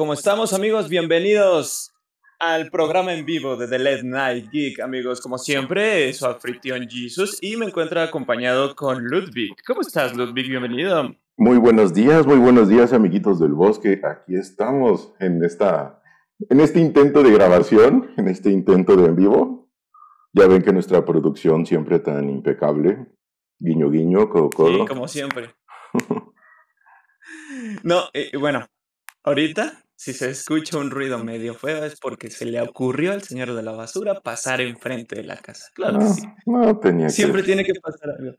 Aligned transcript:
¿Cómo 0.00 0.14
estamos 0.14 0.54
amigos? 0.54 0.88
Bienvenidos 0.88 1.92
al 2.38 2.70
programa 2.70 3.12
en 3.12 3.26
vivo 3.26 3.54
de 3.58 3.68
The 3.68 3.78
Late 3.78 4.02
Night 4.02 4.50
Geek, 4.50 4.80
amigos. 4.80 5.20
Como 5.20 5.36
siempre, 5.36 6.10
su 6.14 6.24
anfitrión 6.24 6.88
Jesus 6.88 7.36
y 7.42 7.58
me 7.58 7.66
encuentro 7.66 8.00
acompañado 8.00 8.74
con 8.74 9.04
Ludwig. 9.04 9.54
¿Cómo 9.66 9.82
estás, 9.82 10.16
Ludwig? 10.16 10.48
Bienvenido. 10.48 11.14
Muy 11.36 11.58
buenos 11.58 11.92
días, 11.92 12.26
muy 12.26 12.38
buenos 12.38 12.70
días, 12.70 12.94
amiguitos 12.94 13.38
del 13.40 13.52
bosque. 13.52 14.00
Aquí 14.02 14.36
estamos 14.36 15.12
en 15.20 15.44
esta 15.44 16.02
en 16.48 16.60
este 16.60 16.80
intento 16.80 17.22
de 17.22 17.32
grabación, 17.32 18.14
en 18.16 18.28
este 18.28 18.50
intento 18.50 18.96
de 18.96 19.04
en 19.04 19.16
vivo. 19.16 19.70
Ya 20.32 20.46
ven 20.46 20.62
que 20.62 20.72
nuestra 20.72 21.04
producción 21.04 21.66
siempre 21.66 21.98
tan 21.98 22.30
impecable. 22.30 23.06
Guiño 23.58 23.90
guiño, 23.90 24.30
codo 24.30 24.48
codo. 24.48 24.78
Sí, 24.78 24.86
como 24.86 25.06
siempre. 25.06 25.50
no, 27.82 28.04
eh, 28.14 28.30
bueno, 28.38 28.66
ahorita 29.24 29.84
si 30.00 30.14
se 30.14 30.30
escucha 30.30 30.78
un 30.78 30.90
ruido 30.90 31.22
medio 31.22 31.54
feo 31.54 31.84
es 31.84 32.00
porque 32.00 32.30
se 32.30 32.46
le 32.46 32.58
ocurrió 32.62 33.12
al 33.12 33.22
señor 33.22 33.52
de 33.52 33.62
la 33.62 33.72
basura 33.72 34.18
pasar 34.22 34.62
enfrente 34.62 35.16
de 35.16 35.24
la 35.24 35.36
casa. 35.36 35.66
Claro 35.74 35.98
que 35.98 36.06
sí. 36.06 36.22
No 36.46 36.78
tenía 36.78 37.10
Siempre 37.10 37.42
tiene 37.42 37.64
que 37.64 37.74
pasar 37.74 38.16
algo. 38.18 38.34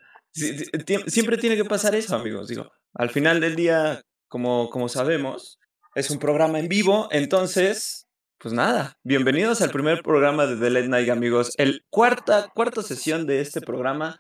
Siempre 1.05 1.37
tiene 1.37 1.55
que 1.55 1.63
pasar 1.63 1.93
eso, 1.93 2.15
amigos. 2.15 2.47
Digo, 2.47 2.71
al 2.95 3.11
final 3.11 3.39
del 3.39 3.55
día, 3.55 4.01
como, 4.27 4.71
como 4.71 4.89
sabemos, 4.89 5.59
es 5.93 6.09
un 6.09 6.17
programa 6.17 6.57
en 6.57 6.67
vivo, 6.67 7.07
entonces, 7.11 8.07
pues 8.39 8.55
nada, 8.55 8.97
bienvenidos 9.03 9.61
al 9.61 9.69
primer 9.69 10.01
programa 10.01 10.47
de 10.47 10.55
The 10.55 10.69
Late 10.71 10.87
Night, 10.87 11.09
amigos. 11.09 11.53
El 11.59 11.85
cuarta, 11.91 12.49
cuarta 12.55 12.81
sesión 12.81 13.27
de 13.27 13.39
este 13.39 13.61
programa 13.61 14.19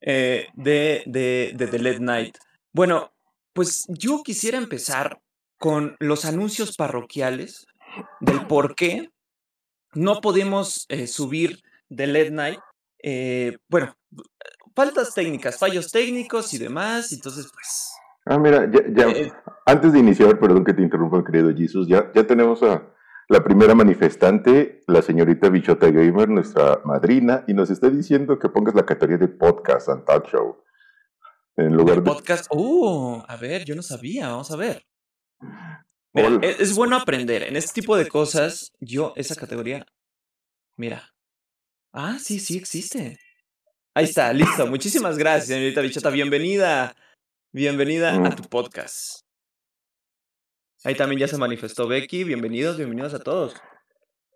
eh, 0.00 0.46
de, 0.54 1.02
de, 1.06 1.50
de 1.56 1.66
The 1.66 1.78
Late 1.80 2.00
Night. 2.00 2.38
Bueno, 2.72 3.12
pues 3.54 3.86
yo 3.88 4.22
quisiera 4.22 4.56
empezar 4.56 5.18
con 5.58 5.96
los 5.98 6.24
anuncios 6.24 6.76
parroquiales 6.76 7.66
del 8.20 8.46
por 8.46 8.74
qué 8.74 9.10
no 9.94 10.20
podemos 10.20 10.86
eh, 10.88 11.06
subir 11.06 11.60
de 11.88 12.06
LED 12.06 12.30
Night. 12.30 12.60
Eh, 13.02 13.56
bueno, 13.68 13.94
faltas 14.74 15.14
técnicas, 15.14 15.58
fallos 15.58 15.90
técnicos 15.90 16.52
y 16.54 16.58
demás, 16.58 17.12
entonces 17.12 17.50
pues... 17.52 17.92
Ah, 18.26 18.38
mira, 18.38 18.70
ya, 18.70 19.08
eh, 19.08 19.32
antes 19.66 19.92
de 19.92 19.98
iniciar, 20.00 20.38
perdón 20.38 20.64
que 20.64 20.74
te 20.74 20.82
interrumpa, 20.82 21.24
querido 21.24 21.54
Jesus, 21.54 21.88
ya, 21.88 22.12
ya 22.14 22.26
tenemos 22.26 22.62
a 22.62 22.94
la 23.28 23.42
primera 23.42 23.74
manifestante, 23.74 24.82
la 24.86 25.02
señorita 25.02 25.48
Bichota 25.48 25.90
Gamer, 25.90 26.28
nuestra 26.28 26.80
madrina, 26.84 27.44
y 27.46 27.54
nos 27.54 27.70
está 27.70 27.88
diciendo 27.90 28.38
que 28.38 28.48
pongas 28.48 28.74
la 28.74 28.86
categoría 28.86 29.18
de 29.18 29.28
podcast 29.28 29.88
and 29.88 30.04
talk 30.04 30.28
show. 30.28 30.62
En 31.56 31.74
lugar 31.74 31.96
de... 31.96 32.02
Podcast, 32.02 32.46
uh, 32.50 33.22
a 33.26 33.36
ver, 33.36 33.64
yo 33.64 33.74
no 33.74 33.82
sabía, 33.82 34.28
vamos 34.28 34.50
a 34.50 34.56
ver. 34.56 34.87
Mira, 36.14 36.38
e, 36.42 36.56
es, 36.60 36.74
bueno 36.74 36.96
aprender. 36.96 37.42
En 37.42 37.56
este 37.56 37.80
tipo 37.80 37.96
de 37.96 38.08
cosas, 38.08 38.72
yo, 38.80 39.12
esa 39.16 39.34
categoría. 39.36 39.86
Mira. 40.76 41.12
Ah, 41.92 42.18
sí, 42.20 42.38
sí 42.38 42.56
existe. 42.56 43.18
Ahí 43.94 44.04
está, 44.04 44.32
listo. 44.32 44.66
Muchísimas 44.66 45.18
gracias, 45.18 45.48
señorita 45.48 45.80
Bichota. 45.80 46.10
Bienvenida. 46.10 46.94
Bienvenida 47.52 48.14
a 48.14 48.36
tu 48.36 48.42
podcast. 48.44 49.20
Ahí 50.84 50.94
también 50.94 51.18
ya 51.18 51.28
se 51.28 51.38
manifestó 51.38 51.88
Becky. 51.88 52.24
Bienvenidos, 52.24 52.76
bienvenidos 52.76 53.14
a 53.14 53.18
todos. 53.18 53.56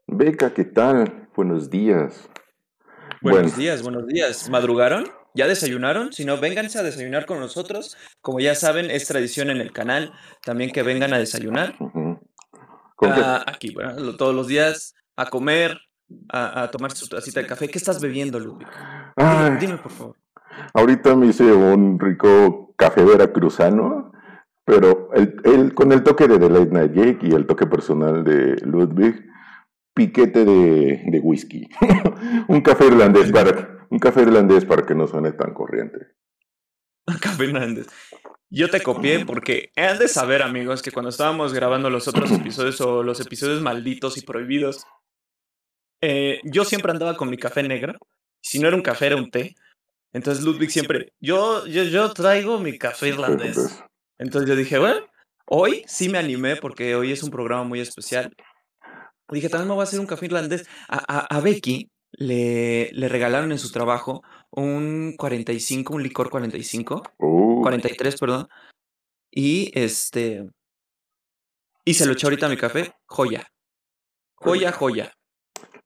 Beca, 0.06 0.52
¿qué 0.52 0.64
tal? 0.64 1.28
Buenos 1.36 1.70
días. 1.70 2.28
Buenos 3.20 3.56
días, 3.56 3.82
buenos 3.82 4.06
días. 4.06 4.50
¿Madrugaron? 4.50 5.21
¿Ya 5.34 5.47
desayunaron? 5.47 6.12
Si 6.12 6.25
no, 6.25 6.38
vénganse 6.38 6.78
a 6.78 6.83
desayunar 6.83 7.27
con 7.27 7.41
nosotros. 7.41 7.97
Como 8.20 8.41
ya 8.41 8.55
saben, 8.55 8.91
es 8.91 9.06
tradición 9.06 9.50
en 9.50 9.58
el 9.58 9.72
canal 9.72 10.12
también 10.44 10.70
que 10.70 10.83
vengan 10.83 11.14
a 11.14 11.19
desayunar. 11.19 11.74
Ah, 13.01 13.45
aquí, 13.46 13.73
bueno, 13.73 14.17
todos 14.17 14.34
los 14.34 14.46
días 14.46 14.95
a 15.17 15.27
comer, 15.27 15.79
a, 16.29 16.70
tomar 16.70 16.92
su 16.92 17.08
tacita 17.08 17.40
de 17.40 17.46
café. 17.46 17.68
¿Qué 17.68 17.79
estás 17.79 18.01
bebiendo, 18.01 18.39
Ludwig? 18.39 18.68
Dime, 19.58 19.79
por 19.79 19.90
favor. 19.90 20.17
Ahorita 20.74 21.17
me 21.17 21.27
hice 21.27 21.45
un 21.52 21.98
rico 21.98 22.74
café 22.77 23.02
veracruzano, 23.05 24.12
pero 24.64 25.11
el, 25.14 25.74
con 25.74 25.92
el 25.92 26.02
toque 26.02 26.29
de 26.29 26.39
The 26.39 26.51
Late 26.51 26.70
Night 26.70 26.92
Jake 26.92 27.18
y 27.23 27.35
el 27.35 27.46
toque 27.46 27.67
personal 27.67 28.23
de 28.23 28.56
Ludwig, 28.64 29.24
piquete 29.95 30.45
de, 30.45 31.02
de 31.06 31.20
whisky. 31.20 31.68
un 32.48 32.61
café 32.61 32.86
irlandés 32.86 33.33
para 33.33 33.81
un 33.92 33.98
café 33.98 34.23
irlandés 34.23 34.64
para 34.64 34.86
que 34.86 34.95
no 34.95 35.07
suene 35.07 35.33
tan 35.33 35.53
corriente. 35.53 35.98
Un 37.07 37.19
café 37.19 37.45
irlandés. 37.45 37.89
Yo 38.48 38.70
te 38.70 38.80
copié 38.80 39.27
porque 39.27 39.70
han 39.77 39.98
de 39.98 40.08
saber, 40.08 40.41
amigos, 40.41 40.80
que 40.80 40.91
cuando 40.91 41.11
estábamos 41.11 41.53
grabando 41.53 41.91
los 41.91 42.08
otros 42.08 42.30
episodios 42.41 42.80
o 42.80 43.03
los 43.03 43.20
episodios 43.20 43.61
malditos 43.61 44.17
y 44.17 44.23
prohibidos, 44.23 44.86
eh, 46.01 46.41
yo 46.45 46.64
siempre 46.64 46.91
andaba 46.91 47.19
con 47.19 47.29
mi 47.29 47.36
café 47.36 47.63
negro. 47.63 47.98
Si 48.41 48.58
no 48.61 48.69
era 48.69 48.77
un 48.79 48.83
café, 48.83 49.08
era 49.08 49.17
un 49.17 49.30
té. 49.30 49.55
Entonces 50.14 50.42
Ludwig 50.42 50.70
siempre, 50.70 51.13
yo, 51.20 51.67
yo, 51.67 51.85
yo 51.85 52.14
traigo 52.14 52.59
mi 52.59 52.79
café 52.79 53.09
irlandés. 53.09 53.85
Entonces 54.17 54.48
yo 54.48 54.57
dije, 54.57 54.79
bueno, 54.79 55.01
hoy 55.45 55.85
sí 55.86 56.09
me 56.09 56.17
animé 56.17 56.57
porque 56.57 56.95
hoy 56.97 57.13
es 57.13 57.23
un 57.23 57.30
programa 57.30 57.64
muy 57.64 57.80
especial. 57.80 58.35
Dije, 59.29 59.51
también 59.51 59.69
me 59.69 59.74
voy 59.74 59.83
a 59.83 59.85
hacer 59.85 60.01
un 60.01 60.07
café 60.07 60.24
irlandés. 60.24 60.67
A, 60.89 61.27
a 61.36 61.41
Becky 61.41 61.91
le, 62.12 62.90
le 62.92 63.08
regalaron 63.08 63.52
en 63.52 63.58
su 63.58 63.73
trabajo 63.73 64.23
un 64.50 65.14
45, 65.17 65.95
un 65.95 66.02
licor 66.02 66.30
45, 66.30 67.02
43, 67.18 68.20
perdón. 68.20 68.48
Y 69.30 69.70
este. 69.74 70.48
Y 71.84 71.95
se 71.95 72.06
lo 72.06 72.12
echó 72.12 72.27
ahorita 72.27 72.46
a 72.46 72.50
mi 72.50 72.56
café. 72.56 72.92
Joya. 73.06 73.46
Joya, 74.36 74.73
joya. 74.73 75.12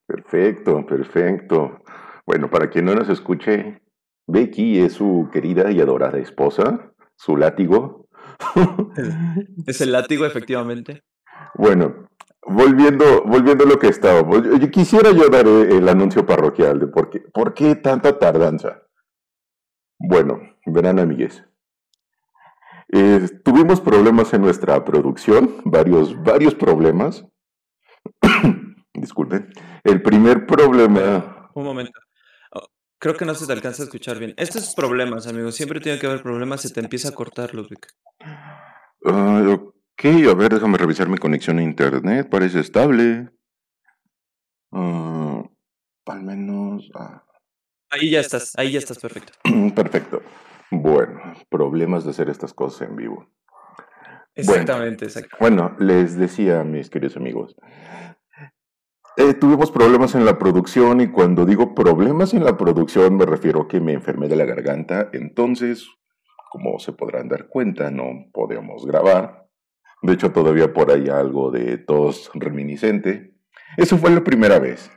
Perfecto, 0.07 0.85
perfecto. 0.87 1.83
Bueno, 2.27 2.51
para 2.51 2.71
quien 2.71 2.87
no 2.87 2.95
nos 2.95 3.09
escuche, 3.09 3.83
Becky 4.27 4.81
es 4.81 4.95
su 4.95 5.29
querida 5.33 5.71
y 5.71 5.81
adorada 5.81 6.19
esposa, 6.19 6.93
su 7.17 7.37
látigo. 7.37 8.09
Es 9.67 9.81
el 9.81 9.93
látigo, 9.93 10.27
efectivamente. 10.27 11.03
Bueno, 11.55 12.09
Volviendo, 12.49 13.25
volviendo 13.25 13.65
a 13.65 13.67
lo 13.67 13.79
que 13.79 13.89
estábamos, 13.89 14.43
yo, 14.45 14.71
quisiera 14.71 15.11
yo 15.11 15.29
dar 15.29 15.49
eh, 15.49 15.77
el 15.77 15.89
anuncio 15.89 16.25
parroquial 16.25 16.79
de 16.79 16.87
por 16.87 17.11
qué, 17.11 17.21
por 17.21 17.55
qué 17.55 17.75
tanta 17.75 18.19
tardanza. 18.19 18.83
Bueno, 19.99 20.41
verán 20.65 21.01
amigues. 21.01 21.43
Eh, 22.93 23.29
tuvimos 23.45 23.81
problemas 23.81 24.33
en 24.33 24.43
nuestra 24.43 24.85
producción, 24.85 25.57
varios, 25.65 26.23
varios 26.23 26.55
problemas. 26.55 27.25
Disculpen. 28.95 29.53
El 29.83 30.03
primer 30.03 30.47
problema. 30.47 31.51
Un 31.55 31.65
momento. 31.65 31.99
Oh, 32.53 32.69
creo 32.99 33.17
que 33.17 33.25
no 33.25 33.35
se 33.35 33.47
te 33.47 33.53
alcanza 33.53 33.83
a 33.83 33.87
escuchar 33.87 34.19
bien. 34.19 34.35
Estos 34.37 34.75
problemas, 34.75 35.27
amigos, 35.27 35.57
siempre 35.57 35.81
tiene 35.81 35.99
que 35.99 36.07
haber 36.07 36.23
problemas, 36.23 36.61
se 36.61 36.71
te 36.71 36.81
empieza 36.81 37.09
a 37.09 37.13
cortar, 37.13 37.55
Ludwig. 37.55 37.81
Uh, 39.05 39.73
Ok, 39.99 40.29
a 40.31 40.35
ver, 40.35 40.53
déjame 40.53 40.77
revisar 40.77 41.09
mi 41.09 41.17
conexión 41.17 41.59
a 41.59 41.63
internet. 41.63 42.29
Parece 42.29 42.61
estable. 42.61 43.31
Uh, 44.71 45.43
al 46.05 46.23
menos. 46.23 46.91
Ah. 46.95 47.25
Ahí 47.89 48.11
ya 48.11 48.21
estás, 48.21 48.53
ahí 48.59 48.73
ya 48.73 48.79
estás, 48.79 48.99
perfecto. 48.99 49.33
perfecto. 49.75 50.21
Bueno, 50.71 51.19
problemas 51.49 52.05
de 52.05 52.11
hacer 52.11 52.29
estas 52.29 52.53
cosas 52.53 52.91
en 52.91 52.97
vivo. 52.97 53.27
Exactamente, 54.35 55.07
bueno, 55.41 55.71
Bueno, 55.71 55.77
les 55.79 56.19
decía, 56.19 56.63
mis 56.63 56.91
queridos 56.91 57.17
amigos, 57.17 57.57
eh, 59.17 59.33
tuvimos 59.33 59.71
problemas 59.71 60.15
en 60.15 60.27
la 60.27 60.39
producción 60.39 61.01
y 61.01 61.11
cuando 61.11 61.47
digo 61.47 61.75
problemas 61.75 62.35
en 62.35 62.45
la 62.45 62.59
producción 62.59 63.17
me 63.17 63.25
refiero 63.25 63.63
a 63.63 63.69
que 63.69 63.81
me 63.81 63.95
enfermé 63.95 64.29
de 64.29 64.37
la 64.37 64.45
garganta, 64.45 65.09
entonces, 65.15 65.89
como 66.51 66.79
se 66.81 66.93
podrán 66.93 67.31
dar 67.31 67.49
cuenta, 67.49 67.91
no 67.91 68.27
podemos 68.31 68.85
grabar. 68.85 69.46
De 70.07 70.15
hecho, 70.15 70.33
todavía 70.33 70.73
por 70.73 70.91
ahí 70.91 71.09
algo 71.09 71.51
de 71.51 71.79
tos 71.79 72.31
reminiscente. 72.35 73.35
Eso 73.77 73.99
fue 73.99 74.11
la 74.11 74.23
primera 74.23 74.59
vez. 74.59 74.91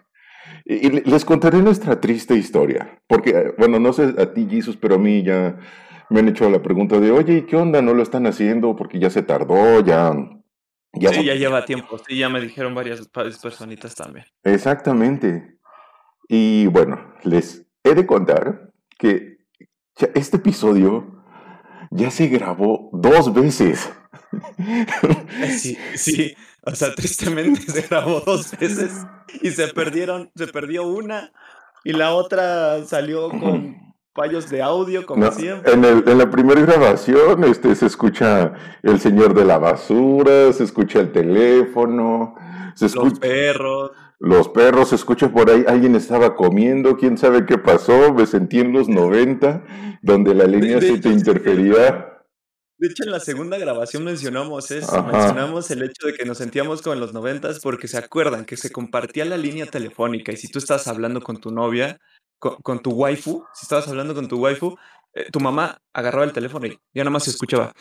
Y 0.65 0.89
les 1.09 1.25
contaré 1.25 1.61
nuestra 1.61 1.99
triste 1.99 2.35
historia. 2.35 3.01
Porque, 3.07 3.53
bueno, 3.57 3.79
no 3.79 3.91
sé 3.91 4.13
a 4.17 4.33
ti, 4.33 4.47
Jesus, 4.49 4.77
pero 4.77 4.95
a 4.95 4.99
mí 4.99 5.23
ya 5.23 5.57
me 6.09 6.19
han 6.19 6.27
hecho 6.27 6.49
la 6.49 6.61
pregunta 6.61 6.99
de, 6.99 7.11
oye, 7.11 7.37
¿y 7.37 7.41
qué 7.43 7.55
onda? 7.55 7.81
¿No 7.81 7.93
lo 7.93 8.03
están 8.03 8.27
haciendo? 8.27 8.75
Porque 8.75 8.99
ya 8.99 9.09
se 9.09 9.23
tardó, 9.23 9.83
ya... 9.83 10.13
ya 10.93 11.13
sí, 11.13 11.25
ya 11.25 11.35
lleva 11.35 11.65
tiempo. 11.65 11.97
Sí, 12.07 12.17
ya 12.17 12.29
me 12.29 12.39
dijeron 12.39 12.75
varias 12.75 13.07
personitas 13.07 13.95
también. 13.95 14.25
Exactamente. 14.43 15.57
Y 16.27 16.67
bueno, 16.67 17.15
les 17.23 17.65
he 17.83 17.95
de 17.95 18.05
contar 18.05 18.71
que 18.97 19.39
este 20.13 20.37
episodio 20.37 21.23
ya 21.89 22.11
se 22.11 22.27
grabó 22.27 22.89
dos 22.93 23.33
veces. 23.33 23.91
Sí, 25.57 25.77
sí, 25.95 26.35
o 26.63 26.75
sea, 26.75 26.93
tristemente 26.95 27.61
se 27.71 27.81
grabó 27.83 28.21
dos 28.21 28.51
veces 28.59 28.91
y 29.41 29.51
se 29.51 29.67
perdieron, 29.69 30.31
se 30.35 30.47
perdió 30.47 30.87
una 30.87 31.31
y 31.83 31.93
la 31.93 32.13
otra 32.13 32.83
salió 32.85 33.29
con, 33.29 33.77
fallos 34.13 34.49
de 34.49 34.61
audio, 34.61 35.05
como 35.05 35.25
No, 35.25 35.31
siempre. 35.31 35.71
en, 35.71 35.85
el- 35.85 36.03
en 36.07 36.17
la 36.17 36.29
primera 36.29 36.59
grabación 36.61 37.43
este, 37.45 37.73
se 37.75 37.85
escucha 37.85 38.53
el 38.83 38.99
señor 38.99 39.33
de 39.33 39.45
la 39.45 39.57
basura, 39.59 40.51
se 40.51 40.63
escucha 40.65 40.99
el 40.99 41.11
teléfono, 41.11 42.35
se 42.75 42.85
Los 42.85 42.95
escucha 42.95 43.19
perros. 43.21 43.91
los 44.19 44.49
perros, 44.49 44.89
se 44.89 44.95
escucha 44.95 45.29
por 45.31 45.49
ahí, 45.49 45.63
alguien 45.67 45.95
estaba 45.95 46.35
comiendo, 46.35 46.97
quién 46.97 47.17
sabe 47.17 47.45
qué 47.45 47.57
pasó, 47.57 48.13
me 48.13 48.25
sentí 48.25 48.59
en 48.59 48.73
los 48.73 48.89
90, 48.89 49.63
donde 50.01 50.35
la 50.35 50.45
línea 50.45 50.79
de 50.79 50.87
se 50.87 50.97
te 50.97 51.09
interfería. 51.09 52.08
De 52.79 52.87
hecho, 52.87 53.03
en 53.03 53.11
la 53.11 53.19
segunda 53.19 53.57
grabación 53.57 54.05
mencionamos 54.05 54.71
eso, 54.71 54.95
Ajá. 54.95 55.11
mencionamos 55.11 55.69
el 55.69 55.83
hecho 55.83 56.07
de 56.07 56.13
que 56.13 56.23
nos 56.25 56.37
sentíamos 56.37 56.81
como 56.81 56.93
en 56.93 57.01
los 57.01 57.13
noventas 57.13 57.59
porque 57.59 57.89
se 57.89 57.97
acuerdan 57.97 58.45
que 58.45 58.55
se 58.55 58.71
compartía 58.71 59.25
la 59.25 59.35
línea 59.35 59.65
telefónica 59.65 60.31
y 60.31 60.37
si 60.37 60.47
tú 60.47 60.59
estabas 60.59 60.87
hablando 60.87 61.21
con 61.21 61.41
tu 61.41 61.51
novia, 61.51 61.99
con, 62.39 62.55
con 62.63 62.79
tu 62.81 62.91
waifu, 62.91 63.43
si 63.53 63.65
estabas 63.65 63.89
hablando 63.89 64.15
con 64.15 64.29
tu 64.29 64.39
waifu, 64.39 64.77
eh, 65.13 65.29
tu 65.29 65.41
mamá 65.41 65.81
agarraba 65.93 66.23
el 66.23 66.31
teléfono 66.31 66.67
y 66.67 66.79
ya 66.93 67.03
nada 67.03 67.09
más 67.09 67.25
se 67.25 67.31
escuchaba. 67.31 67.73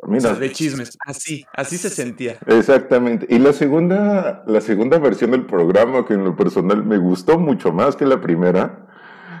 O 0.00 0.06
Mira, 0.06 0.20
sea, 0.20 0.34
de 0.34 0.52
chismes, 0.52 0.96
así, 1.06 1.44
así 1.54 1.76
se 1.76 1.90
sentía. 1.90 2.38
Exactamente. 2.46 3.26
Y 3.30 3.38
la 3.38 3.52
segunda, 3.52 4.44
la 4.46 4.60
segunda 4.60 4.98
versión 4.98 5.32
del 5.32 5.46
programa, 5.46 6.06
que 6.06 6.14
en 6.14 6.24
lo 6.24 6.36
personal 6.36 6.84
me 6.84 6.98
gustó 6.98 7.38
mucho 7.38 7.72
más 7.72 7.96
que 7.96 8.06
la 8.06 8.20
primera, 8.20 8.86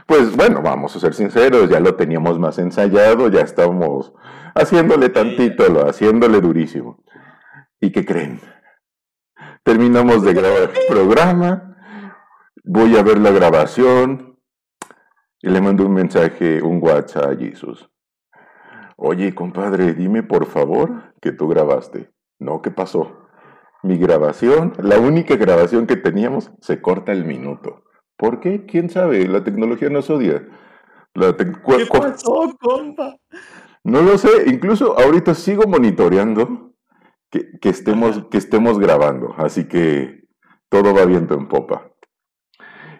pues 0.08 0.34
bueno, 0.34 0.62
vamos 0.62 0.96
a 0.96 1.00
ser 1.00 1.12
sinceros, 1.12 1.68
ya 1.68 1.80
lo 1.80 1.94
teníamos 1.94 2.38
más 2.38 2.58
ensayado, 2.58 3.28
ya 3.28 3.42
estábamos 3.42 4.14
haciéndole 4.54 5.10
tantito, 5.10 5.68
lo- 5.68 5.86
haciéndole 5.86 6.40
durísimo. 6.40 7.04
¿Y 7.78 7.92
qué 7.92 8.06
creen? 8.06 8.40
Terminamos 9.62 10.22
de 10.24 10.32
grabar 10.32 10.62
el 10.62 10.70
programa, 10.88 11.76
voy 12.64 12.96
a 12.96 13.02
ver 13.02 13.18
la 13.18 13.30
grabación 13.32 14.38
y 15.42 15.50
le 15.50 15.60
mando 15.60 15.84
un 15.84 15.92
mensaje, 15.92 16.62
un 16.62 16.82
WhatsApp 16.82 17.32
a 17.32 17.36
Jesus. 17.36 17.90
Oye, 18.96 19.34
compadre, 19.34 19.92
dime 19.92 20.22
por 20.22 20.46
favor 20.46 21.12
que 21.20 21.32
tú 21.32 21.48
grabaste. 21.48 22.10
No, 22.38 22.62
¿qué 22.62 22.70
pasó? 22.70 23.28
Mi 23.82 23.98
grabación, 23.98 24.72
la 24.78 24.98
única 24.98 25.36
grabación 25.36 25.86
que 25.86 25.96
teníamos, 25.96 26.50
se 26.62 26.80
corta 26.80 27.12
el 27.12 27.26
minuto. 27.26 27.84
¿Por 28.18 28.40
qué? 28.40 28.66
¿Quién 28.66 28.90
sabe? 28.90 29.26
La 29.26 29.42
tecnología 29.44 29.88
nos 29.88 30.10
odia. 30.10 30.46
La 31.14 31.32
cu- 31.32 31.76
¿Qué 31.76 31.86
pasó, 31.86 32.54
compa? 32.60 33.16
no 33.84 34.02
lo 34.02 34.18
sé, 34.18 34.28
incluso 34.48 34.98
ahorita 34.98 35.34
sigo 35.34 35.62
monitoreando 35.66 36.74
que, 37.30 37.58
que 37.60 37.68
estemos, 37.70 38.24
que 38.30 38.36
estemos 38.36 38.78
grabando, 38.78 39.34
así 39.38 39.66
que 39.66 40.24
todo 40.68 40.92
va 40.94 41.04
viento 41.06 41.34
en 41.34 41.48
popa. 41.48 41.90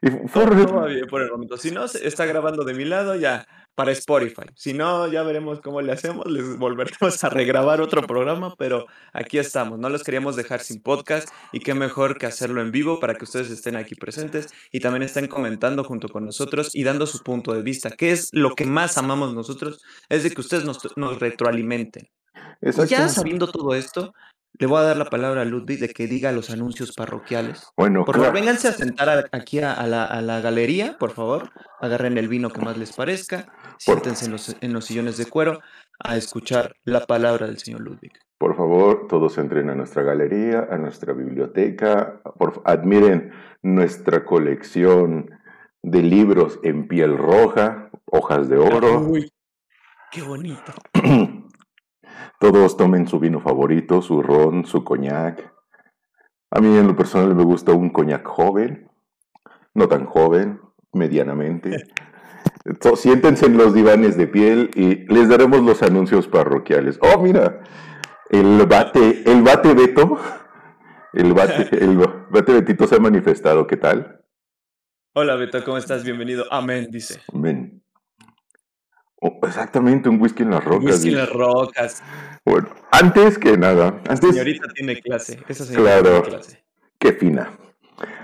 Y 0.01 0.11
fue 0.29 0.45
Todo, 0.45 0.47
re- 0.47 0.65
todo 0.67 0.77
va 0.77 0.87
bien 0.87 1.07
por 1.09 1.21
el 1.21 1.31
momento. 1.31 1.57
Si 1.57 1.71
no, 1.73 1.87
se 1.89 2.07
está 2.07 2.25
grabando 2.25 2.65
de 2.65 2.75
mi 2.75 2.85
lado 2.85 3.17
ya 3.17 3.47
para 3.79 3.93
Spotify. 3.93 4.43
Si 4.57 4.73
no, 4.73 5.07
ya 5.07 5.23
veremos 5.23 5.61
cómo 5.61 5.81
le 5.81 5.93
hacemos. 5.93 6.27
Les 6.27 6.59
volveremos 6.59 7.23
a 7.23 7.29
regrabar 7.29 7.81
otro 7.81 8.03
programa, 8.03 8.57
pero 8.59 8.87
aquí 9.13 9.39
estamos. 9.39 9.79
No 9.79 9.89
los 9.89 10.03
queríamos 10.03 10.35
dejar 10.35 10.59
sin 10.63 10.83
podcast 10.83 11.29
y 11.53 11.61
qué 11.61 11.75
mejor 11.75 12.19
que 12.19 12.27
hacerlo 12.27 12.61
en 12.61 12.73
vivo 12.73 12.99
para 12.99 13.15
que 13.15 13.23
ustedes 13.23 13.51
estén 13.51 13.77
aquí 13.77 13.95
presentes 13.95 14.49
y 14.73 14.81
también 14.81 15.05
estén 15.05 15.29
comentando 15.29 15.85
junto 15.85 16.09
con 16.09 16.25
nosotros 16.25 16.75
y 16.75 16.83
dando 16.83 17.07
su 17.07 17.23
punto 17.23 17.55
de 17.55 17.63
vista. 17.63 17.91
¿Qué 17.93 18.11
es 18.11 18.31
lo 18.33 18.57
que 18.57 18.65
más 18.65 18.99
amamos 18.99 19.33
nosotros? 19.33 19.81
Es 20.09 20.25
de 20.25 20.33
que 20.33 20.41
ustedes 20.41 20.65
nos, 20.65 20.81
nos 20.97 21.21
retroalimenten. 21.21 22.11
Y 22.61 22.87
ya 22.87 23.09
sabiendo 23.09 23.47
todo 23.47 23.77
esto, 23.77 24.13
le 24.59 24.67
voy 24.67 24.79
a 24.81 24.83
dar 24.83 24.97
la 24.97 25.05
palabra 25.07 25.43
a 25.43 25.45
Ludwig 25.45 25.79
de 25.79 25.89
que 25.91 26.07
diga 26.07 26.33
los 26.33 26.51
anuncios 26.51 26.93
parroquiales. 26.93 27.69
Bueno, 27.77 28.05
Por 28.05 28.17
favor, 28.17 28.33
vénganse 28.33 28.69
a 28.69 28.73
sentar 28.73 29.09
a- 29.09 29.25
aquí 29.33 29.61
a, 29.61 29.73
a 29.73 29.87
la, 29.87 30.05
a 30.05 30.21
la 30.21 30.41
galería, 30.41 30.97
por 30.99 31.13
favor. 31.13 31.51
Agarren 31.81 32.19
el 32.19 32.29
vino 32.29 32.51
que 32.51 32.61
más 32.61 32.77
les 32.77 32.93
parezca. 32.93 33.47
Siéntense 33.79 34.27
en 34.27 34.33
los, 34.33 34.57
en 34.61 34.73
los 34.73 34.85
sillones 34.85 35.17
de 35.17 35.27
cuero 35.27 35.61
a 36.01 36.17
escuchar 36.17 36.75
la 36.85 37.07
palabra 37.07 37.47
del 37.47 37.59
señor 37.59 37.81
Ludwig. 37.83 38.13
Por 38.39 38.57
favor, 38.57 39.07
todos 39.09 39.37
entren 39.39 39.69
a 39.71 39.75
nuestra 39.75 40.03
galería, 40.03 40.67
a 40.71 40.77
nuestra 40.79 41.13
biblioteca, 41.13 42.21
por, 42.39 42.63
admiren 42.65 43.33
nuestra 43.63 44.25
colección 44.25 45.31
de 45.83 46.03
libros 46.03 46.59
en 46.63 46.87
piel 46.89 47.17
roja, 47.17 47.91
hojas 48.07 48.49
de 48.49 48.57
oro. 48.59 49.01
Uy, 49.01 49.31
qué 50.11 50.23
bonito. 50.23 50.73
Todos 52.39 52.77
tomen 52.77 53.09
su 53.09 53.19
vino 53.19 53.41
favorito, 53.41 54.01
su 54.01 54.23
ron, 54.23 54.65
su 54.65 54.85
coñac. 54.85 55.53
A 56.51 56.61
mí 56.61 56.77
en 56.77 56.87
lo 56.87 56.97
personal 56.97 57.35
me 57.35 57.43
gusta 57.43 57.73
un 57.73 57.91
coñac 57.91 58.27
joven, 58.27 58.89
no 59.75 59.89
tan 59.89 60.07
joven, 60.07 60.61
medianamente. 60.93 61.85
Siéntense 62.97 63.47
en 63.47 63.57
los 63.57 63.75
divanes 63.75 64.17
de 64.17 64.27
piel 64.27 64.71
y 64.75 65.13
les 65.13 65.29
daremos 65.29 65.63
los 65.63 65.83
anuncios 65.83 66.29
parroquiales. 66.29 66.99
Oh, 67.03 67.21
mira, 67.21 67.63
el 68.31 68.67
bate, 68.67 69.31
el 69.31 69.43
bate 69.43 69.75
Beto, 69.75 70.19
el 71.15 71.35
bate, 71.35 71.69
el 71.85 71.99
bate 72.31 72.53
Betito 72.53 72.87
se 72.87 72.97
ha 72.97 73.01
manifestado. 73.01 73.67
¿Qué 73.67 73.77
tal? 73.77 74.25
Hola 75.15 75.35
Beto, 75.35 75.65
¿cómo 75.65 75.79
estás? 75.79 76.05
Bienvenido. 76.05 76.45
Amén, 76.51 76.89
dice. 76.91 77.21
Ven. 77.33 77.78
Oh, 79.21 79.39
exactamente, 79.43 80.09
un 80.09 80.21
whisky 80.21 80.43
en 80.45 80.51
las 80.51 80.65
rocas. 80.65 80.85
Whisky 80.85 81.09
en 81.09 81.17
las 81.17 81.33
rocas. 81.33 82.03
Bueno, 82.45 82.69
antes 82.93 83.39
que 83.39 83.57
nada, 83.59 84.01
antes, 84.09 84.31
Señorita 84.31 84.69
tiene 84.75 85.01
clase. 85.01 85.39
Esa 85.49 85.65
señorita 85.65 86.01
Claro. 86.01 86.23
tiene 86.23 86.37
clase. 86.39 86.63
qué 87.01 87.13
fina. 87.13 87.51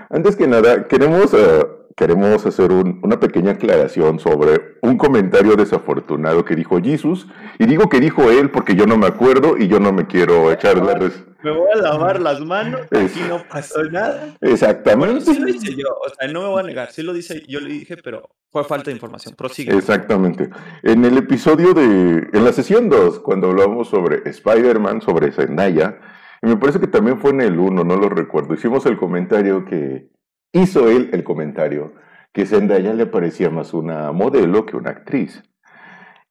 Antes 0.09 0.35
que 0.35 0.47
nada, 0.47 0.87
queremos, 0.87 1.33
eh, 1.33 1.65
queremos 1.95 2.45
hacer 2.45 2.71
un- 2.71 2.99
una 3.03 3.19
pequeña 3.19 3.51
aclaración 3.51 4.19
sobre 4.19 4.77
un 4.81 4.97
comentario 4.97 5.55
desafortunado 5.55 6.43
que 6.45 6.55
dijo 6.55 6.79
Jesus. 6.81 7.27
Y 7.57 7.65
digo 7.65 7.87
que 7.89 7.99
dijo 8.01 8.29
él 8.31 8.49
porque 8.51 8.75
yo 8.75 8.85
no 8.85 8.97
me 8.97 9.07
acuerdo 9.07 9.57
y 9.57 9.67
yo 9.67 9.79
no 9.79 9.91
me 9.93 10.07
quiero 10.07 10.51
echar 10.51 10.77
la 10.77 10.93
res- 10.95 11.23
Me 11.45 11.51
voy 11.51 11.69
a 11.75 11.77
lavar 11.77 12.19
las 12.19 12.41
manos. 12.41 12.81
Aquí 12.89 13.19
no 13.29 13.43
pasó 13.47 13.83
nada. 13.83 14.35
Bueno, 14.41 14.53
Exactamente. 14.55 15.21
sí 15.21 15.39
lo 15.39 15.47
hice 15.47 15.75
yo. 15.75 15.89
O 16.03 16.09
sea, 16.09 16.27
no 16.27 16.41
me 16.41 16.47
voy 16.47 16.59
a 16.61 16.63
negar. 16.63 16.91
Sí 16.91 17.03
lo 17.03 17.13
dice, 17.13 17.43
yo 17.47 17.59
le 17.59 17.69
dije, 17.69 17.97
pero 17.97 18.31
fue 18.49 18.63
falta 18.63 18.85
de 18.85 18.93
información. 18.93 19.35
Prosigue. 19.35 19.71
Exactamente. 19.77 20.49
En 20.81 21.05
el 21.05 21.15
episodio 21.19 21.75
de. 21.75 22.29
En 22.33 22.43
la 22.43 22.51
sesión 22.51 22.89
2, 22.89 23.19
cuando 23.19 23.51
hablábamos 23.51 23.89
sobre 23.89 24.27
Spider-Man, 24.27 25.01
sobre 25.01 25.31
Zendaya, 25.31 25.99
y 26.41 26.47
me 26.47 26.57
parece 26.57 26.79
que 26.79 26.87
también 26.87 27.19
fue 27.19 27.29
en 27.29 27.41
el 27.41 27.59
1, 27.59 27.83
no 27.83 27.95
lo 27.95 28.09
recuerdo. 28.09 28.55
Hicimos 28.55 28.87
el 28.87 28.97
comentario 28.97 29.65
que. 29.65 30.09
Hizo 30.51 30.89
él 30.89 31.11
el 31.13 31.23
comentario 31.23 31.93
que 32.33 32.47
Zendaya 32.47 32.93
le 32.93 33.05
parecía 33.05 33.51
más 33.51 33.71
una 33.73 34.11
modelo 34.13 34.65
que 34.65 34.77
una 34.77 34.89
actriz. 34.89 35.43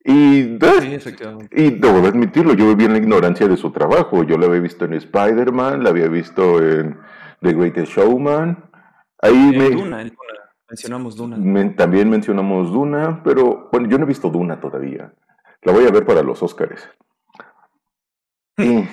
Y, 0.07 0.59
Sí, 0.61 0.99
y 1.53 1.71
debo 1.71 2.03
de 2.03 2.09
admitirlo, 2.09 2.53
yo 2.53 2.69
viví 2.69 2.85
en 2.85 2.93
la 2.93 2.99
ignorancia 2.99 3.49
de 3.49 3.57
su 3.57 3.73
trabajo. 3.73 4.23
Yo 4.23 4.37
la 4.37 4.47
había 4.47 4.61
visto 4.61 4.85
en 4.85 4.93
Spider-Man, 4.93 5.83
la 5.83 5.91
había 5.91 6.09
visto 6.09 6.61
en 6.63 6.99
The 7.41 7.55
Greatest 7.55 7.93
Showman. 7.93 8.71
Ahí 9.23 9.51
En 9.55 9.59
me. 9.59 9.71
Duna, 9.71 10.03
en 10.03 10.09
Duna. 10.09 10.45
Mencionamos 10.69 11.17
Duna. 11.17 11.77
También 11.77 12.11
mencionamos 12.11 12.71
Duna, 12.71 13.23
pero 13.25 13.69
bueno, 13.73 13.89
yo 13.89 13.97
no 13.97 14.05
he 14.05 14.09
visto 14.09 14.29
Duna 14.29 14.61
todavía. 14.61 15.13
La 15.63 15.73
voy 15.73 15.87
a 15.87 15.91
ver 15.91 16.05
para 16.05 16.23
los 16.23 16.43
Óscares. 16.43 16.87
Y, 18.59 18.85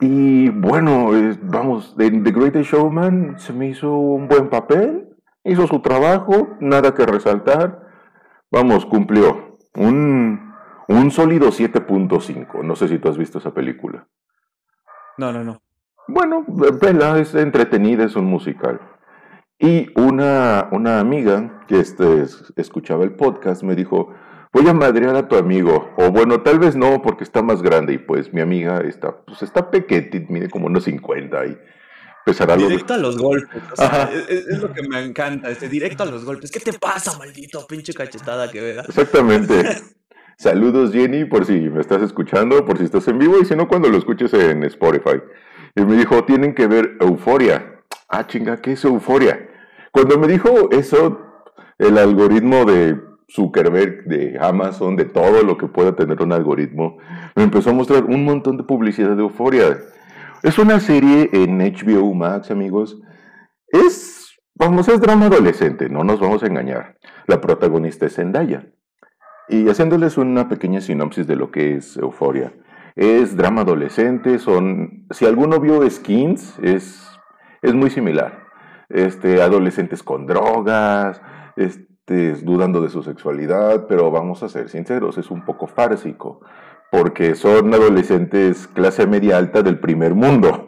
y 0.00 0.48
bueno, 0.50 1.16
eh, 1.16 1.36
vamos, 1.42 1.96
en 1.98 2.22
The 2.22 2.30
Greatest 2.30 2.72
Showman 2.72 3.38
se 3.38 3.52
me 3.52 3.68
hizo 3.68 3.92
un 3.92 4.28
buen 4.28 4.48
papel, 4.48 5.08
hizo 5.44 5.66
su 5.66 5.80
trabajo, 5.80 6.56
nada 6.60 6.94
que 6.94 7.04
resaltar. 7.04 7.88
Vamos, 8.50 8.86
cumplió 8.86 9.51
un, 9.74 10.52
un 10.88 11.10
sólido 11.10 11.48
7.5. 11.48 12.62
No 12.62 12.76
sé 12.76 12.88
si 12.88 12.98
tú 12.98 13.08
has 13.08 13.18
visto 13.18 13.38
esa 13.38 13.52
película. 13.54 14.06
No, 15.18 15.32
no, 15.32 15.44
no. 15.44 15.62
Bueno, 16.08 16.44
vela, 16.48 17.18
es 17.18 17.34
entretenida, 17.34 18.04
es 18.04 18.16
un 18.16 18.24
musical. 18.26 18.80
Y 19.58 19.88
una, 19.98 20.68
una 20.72 20.98
amiga 21.00 21.64
que 21.68 21.78
este, 21.78 22.22
es- 22.22 22.52
escuchaba 22.56 23.04
el 23.04 23.14
podcast 23.14 23.62
me 23.62 23.76
dijo, 23.76 24.12
voy 24.52 24.66
a 24.68 24.74
madrear 24.74 25.14
a 25.14 25.28
tu 25.28 25.36
amigo. 25.36 25.90
O 25.96 26.10
bueno, 26.10 26.40
tal 26.40 26.58
vez 26.58 26.74
no, 26.76 27.00
porque 27.02 27.22
está 27.24 27.42
más 27.42 27.62
grande. 27.62 27.92
Y 27.94 27.98
pues 27.98 28.32
mi 28.34 28.40
amiga 28.40 28.80
está, 28.80 29.22
pues 29.24 29.42
está 29.42 29.70
pequeña, 29.70 30.26
mide 30.28 30.50
como 30.50 30.66
unos 30.66 30.84
50 30.84 31.46
y 31.46 31.58
los... 32.26 32.68
Directo 32.68 32.94
a 32.94 32.98
los 32.98 33.18
golpes. 33.18 33.62
O 33.72 33.76
sea, 33.76 34.10
es, 34.12 34.46
es- 34.46 34.58
lo 34.62 34.72
que 34.72 34.82
me 34.88 35.00
encanta. 35.00 35.50
Este, 35.50 35.68
directo 35.68 36.02
a 36.04 36.06
los 36.06 36.24
golpes. 36.24 36.50
¿Qué 36.50 36.60
te 36.60 36.72
pasa, 36.78 37.18
maldito 37.18 37.66
pinche 37.66 37.92
cachetada 37.92 38.50
que 38.50 38.60
me 38.60 38.72
das? 38.74 38.88
Exactamente. 38.88 39.64
Saludos 40.38 40.92
Jenny, 40.92 41.24
por 41.24 41.44
si 41.44 41.52
me 41.52 41.80
estás 41.80 42.02
escuchando, 42.02 42.64
por 42.64 42.78
si 42.78 42.84
estás 42.84 43.06
en 43.08 43.18
vivo 43.18 43.38
y 43.40 43.44
si 43.44 43.54
no, 43.54 43.68
cuando 43.68 43.88
lo 43.88 43.98
escuches 43.98 44.32
en 44.34 44.64
Spotify. 44.64 45.20
Y 45.76 45.82
me 45.82 45.96
dijo, 45.96 46.24
tienen 46.24 46.54
que 46.54 46.66
ver 46.66 46.96
Euforia. 47.00 47.80
Ah, 48.08 48.26
chinga, 48.26 48.60
¿qué 48.60 48.72
es 48.72 48.84
Euforia? 48.84 49.48
Cuando 49.92 50.18
me 50.18 50.26
dijo 50.26 50.70
eso, 50.72 51.20
el 51.78 51.96
algoritmo 51.98 52.64
de 52.64 52.98
Zuckerberg, 53.30 54.04
de 54.06 54.38
Amazon, 54.40 54.96
de 54.96 55.04
todo 55.04 55.42
lo 55.42 55.56
que 55.56 55.66
pueda 55.66 55.94
tener 55.94 56.20
un 56.22 56.32
algoritmo, 56.32 56.98
me 57.36 57.44
empezó 57.44 57.70
a 57.70 57.74
mostrar 57.74 58.04
un 58.04 58.24
montón 58.24 58.56
de 58.56 58.64
publicidad 58.64 59.14
de 59.16 59.22
Euforia. 59.22 59.78
Es 60.42 60.58
una 60.58 60.80
serie 60.80 61.30
en 61.32 61.58
HBO 61.58 62.12
Max, 62.14 62.50
amigos. 62.50 63.00
Es 63.68 64.40
vamos, 64.56 64.88
es 64.88 65.00
drama 65.00 65.26
adolescente, 65.26 65.88
no 65.88 66.02
nos 66.02 66.18
vamos 66.18 66.42
a 66.42 66.46
engañar. 66.46 66.96
La 67.28 67.40
protagonista 67.40 68.06
es 68.06 68.16
Zendaya. 68.16 68.66
Y 69.48 69.68
haciéndoles 69.68 70.18
una 70.18 70.48
pequeña 70.48 70.80
sinopsis 70.80 71.28
de 71.28 71.36
lo 71.36 71.52
que 71.52 71.76
es 71.76 71.96
Euforia. 71.96 72.52
Es 72.96 73.36
drama 73.36 73.60
adolescente, 73.60 74.40
son... 74.40 75.06
Si 75.10 75.26
alguno 75.26 75.60
vio 75.60 75.88
Skins, 75.88 76.58
es, 76.60 77.08
es 77.62 77.74
muy 77.74 77.90
similar. 77.90 78.46
Este, 78.88 79.42
adolescentes 79.42 80.02
con 80.02 80.26
drogas, 80.26 81.22
este, 81.54 82.34
dudando 82.42 82.80
de 82.80 82.88
su 82.88 83.04
sexualidad, 83.04 83.86
pero 83.86 84.10
vamos 84.10 84.42
a 84.42 84.48
ser 84.48 84.68
sinceros, 84.68 85.18
es 85.18 85.30
un 85.30 85.44
poco 85.44 85.68
fársico, 85.68 86.40
porque 86.92 87.34
son 87.34 87.72
adolescentes 87.72 88.68
clase 88.68 89.06
media 89.06 89.38
alta 89.38 89.62
del 89.62 89.78
primer 89.78 90.14
mundo. 90.14 90.66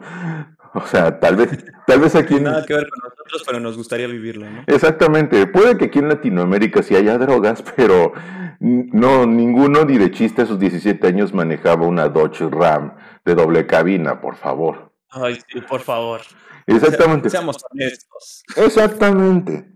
O 0.73 0.81
sea, 0.87 1.19
tal 1.19 1.35
vez, 1.35 1.63
tal 1.85 1.99
vez 1.99 2.15
aquí... 2.15 2.39
Nada 2.39 2.65
que 2.65 2.73
ver 2.73 2.89
con 2.89 2.99
nosotros, 3.03 3.43
pero 3.45 3.59
nos 3.59 3.77
gustaría 3.77 4.07
vivirlo, 4.07 4.49
¿no? 4.49 4.63
Exactamente. 4.65 5.45
Puede 5.45 5.77
que 5.77 5.85
aquí 5.85 5.99
en 5.99 6.09
Latinoamérica 6.09 6.81
sí 6.81 6.95
haya 6.95 7.19
drogas, 7.19 7.61
pero 7.75 8.11
no, 8.59 9.27
ninguno 9.27 9.85
ni 9.85 9.99
de 9.99 10.09
chiste 10.09 10.41
a 10.41 10.45
sus 10.47 10.57
17 10.57 11.05
años 11.05 11.31
manejaba 11.31 11.85
una 11.85 12.09
Dodge 12.09 12.49
Ram 12.49 12.95
de 13.23 13.35
doble 13.35 13.67
cabina, 13.67 14.19
por 14.19 14.35
favor. 14.35 14.91
Ay, 15.11 15.37
sí, 15.47 15.61
por 15.61 15.81
favor. 15.81 16.21
Exactamente. 16.65 17.29
seamos 17.29 17.57
honestos. 17.69 18.43
Exactamente. 18.55 19.69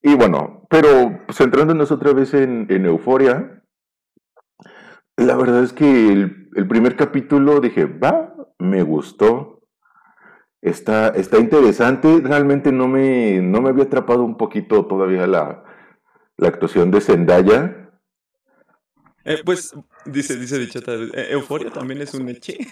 Y 0.00 0.14
bueno, 0.14 0.66
pero 0.70 1.20
centrándonos 1.30 1.92
otra 1.92 2.14
vez 2.14 2.32
en, 2.32 2.66
en 2.70 2.86
Euforia, 2.86 3.55
la 5.16 5.36
verdad 5.36 5.62
es 5.64 5.72
que 5.72 6.12
el, 6.12 6.50
el 6.54 6.68
primer 6.68 6.96
capítulo 6.96 7.60
dije, 7.60 7.84
va, 7.86 8.34
me 8.58 8.82
gustó 8.82 9.52
Está, 10.62 11.08
está 11.10 11.38
interesante, 11.38 12.20
realmente 12.24 12.72
no 12.72 12.88
me, 12.88 13.40
no 13.40 13.60
me 13.62 13.68
había 13.68 13.84
atrapado 13.84 14.24
un 14.24 14.36
poquito 14.36 14.86
todavía 14.86 15.24
la, 15.28 15.62
la 16.36 16.48
actuación 16.48 16.90
de 16.90 17.00
Zendaya. 17.00 17.90
Eh, 19.24 19.42
pues, 19.44 19.74
dice, 20.06 20.36
dice 20.36 20.58
Dichota, 20.58 20.94
eh, 20.94 21.28
Euforia 21.30 21.70
también 21.70 22.00
es 22.02 22.14
un 22.14 22.28
eche. 22.28 22.58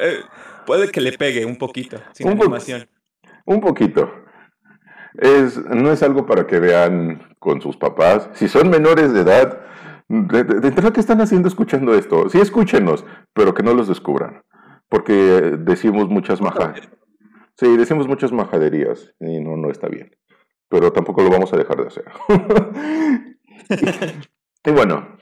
Eh, 0.00 0.20
puede 0.64 0.88
que 0.92 1.00
le 1.00 1.18
pegue 1.18 1.44
un 1.44 1.56
poquito, 1.56 2.00
sin 2.12 2.28
Un 2.28 2.36
po- 2.36 2.44
animación. 2.44 2.88
Un 3.44 3.60
poquito. 3.60 4.10
Es, 5.14 5.58
no 5.66 5.90
es 5.90 6.02
algo 6.04 6.26
para 6.26 6.46
que 6.46 6.60
vean 6.60 7.34
con 7.40 7.60
sus 7.60 7.76
papás. 7.76 8.30
Si 8.34 8.46
son 8.46 8.70
menores 8.70 9.12
de 9.12 9.22
edad, 9.22 9.60
de, 10.12 10.44
de, 10.44 10.60
de 10.60 10.68
entrada, 10.68 10.92
¿qué 10.92 11.00
están 11.00 11.22
haciendo 11.22 11.48
escuchando 11.48 11.94
esto? 11.94 12.28
Sí, 12.28 12.38
escúchenos, 12.38 13.06
pero 13.32 13.54
que 13.54 13.62
no 13.62 13.72
los 13.72 13.88
descubran. 13.88 14.42
Porque 14.88 15.12
decimos 15.12 16.08
muchas 16.10 16.42
majas. 16.42 16.82
Sí, 17.56 17.76
decimos 17.78 18.06
muchas 18.06 18.30
majaderías 18.30 19.14
y 19.20 19.40
no, 19.40 19.56
no 19.56 19.70
está 19.70 19.88
bien. 19.88 20.14
Pero 20.68 20.92
tampoco 20.92 21.22
lo 21.22 21.30
vamos 21.30 21.52
a 21.54 21.56
dejar 21.56 21.78
de 21.78 21.86
hacer. 21.86 22.04
y, 23.70 24.68
y 24.68 24.72
bueno, 24.72 25.16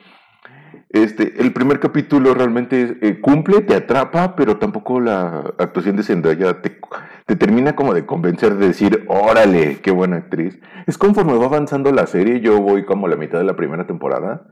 este, 0.88 1.40
el 1.40 1.52
primer 1.52 1.78
capítulo 1.78 2.35
realmente 2.35 2.99
eh, 3.00 3.20
cumple, 3.20 3.61
te 3.61 3.76
atrapa, 3.76 4.35
pero 4.35 4.56
tampoco 4.56 4.99
la 4.99 5.54
actuación 5.56 5.94
de 5.94 6.02
Zendaya 6.02 6.62
te, 6.62 6.80
te 7.26 7.37
termina 7.37 7.76
como 7.76 7.94
de 7.94 8.06
convencer 8.06 8.56
de 8.56 8.66
decir, 8.66 9.04
órale, 9.06 9.78
qué 9.82 9.92
buena 9.92 10.16
actriz. 10.16 10.59
Es 10.88 10.99
conforme 10.99 11.35
va 11.35 11.44
avanzando 11.44 11.92
la 11.92 12.09
serie, 12.09 12.40
yo 12.40 12.61
voy 12.61 12.85
como 12.85 13.06
a 13.06 13.11
la 13.11 13.14
mitad 13.14 13.38
de 13.38 13.44
la 13.44 13.54
primera 13.54 13.87
temporada, 13.87 14.49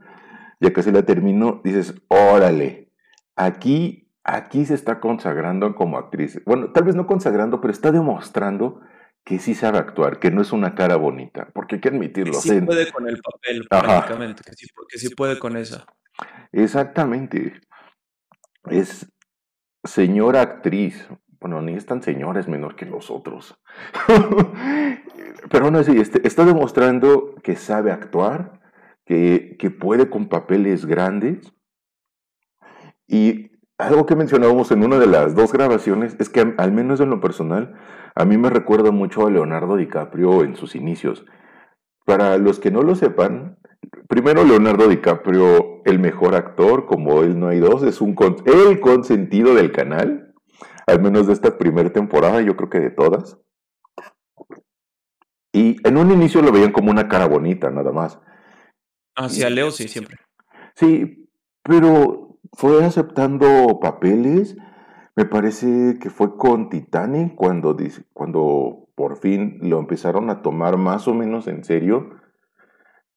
ya 0.59 0.73
casi 0.73 0.91
la 0.91 1.03
termino, 1.03 1.61
dices, 1.63 1.95
órale, 2.07 2.91
aquí, 3.35 4.09
aquí 4.23 4.65
se 4.65 4.73
está 4.75 4.99
consagrando 4.99 5.73
como 5.75 5.97
actriz. 5.97 6.41
Bueno, 6.45 6.71
tal 6.71 6.83
vez 6.83 6.95
no 6.95 7.07
consagrando, 7.07 7.61
pero 7.61 7.71
está 7.71 7.91
demostrando 7.91 8.81
que 9.23 9.39
sí 9.39 9.53
sabe 9.55 9.77
actuar, 9.77 10.19
que 10.19 10.31
no 10.31 10.41
es 10.41 10.51
una 10.51 10.75
cara 10.75 10.95
bonita, 10.95 11.49
porque 11.53 11.75
hay 11.75 11.81
que 11.81 11.89
Que 11.89 11.95
admitirlo. 11.95 12.33
sí 12.33 12.61
puede 12.61 12.91
con 12.91 13.07
el 13.07 13.19
papel, 13.21 13.67
prácticamente. 13.69 14.43
Que 14.43 14.53
sí, 14.53 14.67
que 14.87 14.97
sí 14.97 15.09
puede 15.15 15.37
con 15.39 15.55
eso. 15.57 15.85
Exactamente. 16.51 17.59
Es 18.69 19.11
señora 19.83 20.41
actriz. 20.41 21.07
Bueno, 21.39 21.61
ni 21.61 21.73
es 21.75 21.85
tan 21.85 22.01
señora, 22.03 22.39
es 22.41 22.47
menor 22.49 22.75
que 22.75 22.85
nosotros. 22.85 23.57
Pero 25.49 25.65
aún 25.65 25.75
así, 25.77 25.97
este- 25.97 26.27
está 26.27 26.43
demostrando 26.45 27.35
que 27.43 27.55
sabe 27.55 27.91
actuar, 27.91 28.58
que, 29.09 29.71
puede 29.71 30.09
con 30.09 30.29
papeles 30.29 30.85
grandes. 30.85 31.51
Y 33.07 33.51
algo 33.79 34.05
que 34.05 34.15
mencionábamos 34.15 34.71
en 34.71 34.83
una 34.83 34.99
de 34.99 35.07
las 35.07 35.33
dos 35.33 35.51
grabaciones 35.51 36.15
es 36.19 36.29
que, 36.29 36.53
al 36.57 36.71
menos 36.71 36.99
en 36.99 37.09
lo 37.09 37.19
personal, 37.19 37.75
a 38.15 38.25
mí 38.25 38.37
me 38.37 38.49
recuerda 38.49 38.91
mucho 38.91 39.25
a 39.25 39.31
Leonardo 39.31 39.75
DiCaprio 39.77 40.43
en 40.43 40.55
sus 40.55 40.75
inicios. 40.75 41.25
Para 42.05 42.37
los 42.37 42.59
que 42.59 42.71
no 42.71 42.83
lo 42.83 42.95
sepan, 42.95 43.57
Primero, 44.09 44.43
Leonardo 44.43 44.87
DiCaprio, 44.87 45.81
el 45.85 45.99
mejor 45.99 46.35
actor, 46.35 46.85
como 46.85 47.21
él 47.21 47.39
no 47.39 47.47
hay 47.47 47.59
dos, 47.59 47.83
es 47.83 48.01
un 48.01 48.13
con- 48.13 48.37
el 48.45 48.79
consentido 48.79 49.53
del 49.55 49.71
canal, 49.71 50.33
al 50.85 51.01
menos 51.01 51.27
de 51.27 51.33
esta 51.33 51.57
primera 51.57 51.91
temporada, 51.91 52.41
yo 52.41 52.57
creo 52.57 52.69
que 52.69 52.79
de 52.79 52.89
todas. 52.89 53.37
Y 55.53 55.77
en 55.87 55.97
un 55.97 56.11
inicio 56.11 56.41
lo 56.41 56.51
veían 56.51 56.71
como 56.71 56.91
una 56.91 57.07
cara 57.07 57.27
bonita, 57.27 57.69
nada 57.69 57.91
más. 57.91 58.19
Hacia 59.19 59.49
Leo, 59.49 59.71
sí, 59.71 59.87
siempre. 59.87 60.17
Sí, 60.75 61.27
pero 61.63 62.39
fue 62.53 62.83
aceptando 62.85 63.79
papeles. 63.81 64.55
Me 65.15 65.25
parece 65.25 65.97
que 65.99 66.09
fue 66.09 66.37
con 66.37 66.69
Titanic 66.69 67.35
cuando, 67.35 67.73
dice- 67.73 68.03
cuando 68.13 68.87
por 68.95 69.17
fin 69.19 69.57
lo 69.61 69.79
empezaron 69.79 70.29
a 70.29 70.41
tomar 70.41 70.77
más 70.77 71.07
o 71.07 71.13
menos 71.13 71.47
en 71.47 71.63
serio. 71.65 72.11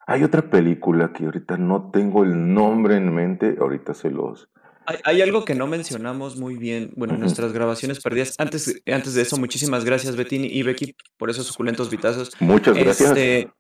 Hay 0.07 0.25
otra 0.25 0.51
película 0.51 1.13
que 1.13 1.25
ahorita 1.27 1.57
no 1.59 1.91
tengo 1.93 2.25
el 2.25 2.53
nombre 2.53 2.97
en 2.97 3.15
mente, 3.15 3.57
ahorita 3.61 3.95
se 3.95 4.11
los... 4.11 4.49
Hay, 4.85 4.97
hay 5.05 5.23
algo 5.23 5.45
que 5.45 5.55
no 5.55 5.69
mencionamos 5.69 6.37
muy 6.37 6.57
bien, 6.57 6.93
bueno, 6.97 7.13
en 7.15 7.19
Ujú. 7.19 7.27
nuestras 7.27 7.53
grabaciones 7.53 8.01
perdidas. 8.03 8.35
Antes, 8.39 8.83
antes 8.85 9.15
de 9.15 9.23
eso, 9.23 9.37
muchísimas 9.37 9.85
gracias, 9.85 10.17
Bettini 10.17 10.49
y 10.49 10.65
Becky, 10.65 10.97
por 11.17 11.31
esos 11.31 11.47
suculentos 11.47 11.89
vitazos. 11.89 12.33
Muchas 12.41 12.77
gracias. 12.77 13.11
Este, 13.11 13.51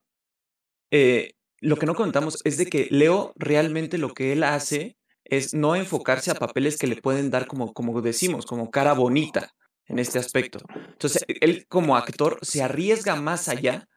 eh, 0.90 1.30
lo 1.62 1.76
que 1.76 1.86
no 1.86 1.94
contamos 1.94 2.38
es 2.44 2.58
de 2.58 2.66
que 2.66 2.88
Leo 2.90 3.32
realmente 3.36 3.96
lo 3.96 4.12
que 4.12 4.32
él 4.32 4.42
hace 4.42 4.96
es 5.24 5.54
no 5.54 5.76
enfocarse 5.76 6.32
a 6.32 6.34
papeles 6.34 6.76
que 6.76 6.88
le 6.88 7.00
pueden 7.00 7.30
dar 7.30 7.46
como, 7.46 7.72
como 7.72 8.02
decimos, 8.02 8.44
como 8.44 8.70
cara 8.70 8.92
bonita 8.94 9.54
en 9.86 10.00
este 10.00 10.18
aspecto. 10.18 10.58
Entonces, 10.74 11.24
él 11.28 11.64
como 11.68 11.96
actor 11.96 12.38
se 12.42 12.62
arriesga 12.62 13.14
más 13.14 13.48
allá 13.48 13.88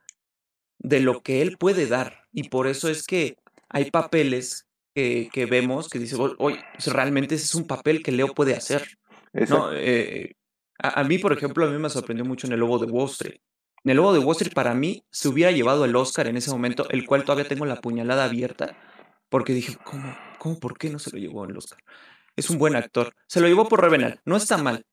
de 0.78 1.00
lo 1.00 1.24
que 1.24 1.42
él 1.42 1.58
puede 1.58 1.88
dar. 1.88 2.28
Y 2.32 2.50
por 2.50 2.68
eso 2.68 2.88
es 2.88 3.04
que 3.04 3.36
hay 3.68 3.90
papeles 3.90 4.68
que, 4.94 5.30
que 5.34 5.48
vemos 5.48 5.90
que 5.90 5.98
dice, 5.98 6.16
oye, 6.38 6.64
realmente 6.86 7.34
ese 7.34 7.46
es 7.46 7.56
un 7.56 7.66
papel 7.66 8.04
que 8.04 8.12
Leo 8.12 8.28
puede 8.36 8.54
hacer. 8.54 8.86
No, 9.34 9.74
eh, 9.74 10.36
a, 10.78 11.02
a 11.02 11.04
mí, 11.04 11.18
por 11.18 11.34
ejemplo, 11.34 11.66
a 11.66 11.70
mí 11.72 11.80
me 11.80 11.90
sorprendió 11.90 12.26
mucho 12.26 12.46
en 12.46 12.54
el 12.54 12.60
Lobo 12.60 12.78
de 12.78 12.86
Wall 12.86 13.10
Street. 13.10 13.40
En 13.86 13.92
el 13.92 13.98
Lobo 13.98 14.12
de 14.14 14.20
Wall 14.20 14.36
Street, 14.36 14.54
para 14.54 14.74
mí, 14.74 15.06
se 15.12 15.30
hubiera 15.30 15.52
llevado 15.52 15.86
el 15.86 15.96
Oscar 15.96 16.28
en 16.28 16.36
ese 16.38 16.52
momento, 16.52 16.90
el 16.90 17.06
cual 17.06 17.24
todavía 17.24 17.48
tengo 17.48 17.66
la 17.66 17.80
puñalada 17.82 18.26
abierta, 18.26 18.76
porque 19.30 19.54
dije, 19.54 19.78
¿cómo? 19.84 20.18
¿Cómo? 20.40 20.60
¿Por 20.60 20.78
qué 20.78 20.90
no 20.90 21.00
se 21.00 21.12
lo 21.12 21.18
llevó 21.20 21.46
el 21.46 21.56
Oscar? 21.56 21.80
Es 22.36 22.50
un 22.50 22.58
buen 22.58 22.76
actor. 22.76 23.14
Se 23.28 23.40
lo 23.40 23.48
llevó 23.48 23.70
por 23.70 23.82
Revenant, 23.82 24.20
no 24.26 24.36
está 24.38 24.58
mal, 24.58 24.86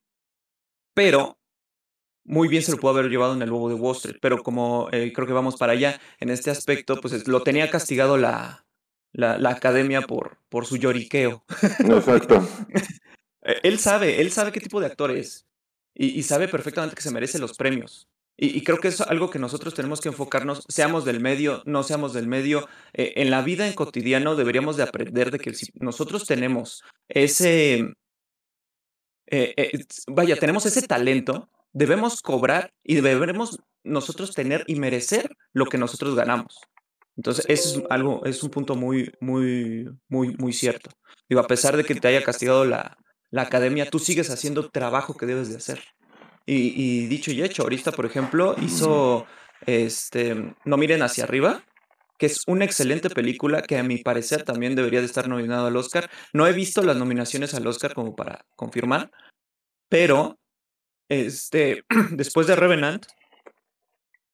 pero 0.94 1.38
muy 2.24 2.48
bien 2.48 2.62
se 2.62 2.72
lo 2.72 2.78
pudo 2.78 2.92
haber 2.92 3.10
llevado 3.10 3.34
en 3.34 3.42
el 3.42 3.48
Lobo 3.48 3.68
de 3.68 3.74
Wall 3.74 3.96
Street, 3.96 4.18
pero 4.20 4.42
como 4.42 4.88
eh, 4.92 5.12
creo 5.12 5.26
que 5.26 5.32
vamos 5.32 5.56
para 5.56 5.72
allá, 5.72 6.00
en 6.20 6.28
este 6.30 6.50
aspecto, 6.50 7.00
pues 7.00 7.14
es- 7.14 7.26
lo 7.26 7.42
tenía 7.42 7.70
castigado 7.70 8.16
la, 8.18 8.64
la, 9.12 9.38
la 9.38 9.50
academia 9.50 10.02
por, 10.02 10.38
por 10.48 10.66
su 10.66 10.76
lloriqueo. 10.76 11.44
Exacto. 11.80 12.46
Eh, 13.44 13.58
Él 13.64 13.80
sabe, 13.80 14.20
él 14.20 14.30
sabe 14.30 14.52
qué 14.52 14.60
tipo 14.60 14.78
de 14.78 14.86
actor 14.86 15.10
es 15.10 15.48
y, 15.94 16.10
y 16.16 16.22
sabe 16.22 16.46
perfectamente 16.46 16.94
que 16.94 17.02
se 17.02 17.10
merece 17.10 17.40
los 17.40 17.56
premios. 17.56 18.06
Y, 18.36 18.64
creo 18.64 18.78
que 18.78 18.88
es 18.88 19.00
algo 19.00 19.30
que 19.30 19.38
nosotros 19.38 19.74
tenemos 19.74 20.00
que 20.00 20.08
enfocarnos, 20.08 20.64
seamos 20.68 21.04
del 21.04 21.20
medio, 21.20 21.62
no 21.66 21.82
seamos 21.82 22.12
del 22.12 22.26
medio. 22.26 22.66
eh, 22.92 23.12
en 23.16 23.30
la 23.30 23.42
vida 23.42 23.66
en 23.66 23.74
cotidiano 23.74 24.34
deberíamos 24.36 24.76
de 24.76 24.82
aprender 24.84 25.30
de 25.30 25.38
que 25.38 25.54
si 25.54 25.70
nosotros 25.74 26.26
tenemos 26.26 26.82
ese, 27.08 27.94
eh, 29.26 29.54
eh, 29.56 29.84
vaya, 30.08 30.36
tenemos 30.36 30.66
ese 30.66 30.82
talento, 30.82 31.48
debemos 31.72 32.20
cobrar 32.20 32.72
y 32.82 32.96
debemos 32.96 33.58
nosotros 33.84 34.34
tener 34.34 34.64
y 34.66 34.76
merecer 34.76 35.36
lo 35.52 35.66
que 35.66 35.78
nosotros 35.78 36.14
ganamos. 36.14 36.58
Entonces, 37.16 37.44
eso 37.48 37.80
es 37.80 37.84
algo, 37.90 38.24
es 38.24 38.42
un 38.42 38.50
punto 38.50 38.74
muy, 38.74 39.12
muy, 39.20 39.88
muy, 40.08 40.34
muy 40.38 40.52
cierto. 40.52 40.90
Digo, 41.28 41.40
a 41.40 41.46
pesar 41.46 41.76
de 41.76 41.84
que 41.84 41.94
te 41.94 42.08
haya 42.08 42.24
castigado 42.24 42.64
la, 42.64 42.96
la 43.30 43.42
academia, 43.42 43.90
tú 43.90 43.98
sigues 43.98 44.30
haciendo 44.30 44.70
trabajo 44.70 45.14
que 45.14 45.26
debes 45.26 45.50
de 45.50 45.56
hacer. 45.56 45.82
Y, 46.46 46.74
y 46.76 47.06
dicho 47.06 47.30
y 47.30 47.42
hecho, 47.42 47.62
ahorita, 47.62 47.92
por 47.92 48.06
ejemplo, 48.06 48.56
hizo 48.60 49.26
este, 49.66 50.54
No 50.64 50.76
miren 50.76 51.02
hacia 51.02 51.24
arriba, 51.24 51.64
que 52.18 52.26
es 52.26 52.42
una 52.46 52.64
excelente 52.64 53.10
película 53.10 53.62
que 53.62 53.78
a 53.78 53.82
mi 53.82 53.98
parecer 53.98 54.44
también 54.44 54.74
debería 54.74 55.00
de 55.00 55.06
estar 55.06 55.28
nominado 55.28 55.66
al 55.66 55.76
Oscar. 55.76 56.10
No 56.32 56.46
he 56.46 56.52
visto 56.52 56.82
las 56.82 56.96
nominaciones 56.96 57.54
al 57.54 57.66
Oscar 57.66 57.94
como 57.94 58.14
para 58.14 58.44
confirmar, 58.56 59.10
pero 59.88 60.38
este, 61.08 61.84
después 62.12 62.46
de 62.46 62.56
Revenant, 62.56 63.06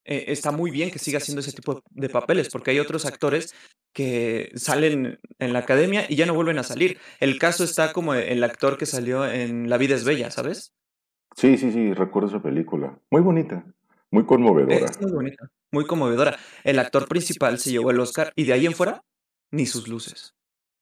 eh, 0.05 0.27
está 0.29 0.53
muy 0.53 0.71
bien 0.71 0.91
que 0.91 0.99
siga 0.99 1.19
haciendo 1.19 1.41
ese 1.41 1.53
tipo 1.53 1.83
de 1.91 2.09
papeles, 2.09 2.49
porque 2.50 2.71
hay 2.71 2.79
otros 2.79 3.05
actores 3.05 3.55
que 3.93 4.50
salen 4.55 5.19
en 5.38 5.53
la 5.53 5.61
academia 5.61 6.07
y 6.09 6.17
ya 6.17 6.25
no 6.25 6.35
vuelven 6.35 6.59
a 6.59 6.62
salir. 6.62 6.99
El 7.21 7.38
caso 7.38 7.65
está 7.65 7.93
como 7.93 8.15
el 8.15 8.45
actor 8.45 8.79
que 8.79 8.87
salió 8.87 9.27
en 9.27 9.69
La 9.69 9.77
vida 9.77 9.95
es 9.95 10.05
bella, 10.05 10.31
¿sabes? 10.31 10.73
Sí, 11.38 11.57
sí, 11.57 11.71
sí, 11.71 11.95
recuerdo 11.95 12.30
esa 12.30 12.42
película. 12.42 12.99
Muy 13.12 13.23
bonita, 13.23 13.64
muy 14.11 14.26
conmovedora. 14.26 14.87
Es 14.87 15.00
muy 15.00 15.12
bonita, 15.12 15.49
muy 15.71 15.87
conmovedora. 15.87 16.37
El 16.64 16.80
actor 16.80 17.07
principal 17.07 17.61
se 17.61 17.71
llevó 17.71 17.92
el 17.92 18.00
Oscar 18.00 18.33
y 18.35 18.45
de 18.45 18.54
ahí 18.54 18.66
en 18.66 18.73
fuera, 18.73 19.04
ni 19.52 19.64
sus 19.64 19.87
luces. 19.87 20.35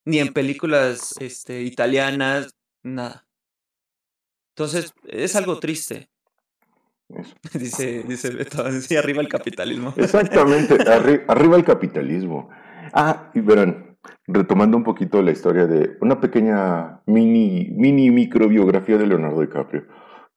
Ni 0.07 0.19
en 0.19 0.33
películas 0.33 1.15
este, 1.21 1.61
italianas, 1.61 2.57
nada. 2.83 3.27
Entonces, 4.55 4.95
es 5.05 5.37
algo 5.37 5.59
triste. 5.59 6.09
Dice, 7.53 8.03
dice 8.09 8.31
Beto, 8.31 8.69
sí, 8.81 8.97
arriba 8.97 9.21
el 9.21 9.29
capitalismo. 9.29 9.93
Exactamente, 9.95 10.79
arriba 11.29 11.57
el 11.57 11.65
capitalismo. 11.65 12.49
Ah, 12.95 13.31
y 13.35 13.41
verán, 13.41 13.99
retomando 14.27 14.79
un 14.79 14.85
poquito 14.85 15.21
la 15.21 15.33
historia 15.33 15.67
de 15.67 15.99
una 16.01 16.19
pequeña 16.19 17.03
mini, 17.05 17.69
mini 17.73 18.11
microbiografía 18.11 18.97
de 18.97 19.07
Leonardo 19.07 19.43
DiCaprio. 19.43 19.85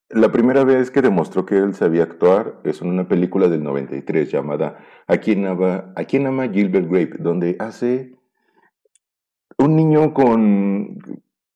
La 0.10 0.32
primera 0.32 0.64
vez 0.64 0.90
que 0.90 1.02
demostró 1.02 1.46
que 1.46 1.58
él 1.58 1.76
sabía 1.76 2.04
actuar 2.04 2.60
es 2.64 2.82
en 2.82 2.90
una 2.90 3.08
película 3.08 3.48
del 3.48 3.64
93 3.64 4.32
llamada 4.32 4.80
¿A 5.08 5.18
quién 5.18 5.46
ama, 5.46 5.94
¿A 5.96 6.04
quién 6.06 6.26
ama 6.26 6.50
Gilbert 6.50 6.90
Grape? 6.90 7.18
donde 7.20 7.56
hace 7.60 8.16
un 9.58 9.76
niño 9.76 10.14
con 10.14 10.98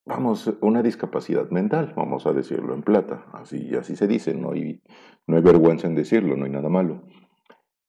vamos, 0.05 0.53
una 0.61 0.83
discapacidad 0.83 1.49
mental, 1.49 1.93
vamos 1.95 2.25
a 2.25 2.33
decirlo 2.33 2.73
en 2.73 2.83
plata, 2.83 3.25
así, 3.33 3.75
así 3.75 3.95
se 3.95 4.07
dice, 4.07 4.33
no 4.33 4.51
hay, 4.51 4.81
no 5.27 5.37
hay 5.37 5.41
vergüenza 5.41 5.87
en 5.87 5.95
decirlo, 5.95 6.35
no 6.35 6.45
hay 6.45 6.51
nada 6.51 6.69
malo. 6.69 7.03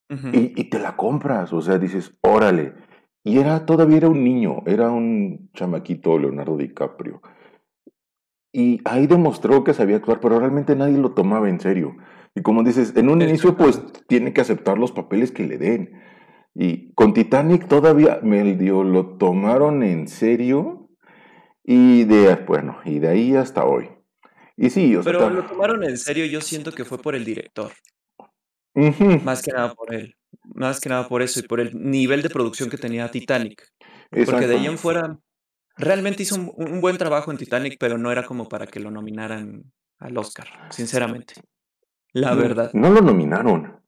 y, 0.09 0.61
y, 0.61 0.64
te 0.71 0.78
la 0.78 0.97
compras, 0.97 1.52
o 1.52 1.61
sea, 1.61 1.78
dices, 1.78 2.16
órale. 2.21 2.75
Y 3.25 3.38
era, 3.38 3.64
todavía 3.64 3.97
era 3.97 4.09
un 4.09 4.23
niño, 4.23 4.62
era 4.66 4.90
un 4.90 5.50
chamaquito 5.54 6.18
Leonardo 6.18 6.56
DiCaprio. 6.56 7.23
Y 8.56 8.80
ahí 8.84 9.08
demostró 9.08 9.64
que 9.64 9.75
sabía 9.75 9.96
actuar, 9.96 10.20
pero 10.20 10.38
realmente 10.38 10.76
nadie 10.76 10.96
lo 10.96 11.11
tomaba 11.11 11.49
en 11.49 11.58
serio. 11.58 11.96
Y 12.37 12.42
como 12.42 12.62
dices, 12.62 12.92
en 12.94 13.08
un 13.08 13.20
inicio 13.20 13.56
pues 13.56 13.82
tiene 14.06 14.32
que 14.32 14.42
aceptar 14.42 14.78
los 14.78 14.92
papeles 14.92 15.32
que 15.32 15.44
le 15.44 15.58
den. 15.58 16.00
Y 16.54 16.92
con 16.94 17.14
Titanic 17.14 17.66
todavía 17.66 18.20
medio 18.23 18.84
lo 18.84 19.16
tomaron 19.16 19.82
en 19.82 20.06
serio 20.06 20.88
y 21.64 22.04
de, 22.04 22.37
bueno, 22.46 22.78
y 22.84 23.00
de 23.00 23.08
ahí 23.08 23.34
hasta 23.34 23.64
hoy. 23.64 23.90
Y 24.56 24.70
sí, 24.70 24.94
o 24.94 25.02
sea, 25.02 25.11
Pero 25.11 25.30
lo 25.30 25.46
tomaron 25.46 25.82
en 25.82 25.99
serio, 25.99 26.25
yo 26.26 26.40
siento 26.40 26.70
que 26.70 26.84
fue 26.84 26.99
por 26.99 27.16
el 27.16 27.25
director. 27.25 27.73
Más 29.25 29.42
que 29.42 29.50
nada 29.50 29.75
por 29.75 29.92
él. 29.92 30.14
Más 30.54 30.78
que 30.78 30.90
nada 30.90 31.08
por 31.08 31.23
eso 31.23 31.40
y 31.40 31.42
por 31.42 31.58
el 31.58 31.73
nivel 31.75 32.23
de 32.23 32.30
producción 32.30 32.70
que 32.70 32.78
tenía 32.78 33.11
Titanic. 33.11 33.68
Porque 34.11 34.46
de 34.46 34.58
ahí 34.58 34.66
en 34.66 34.78
fuera, 34.78 35.18
realmente 35.76 36.22
hizo 36.22 36.36
un, 36.36 36.80
buen 36.80 36.96
trabajo 36.98 37.30
en 37.30 37.38
Titanic, 37.38 37.76
pero 37.78 37.98
no 37.98 38.10
era 38.12 38.24
como 38.24 38.48
para 38.48 38.66
que 38.66 38.80
lo 38.80 38.90
nominaran 38.90 39.64
al 39.98 40.16
Oscar, 40.16 40.46
sinceramente. 40.70 41.34
La 42.12 42.34
verdad. 42.34 42.70
No 42.74 42.90
lo 42.90 43.00
nominaron. 43.00 43.80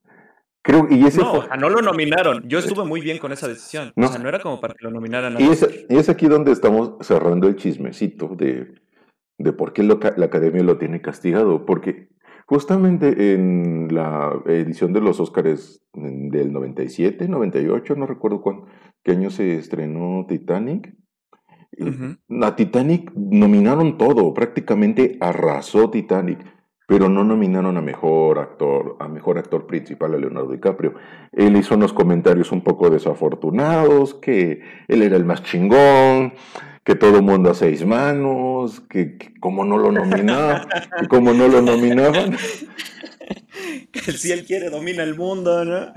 Creo, 0.63 0.89
y 0.91 1.07
ese 1.07 1.21
no, 1.21 1.47
no 1.47 1.69
lo 1.69 1.81
nominaron. 1.81 2.43
Yo 2.49 2.59
estuve 2.59 2.85
muy 2.85 3.01
bien 3.01 3.19
con 3.19 3.31
esa 3.31 3.47
decisión. 3.47 3.93
No. 3.95 4.07
O 4.07 4.11
sea, 4.11 4.19
no 4.19 4.29
era 4.29 4.41
como 4.41 4.61
para 4.61 4.75
que 4.75 4.85
lo 4.85 4.91
nominaran. 4.91 5.37
A 5.37 5.41
y, 5.41 5.45
es, 5.45 5.87
y 5.89 5.97
es 5.97 6.09
aquí 6.09 6.27
donde 6.27 6.51
estamos 6.51 6.95
cerrando 7.07 7.47
el 7.47 7.55
chismecito 7.55 8.35
de, 8.37 8.75
de 9.39 9.53
por 9.53 9.73
qué 9.73 9.85
lo, 9.85 10.01
la 10.17 10.27
academia 10.27 10.65
lo 10.65 10.77
tiene 10.77 11.01
castigado. 11.01 11.65
Porque 11.65 12.09
justamente 12.47 13.33
en 13.33 13.95
la 13.95 14.43
edición 14.47 14.93
de 14.93 15.03
los 15.03 15.21
Oscars 15.21 15.85
del 15.95 16.53
97, 16.53 17.29
98, 17.29 17.95
no 17.95 18.07
recuerdo 18.07 18.41
cuándo, 18.41 18.67
qué 19.05 19.13
año 19.13 19.31
se 19.31 19.59
estrenó 19.59 20.27
Titanic. 20.29 20.97
La 22.29 22.57
Titanic 22.57 23.13
nominaron 23.15 23.99
todo, 23.99 24.33
prácticamente 24.35 25.19
arrasó 25.21 25.91
Titanic 25.91 26.57
pero 26.87 27.09
no 27.09 27.25
nominaron 27.25 27.77
a 27.77 27.81
mejor 27.81 28.39
actor, 28.39 28.97
a 29.01 29.09
mejor 29.09 29.39
actor 29.39 29.67
principal 29.67 30.15
a 30.15 30.19
Leonardo 30.19 30.53
DiCaprio. 30.53 30.95
Él 31.33 31.57
hizo 31.57 31.75
unos 31.75 31.93
comentarios 31.93 32.53
un 32.53 32.63
poco 32.63 32.91
desafortunados, 32.91 34.15
que 34.15 34.61
él 34.87 35.03
era 35.03 35.17
el 35.17 35.25
más 35.25 35.43
chingón, 35.43 36.35
que 36.85 36.95
todo 36.95 37.23
mundo 37.23 37.51
a 37.51 37.55
seis 37.55 37.85
manos, 37.85 38.81
que, 38.89 39.19
como 39.41 39.65
no 39.65 39.79
lo 39.79 39.91
nominaban, 39.91 40.69
que 41.01 41.09
como 41.09 41.35
no 41.35 41.49
lo 41.49 41.61
nominaban. 41.61 42.37
Que 43.91 44.13
si 44.13 44.31
él 44.31 44.45
quiere 44.47 44.71
domina 44.71 45.03
el 45.03 45.17
mundo, 45.17 45.65
¿no? 45.65 45.93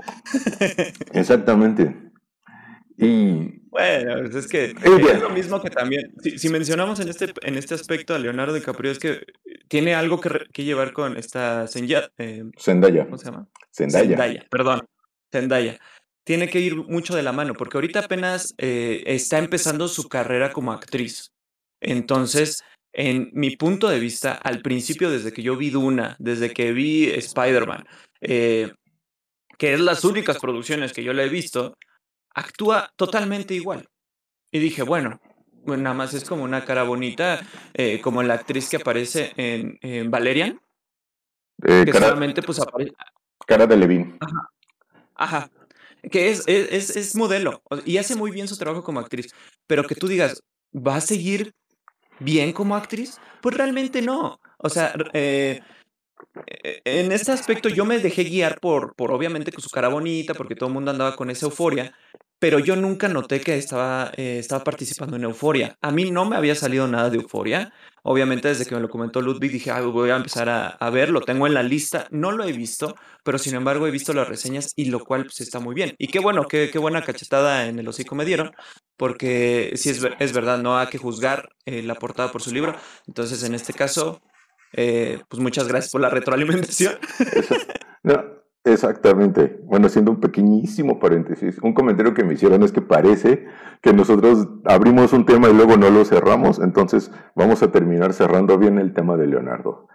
Exactamente. 1.12 1.94
Y 2.96 3.59
bueno, 3.70 4.16
pues 4.20 4.34
es 4.34 4.46
que 4.48 4.64
es 4.64 5.20
lo 5.20 5.30
mismo 5.30 5.62
que 5.62 5.70
también, 5.70 6.12
si, 6.36 6.48
mencionamos 6.48 6.98
en 7.00 7.08
este, 7.08 7.32
en 7.42 7.56
este 7.56 7.74
aspecto 7.74 8.14
a 8.14 8.18
Leonardo 8.18 8.52
DiCaprio, 8.54 8.90
es 8.90 8.98
que 8.98 9.24
tiene 9.68 9.94
algo 9.94 10.20
que, 10.20 10.46
que 10.52 10.64
llevar 10.64 10.92
con 10.92 11.16
esta 11.16 11.64
eh, 11.64 12.50
Zendaya. 12.58 13.04
¿Cómo 13.04 13.18
se 13.18 13.26
llama? 13.26 13.46
Zendaya. 13.72 14.08
Zendaya, 14.08 14.46
perdón. 14.50 14.86
Zendaya. 15.30 15.78
Tiene 16.24 16.48
que 16.48 16.60
ir 16.60 16.76
mucho 16.76 17.14
de 17.14 17.22
la 17.22 17.32
mano, 17.32 17.54
porque 17.54 17.76
ahorita 17.76 18.00
apenas 18.00 18.54
eh, 18.58 19.04
está 19.06 19.38
empezando 19.38 19.86
su 19.86 20.08
carrera 20.08 20.52
como 20.52 20.72
actriz. 20.72 21.32
Entonces, 21.80 22.64
en 22.92 23.30
mi 23.32 23.56
punto 23.56 23.88
de 23.88 24.00
vista, 24.00 24.32
al 24.32 24.62
principio, 24.62 25.10
desde 25.10 25.32
que 25.32 25.42
yo 25.42 25.56
vi 25.56 25.70
Duna, 25.70 26.16
desde 26.18 26.52
que 26.52 26.72
vi 26.72 27.06
Spider-Man, 27.06 27.84
eh, 28.20 28.72
que 29.58 29.74
es 29.74 29.80
las 29.80 30.04
únicas 30.04 30.38
producciones 30.38 30.92
que 30.92 31.04
yo 31.04 31.12
le 31.12 31.24
he 31.24 31.28
visto, 31.28 31.76
actúa 32.34 32.92
totalmente 32.96 33.54
igual. 33.54 33.88
Y 34.50 34.58
dije, 34.58 34.82
bueno, 34.82 35.20
nada 35.64 35.94
más 35.94 36.14
es 36.14 36.24
como 36.24 36.44
una 36.44 36.64
cara 36.64 36.82
bonita, 36.82 37.40
eh, 37.74 38.00
como 38.00 38.22
la 38.22 38.34
actriz 38.34 38.68
que 38.68 38.76
aparece 38.76 39.32
en, 39.36 40.10
Valerian. 40.10 40.60
Eh, 41.66 41.82
que 41.84 41.92
cara, 41.92 42.08
solamente 42.08 42.42
pues 42.42 42.58
aparece. 42.60 42.92
Cara 43.46 43.66
de 43.66 43.76
Levin. 43.76 44.16
Ajá. 44.20 44.50
Ajá. 45.14 45.50
Que 46.10 46.30
es, 46.30 46.44
es, 46.46 46.96
es, 46.96 47.14
modelo 47.14 47.62
y 47.84 47.98
hace 47.98 48.16
muy 48.16 48.30
bien 48.30 48.48
su 48.48 48.56
trabajo 48.56 48.82
como 48.82 49.00
actriz. 49.00 49.34
Pero 49.66 49.84
que 49.84 49.94
tú 49.94 50.08
digas, 50.08 50.42
¿va 50.74 50.96
a 50.96 51.00
seguir 51.02 51.52
bien 52.20 52.52
como 52.52 52.74
actriz? 52.74 53.18
Pues 53.42 53.54
realmente 53.54 54.00
no. 54.00 54.40
O 54.56 54.70
sea, 54.70 54.94
eh, 55.12 55.60
en 56.84 57.12
este 57.12 57.32
aspecto 57.32 57.68
yo 57.68 57.84
me 57.84 57.98
dejé 57.98 58.24
guiar 58.24 58.60
por, 58.60 58.94
por 58.94 59.12
obviamente 59.12 59.52
con 59.52 59.62
su 59.62 59.70
cara 59.70 59.88
bonita, 59.88 60.34
porque 60.34 60.54
todo 60.54 60.68
el 60.68 60.74
mundo 60.74 60.90
andaba 60.90 61.16
con 61.16 61.30
esa 61.30 61.46
euforia, 61.46 61.92
pero 62.40 62.58
yo 62.58 62.74
nunca 62.74 63.06
noté 63.06 63.40
que 63.40 63.56
estaba, 63.56 64.12
eh, 64.16 64.38
estaba 64.38 64.64
participando 64.64 65.16
en 65.16 65.24
euforia. 65.24 65.76
A 65.82 65.90
mí 65.90 66.10
no 66.10 66.24
me 66.24 66.36
había 66.36 66.54
salido 66.54 66.88
nada 66.88 67.10
de 67.10 67.18
euforia. 67.18 67.72
Obviamente 68.02 68.48
desde 68.48 68.64
que 68.64 68.74
me 68.74 68.80
lo 68.80 68.88
comentó 68.88 69.20
Ludwig 69.20 69.52
dije, 69.52 69.70
voy 69.82 70.08
a 70.08 70.16
empezar 70.16 70.48
a, 70.48 70.68
a 70.68 70.88
ver, 70.88 71.10
lo 71.10 71.20
tengo 71.20 71.46
en 71.46 71.52
la 71.52 71.62
lista. 71.62 72.08
No 72.10 72.32
lo 72.32 72.44
he 72.44 72.52
visto, 72.52 72.96
pero 73.24 73.36
sin 73.36 73.54
embargo 73.54 73.86
he 73.86 73.90
visto 73.90 74.14
las 74.14 74.26
reseñas 74.26 74.72
y 74.74 74.86
lo 74.86 75.00
cual 75.04 75.24
pues 75.24 75.42
está 75.42 75.60
muy 75.60 75.74
bien. 75.74 75.94
Y 75.98 76.08
qué 76.08 76.18
bueno, 76.18 76.46
qué, 76.48 76.70
qué 76.72 76.78
buena 76.78 77.02
cachetada 77.02 77.66
en 77.66 77.78
el 77.78 77.86
hocico 77.86 78.14
me 78.14 78.24
dieron, 78.24 78.52
porque 78.96 79.72
sí 79.76 79.90
es, 79.90 80.00
es 80.18 80.32
verdad, 80.32 80.62
no 80.62 80.78
hay 80.78 80.86
que 80.86 80.96
juzgar 80.96 81.50
eh, 81.66 81.82
la 81.82 81.94
portada 81.94 82.32
por 82.32 82.40
su 82.40 82.52
libro. 82.54 82.74
Entonces 83.06 83.42
en 83.42 83.54
este 83.54 83.74
caso, 83.74 84.22
eh, 84.72 85.20
pues 85.28 85.40
muchas 85.40 85.68
gracias 85.68 85.92
por 85.92 86.00
la 86.00 86.10
retroalimentación. 86.10 86.94
No, 88.02 88.16
Exactamente. 88.64 89.58
Bueno, 89.64 89.86
haciendo 89.86 90.10
un 90.10 90.20
pequeñísimo 90.20 90.98
paréntesis, 90.98 91.58
un 91.62 91.72
comentario 91.72 92.12
que 92.12 92.24
me 92.24 92.34
hicieron 92.34 92.62
es 92.62 92.72
que 92.72 92.82
parece 92.82 93.46
que 93.80 93.94
nosotros 93.94 94.48
abrimos 94.64 95.14
un 95.14 95.24
tema 95.24 95.48
y 95.48 95.54
luego 95.54 95.78
no 95.78 95.88
lo 95.88 96.04
cerramos, 96.04 96.58
entonces 96.58 97.10
vamos 97.34 97.62
a 97.62 97.72
terminar 97.72 98.12
cerrando 98.12 98.58
bien 98.58 98.78
el 98.78 98.92
tema 98.92 99.16
de 99.16 99.26
Leonardo. 99.28 99.88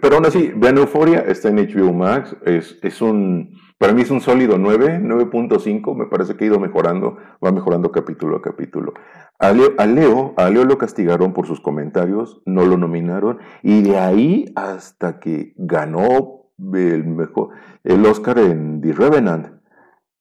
pero 0.00 0.16
aún 0.16 0.26
así, 0.26 0.52
vean 0.56 0.78
Euforia, 0.78 1.20
está 1.20 1.48
en 1.48 1.58
HBO 1.58 1.92
Max, 1.92 2.36
es, 2.44 2.76
es 2.82 3.00
un, 3.00 3.56
para 3.80 3.94
mí 3.94 4.02
es 4.02 4.10
un 4.10 4.20
sólido 4.20 4.58
9, 4.58 5.00
9.5, 5.02 5.96
me 5.96 6.04
parece 6.04 6.36
que 6.36 6.44
ha 6.44 6.48
ido 6.48 6.60
mejorando, 6.60 7.16
va 7.42 7.50
mejorando 7.50 7.90
capítulo 7.90 8.36
a 8.36 8.42
capítulo. 8.42 8.92
A 9.38 9.52
Leo, 9.52 9.70
a 9.78 9.86
Leo, 9.86 10.34
a 10.36 10.50
Leo 10.50 10.66
lo 10.66 10.76
castigaron 10.76 11.32
por 11.32 11.46
sus 11.46 11.62
comentarios, 11.62 12.42
no 12.44 12.66
lo 12.66 12.76
nominaron, 12.76 13.38
y 13.62 13.80
de 13.80 13.96
ahí 13.96 14.52
hasta 14.54 15.18
que 15.18 15.54
ganó 15.56 16.50
el, 16.74 17.06
mejor, 17.06 17.54
el 17.82 18.04
Oscar 18.04 18.40
en 18.40 18.82
The 18.82 18.92
Revenant, 18.92 19.62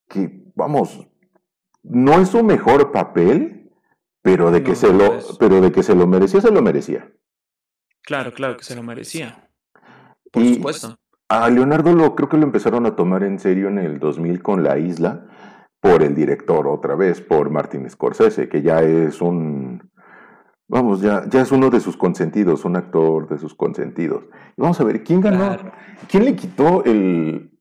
que 0.07 0.41
vamos, 0.55 1.05
no 1.83 2.13
es 2.13 2.29
su 2.29 2.41
mejor 2.45 2.93
papel, 2.93 3.73
pero 4.21 4.51
de, 4.51 4.63
que 4.63 4.75
se 4.75 4.93
lo, 4.93 5.19
pero 5.37 5.59
de 5.59 5.73
que 5.73 5.83
se 5.83 5.95
lo 5.95 6.07
merecía, 6.07 6.39
se 6.39 6.51
lo 6.51 6.61
merecía. 6.61 7.11
Claro, 8.03 8.31
claro 8.33 8.55
que 8.55 8.63
se 8.63 8.77
lo 8.77 8.83
merecía. 8.83 9.51
Por 10.31 10.45
supuesto. 10.45 10.97
A 11.29 11.49
Leonardo 11.49 11.93
lo 11.93 12.15
creo 12.15 12.27
que 12.27 12.37
lo 12.37 12.43
empezaron 12.43 12.85
a 12.85 12.95
tomar 12.95 13.23
en 13.23 13.39
serio 13.39 13.67
en 13.67 13.77
el 13.77 13.99
2000 13.99 14.41
con 14.41 14.63
La 14.63 14.77
Isla, 14.77 15.25
por 15.79 16.03
el 16.03 16.15
director 16.15 16.67
otra 16.67 16.95
vez, 16.95 17.21
por 17.21 17.49
Martin 17.49 17.89
Scorsese, 17.89 18.49
que 18.49 18.61
ya 18.61 18.81
es 18.81 19.21
un, 19.21 19.89
Vamos, 20.71 21.01
ya, 21.01 21.23
ya 21.27 21.41
es 21.41 21.51
uno 21.51 21.71
de 21.71 21.79
sus 21.79 21.97
consentidos, 21.97 22.63
un 22.63 22.75
actor 22.75 23.27
de 23.27 23.39
sus 23.39 23.55
consentidos. 23.55 24.25
vamos 24.55 24.79
a 24.79 24.83
ver, 24.83 25.03
¿quién 25.03 25.19
ganó? 25.19 25.57
¿Quién 26.07 26.25
le 26.25 26.35
quitó 26.35 26.83
el, 26.85 27.51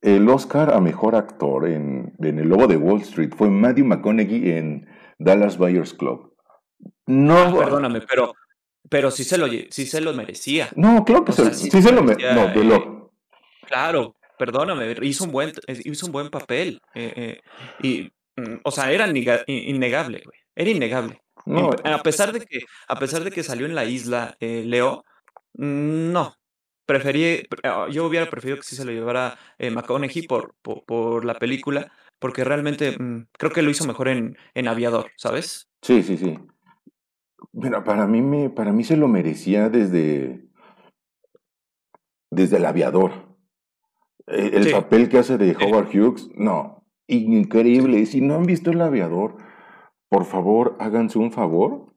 el 0.00 0.28
Oscar 0.28 0.72
a 0.72 0.80
mejor 0.80 1.16
actor 1.16 1.66
en, 1.66 2.14
en 2.20 2.38
El 2.38 2.50
Lobo 2.50 2.68
de 2.68 2.76
Wall 2.76 3.00
Street 3.00 3.32
fue 3.36 3.50
Matthew 3.50 3.86
McConaughey 3.86 4.50
en 4.52 4.86
Dallas 5.18 5.58
Buyers 5.58 5.92
Club. 5.92 6.36
No, 7.06 7.36
Ah, 7.36 7.52
perdóname, 7.58 8.00
pero, 8.08 8.32
pero 8.90 9.10
sí, 9.10 9.24
se 9.24 9.38
lo, 9.38 9.46
sí 9.48 9.86
se 9.86 10.00
lo 10.00 10.12
merecía. 10.14 10.68
no, 10.76 11.04
claro 11.04 11.24
que 11.24 11.32
O 11.32 11.34
se, 11.34 11.44
sea, 11.44 11.52
sí, 11.54 11.70
sí 11.70 11.82
se 11.82 11.92
lo 11.92 12.02
me- 12.02 12.14
merecía, 12.14 12.34
no, 12.34 12.48
de 12.48 12.64
lo- 12.64 13.12
Claro, 13.66 14.16
perdóname, 14.38 14.94
hizo 15.02 15.24
un 15.24 15.32
buen, 15.32 15.52
hizo 15.84 16.06
un 16.06 16.12
buen 16.12 16.30
papel. 16.30 16.80
eh, 16.94 17.12
eh, 17.16 17.40
y, 17.82 18.02
mm, 18.40 18.60
o 18.64 18.70
sea, 18.70 18.90
era 18.92 19.06
nega- 19.06 19.44
in- 19.46 19.74
innegable, 19.76 20.22
güey. 20.24 20.38
Era 20.56 20.70
innegable. 20.70 21.20
no, 21.46 21.70
a 21.84 22.02
pesar 22.02 22.32
de 22.32 22.40
que, 22.40 22.60
a 22.88 22.98
pesar 22.98 23.24
de 23.24 23.30
que 23.30 23.42
salió 23.42 23.64
en 23.66 23.74
la 23.74 23.84
isla, 23.84 24.36
eh, 24.40 24.62
Leo, 24.66 25.04
mm, 25.54 26.12
no. 26.12 26.34
Preferí, 26.86 27.42
pre- 27.48 27.60
ah, 27.68 27.86
yo 27.90 28.06
hubiera 28.06 28.28
preferido 28.30 28.56
que 28.56 28.62
sí 28.64 28.74
se 28.74 28.84
lo 28.84 28.92
llevara 28.92 29.38
eh, 29.58 29.70
McConaughey 29.70 30.22
por, 30.26 30.54
por, 30.62 30.84
por 30.84 31.24
la 31.26 31.34
película, 31.38 31.92
porque 32.18 32.44
realmente 32.44 32.96
mm, 32.98 33.26
creo 33.38 33.52
que 33.52 33.60
lo 33.62 33.70
hizo 33.70 33.86
mejor 33.86 34.08
en, 34.08 34.36
en 34.54 34.68
Aviador, 34.68 35.10
¿sabes? 35.16 35.68
sí, 35.82 36.02
sí, 36.02 36.16
sí. 36.16 36.38
Mira, 37.52 37.84
para 37.84 38.06
mí, 38.06 38.20
me, 38.22 38.50
para 38.50 38.72
mí 38.72 38.84
se 38.84 38.96
lo 38.96 39.08
merecía 39.08 39.68
desde, 39.68 40.48
desde 42.30 42.56
el 42.56 42.66
aviador. 42.66 43.12
Eh, 44.26 44.50
El 44.54 44.64
Sí. 44.64 44.72
papel 44.72 45.08
que 45.08 45.18
hace 45.18 45.38
de 45.38 45.54
Sí. 45.54 45.64
Howard 45.64 45.88
Hughes, 45.88 46.30
no, 46.34 46.84
increíble. 47.06 48.04
Si 48.06 48.20
no 48.20 48.34
han 48.34 48.44
visto 48.44 48.70
el 48.70 48.80
aviador, 48.80 49.36
por 50.08 50.24
favor, 50.24 50.76
háganse 50.78 51.18
un 51.18 51.32
favor 51.32 51.94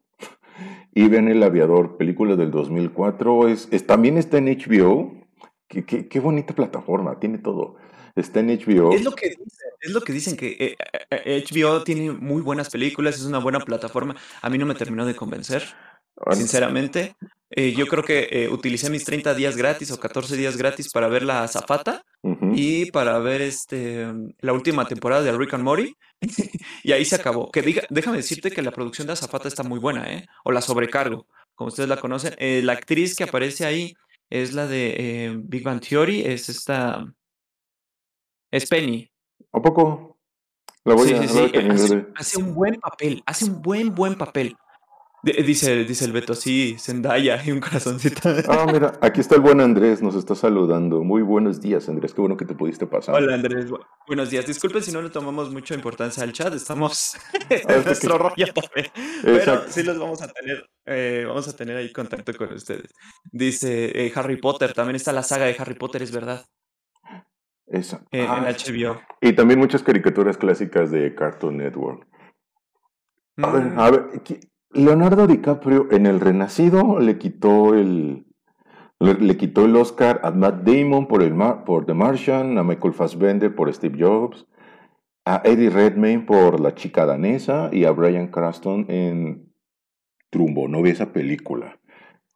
y 0.94 1.08
vean 1.10 1.28
el 1.28 1.42
aviador, 1.44 1.98
película 1.98 2.36
del 2.36 2.52
2004. 2.52 3.48
Es, 3.48 3.68
es- 3.72 3.86
también 3.88 4.18
está 4.18 4.38
en 4.38 4.48
HBO. 4.48 5.14
Qué, 5.68 5.86
qué- 5.86 6.08
qué 6.08 6.20
bonita 6.20 6.54
plataforma, 6.54 7.20
tiene 7.20 7.38
todo. 7.38 7.76
Está 8.16 8.40
en 8.40 8.48
HBO. 8.48 8.94
Es 8.94 9.04
lo 9.04 9.12
que 9.12 9.30
dicen, 9.30 9.70
es 9.80 9.92
lo 9.92 10.02
que 10.02 10.14
dicen 10.14 10.36
que 10.38 10.48
eh, 10.60 10.78
eh, 11.10 11.44
HBO 11.50 11.84
tiene 11.84 12.12
muy 12.12 12.42
buenas 12.42 12.70
películas, 12.70 13.16
es 13.16 13.24
una 13.24 13.40
buena 13.40 13.60
plataforma. 13.60 14.16
A 14.42 14.50
mí 14.50 14.58
no 14.58 14.66
me 14.66 14.76
terminó 14.76 15.06
de 15.06 15.16
convencer, 15.16 15.64
sinceramente. 16.32 17.16
Eh, 17.54 17.74
yo 17.74 17.86
creo 17.86 18.04
que 18.04 18.30
eh, 18.32 18.50
utilicé 18.50 18.90
mis 18.90 19.04
30 19.04 19.34
días 19.34 19.58
gratis 19.58 19.92
o 19.92 20.00
14 20.00 20.38
días 20.38 20.56
gratis 20.56 20.90
para 20.90 21.10
ver 21.10 21.24
La 21.24 21.44
Azafata 21.44 22.06
ujú. 22.22 22.54
y 22.56 22.90
para 22.92 23.20
ver 23.20 23.42
este 23.42 24.08
la 24.40 24.54
última 24.54 24.88
temporada 24.88 25.22
de 25.22 25.38
Rick 25.38 25.56
and 25.56 25.66
Morty 25.66 25.94
y 26.84 26.94
ahí 26.94 27.04
se 27.04 27.16
acabó. 27.16 27.52
Que 27.52 27.62
diga, 27.62 27.84
déjame 27.90 28.18
decirte 28.18 28.52
que 28.52 28.62
la 28.62 28.72
producción 28.72 29.08
de 29.08 29.14
Azafata 29.14 29.50
está 29.50 29.64
muy 29.64 29.80
buena, 29.80 30.10
¿eh? 30.14 30.28
O 30.46 30.52
La 30.54 30.62
Sobrecargo, 30.62 31.28
como 31.54 31.68
ustedes 31.68 31.90
la 31.90 31.98
conocen. 31.98 32.36
Eh, 32.38 32.62
la 32.64 32.74
actriz 32.74 33.16
que 33.16 33.26
aparece 33.26 33.66
ahí 33.66 33.96
es 34.30 34.54
la 34.54 34.66
de 34.66 34.96
eh, 34.98 35.36
Big 35.38 35.64
Bang 35.64 35.82
Theory, 35.82 36.22
es 36.22 36.48
esta 36.48 37.06
es 38.52 38.68
Penny. 38.68 39.10
¿A 39.54 39.62
poco? 39.62 40.18
La 40.84 40.96
voy 40.96 41.08
Sí, 41.10 41.14
a, 41.14 41.28
sí, 41.28 41.40
a 41.40 41.78
sí, 41.78 41.94
hace, 42.16 42.38
un 42.38 42.54
buen 42.56 42.76
papel, 42.80 43.22
hace 43.26 43.46
un 43.46 43.62
buen, 43.62 43.94
buen 43.94 44.16
papel. 44.16 44.56
D- 45.24 45.44
Dice, 45.44 45.84
dice 45.86 46.06
el 46.06 46.12
Beto, 46.14 46.34
sí, 46.34 46.76
Zendaya 46.80 47.40
y 47.46 47.52
un 47.52 47.60
corazoncito. 47.60 48.28
Ah, 48.48 48.66
mira, 48.72 48.94
aquí 49.02 49.20
está 49.22 49.36
el 49.36 49.42
buen 49.42 49.62
Andrés, 49.62 50.02
nos 50.02 50.16
está 50.16 50.34
saludando. 50.34 51.04
Muy 51.04 51.22
buenos 51.22 51.62
días, 51.62 51.88
Andrés, 51.88 52.16
qué 52.16 52.22
bueno 52.22 52.36
que 52.38 52.46
te 52.46 52.56
pudiste 52.56 52.88
pasar. 52.88 53.14
Hola 53.14 53.36
Andrés, 53.36 53.70
bu- 53.70 53.86
buenos 54.08 54.32
días. 54.32 54.48
Disculpen 54.48 54.82
si 54.82 54.92
no 54.92 55.00
le 55.04 55.12
tomamos 55.12 55.52
mucha 55.52 55.76
importancia 55.76 56.24
al 56.24 56.34
chat, 56.34 56.52
estamos 56.56 57.16
en 57.52 57.70
es 57.70 57.86
nuestro 57.86 58.18
que- 58.18 58.24
rollo 58.24 58.54
también. 58.54 58.92
Pero 59.24 59.62
sí 59.70 59.84
los 59.84 60.00
vamos 60.00 60.20
a 60.24 60.28
tener, 60.30 60.66
eh, 60.88 61.24
vamos 61.28 61.48
a 61.48 61.56
tener 61.56 61.78
ahí 61.78 61.92
contacto 61.94 62.34
con 62.36 62.52
ustedes. 62.54 62.90
Dice 63.32 63.92
eh, 64.08 64.12
Harry 64.16 64.38
Potter, 64.38 64.74
también 64.74 64.96
está 64.96 65.12
la 65.14 65.22
saga 65.22 65.46
de 65.46 65.56
Harry 65.60 65.76
Potter, 65.76 66.02
es 66.02 66.12
verdad, 66.12 66.44
Esa. 67.72 68.04
en, 68.12 68.22
en 68.26 68.44
HBO. 68.46 69.00
y 69.22 69.34
también 69.34 69.60
muchas 69.60 69.82
caricaturas 69.84 70.38
clásicas 70.38 70.92
de 70.92 71.16
Cartoon 71.16 71.58
Network. 71.58 72.06
A 73.38 73.50
ver, 73.52 73.64
Mm, 73.64 73.80
a 73.80 73.92
ver, 73.92 74.02
¿qui- 74.24 74.48
Leonardo 74.72 75.26
DiCaprio 75.28 75.88
en 75.92 76.06
El 76.06 76.20
Renacido 76.20 77.00
le 77.00 77.18
quitó 77.18 77.74
el 77.76 78.26
le, 79.00 79.16
le 79.16 79.36
quitó 79.36 79.66
el 79.66 79.76
Oscar 79.76 80.22
a 80.24 80.30
Matt 80.32 80.62
Damon 80.64 81.08
por 81.08 81.24
el 81.24 81.34
por 81.66 81.86
The 81.88 81.94
Martian, 81.96 82.58
a 82.60 82.64
Michael 82.64 82.94
Fassbender 82.94 83.56
por 83.56 83.74
Steve 83.74 83.98
Jobs, 84.00 84.46
a 85.26 85.42
Eddie 85.44 85.72
Redmayne 85.72 86.24
por 86.24 86.60
La 86.60 86.76
chica 86.76 87.06
danesa 87.08 87.70
y 87.74 87.86
a 87.86 87.92
Bryan 87.92 88.28
Cranston 88.28 88.86
en 88.90 89.52
Trumbo. 90.30 90.68
No 90.68 90.82
vi 90.84 90.92
esa 90.92 91.12
película. 91.12 91.80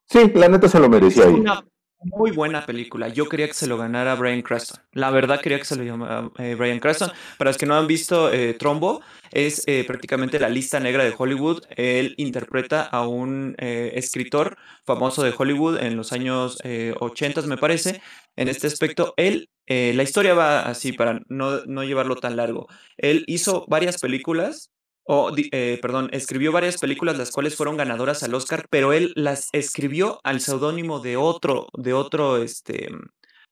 Sí, 0.08 0.32
la 0.34 0.48
neta 0.50 0.68
se 0.68 0.80
lo 0.80 0.86
Es 0.86 0.92
merecía 0.92 1.26
ahí. 1.26 1.34
una 1.36 1.64
muy 2.06 2.32
buena 2.32 2.66
película. 2.66 3.08
Yo 3.10 3.28
quería 3.28 3.48
que 3.48 3.54
se 3.54 3.68
lo 3.68 3.78
ganara 3.78 4.16
Brian 4.16 4.42
Cranston. 4.42 4.80
La 4.94 5.10
verdad 5.10 5.42
quería 5.42 5.58
que 5.58 5.66
se 5.66 5.76
lo 5.76 5.84
llamara 5.84 6.30
eh, 6.38 6.56
Brian 6.56 6.80
Cranston. 6.80 7.12
Para 7.38 7.50
los 7.50 7.58
que 7.58 7.66
no 7.66 7.76
han 7.76 7.88
visto 7.88 8.32
eh, 8.32 8.54
Trombo, 8.54 9.02
es 9.32 9.64
eh, 9.68 9.84
prácticamente 9.86 10.40
la 10.40 10.50
lista 10.50 10.80
negra 10.80 11.04
de 11.04 11.14
Hollywood. 11.18 11.64
Él 11.76 12.14
interpreta 12.18 12.84
a 12.84 13.08
un 13.08 13.56
eh, 13.58 13.94
escritor 13.96 14.58
famoso 14.86 15.24
de 15.24 15.34
Hollywood 15.36 15.80
en 15.82 15.98
los 15.98 16.14
años 16.14 16.58
eh, 16.64 16.94
80, 17.00 17.42
me 17.44 17.58
parece. 17.58 18.02
En 18.36 18.50
este 18.50 18.68
aspecto, 18.68 19.14
él, 19.18 19.50
la 19.68 20.04
historia 20.04 20.34
va 20.36 20.62
así 20.62 20.92
para 20.92 21.22
no, 21.28 21.66
no 21.66 21.84
llevarlo 21.84 22.18
tan 22.18 22.36
largo. 22.36 22.68
Él 22.98 23.24
hizo 23.28 23.66
varias 23.68 24.00
películas 24.00 24.72
o, 25.08 25.32
eh, 25.38 25.80
perdón, 25.82 26.10
escribió 26.12 26.52
varias 26.52 26.80
películas 26.80 27.18
las 27.18 27.32
cuales 27.32 27.56
fueron 27.56 27.78
ganadoras 27.78 28.24
al 28.24 28.34
Oscar, 28.34 28.66
pero 28.70 28.92
él 28.92 29.14
las 29.16 29.50
escribió 29.54 30.20
al 30.24 30.42
seudónimo 30.42 31.00
de 31.00 31.16
otro, 31.16 31.68
de 31.74 31.94
otro, 31.94 32.38
este, 32.38 32.90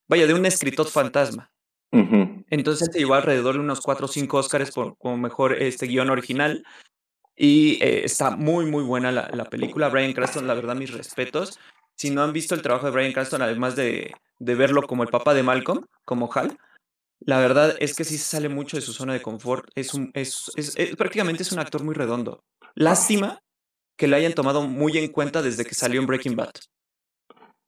vaya, 0.07 0.25
de 0.25 0.33
un 0.33 0.45
escritor 0.45 0.87
fantasma. 0.87 1.51
Entonces 2.49 2.89
se 2.91 2.97
llevó 2.97 3.13
alrededor 3.13 3.53
de 3.53 3.59
unos 3.59 3.81
4 3.81 4.05
o 4.05 4.09
5 4.09 4.37
Oscars 4.37 4.71
por, 4.71 4.97
como 4.97 5.15
mejor 5.17 5.61
este 5.61 5.85
guion 5.85 6.09
original. 6.09 6.65
Y 7.35 7.77
eh, 7.83 8.03
está 8.03 8.31
muy, 8.31 8.65
muy 8.65 8.83
buena 8.83 9.11
la, 9.11 9.29
la 9.31 9.45
película. 9.45 9.89
Brian 9.89 10.13
Cranston, 10.13 10.47
la 10.47 10.55
verdad, 10.55 10.75
mis 10.75 10.91
respetos. 10.91 11.59
Si 11.95 12.09
no 12.09 12.23
han 12.23 12.33
visto 12.33 12.55
el 12.55 12.63
trabajo 12.63 12.87
de 12.87 12.91
Brian 12.91 13.13
Cranston, 13.13 13.43
además 13.43 13.75
de, 13.75 14.11
de 14.39 14.55
verlo 14.55 14.81
como 14.83 15.03
el 15.03 15.09
papá 15.09 15.35
de 15.35 15.43
Malcolm, 15.43 15.85
como 16.03 16.31
Hal, 16.33 16.57
la 17.25 17.39
verdad 17.39 17.75
es 17.79 17.95
que 17.95 18.03
sí 18.03 18.17
se 18.17 18.25
sale 18.25 18.49
mucho 18.49 18.77
de 18.77 18.81
su 18.81 18.93
zona 18.93 19.13
de 19.13 19.21
confort. 19.21 19.69
Es 19.75 19.93
un, 19.93 20.11
es, 20.13 20.51
es- 20.55 20.73
es- 20.77 20.95
prácticamente 20.95 21.43
es 21.43 21.51
un 21.51 21.59
actor 21.59 21.83
muy 21.83 21.95
redondo. 21.95 22.43
Lástima 22.75 23.41
que 23.97 24.07
lo 24.07 24.15
hayan 24.15 24.33
tomado 24.33 24.61
muy 24.63 24.97
en 24.97 25.11
cuenta 25.11 25.41
desde 25.41 25.65
que 25.65 25.75
salió 25.75 26.01
en 26.01 26.07
Breaking 26.07 26.35
Bad. 26.35 26.51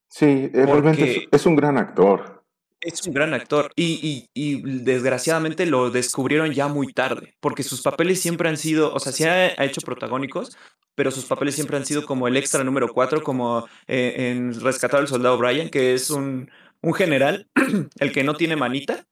Sí, 0.10 0.26
eh, 0.26 0.66
realmente 0.66 1.28
es, 1.32 1.46
un 1.46 1.56
gran 1.56 1.78
actor. 1.78 2.44
Es 2.80 3.06
un 3.06 3.14
gran 3.14 3.34
actor 3.34 3.72
y, 3.76 4.30
y- 4.34 4.56
y 4.56 4.62
desgraciadamente 4.84 5.66
lo 5.66 5.90
descubrieron 5.90 6.52
ya 6.52 6.68
muy 6.68 6.94
tarde, 6.94 7.36
porque 7.40 7.64
sus 7.64 7.82
papeles 7.82 8.22
siempre 8.22 8.48
han 8.50 8.58
sido, 8.58 8.94
o 8.94 9.00
sea, 9.00 9.12
sí 9.12 9.24
ha, 9.26 9.34
ha 9.58 9.66
hecho 9.66 9.82
protagónicos, 9.82 10.58
pero 10.96 11.12
sus 11.12 11.26
papeles 11.26 11.56
siempre 11.56 11.76
han 11.78 11.86
sido 11.86 12.06
como 12.06 12.28
el 12.28 12.38
extra 12.38 12.64
número 12.64 12.88
4, 12.94 13.22
como 13.24 13.68
eh, 13.88 14.32
en 14.32 14.60
Rescatar 14.62 15.02
al 15.02 15.08
Soldado 15.08 15.38
Brian, 15.38 15.70
que 15.70 15.94
es 15.94 16.10
un, 16.10 16.50
un 16.82 16.94
general, 16.94 17.50
el 18.00 18.12
que 18.14 18.24
no 18.24 18.36
tiene 18.36 18.56
manita, 18.56 19.06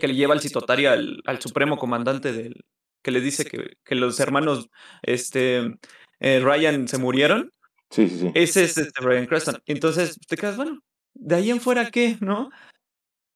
que 0.00 0.08
le 0.08 0.14
lleva 0.14 0.34
el 0.34 0.40
citotario 0.40 0.90
al, 0.90 1.22
al 1.24 1.40
supremo 1.40 1.76
comandante 1.76 2.32
del, 2.32 2.64
que 3.02 3.10
le 3.10 3.20
dice 3.20 3.44
que, 3.44 3.76
que 3.84 3.94
los 3.94 4.18
hermanos 4.20 4.68
este, 5.02 5.76
eh, 6.20 6.40
Ryan 6.40 6.88
se 6.88 6.98
murieron. 6.98 7.52
Sí, 7.90 8.08
sí, 8.08 8.18
sí. 8.18 8.32
Ese 8.34 8.64
es 8.64 8.76
este 8.76 9.04
Brian 9.04 9.26
Cranston. 9.26 9.58
Entonces 9.66 10.18
te 10.26 10.36
quedas, 10.36 10.56
bueno, 10.56 10.80
de 11.14 11.36
ahí 11.36 11.50
en 11.50 11.60
fuera, 11.60 11.90
¿qué? 11.90 12.16
¿No? 12.20 12.50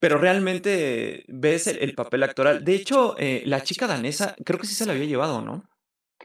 Pero 0.00 0.18
realmente 0.18 1.24
ves 1.28 1.66
el, 1.68 1.78
el 1.78 1.94
papel 1.94 2.22
actoral. 2.22 2.64
De 2.64 2.74
hecho, 2.74 3.14
eh, 3.18 3.42
la 3.46 3.62
chica 3.62 3.86
danesa, 3.86 4.34
creo 4.44 4.58
que 4.58 4.66
sí 4.66 4.74
se 4.74 4.86
la 4.86 4.92
había 4.92 5.04
llevado, 5.04 5.40
¿no? 5.40 5.64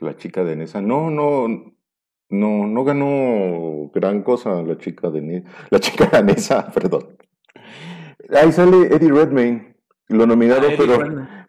La 0.01 0.17
chica 0.17 0.43
de 0.43 0.55
Nesa. 0.55 0.81
No, 0.81 1.10
no, 1.10 1.47
no, 2.29 2.67
no 2.67 2.84
ganó 2.84 3.91
gran 3.93 4.23
cosa 4.23 4.62
la 4.63 4.77
chica 4.77 5.10
de 5.10 5.43
La 5.69 5.79
chica 5.79 6.05
danesa, 6.12 6.71
perdón. 6.71 7.17
Ahí 8.34 8.51
sale 8.51 8.88
Eddie 8.88 9.12
Redmayne. 9.12 9.74
Lo 10.08 10.26
nominaron, 10.28 10.74
pero, 10.78 11.00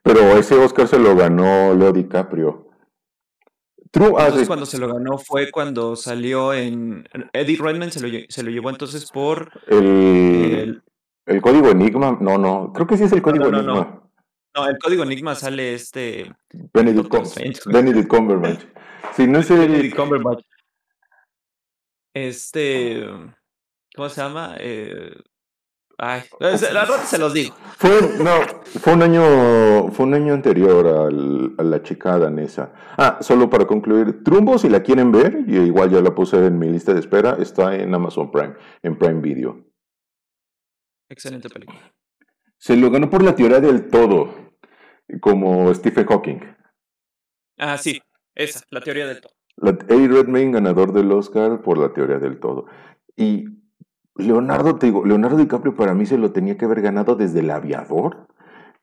pero 0.02 0.20
ese 0.38 0.54
Oscar 0.56 0.88
se 0.88 0.98
lo 0.98 1.14
ganó 1.14 1.74
Leo 1.74 1.92
DiCaprio. 1.92 2.68
True, 3.90 4.08
Entonces 4.08 4.46
cuando 4.46 4.66
se 4.66 4.78
lo 4.78 4.92
ganó 4.92 5.16
fue 5.18 5.50
cuando 5.50 5.94
salió 5.96 6.52
en... 6.52 7.08
Eddie 7.32 7.56
Redmayne 7.56 7.90
se 7.92 8.00
lo, 8.00 8.08
se 8.28 8.42
lo 8.42 8.50
llevó 8.50 8.70
entonces 8.70 9.10
por... 9.10 9.50
el, 9.68 9.84
el- 9.86 10.82
el 11.26 11.42
código 11.42 11.70
Enigma. 11.70 12.16
No, 12.20 12.38
no, 12.38 12.72
creo 12.72 12.86
que 12.86 12.96
sí 12.96 13.04
es 13.04 13.12
el 13.12 13.22
código 13.22 13.50
no, 13.50 13.62
no, 13.62 13.72
Enigma. 13.74 14.02
no, 14.54 14.68
el 14.68 14.78
código 14.78 15.02
Enigma 15.02 15.34
sale 15.34 15.74
este... 15.74 16.32
Benedict, 16.72 17.02
Doctor 17.02 17.20
Cum- 17.20 17.26
Strange. 17.28 17.60
Benedict 17.66 18.08
Cumberbatch. 18.08 18.64
Sí, 19.16 19.26
no 19.26 19.38
es 19.40 19.50
el, 19.50 19.58
Benedict 19.60 19.96
Cumberbatch. 19.96 20.44
Este... 22.14 23.06
¿Cómo 23.94 24.08
se 24.08 24.20
llama? 24.20 24.56
Eh, 24.58 25.14
ay, 25.98 26.22
la 26.40 26.84
rata 26.84 27.04
se 27.04 27.18
los 27.18 27.32
digo. 27.32 27.54
Fue, 27.78 27.90
no, 28.18 28.40
fue 28.80 28.92
un 28.94 29.02
año, 29.02 29.88
fue 29.92 30.06
un 30.06 30.14
año 30.14 30.34
anterior 30.34 30.86
al- 30.86 31.54
a 31.58 31.62
la 31.62 31.82
chica 31.82 32.18
danesa. 32.18 32.72
Ah, 32.98 33.18
solo 33.20 33.48
para 33.50 33.66
concluir, 33.66 34.22
Trumbo, 34.24 34.58
si 34.58 34.68
la 34.68 34.82
quieren 34.82 35.12
ver, 35.12 35.44
y 35.46 35.56
igual 35.58 35.90
ya 35.90 36.00
la 36.00 36.14
puse 36.14 36.44
en 36.46 36.58
mi 36.58 36.68
lista 36.70 36.92
de 36.94 37.00
espera, 37.00 37.36
está 37.40 37.74
en 37.76 37.94
Amazon 37.94 38.30
Prime, 38.30 38.54
en 38.82 38.98
Prime 38.98 39.20
Video. 39.20 39.64
Excelente 41.08 41.48
película. 41.48 41.78
Se 42.58 42.76
lo 42.76 42.90
ganó 42.90 43.08
por 43.10 43.22
la 43.22 43.34
teoría 43.34 43.60
del 43.60 43.88
todo, 43.88 44.34
como 45.20 45.72
Stephen 45.74 46.06
Hawking. 46.06 46.40
Ah, 47.58 47.78
sí, 47.78 48.00
esa, 48.34 48.60
la 48.70 48.80
teoría 48.80 49.06
del 49.06 49.20
todo. 49.20 49.32
Eddie 49.88 50.08
Redmayne, 50.08 50.52
ganador 50.52 50.92
del 50.92 51.10
Oscar 51.12 51.62
por 51.62 51.78
la 51.78 51.92
teoría 51.92 52.18
del 52.18 52.38
todo. 52.40 52.66
Y 53.16 53.44
Leonardo, 54.18 54.76
te 54.76 54.86
digo, 54.86 55.04
Leonardo 55.04 55.36
DiCaprio 55.36 55.74
para 55.74 55.94
mí 55.94 56.06
se 56.06 56.18
lo 56.18 56.32
tenía 56.32 56.56
que 56.56 56.64
haber 56.64 56.80
ganado 56.80 57.16
desde 57.16 57.40
el 57.40 57.50
aviador, 57.50 58.26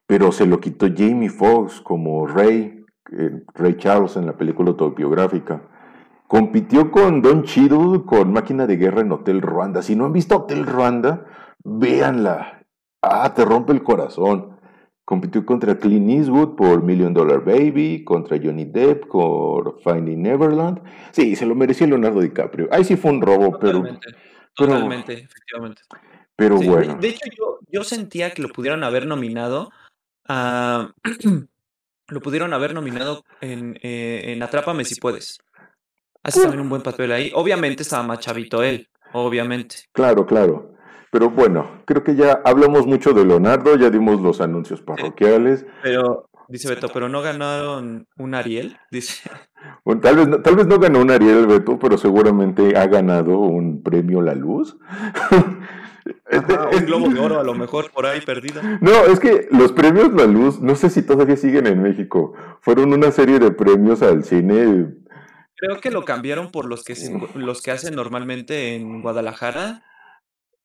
pero 0.06 0.32
se 0.32 0.46
lo 0.46 0.60
quitó 0.60 0.88
Jamie 0.96 1.30
Foxx 1.30 1.82
como 1.82 2.28
Ray, 2.28 2.86
eh, 3.12 3.43
Ray 3.54 3.78
Charles 3.78 4.15
en 4.15 4.26
la 4.26 4.38
película 4.38 4.69
autobiográfica. 4.69 5.69
Compitió 6.28 6.91
con 6.91 7.22
Don 7.22 7.43
Cheadle 7.43 8.04
con 8.06 8.32
Máquina 8.32 8.65
de 8.65 8.78
Guerra 8.78 9.02
en 9.02 9.12
Hotel 9.12 9.41
Ruanda. 9.41 9.82
Si 9.82 9.96
no 9.96 10.06
han 10.06 10.13
visto 10.13 10.36
Hotel 10.36 10.65
Ruanda, 10.65 11.26
véanla. 11.63 12.65
Ah, 13.02 13.34
te 13.36 13.46
rompe 13.46 13.74
el 13.74 13.84
corazón. 13.84 14.58
Compitió 15.06 15.46
contra 15.46 15.78
Clint 15.78 16.10
Eastwood 16.10 16.56
por 16.56 16.82
Million 16.82 17.13
Dollar 17.13 17.43
Baby, 17.43 18.04
contra 18.06 18.38
Johnny 18.41 18.65
Depp 18.65 19.08
por 19.08 19.80
Finding 19.84 20.22
Neverland. 20.22 20.82
Sí, 21.12 21.36
se 21.36 21.46
lo 21.46 21.56
mereció 21.56 21.86
Leonardo 21.88 22.22
DiCaprio. 22.22 22.69
Ahí 22.72 22.84
sí 22.84 22.96
fue 22.96 23.12
un 23.12 23.22
robo, 23.22 23.60
pero... 23.60 23.84
Totalmente, 24.56 25.13
efectivamente. 25.13 25.82
Pero 26.36 26.58
bueno. 26.58 26.96
De, 26.96 27.10
hecho, 27.10 27.26
yo, 27.38 27.60
yo, 27.70 27.84
sentía 27.84 28.34
que 28.34 28.42
lo 28.42 28.50
pudieron 28.50 28.84
haber 28.84 29.06
nominado 29.06 29.72
a... 30.28 30.94
lo 32.08 32.20
pudieron 32.22 32.54
haber 32.54 32.74
nominado 32.74 33.24
en, 33.42 33.80
eh, 33.82 34.34
en 34.34 34.44
Atrápame 34.44 34.86
si 34.86 34.96
puedes. 34.96 35.39
Hace 36.24 36.42
también 36.42 36.62
un 36.62 36.70
buen 36.70 36.82
papel 36.82 37.12
ahí. 37.12 37.32
Obviamente 37.36 37.84
estaba 37.84 38.04
más 38.04 38.20
chavito 38.20 38.63
él, 38.63 38.89
obviamente. 39.12 39.76
Claro, 39.92 40.26
claro. 40.26 40.74
Pero 41.12 41.30
bueno, 41.30 41.84
creo 41.86 42.04
que 42.04 42.16
ya 42.16 42.42
hablamos 42.44 42.88
mucho 42.88 43.13
de 43.13 43.24
Leonardo, 43.24 43.76
ya 43.78 43.89
dimos 43.89 44.20
los 44.22 44.42
anuncios 44.42 44.82
parroquiales. 44.82 45.66
Pero, 45.84 46.28
dice 46.48 46.70
Beto, 46.70 46.89
pero 46.92 47.08
no 47.08 47.22
ganaron 47.22 48.08
un 48.18 48.34
Ariel, 48.34 48.78
dice. 48.92 49.30
Bueno, 49.86 50.02
tal, 50.02 50.15
vez, 50.15 50.43
tal 50.43 50.56
vez 50.56 50.67
no 50.67 50.80
ganó 50.80 50.99
un 50.99 51.12
Ariel 51.12 51.47
Beto, 51.47 51.78
pero 51.80 51.97
seguramente 51.97 52.78
ha 52.78 52.88
ganado 52.88 53.39
un 53.39 53.84
premio 53.84 54.21
La 54.21 54.36
Luz. 54.36 54.78
Este, 56.30 56.54
un 56.54 56.86
globo 56.86 57.08
de 57.08 57.19
oro 57.19 57.39
a 57.39 57.43
lo 57.43 57.54
mejor 57.54 57.89
por 57.91 58.06
ahí 58.06 58.19
perdido. 58.19 58.62
No, 58.82 58.91
es 59.06 59.21
que 59.21 59.47
los 59.52 59.71
premios 59.71 60.12
La 60.12 60.26
Luz, 60.26 60.60
no 60.60 60.76
sé 60.76 60.89
si 60.89 61.02
todavía 61.02 61.38
siguen 61.38 61.65
en 61.65 61.82
México, 61.82 62.34
fueron 62.60 62.91
una 62.91 63.12
serie 63.12 63.39
de 63.39 63.52
premios 63.52 64.02
al 64.02 64.26
cine 64.26 64.88
Creo 65.56 65.80
que 65.80 65.91
lo 65.91 66.04
cambiaron 66.04 66.52
por 66.52 66.65
los 66.65 66.84
que, 66.84 66.93
los 67.36 67.62
que 67.62 67.71
hacen 67.71 67.95
normalmente 67.95 68.76
en 68.76 69.02
Guadalajara, 69.02 69.84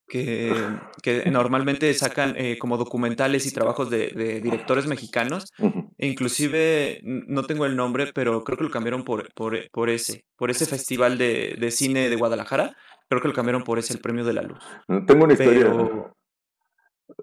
que, 0.09 0.55
que 1.03 1.31
normalmente 1.31 1.93
sacan 1.95 2.35
eh, 2.37 2.59
como 2.59 2.77
documentales 2.77 3.47
y 3.47 3.53
trabajos 3.53 3.91
de, 3.91 4.41
directores 4.43 4.87
mexicanos. 4.87 5.53
E 5.99 6.07
inclusive, 6.07 7.01
no 7.03 7.45
tengo 7.45 7.67
el 7.67 7.77
nombre, 7.77 8.11
pero 8.15 8.43
creo 8.45 8.57
que 8.57 8.65
lo 8.65 8.71
cambiaron 8.71 9.05
por, 9.05 9.33
por, 9.35 9.71
por 9.71 9.91
ese, 9.91 10.25
por 10.37 10.51
ese 10.51 10.67
festival 10.67 11.19
de, 11.19 11.57
de, 11.59 11.71
cine 11.71 12.09
de 12.09 12.17
Guadalajara. 12.17 12.75
Creo 13.09 13.21
que 13.21 13.29
lo 13.29 13.35
cambiaron 13.35 13.65
por 13.65 13.79
ese, 13.79 13.93
el 13.93 14.01
Premio 14.01 14.25
de 14.25 14.33
la 14.33 14.43
Luz. 14.43 14.65
Tengo 15.07 15.25
una 15.25 15.35
historia. 15.35 15.73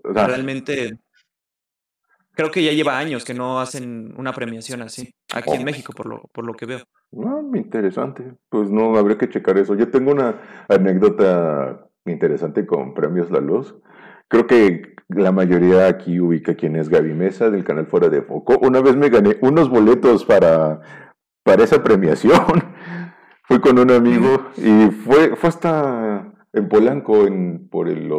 realmente 0.04 1.00
creo 2.36 2.52
que 2.52 2.64
ya 2.64 2.72
lleva 2.72 2.98
años 2.98 3.24
que 3.24 3.34
no 3.34 3.60
hacen 3.60 4.14
una 4.18 4.34
premiación 4.34 4.82
así, 4.82 5.14
aquí 5.34 5.52
en 5.52 5.62
oh. 5.62 5.66
México, 5.66 5.94
por 5.94 6.06
lo, 6.06 6.22
por 6.34 6.46
lo 6.46 6.54
que 6.54 6.66
veo. 6.66 6.82
Ah, 7.24 7.42
interesante. 7.54 8.34
Pues 8.50 8.70
no, 8.70 8.96
habría 8.98 9.18
que 9.18 9.30
checar 9.30 9.58
eso. 9.58 9.76
Yo 9.76 9.90
tengo 9.90 10.12
una 10.12 10.66
anécdota 10.68 11.85
interesante 12.12 12.66
con 12.66 12.94
Premios 12.94 13.32
La 13.32 13.40
Luz. 13.40 13.76
Creo 14.28 14.48
que 14.48 14.96
la 15.10 15.32
mayoría 15.32 15.88
aquí 15.88 16.20
ubica 16.20 16.56
quién 16.56 16.76
es 16.76 16.90
Gaby 16.90 17.14
Mesa 17.14 17.50
del 17.50 17.64
canal 17.64 17.88
Fuera 17.88 18.10
de 18.10 18.22
Foco. 18.22 18.58
Una 18.62 18.82
vez 18.82 18.96
me 18.96 19.10
gané 19.10 19.38
unos 19.42 19.70
boletos 19.70 20.26
para, 20.26 20.82
para 21.44 21.64
esa 21.64 21.84
premiación. 21.84 22.64
Fui 23.44 23.60
con 23.60 23.78
un 23.78 23.92
amigo 23.92 24.48
y 24.58 24.90
fue, 24.90 25.36
fue 25.36 25.50
hasta 25.50 26.34
en 26.54 26.68
Polanco, 26.68 27.28
en, 27.28 27.68
por, 27.70 27.88
el, 27.90 28.12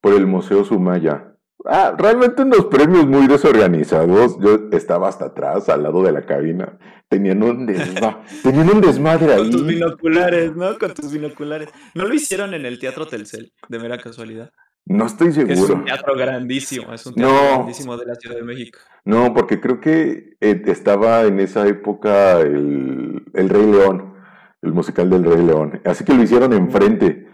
por 0.00 0.14
el 0.14 0.26
Museo 0.26 0.64
Sumaya. 0.64 1.34
Ah, 1.64 1.94
realmente 1.96 2.42
unos 2.42 2.66
premios 2.66 3.06
muy 3.06 3.26
desorganizados. 3.26 4.38
Yo 4.40 4.68
estaba 4.72 5.08
hasta 5.08 5.26
atrás, 5.26 5.68
al 5.68 5.82
lado 5.82 6.02
de 6.02 6.12
la 6.12 6.24
cabina. 6.24 6.78
Tenían 7.08 7.42
un, 7.42 7.66
Tenían 8.42 8.70
un 8.70 8.80
desmadre 8.80 9.34
ahí. 9.34 9.38
Con 9.40 9.50
tus 9.50 9.66
binoculares, 9.66 10.54
¿no? 10.54 10.78
Con 10.78 10.94
tus 10.94 11.12
binoculares. 11.12 11.68
¿No 11.94 12.06
lo 12.06 12.14
hicieron 12.14 12.54
en 12.54 12.64
el 12.64 12.78
Teatro 12.78 13.06
Telcel, 13.06 13.52
de 13.68 13.78
mera 13.78 13.98
casualidad? 13.98 14.50
No 14.86 15.04
estoy 15.04 15.32
seguro. 15.32 15.52
Es 15.52 15.68
un 15.68 15.84
teatro 15.84 16.16
grandísimo, 16.16 16.94
es 16.94 17.04
un 17.04 17.14
teatro 17.14 17.56
grandísimo 17.56 17.96
de 17.98 18.06
la 18.06 18.14
Ciudad 18.14 18.36
de 18.36 18.42
México. 18.42 18.78
No, 19.04 19.34
porque 19.34 19.60
creo 19.60 19.80
que 19.80 20.36
eh, 20.40 20.62
estaba 20.64 21.24
en 21.24 21.40
esa 21.40 21.66
época 21.66 22.40
el, 22.40 23.22
el 23.34 23.48
Rey 23.50 23.66
León, 23.66 24.14
el 24.62 24.72
musical 24.72 25.10
del 25.10 25.24
Rey 25.24 25.44
León. 25.44 25.82
Así 25.84 26.04
que 26.04 26.14
lo 26.14 26.22
hicieron 26.22 26.54
enfrente. 26.54 27.27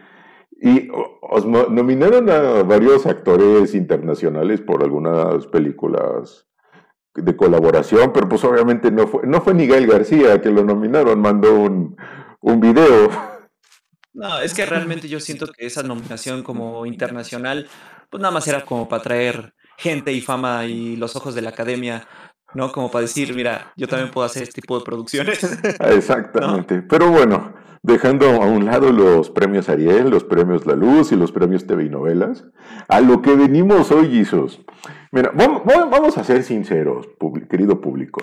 Y 0.64 0.88
os 1.20 1.44
nominaron 1.44 2.30
a 2.30 2.62
varios 2.62 3.04
actores 3.04 3.74
internacionales 3.74 4.62
por 4.62 4.82
algunas 4.82 5.46
películas 5.48 6.46
de 7.14 7.36
colaboración, 7.36 8.14
pero 8.14 8.30
pues 8.30 8.42
obviamente 8.44 8.90
no 8.90 9.06
fue, 9.06 9.26
no 9.26 9.42
fue 9.42 9.52
Miguel 9.52 9.86
García 9.86 10.40
que 10.40 10.48
lo 10.48 10.64
nominaron, 10.64 11.20
mandó 11.20 11.54
un, 11.54 11.94
un 12.40 12.60
video. 12.60 13.10
No, 14.14 14.40
es 14.40 14.54
que 14.54 14.64
realmente 14.64 15.06
yo 15.06 15.20
siento 15.20 15.48
que 15.48 15.66
esa 15.66 15.82
nominación 15.82 16.42
como 16.42 16.86
internacional, 16.86 17.68
pues 18.08 18.22
nada 18.22 18.32
más 18.32 18.48
era 18.48 18.64
como 18.64 18.88
para 18.88 19.02
traer 19.02 19.52
gente 19.76 20.14
y 20.14 20.22
fama 20.22 20.64
y 20.64 20.96
los 20.96 21.14
ojos 21.14 21.34
de 21.34 21.42
la 21.42 21.50
academia, 21.50 22.08
¿no? 22.54 22.72
Como 22.72 22.90
para 22.90 23.02
decir, 23.02 23.34
mira, 23.34 23.72
yo 23.76 23.88
también 23.88 24.10
puedo 24.10 24.26
hacer 24.26 24.44
este 24.44 24.60
tipo 24.60 24.78
de 24.78 24.84
producciones. 24.84 25.42
Exactamente. 25.80 26.82
Pero 26.82 27.10
bueno, 27.10 27.54
dejando 27.82 28.26
a 28.42 28.46
un 28.46 28.64
lado 28.64 28.92
los 28.92 29.30
premios 29.30 29.68
Ariel, 29.68 30.10
los 30.10 30.24
premios 30.24 30.66
La 30.66 30.74
Luz 30.74 31.12
y 31.12 31.16
los 31.16 31.32
premios 31.32 31.66
TV 31.66 31.84
y 31.84 31.90
novelas, 31.90 32.46
a 32.88 33.00
lo 33.00 33.20
que 33.20 33.34
venimos 33.36 33.90
hoy, 33.90 34.10
Jesús. 34.10 34.64
Mira, 35.12 35.32
vamos, 35.34 36.18
a 36.18 36.24
ser 36.24 36.42
sinceros, 36.42 37.08
querido 37.50 37.80
público. 37.80 38.20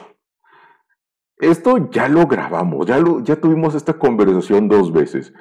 Esto 1.38 1.90
ya 1.92 2.08
lo 2.08 2.28
grabamos, 2.28 2.86
ya, 2.86 3.00
lo, 3.00 3.24
ya 3.24 3.36
tuvimos 3.36 3.76
esta 3.76 3.94
conversación 3.94 4.68
dos 4.68 4.92
veces, 4.92 5.34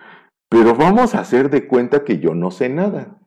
pero 0.48 0.74
vamos 0.74 1.14
a 1.14 1.20
hacer 1.20 1.50
de 1.50 1.66
cuenta 1.66 2.05
que 2.05 2.18
yo 2.18 2.35
no 2.35 2.50
sé 2.50 2.68
nada. 2.68 3.19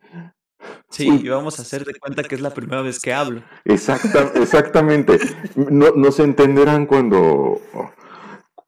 Sí, 0.90 1.22
y 1.24 1.30
vamos 1.30 1.60
a 1.60 1.64
hacer 1.64 1.86
de 1.86 1.96
cuenta 1.96 2.24
que 2.24 2.36
es 2.36 2.42
la 2.42 2.54
primera 2.54 2.82
vez 2.82 3.00
que 3.00 3.14
hablo. 3.14 3.42
Exacta, 3.66 4.32
exactamente. 4.36 5.20
No, 5.56 5.92
nos 5.96 6.20
entenderán 6.20 6.86
cuando 6.86 7.60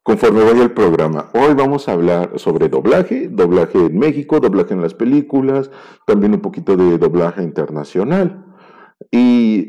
conforme 0.06 0.44
vaya 0.44 0.62
el 0.62 0.70
programa. 0.70 1.30
Hoy 1.34 1.54
vamos 1.54 1.88
a 1.88 1.92
hablar 1.92 2.38
sobre 2.38 2.68
doblaje, 2.68 3.28
doblaje 3.28 3.78
en 3.78 3.98
México, 3.98 4.38
doblaje 4.38 4.72
en 4.72 4.80
las 4.80 4.94
películas, 4.94 5.70
también 6.06 6.32
un 6.32 6.40
poquito 6.40 6.76
de 6.76 6.96
doblaje 6.96 7.42
internacional. 7.42 8.44
Y 9.10 9.66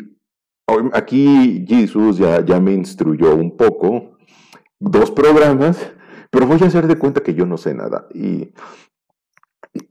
aquí 0.94 1.66
Jesús 1.68 2.20
ya, 2.20 2.46
ya 2.46 2.60
me 2.60 2.74
instruyó 2.74 3.34
un 3.34 3.58
poco, 3.58 4.18
dos 4.80 5.10
programas, 5.10 5.92
pero 6.30 6.46
voy 6.46 6.60
a 6.62 6.68
hacer 6.68 6.86
de 6.86 7.00
cuenta 7.00 7.22
que 7.22 7.34
yo 7.34 7.48
no 7.48 7.58
sé 7.58 7.74
nada. 7.74 8.08
Y, 8.14 8.54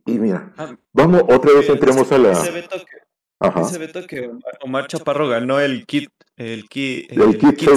y, 0.04 0.18
mira, 0.18 0.52
ah, 0.58 0.76
vamos, 0.92 1.22
otra 1.28 1.52
vez 1.52 1.68
entremos 1.68 2.10
a 2.12 2.18
la... 2.18 2.42
Beto 3.78 4.06
que, 4.06 4.30
Omar 4.62 4.86
Chaparro 4.86 5.28
ganó 5.28 5.60
el 5.60 5.86
kit, 5.86 6.10
el 6.36 6.68
kit, 6.68 7.12
el, 7.12 7.36
kit, 7.36 7.68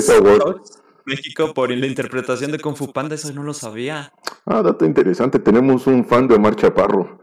México 1.05 1.53
por 1.53 1.71
la 1.71 1.85
interpretación 1.85 2.51
de 2.51 2.59
Kung 2.59 2.75
Fu 2.75 2.93
Panda, 2.93 3.15
eso 3.15 3.33
no 3.33 3.43
lo 3.43 3.53
sabía. 3.53 4.13
Ah, 4.45 4.61
dato 4.61 4.85
interesante, 4.85 5.39
tenemos 5.39 5.87
un 5.87 6.05
fan 6.05 6.27
de 6.27 6.35
Omar 6.35 6.55
Chaparro. 6.55 7.19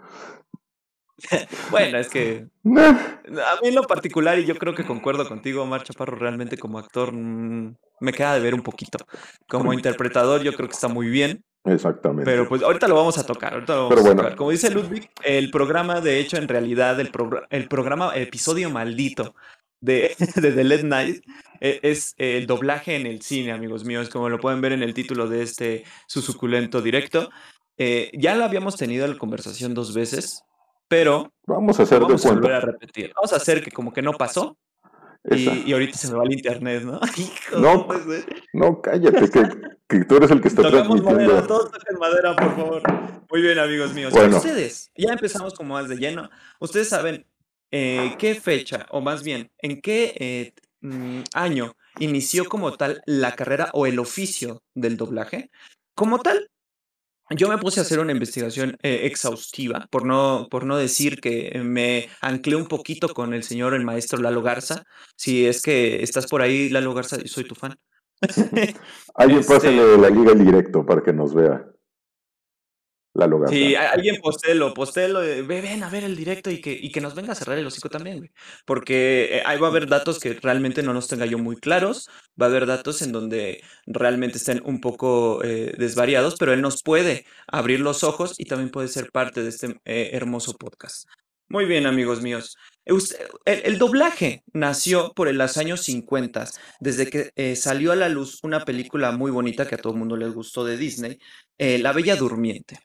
bueno, 1.70 1.98
es 1.98 2.08
que 2.08 2.46
a 2.64 3.60
mí 3.62 3.68
en 3.68 3.74
lo 3.74 3.84
particular, 3.84 4.38
y 4.38 4.44
yo 4.44 4.56
creo 4.56 4.74
que 4.74 4.84
concuerdo 4.84 5.26
contigo, 5.26 5.62
Omar 5.62 5.82
Chaparro 5.82 6.16
realmente 6.16 6.58
como 6.58 6.78
actor 6.78 7.12
mm, 7.12 7.74
me 8.00 8.12
queda 8.12 8.34
de 8.34 8.40
ver 8.40 8.54
un 8.54 8.62
poquito. 8.62 8.98
Como 9.48 9.72
interpretador 9.72 10.42
yo 10.42 10.52
creo 10.52 10.68
que 10.68 10.74
está 10.74 10.88
muy 10.88 11.08
bien. 11.08 11.42
Exactamente. 11.66 12.30
Pero 12.30 12.48
pues 12.48 12.62
ahorita 12.62 12.88
lo 12.88 12.94
vamos 12.94 13.18
a 13.18 13.26
tocar, 13.26 13.54
ahorita 13.54 13.74
lo 13.74 13.88
vamos 13.88 14.06
a 14.06 14.16
tocar. 14.16 14.36
Como 14.36 14.50
dice 14.50 14.70
Ludwig, 14.70 15.10
el 15.24 15.50
programa, 15.50 16.00
de 16.00 16.20
hecho, 16.20 16.36
en 16.36 16.48
realidad, 16.48 16.98
el, 17.00 17.10
el 17.50 17.68
programa, 17.68 18.16
episodio 18.16 18.70
maldito 18.70 19.34
de, 19.80 20.14
de 20.36 20.52
The 20.52 20.64
Late 20.64 20.84
Night 20.84 21.24
e, 21.60 21.80
es 21.82 22.14
el 22.18 22.46
doblaje 22.46 22.96
en 22.96 23.06
el 23.06 23.22
cine, 23.22 23.52
amigos 23.52 23.84
míos, 23.84 24.08
como 24.08 24.28
lo 24.28 24.38
pueden 24.38 24.60
ver 24.60 24.72
en 24.72 24.82
el 24.82 24.94
título 24.94 25.28
de 25.28 25.42
este 25.42 25.84
su 26.06 26.22
suculento 26.22 26.80
directo. 26.80 27.30
Eh, 27.78 28.10
ya 28.14 28.34
lo 28.36 28.44
habíamos 28.44 28.76
tenido 28.76 29.06
la 29.06 29.18
conversación 29.18 29.74
dos 29.74 29.94
veces, 29.94 30.42
pero 30.88 31.32
vamos 31.46 31.78
a 31.78 31.82
hacer 31.82 32.00
vamos 32.00 32.24
a 32.24 32.32
volver 32.32 32.52
a 32.52 32.60
repetir. 32.60 33.12
Vamos 33.14 33.32
a 33.32 33.36
hacer 33.36 33.62
que 33.62 33.70
como 33.70 33.92
que 33.92 34.02
no 34.02 34.12
pasó. 34.12 34.56
Y, 35.30 35.72
ahorita 35.72 35.98
se 35.98 36.08
me 36.08 36.18
va 36.18 36.24
el 36.24 36.32
internet, 36.32 36.82
¿no? 36.84 37.00
no, 37.58 37.88
no, 38.52 38.80
cállate, 38.80 39.28
que, 39.88 40.04
tú 40.04 40.16
eres 40.16 40.30
el 40.30 40.40
que 40.40 40.48
está 40.48 40.62
Tocamos 40.62 41.02
madera, 41.02 41.46
todos 41.46 41.70
toquen 41.72 41.98
madera, 41.98 42.36
por 42.36 42.54
favor. 42.54 42.82
Muy 43.30 43.42
bien, 43.42 43.58
amigos 43.58 43.92
míos. 43.92 44.12
Ustedes, 44.14 44.90
ya 44.96 45.12
empezamos 45.12 45.54
como 45.54 45.74
más 45.74 45.88
de 45.88 45.96
lleno. 45.96 46.30
Ustedes 46.60 46.88
saben 46.88 47.26
eh, 47.72 48.14
qué 48.18 48.34
fecha, 48.36 48.86
o 48.90 49.00
más 49.00 49.24
bien, 49.24 49.50
en 49.58 49.80
qué 49.80 50.14
eh, 50.18 50.54
mm, 50.80 51.22
año 51.34 51.76
inició 51.98 52.44
como 52.44 52.76
tal 52.76 53.02
la 53.06 53.32
carrera 53.32 53.70
o 53.72 53.86
el 53.86 53.98
oficio 53.98 54.62
del 54.74 54.96
doblaje. 54.96 55.50
Como 55.94 56.20
tal, 56.20 56.50
yo 57.30 57.48
me 57.48 57.58
puse 57.58 57.80
a 57.80 57.82
hacer 57.82 57.98
una 57.98 58.12
investigación 58.12 58.76
eh, 58.82 59.00
exhaustiva, 59.04 59.86
por 59.90 60.04
no, 60.04 60.46
por 60.50 60.64
no 60.64 60.76
decir 60.76 61.20
que 61.20 61.60
me 61.64 62.08
anclé 62.20 62.56
un 62.56 62.66
poquito 62.66 63.08
con 63.08 63.34
el 63.34 63.42
señor, 63.42 63.74
el 63.74 63.84
maestro 63.84 64.20
Lalo 64.20 64.42
Garza. 64.42 64.84
Si 65.16 65.46
es 65.46 65.62
que 65.62 66.02
estás 66.02 66.26
por 66.26 66.42
ahí, 66.42 66.68
Lalo 66.68 66.94
Garza, 66.94 67.16
soy 67.26 67.44
tu 67.44 67.54
fan. 67.54 67.76
Alguien 69.14 69.44
pásale 69.44 69.82
Este, 69.82 69.98
la 69.98 70.10
liga 70.10 70.32
en 70.32 70.44
directo 70.44 70.86
para 70.86 71.02
que 71.02 71.12
nos 71.12 71.34
vea. 71.34 71.64
La. 73.16 73.26
Sí, 73.48 73.74
alguien 73.74 74.16
postelo, 74.20 74.74
postelo, 74.74 75.22
eh, 75.22 75.42
ve, 75.42 75.60
ven 75.60 75.82
a 75.82 75.88
ver 75.90 76.04
el 76.04 76.16
directo 76.16 76.50
y 76.50 76.60
que, 76.60 76.72
y 76.72 76.90
que 76.92 77.00
nos 77.00 77.14
venga 77.14 77.32
a 77.32 77.34
cerrar 77.34 77.58
el 77.58 77.66
hocico 77.66 77.88
también, 77.88 78.18
güey. 78.18 78.30
Porque 78.64 79.38
eh, 79.38 79.42
ahí 79.46 79.58
va 79.58 79.68
a 79.68 79.70
haber 79.70 79.86
datos 79.88 80.18
que 80.18 80.34
realmente 80.34 80.82
no 80.82 80.92
los 80.92 81.08
tenga 81.08 81.26
yo 81.26 81.38
muy 81.38 81.56
claros, 81.56 82.08
va 82.40 82.46
a 82.46 82.48
haber 82.48 82.66
datos 82.66 83.02
en 83.02 83.12
donde 83.12 83.62
realmente 83.86 84.38
estén 84.38 84.60
un 84.64 84.80
poco 84.80 85.42
eh, 85.44 85.74
desvariados, 85.78 86.36
pero 86.38 86.52
él 86.52 86.60
nos 86.62 86.82
puede 86.82 87.24
abrir 87.46 87.80
los 87.80 88.04
ojos 88.04 88.34
y 88.38 88.44
también 88.44 88.70
puede 88.70 88.88
ser 88.88 89.10
parte 89.10 89.42
de 89.42 89.48
este 89.48 89.80
eh, 89.84 90.10
hermoso 90.12 90.54
podcast. 90.56 91.08
Muy 91.48 91.64
bien, 91.64 91.86
amigos 91.86 92.22
míos. 92.22 92.56
Usted- 92.88 93.18
El, 93.44 93.62
el 93.64 93.78
doblaje 93.78 94.42
nació 94.52 95.12
por 95.14 95.32
los 95.32 95.56
años 95.56 95.82
50, 95.82 96.44
desde 96.80 97.08
que 97.08 97.30
eh, 97.36 97.54
salió 97.54 97.92
a 97.92 97.96
la 97.96 98.08
luz 98.08 98.40
una 98.42 98.64
película 98.64 99.12
muy 99.12 99.30
bonita 99.30 99.66
que 99.68 99.76
a 99.76 99.78
todo 99.78 99.92
el 99.92 99.98
mundo 100.00 100.16
les 100.16 100.32
gustó 100.34 100.64
de 100.64 100.76
Disney, 100.76 101.18
eh, 101.58 101.78
La 101.78 101.92
Bella 101.92 102.16
Durmiente. 102.16 102.80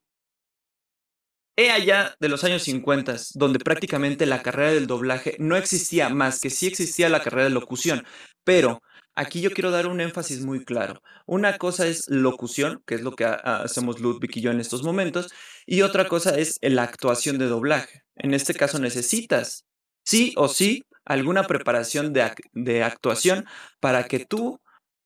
He 1.57 1.69
allá 1.69 2.15
de 2.19 2.29
los 2.29 2.43
años 2.43 2.63
50, 2.63 3.15
donde 3.35 3.59
prácticamente 3.59 4.25
la 4.25 4.41
carrera 4.41 4.71
del 4.71 4.87
doblaje 4.87 5.35
no 5.39 5.55
existía 5.57 6.09
más 6.09 6.39
que 6.39 6.49
sí 6.49 6.67
existía 6.67 7.09
la 7.09 7.21
carrera 7.21 7.43
de 7.45 7.49
locución, 7.51 8.05
pero 8.43 8.81
aquí 9.15 9.41
yo 9.41 9.51
quiero 9.51 9.69
dar 9.69 9.87
un 9.87 9.99
énfasis 10.01 10.43
muy 10.45 10.63
claro. 10.63 11.01
Una 11.25 11.57
cosa 11.57 11.87
es 11.87 12.05
locución, 12.09 12.81
que 12.87 12.95
es 12.95 13.01
lo 13.01 13.11
que 13.15 13.25
ha- 13.25 13.39
ha- 13.43 13.63
hacemos 13.63 13.99
Ludwig 13.99 14.31
y 14.37 14.41
yo 14.41 14.51
en 14.51 14.59
estos 14.61 14.83
momentos, 14.83 15.27
y 15.65 15.81
otra 15.81 16.07
cosa 16.07 16.37
es 16.37 16.57
la 16.61 16.83
actuación 16.83 17.37
de 17.37 17.45
doblaje. 17.47 18.01
En 18.15 18.33
este 18.33 18.53
caso 18.53 18.79
necesitas, 18.79 19.65
sí 20.05 20.33
o 20.37 20.47
sí, 20.47 20.83
alguna 21.05 21.43
preparación 21.43 22.13
de, 22.13 22.31
de 22.53 22.83
actuación 22.83 23.45
para 23.79 24.05
que 24.05 24.25
tú 24.25 24.59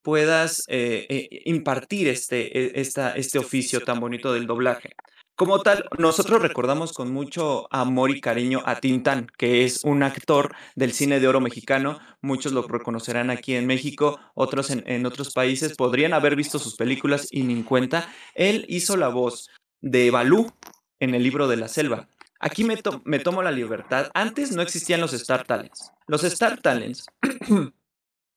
puedas 0.03 0.63
eh, 0.67 1.05
eh, 1.09 1.27
impartir 1.45 2.07
este, 2.07 2.77
e- 2.79 2.81
este 2.81 3.39
oficio 3.39 3.81
tan 3.81 3.99
bonito 3.99 4.31
del 4.31 4.45
doblaje. 4.45 4.91
Como 5.35 5.59
tal, 5.59 5.83
nosotros 5.97 6.41
recordamos 6.41 6.93
con 6.93 7.11
mucho 7.11 7.67
amor 7.69 8.09
y 8.09 8.21
cariño 8.21 8.61
a 8.65 8.79
Tintán, 8.79 9.27
que 9.37 9.65
es 9.65 9.83
un 9.83 10.01
actor 10.01 10.55
del 10.75 10.93
cine 10.93 11.19
de 11.19 11.27
oro 11.27 11.41
mexicano. 11.41 11.99
Muchos 12.21 12.53
lo 12.53 12.61
reconocerán 12.61 13.29
aquí 13.29 13.53
en 13.55 13.67
México, 13.67 14.17
otros 14.33 14.69
en, 14.69 15.05
otros 15.05 15.33
países 15.33 15.75
podrían 15.75 16.13
haber 16.13 16.37
visto 16.37 16.57
sus 16.57 16.77
películas 16.77 17.27
y 17.31 17.43
ni 17.43 17.51
en 17.51 17.63
cuenta. 17.63 18.09
Él 18.33 18.65
hizo 18.69 18.95
la 18.95 19.09
voz 19.09 19.49
de 19.81 20.09
Balú 20.09 20.53
en 21.01 21.13
el 21.13 21.23
libro 21.23 21.49
de 21.49 21.57
la 21.57 21.67
selva. 21.67 22.07
Aquí 22.39 22.63
me, 22.63 22.77
me 23.03 23.19
tomo 23.19 23.43
la 23.43 23.51
libertad. 23.51 24.11
Antes 24.13 24.53
no 24.53 24.61
existían 24.61 25.01
los 25.01 25.11
Star 25.11 25.45
Talents. 25.45 25.91
Los 26.07 26.23
Star 26.23 26.61
Talents 26.61 27.07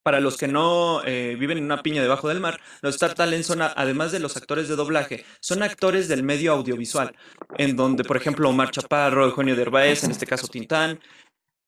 para 0.02 0.20
los 0.20 0.36
que 0.36 0.48
no 0.48 1.02
eh, 1.04 1.36
viven 1.38 1.58
en 1.58 1.64
una 1.64 1.82
piña 1.82 2.02
debajo 2.02 2.28
del 2.28 2.40
mar, 2.40 2.60
los 2.80 2.94
Star 2.94 3.14
Talents 3.14 3.46
son, 3.46 3.62
además 3.62 4.12
de 4.12 4.20
los 4.20 4.36
actores 4.36 4.68
de 4.68 4.76
doblaje, 4.76 5.24
son 5.40 5.62
actores 5.62 6.08
del 6.08 6.22
medio 6.22 6.52
audiovisual, 6.52 7.14
en 7.56 7.76
donde, 7.76 8.04
por 8.04 8.16
ejemplo, 8.16 8.48
Omar 8.48 8.70
Chaparro, 8.70 9.24
Eugenio 9.24 9.56
Derbez, 9.56 10.04
en 10.04 10.10
este 10.10 10.26
caso 10.26 10.48
Tintán, 10.48 11.00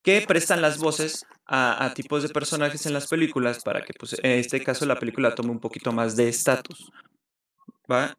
que 0.03 0.23
prestan 0.27 0.63
las 0.63 0.79
voces 0.79 1.27
a, 1.47 1.93
tipos 1.95 2.23
de 2.23 2.29
personajes 2.29 2.87
en 2.87 2.93
las 2.93 3.09
películas 3.09 3.63
para 3.63 3.83
que, 3.83 3.93
pues, 3.99 4.17
en 4.23 4.33
este 4.33 4.63
caso, 4.63 4.87
la 4.87 4.99
película 4.99 5.35
tome 5.35 5.51
un 5.51 5.61
poquito 5.61 5.93
más 5.93 6.17
de 6.17 6.29
estatus. 6.29 6.91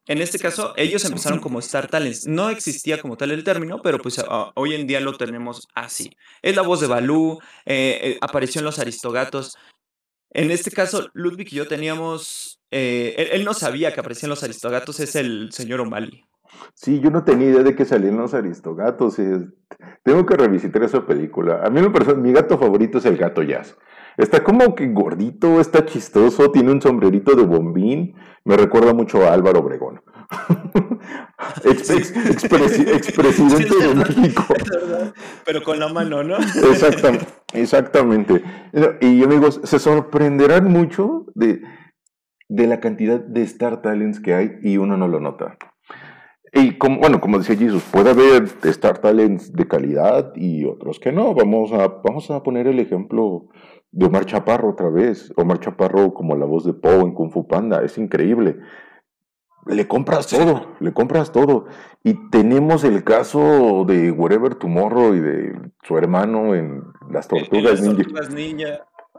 En 0.06 0.21
este 0.21 0.38
caso, 0.38 0.74
ellos 0.76 1.06
empezaron 1.06 1.39
como 1.39 1.60
Star 1.60 1.88
Talents. 1.88 2.28
No 2.28 2.50
existía 2.50 3.02
como 3.02 3.15
tal 3.15 3.32
el 3.32 3.43
término, 3.45 3.82
pero 3.82 4.00
pues 4.00 4.19
a- 4.19 4.52
hoy 4.56 4.76
en 4.76 4.86
día 4.86 5.00
lo 5.00 5.15
tenemos 5.15 5.65
así. 5.74 6.12
Es 6.41 6.58
la 6.58 6.62
voz 6.62 6.82
de 6.82 6.88
Balú, 6.88 7.39
eh, 7.65 8.00
eh, 8.04 8.17
apareció 8.19 8.60
en 8.60 8.65
Los 8.65 8.80
Aristogatos. 8.80 9.58
En 10.34 10.50
este 10.52 10.72
caso, 10.72 11.10
Ludwig 11.13 11.48
y 11.52 11.56
yo 11.58 11.67
teníamos. 11.67 12.60
eh, 12.72 13.15
él, 13.17 13.28
él 13.34 13.46
no 13.46 13.54
sabía 13.54 13.94
que 13.94 14.00
aparecían 14.00 14.30
los 14.30 14.44
Aristogatos, 14.44 15.00
es 15.00 15.15
el 15.15 15.52
señor 15.52 15.82
O'Malley. 15.82 16.24
Sí, 16.74 17.00
yo 17.00 17.10
no 17.12 17.24
tenía 17.24 17.50
idea 17.50 17.63
de 17.63 17.76
que 17.76 17.86
salían 17.86 18.17
los 18.17 18.34
aristogatos. 18.34 19.20
es- 19.20 19.44
Tengo 20.04 20.26
que 20.26 20.36
revisitar 20.36 20.84
esa 20.84 21.06
película. 21.06 21.62
A 21.63 21.70
mí, 21.70 21.82
lo 21.82 21.91
personal, 21.94 22.22
mi 22.22 22.32
gato 22.34 22.58
favorito 22.58 22.98
es 22.98 23.06
el 23.06 23.17
gato 23.17 23.41
Jazz. 23.41 23.78
Está 24.17 24.44
como 24.44 24.76
que 24.76 24.88
gordito, 24.88 25.62
está 25.62 25.86
chistoso, 25.86 26.52
tiene 26.52 26.72
un 26.72 26.82
sombrerito 26.82 27.36
de 27.36 27.44
bombín. 27.44 28.15
Me 28.44 28.58
recuerda 28.58 28.94
mucho 28.94 29.24
a 29.24 29.34
Álvaro 29.34 29.60
Obregón. 29.60 30.02
Ex- 31.65 31.89
ex- 31.89 32.15
expresi- 32.15 32.88
expresidente 32.88 33.67
Sí, 33.67 33.88
de 33.88 33.96
México. 33.96 34.44
Pero 35.46 35.63
con 35.63 35.80
la 35.80 35.89
mano, 35.89 36.24
¿no? 36.24 36.38
Exactam- 36.38 37.26
exactamente. 37.54 38.44
Y 39.02 39.24
amigos, 39.24 39.60
se 39.63 39.80
sorprenderán 39.80 40.72
mucho 40.72 41.26
de, 41.36 41.62
de 42.48 42.67
la 42.67 42.80
cantidad 42.80 43.20
de 43.20 43.41
Star 43.44 43.82
Talents 43.82 44.20
que 44.20 44.34
hay 44.36 44.52
y 44.62 44.78
uno 44.78 44.98
no 44.98 45.08
lo 45.08 45.20
nota. 45.20 45.58
Y 46.54 46.78
como, 46.78 47.00
bueno, 47.00 47.22
como 47.22 47.38
decía 47.38 47.56
Jesus, 47.56 47.84
puede 47.91 48.12
haber 48.12 48.44
Star 48.63 49.00
Talents 49.00 49.54
de 49.54 49.67
calidad 49.67 50.34
y 50.36 50.65
otros 50.65 51.00
que 51.00 51.12
no. 51.12 51.34
Vamos 51.34 51.72
a, 51.72 51.88
vamos 51.88 52.30
a 52.30 52.44
poner 52.44 52.67
el 52.67 52.80
ejemplo 52.80 53.48
de 53.91 54.06
Omar 54.06 54.26
Chaparro 54.26 54.70
otra 54.72 54.89
vez. 54.89 55.34
Omar 55.38 55.60
Chaparro 55.60 56.13
como 56.13 56.36
la 56.36 56.46
voz 56.46 56.65
de 56.65 56.74
Poe 56.74 57.02
en 57.02 57.13
Kung 57.13 57.32
Fu 57.32 57.48
Panda, 57.48 57.82
es 57.84 57.98
increíble. 57.98 58.58
Le 59.67 59.88
compras 59.88 60.28
todo, 60.28 60.76
le 60.80 60.93
compras 60.93 61.32
todo. 61.32 61.65
Y 62.04 62.15
tenemos 62.30 62.84
el 62.84 63.04
caso 63.04 63.84
de 63.86 64.12
Wherever 64.12 64.56
Tomorrow 64.56 65.13
y 65.13 65.19
de 65.19 65.60
su 65.84 65.97
hermano 65.97 66.56
en 66.56 66.84
Las 67.10 67.28
Tortugas 67.28 67.80
las 67.80 67.82
Ninja. 67.82 68.04
tortugas 68.04 68.30
ninja. 68.32 68.67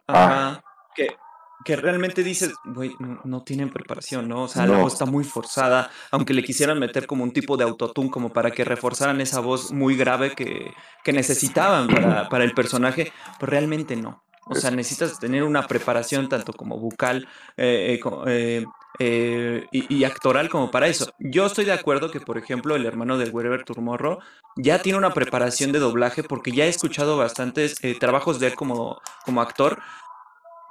Ah. 0.09 0.24
Ajá. 0.24 0.64
Que, 0.94 1.16
que 1.64 1.76
realmente 1.76 2.24
dices, 2.24 2.52
güey, 2.64 2.94
no, 2.98 3.20
no 3.24 3.42
tienen 3.44 3.70
preparación, 3.70 4.28
¿no? 4.28 4.42
O 4.42 4.48
sea, 4.48 4.66
la 4.66 4.78
voz 4.78 4.94
está 4.94 5.07
muy 5.07 5.22
forzada, 5.22 5.90
aunque 6.11 6.35
le 6.35 6.42
quisieran 6.42 6.78
meter 6.81 7.07
como 7.07 7.22
un 7.22 7.33
tipo 7.33 7.57
de 7.57 7.64
autotune 7.64 8.11
como 8.11 8.33
para 8.33 8.50
que 8.50 8.64
reforzaran 8.64 9.20
esa 9.20 9.38
voz 9.40 9.72
muy 9.72 9.96
grave 9.96 10.35
que, 10.35 10.72
que 11.05 11.12
necesitaban 11.12 11.87
para, 11.87 12.28
para 12.28 12.42
el 12.44 12.52
personaje, 12.52 13.12
pues 13.38 13.48
realmente 13.48 13.94
no. 13.94 14.22
O 14.46 14.55
sea, 14.55 14.70
necesitas 14.70 15.18
tener 15.20 15.44
una 15.44 15.66
preparación 15.68 16.28
tanto 16.28 16.52
como 16.52 16.76
vocal 16.78 17.28
eh, 17.57 18.00
eh, 18.26 18.64
eh, 18.98 19.66
y, 19.70 20.05
actoral 20.05 20.48
como 20.48 20.70
para 20.70 20.88
eso. 20.88 21.12
Yo 21.18 21.46
estoy 21.46 21.64
de 21.64 21.72
acuerdo 21.72 22.11
que, 22.11 22.20
por 22.20 22.38
ejemplo, 22.38 22.74
el 22.74 22.85
hermano 22.85 23.18
del 23.18 23.31
Wherever 23.31 23.64
Tomorrow 23.64 24.18
ya 24.57 24.81
tiene 24.83 24.98
una 24.98 25.14
preparación 25.14 25.70
de 25.70 25.78
doblaje 25.78 26.24
porque 26.24 26.50
ya 26.50 26.64
he 26.64 26.68
escuchado 26.68 27.16
bastantes 27.16 27.76
trabajos 28.00 28.40
de 28.40 28.48
él 28.48 28.55
como, 28.55 29.00
como 29.24 29.40
actor, 29.40 29.78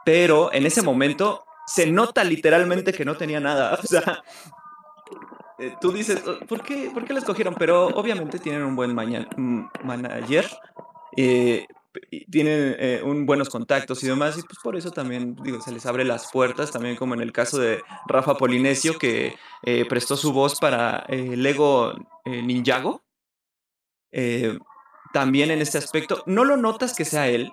pero 0.05 0.51
en 0.53 0.65
ese 0.65 0.81
momento 0.81 1.45
se 1.65 1.89
nota 1.89 2.23
literalmente 2.25 2.91
que 2.91 3.05
no 3.05 3.15
tenía 3.15 3.39
nada. 3.39 3.79
O 3.84 3.88
sea, 3.88 4.21
tú 5.79 5.91
dices, 5.91 6.23
"Oh, 6.27 6.45
¿por 6.45 6.63
qué, 6.63 6.89
¿por 6.93 7.05
qué 7.05 7.13
lo 7.13 7.19
escogieron? 7.19 7.55
Pero 7.57 7.88
obviamente 7.88 8.39
tienen 8.39 8.63
un 8.63 8.75
buen 8.75 8.93
mm, 8.93 9.69
manager, 9.84 10.49
tienen 12.30 12.75
eh, 12.80 13.01
un 13.04 13.25
buenos 13.25 13.49
contactos 13.49 14.04
y 14.04 14.08
demás, 14.08 14.38
y 14.38 14.43
pues 14.43 14.60
por 14.63 14.75
eso 14.75 14.91
también 14.91 15.36
digo, 15.43 15.62
se 15.62 15.71
les 15.71 15.86
abre 15.86 16.06
las 16.06 16.32
puertas, 16.32 16.71
también 16.71 16.95
como 16.95 17.13
en 17.13 17.21
el 17.21 17.32
caso 17.32 17.58
de 17.58 17.82
Rafa 18.08 18.36
Polinesio, 18.36 18.97
que 18.97 19.36
eh, 19.63 19.86
prestó 19.86 20.15
su 20.15 20.34
voz 20.34 20.60
para 20.60 21.06
eh, 21.08 21.36
Lego 21.36 21.93
eh, 22.25 22.41
Ninjago. 22.41 23.04
También 25.13 25.52
en 25.52 25.62
este 25.62 25.77
aspecto, 25.77 26.23
no 26.25 26.46
lo 26.46 26.56
notas 26.58 26.96
que 26.96 27.06
sea 27.06 27.27
él, 27.27 27.52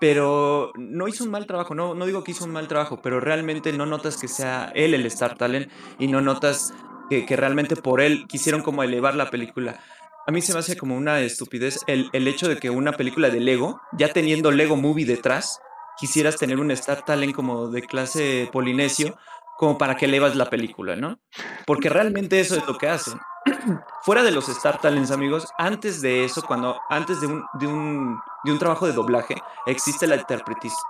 pero 0.00 0.72
no 0.76 1.08
hizo 1.08 1.24
un 1.24 1.30
mal 1.30 1.46
trabajo, 1.46 1.74
no, 1.74 1.94
no 1.94 2.06
digo 2.06 2.24
que 2.24 2.32
hizo 2.32 2.44
un 2.44 2.52
mal 2.52 2.68
trabajo, 2.68 3.00
pero 3.02 3.20
realmente 3.20 3.72
no 3.72 3.86
notas 3.86 4.16
que 4.16 4.28
sea 4.28 4.72
él 4.74 4.94
el 4.94 5.06
Star 5.06 5.36
Talent 5.36 5.70
y 5.98 6.08
no 6.08 6.20
notas 6.20 6.72
que, 7.10 7.24
que 7.26 7.36
realmente 7.36 7.76
por 7.76 8.00
él 8.00 8.26
quisieron 8.28 8.62
como 8.62 8.82
elevar 8.82 9.14
la 9.14 9.30
película. 9.30 9.80
A 10.26 10.32
mí 10.32 10.42
se 10.42 10.52
me 10.52 10.58
hace 10.58 10.76
como 10.76 10.96
una 10.96 11.20
estupidez 11.20 11.80
el, 11.86 12.10
el 12.12 12.26
hecho 12.26 12.48
de 12.48 12.56
que 12.56 12.68
una 12.68 12.92
película 12.92 13.30
de 13.30 13.38
Lego, 13.38 13.80
ya 13.92 14.12
teniendo 14.12 14.50
Lego 14.50 14.76
Movie 14.76 15.06
detrás, 15.06 15.60
quisieras 15.96 16.36
tener 16.36 16.58
un 16.58 16.72
Star 16.72 17.04
Talent 17.04 17.32
como 17.32 17.68
de 17.68 17.82
clase 17.82 18.48
polinesio, 18.52 19.16
como 19.56 19.78
para 19.78 19.96
que 19.96 20.06
elevas 20.06 20.34
la 20.34 20.50
película, 20.50 20.96
¿no? 20.96 21.20
Porque 21.64 21.88
realmente 21.88 22.40
eso 22.40 22.56
es 22.56 22.66
lo 22.66 22.76
que 22.76 22.88
hacen. 22.88 23.20
Fuera 24.02 24.24
de 24.24 24.32
los 24.32 24.48
Star 24.48 24.80
Talents, 24.80 25.12
amigos, 25.12 25.46
antes 25.58 26.00
de 26.00 26.24
eso, 26.24 26.42
cuando 26.42 26.76
antes 26.90 27.20
de 27.20 27.28
un, 27.28 27.44
de 27.54 27.66
un, 27.68 28.18
de 28.42 28.52
un 28.52 28.58
trabajo 28.58 28.86
de 28.86 28.92
doblaje, 28.92 29.36
existe 29.66 30.08
la, 30.08 30.26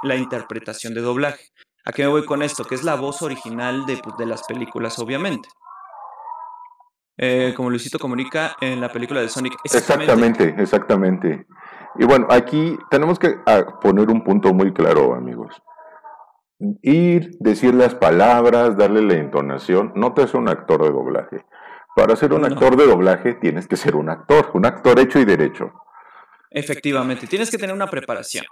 la 0.03 0.17
interpretación 0.17 0.95
de 0.95 1.03
doblaje. 1.03 1.51
¿A 1.85 1.93
qué 1.93 2.03
me 2.03 2.09
voy 2.09 2.25
con 2.25 2.43
esto? 2.43 2.65
Que 2.65 2.75
es 2.75 2.83
la 2.83 2.97
voz 2.97 3.23
original 3.23 3.87
de, 3.87 3.99
pues, 3.99 4.17
de 4.17 4.27
las 4.27 4.43
películas, 4.45 4.99
obviamente. 4.99 5.49
Eh, 7.19 7.55
como 7.57 7.71
Luisito 7.71 7.99
Comunica 7.99 8.57
en 8.61 8.81
la 8.81 8.91
película 8.91 9.21
de 9.21 9.29
Sonic. 9.29 9.57
Exactamente, 9.65 10.55
exactamente. 10.59 11.47
Y 11.99 12.05
bueno, 12.05 12.27
aquí 12.31 12.77
tenemos 12.91 13.19
que 13.19 13.37
ah, 13.47 13.79
poner 13.81 14.11
un 14.11 14.23
punto 14.23 14.53
muy 14.53 14.73
claro, 14.73 15.15
amigos. 15.15 15.63
Ir, 16.83 17.37
decir 17.41 17.75
las 17.75 17.95
palabras, 17.95 18.77
darle 18.77 19.03
la 19.03 19.15
entonación, 19.15 19.93
no 19.95 20.15
te 20.15 20.23
hace 20.23 20.37
un 20.37 20.49
actor 20.49 20.83
de 20.83 20.91
doblaje. 20.91 21.45
Para 21.95 22.17
ser 22.17 22.35
un 22.35 22.45
actor 22.45 22.77
de 22.77 22.87
doblaje 22.87 23.35
tienes 23.35 23.67
que 23.67 23.77
ser 23.77 23.97
un 23.97 24.11
actor, 24.11 24.51
un 24.53 24.67
actor 24.67 24.99
hecho 25.01 25.19
y 25.19 25.25
derecho. 25.25 25.73
Efectivamente, 26.51 27.27
tienes 27.27 27.51
que 27.51 27.59
tener 27.59 27.75
una 27.75 27.89
preparación. 27.89 28.45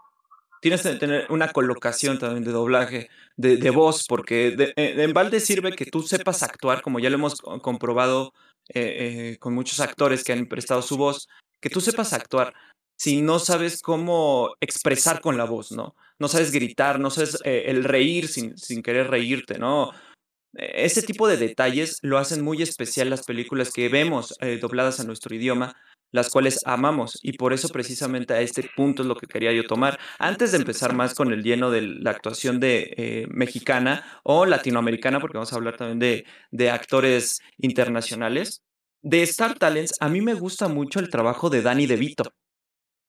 Tienes 0.62 0.82
que 0.82 0.94
tener 0.94 1.26
una 1.28 1.48
colocación 1.48 2.18
también 2.18 2.42
de 2.42 2.50
doblaje, 2.50 3.10
de, 3.36 3.70
voz, 3.70 4.06
porque 4.08 4.52
de, 4.52 4.72
en 4.76 5.12
balde 5.12 5.40
sirve 5.40 5.72
que 5.72 5.84
tú 5.84 6.00
sepas 6.00 6.42
actuar, 6.42 6.80
como 6.80 7.00
ya 7.00 7.10
lo 7.10 7.16
hemos 7.16 7.42
comprobado 7.42 8.32
eh, 8.68 9.32
eh, 9.32 9.38
con 9.38 9.54
muchos 9.54 9.80
actores 9.80 10.24
que 10.24 10.32
han 10.32 10.46
prestado 10.46 10.82
su 10.82 10.96
voz, 10.96 11.28
que 11.60 11.70
tú 11.70 11.80
sepas 11.80 12.12
actuar 12.12 12.54
si 12.96 13.22
no 13.22 13.38
sabes 13.38 13.82
cómo 13.82 14.54
expresar 14.60 15.20
con 15.20 15.36
la 15.36 15.44
voz, 15.44 15.72
¿no? 15.72 15.94
No 16.18 16.28
sabes 16.28 16.52
gritar, 16.52 17.00
no 17.00 17.10
sabes 17.10 17.38
el 17.44 17.82
reír 17.82 18.28
sin, 18.28 18.56
sin 18.56 18.82
querer 18.82 19.10
reírte, 19.10 19.58
¿no? 19.58 19.90
Ese 20.54 21.02
tipo 21.02 21.26
de 21.26 21.36
detalles 21.36 21.98
lo 22.02 22.18
hacen 22.18 22.42
muy 22.42 22.62
especial 22.62 23.10
las 23.10 23.24
películas 23.24 23.72
que 23.72 23.88
vemos 23.88 24.32
dobladas 24.60 25.00
a 25.00 25.04
nuestro 25.04 25.34
idioma, 25.34 25.74
las 26.14 26.30
cuales 26.30 26.60
amamos. 26.64 27.18
Y 27.22 27.32
por 27.32 27.52
eso 27.52 27.68
precisamente 27.70 28.34
a 28.34 28.40
este 28.40 28.62
punto 28.76 29.02
es 29.02 29.08
lo 29.08 29.16
que 29.16 29.26
quería 29.26 29.52
yo 29.52 29.64
tomar. 29.64 29.98
Antes 30.20 30.52
de 30.52 30.58
empezar 30.58 30.94
más 30.94 31.12
con 31.12 31.32
el 31.32 31.42
lleno 31.42 31.72
de 31.72 31.82
la 31.82 32.12
actuación 32.12 32.60
de 32.60 32.94
eh, 32.96 33.26
mexicana 33.30 34.04
o 34.22 34.46
latinoamericana, 34.46 35.18
porque 35.18 35.38
vamos 35.38 35.52
a 35.52 35.56
hablar 35.56 35.76
también 35.76 35.98
de, 35.98 36.24
de 36.52 36.70
actores 36.70 37.40
internacionales, 37.58 38.62
de 39.02 39.24
Star 39.24 39.58
Talents, 39.58 39.94
a 39.98 40.08
mí 40.08 40.20
me 40.20 40.34
gusta 40.34 40.68
mucho 40.68 41.00
el 41.00 41.10
trabajo 41.10 41.50
de 41.50 41.62
Danny 41.62 41.86
DeVito. 41.86 42.32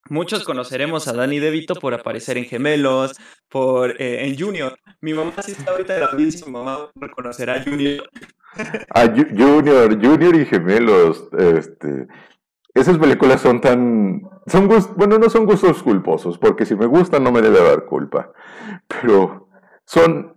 Muchos 0.10 0.43
conoceremos 0.43 1.08
a 1.08 1.14
Danny 1.14 1.38
DeVito 1.38 1.76
por 1.76 1.93
aparecer 1.93 2.39
en 2.39 2.45
Gemelos, 2.45 3.14
por 3.49 4.01
eh, 4.01 4.26
en 4.26 4.38
Junior. 4.38 4.80
Mi 4.99 5.14
mamá 5.14 5.34
sí 5.43 5.51
está 5.51 5.72
ahorita 5.72 5.93
de 5.93 5.99
la 5.99 6.06
audiencia, 6.08 6.47
mi 6.47 6.53
mamá 6.53 6.89
reconocerá 6.95 7.56
a 7.56 7.64
Junior. 7.64 8.10
A 8.89 9.06
Junior, 9.08 9.93
Junior 10.01 10.36
y 10.36 10.45
Gemelos, 10.45 11.28
este, 11.38 12.08
esas 12.76 12.97
películas 12.97 13.41
son 13.41 13.61
tan... 13.61 14.30
Son 14.47 14.67
bueno, 14.95 15.17
no 15.17 15.30
son 15.30 15.45
gustos 15.45 15.82
culposos, 15.82 16.38
porque 16.38 16.65
si 16.65 16.76
me 16.76 16.86
gustan 16.86 17.23
no 17.23 17.32
me 17.32 17.41
debe 17.41 17.63
dar 17.63 17.86
culpa. 17.86 18.32
Pero 18.88 19.47
son... 19.86 20.36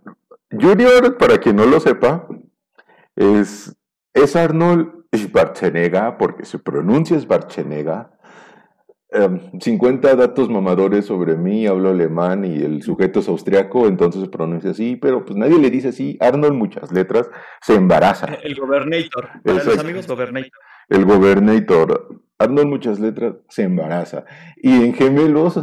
Junior, 0.49 1.17
para 1.17 1.37
quien 1.37 1.57
no 1.57 1.65
lo 1.65 1.79
sepa, 1.79 2.27
es, 3.15 3.75
es 4.13 4.35
Arnold 4.35 5.05
Schwarzenegger, 5.15 6.15
porque 6.17 6.45
se 6.45 6.57
pronuncia 6.57 7.19
Schwarzenegger. 7.19 8.07
50 9.11 10.11
em, 10.11 10.17
datos 10.17 10.49
mamadores 10.49 11.05
sobre 11.05 11.35
mí, 11.35 11.67
hablo 11.67 11.89
alemán 11.89 12.45
y 12.45 12.61
el 12.61 12.83
sujeto 12.83 13.19
es 13.19 13.27
austriaco, 13.27 13.87
entonces 13.87 14.21
se 14.21 14.29
pronuncia 14.29 14.71
así, 14.71 14.95
pero 14.95 15.25
pues 15.25 15.37
nadie 15.37 15.59
le 15.59 15.69
dice 15.69 15.89
así. 15.89 16.17
Arnold, 16.19 16.53
muchas 16.53 16.91
letras, 16.91 17.29
se 17.61 17.75
embaraza. 17.75 18.27
El 18.43 18.55
gobernator, 18.55 19.29
para 19.43 19.63
los 19.63 19.77
amigos 19.79 20.07
gobernator. 20.07 20.51
El 20.89 21.05
gobernator. 21.05 22.21
Arnold 22.39 22.67
muchas 22.67 22.99
letras 22.99 23.35
se 23.49 23.63
embaraza. 23.63 24.23
Y 24.57 24.71
en 24.71 24.93
gemelos 24.93 25.59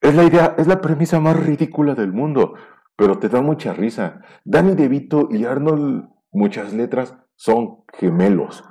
es 0.00 0.14
la 0.14 0.24
idea, 0.24 0.54
es 0.58 0.66
la 0.66 0.80
premisa 0.80 1.20
más 1.20 1.36
ridícula 1.36 1.94
del 1.94 2.12
mundo, 2.12 2.54
pero 2.96 3.18
te 3.18 3.28
da 3.28 3.42
mucha 3.42 3.74
risa. 3.74 4.22
Danny 4.44 4.74
DeVito 4.74 5.28
y 5.30 5.44
Arnold 5.44 6.08
muchas 6.32 6.72
letras 6.72 7.14
son 7.36 7.84
gemelos. 7.98 8.64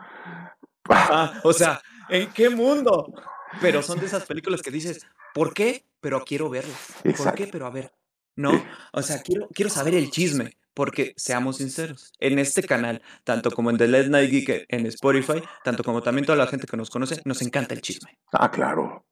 Ah, 0.89 1.39
o 1.43 1.53
sea, 1.53 1.79
¿en 2.09 2.31
qué 2.31 2.49
mundo? 2.49 3.13
Pero 3.61 3.81
son 3.81 3.99
de 3.99 4.07
esas 4.07 4.25
películas 4.25 4.61
que 4.61 4.71
dices, 4.71 5.05
¿por 5.33 5.53
qué? 5.53 5.85
Pero 5.99 6.23
quiero 6.25 6.49
verlas. 6.49 6.95
¿Por 7.17 7.35
qué? 7.35 7.47
Pero 7.47 7.65
a 7.65 7.69
ver. 7.69 7.93
No, 8.35 8.51
o 8.93 9.01
sea, 9.01 9.21
quiero, 9.21 9.47
quiero 9.53 9.69
saber 9.69 9.95
el 9.95 10.11
chisme. 10.11 10.57
Porque, 10.78 11.15
seamos 11.17 11.57
sinceros, 11.57 12.13
en 12.19 12.38
este 12.38 12.61
canal, 12.61 13.01
tanto 13.23 13.49
como 13.49 13.71
en 13.71 13.78
The 13.78 13.88
Late 13.88 14.09
Night 14.09 14.30
Geek 14.30 14.65
en 14.69 14.86
Spotify, 14.86 15.41
tanto 15.63 15.84
como 15.84 16.03
también 16.03 16.23
toda 16.23 16.38
la 16.38 16.45
gente 16.45 16.67
que 16.67 16.78
nos 16.78 16.91
conoce, 16.91 17.19
nos 17.25 17.41
encanta 17.41 17.73
el 17.73 17.82
chisme. 17.82 18.15
Ah, 18.32 18.51
claro. 18.51 19.03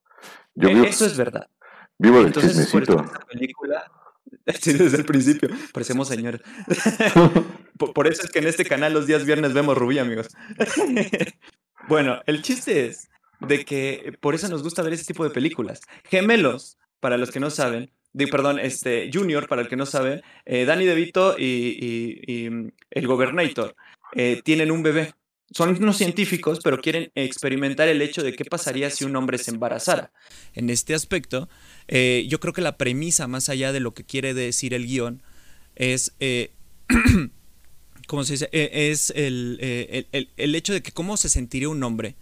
E, 0.61 0.87
eso 0.87 1.07
es 1.07 1.17
verdad. 1.17 1.49
Vivo 1.97 2.17
del 2.17 2.27
Entonces, 2.27 2.69
Por 2.69 2.83
eso 2.83 3.01
esta 3.03 3.19
película, 3.25 3.91
desde 4.45 4.95
el 4.95 5.05
principio, 5.05 5.49
parecemos 5.73 6.07
señores. 6.07 6.41
por, 7.95 8.05
eso 8.05 8.21
es 8.21 8.31
que 8.31 8.37
en 8.37 8.47
este 8.47 8.63
canal 8.63 8.93
los 8.93 9.07
días 9.07 9.25
viernes 9.25 9.53
vemos 9.55 9.75
Rubí, 9.75 9.97
amigos. 9.97 10.27
bueno, 11.87 12.21
el 12.27 12.43
chiste 12.43 12.85
es 12.85 13.09
de 13.39 13.65
que 13.65 14.15
por 14.21 14.35
eso 14.35 14.47
nos 14.49 14.61
gusta 14.61 14.83
ver 14.83 14.93
ese 14.93 15.05
tipo 15.05 15.23
de 15.23 15.31
películas. 15.31 15.81
Gemelos, 16.03 16.77
para 16.99 17.17
los 17.17 17.31
que 17.31 17.39
no 17.39 17.49
saben, 17.49 17.91
perdón, 18.31 18.59
este, 18.59 19.09
Junior, 19.13 19.47
para 19.47 19.61
el 19.61 19.67
que 19.67 19.75
no 19.75 19.85
sabe, 19.85 20.23
eh, 20.45 20.65
Danny 20.65 20.85
DeVito 20.85 21.37
y, 21.37 22.47
mm, 22.49 22.67
el 22.91 23.07
Gobernator 23.07 23.75
eh, 24.15 24.41
tienen 24.43 24.71
un 24.71 24.83
bebé. 24.83 25.13
Son 25.51 25.69
unos 25.81 25.97
científicos, 25.97 26.59
pero 26.63 26.81
quieren 26.81 27.11
experimentar 27.13 27.87
el 27.87 28.01
hecho 28.01 28.23
de 28.23 28.33
qué 28.33 28.45
pasaría 28.45 28.89
si 28.89 29.05
un 29.05 29.15
hombre 29.15 29.37
se 29.37 29.51
embarazara. 29.51 30.11
En 30.53 30.69
este 30.69 30.95
aspecto, 30.95 31.49
eh, 31.87 32.25
yo 32.27 32.39
creo 32.39 32.53
que 32.53 32.61
la 32.61 32.77
premisa, 32.77 33.27
más 33.27 33.49
allá 33.49 33.71
de 33.71 33.79
lo 33.79 33.93
que 33.93 34.03
quiere 34.03 34.33
decir 34.33 34.73
el 34.73 34.87
guion, 34.87 35.21
es, 35.75 36.15
¿cómo 38.07 38.23
se 38.23 38.33
dice? 38.33 38.49
es 38.51 39.11
el, 39.15 40.07
el 40.11 40.55
hecho 40.55 40.73
de 40.73 40.81
que 40.81 40.91
cómo 40.91 41.15
se 41.15 41.29
sentiría 41.29 41.69
un 41.69 41.83
hombre 41.83 42.15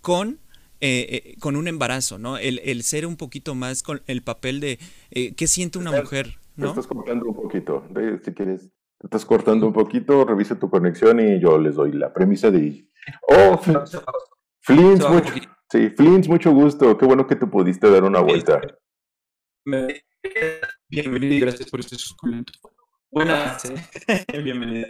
con 0.00 0.38
eh, 0.82 1.06
eh, 1.10 1.36
con 1.40 1.56
un 1.56 1.68
embarazo, 1.68 2.18
¿no? 2.18 2.38
El, 2.38 2.58
el, 2.64 2.82
ser 2.84 3.04
un 3.04 3.16
poquito 3.16 3.54
más 3.54 3.82
con 3.82 4.00
el 4.06 4.22
papel 4.22 4.60
de 4.60 4.78
eh, 5.10 5.34
qué 5.34 5.46
siente 5.46 5.78
una 5.78 5.92
mujer, 5.92 6.38
¿no? 6.56 6.72
Te 6.72 6.80
estás 6.80 6.86
cortando 6.86 7.26
un 7.26 7.34
poquito, 7.34 7.86
si 8.24 8.32
quieres, 8.32 8.70
te 8.98 9.06
estás 9.06 9.26
cortando 9.26 9.66
un 9.66 9.74
poquito, 9.74 10.24
revisa 10.24 10.58
tu 10.58 10.70
conexión 10.70 11.20
y 11.20 11.38
yo 11.38 11.58
les 11.58 11.74
doy 11.74 11.92
la 11.92 12.14
premisa 12.14 12.50
de... 12.50 12.88
Oh, 13.28 13.58
Flint, 14.62 15.06
mucho, 15.06 15.34
sí, 15.70 15.90
Flint, 15.90 16.26
mucho 16.28 16.50
gusto, 16.52 16.96
qué 16.96 17.04
bueno 17.04 17.26
que 17.26 17.36
te 17.36 17.46
pudiste 17.46 17.90
dar 17.90 18.04
una 18.04 18.20
vuelta. 18.20 18.60
Bienvenido 20.88 21.34
y 21.34 21.40
gracias 21.40 21.68
por 21.68 21.80
este 21.80 21.96
suculento. 21.96 22.52
Buenas, 23.10 23.70
bienvenida. 24.42 24.88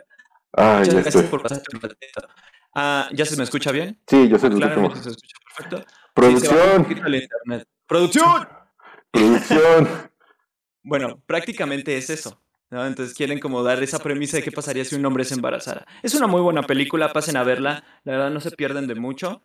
Ah, 0.53 0.79
Muchas 0.79 0.95
ya 0.95 1.01
gracias 1.01 1.25
por 1.25 1.43
pasarte 1.43 1.75
un 1.75 1.81
ratito. 1.81 2.29
Ah, 2.75 3.09
¿ya 3.13 3.25
se 3.25 3.37
me 3.37 3.45
escucha 3.45 3.73
bien? 3.73 3.99
Sí, 4.07 4.29
yo 4.29 4.39
se 4.39 4.49
me 4.49 4.65
escucha. 4.65 5.03
se 5.03 5.11
escucha 5.11 5.37
perfecto. 5.57 5.85
Producción. 6.15 6.87
Producción. 7.87 8.49
Producción. 9.11 9.89
bueno, 10.83 11.21
prácticamente 11.27 11.97
es 11.97 12.11
eso. 12.11 12.41
¿no? 12.71 12.87
Entonces 12.87 13.15
quieren 13.17 13.41
como 13.41 13.63
dar 13.63 13.83
esa 13.83 13.99
premisa 13.99 14.37
de 14.37 14.45
qué 14.45 14.53
pasaría 14.53 14.85
si 14.85 14.95
un 14.95 15.05
hombre 15.05 15.25
se 15.25 15.35
embarazara. 15.35 15.87
Es 16.03 16.15
una 16.15 16.27
muy 16.27 16.41
buena 16.41 16.63
película, 16.63 17.13
pasen 17.13 17.37
a 17.37 17.43
verla. 17.43 17.85
La 18.05 18.13
verdad 18.13 18.31
no 18.31 18.41
se 18.41 18.53
pierden 18.53 18.87
de 18.87 18.95
mucho. 18.95 19.43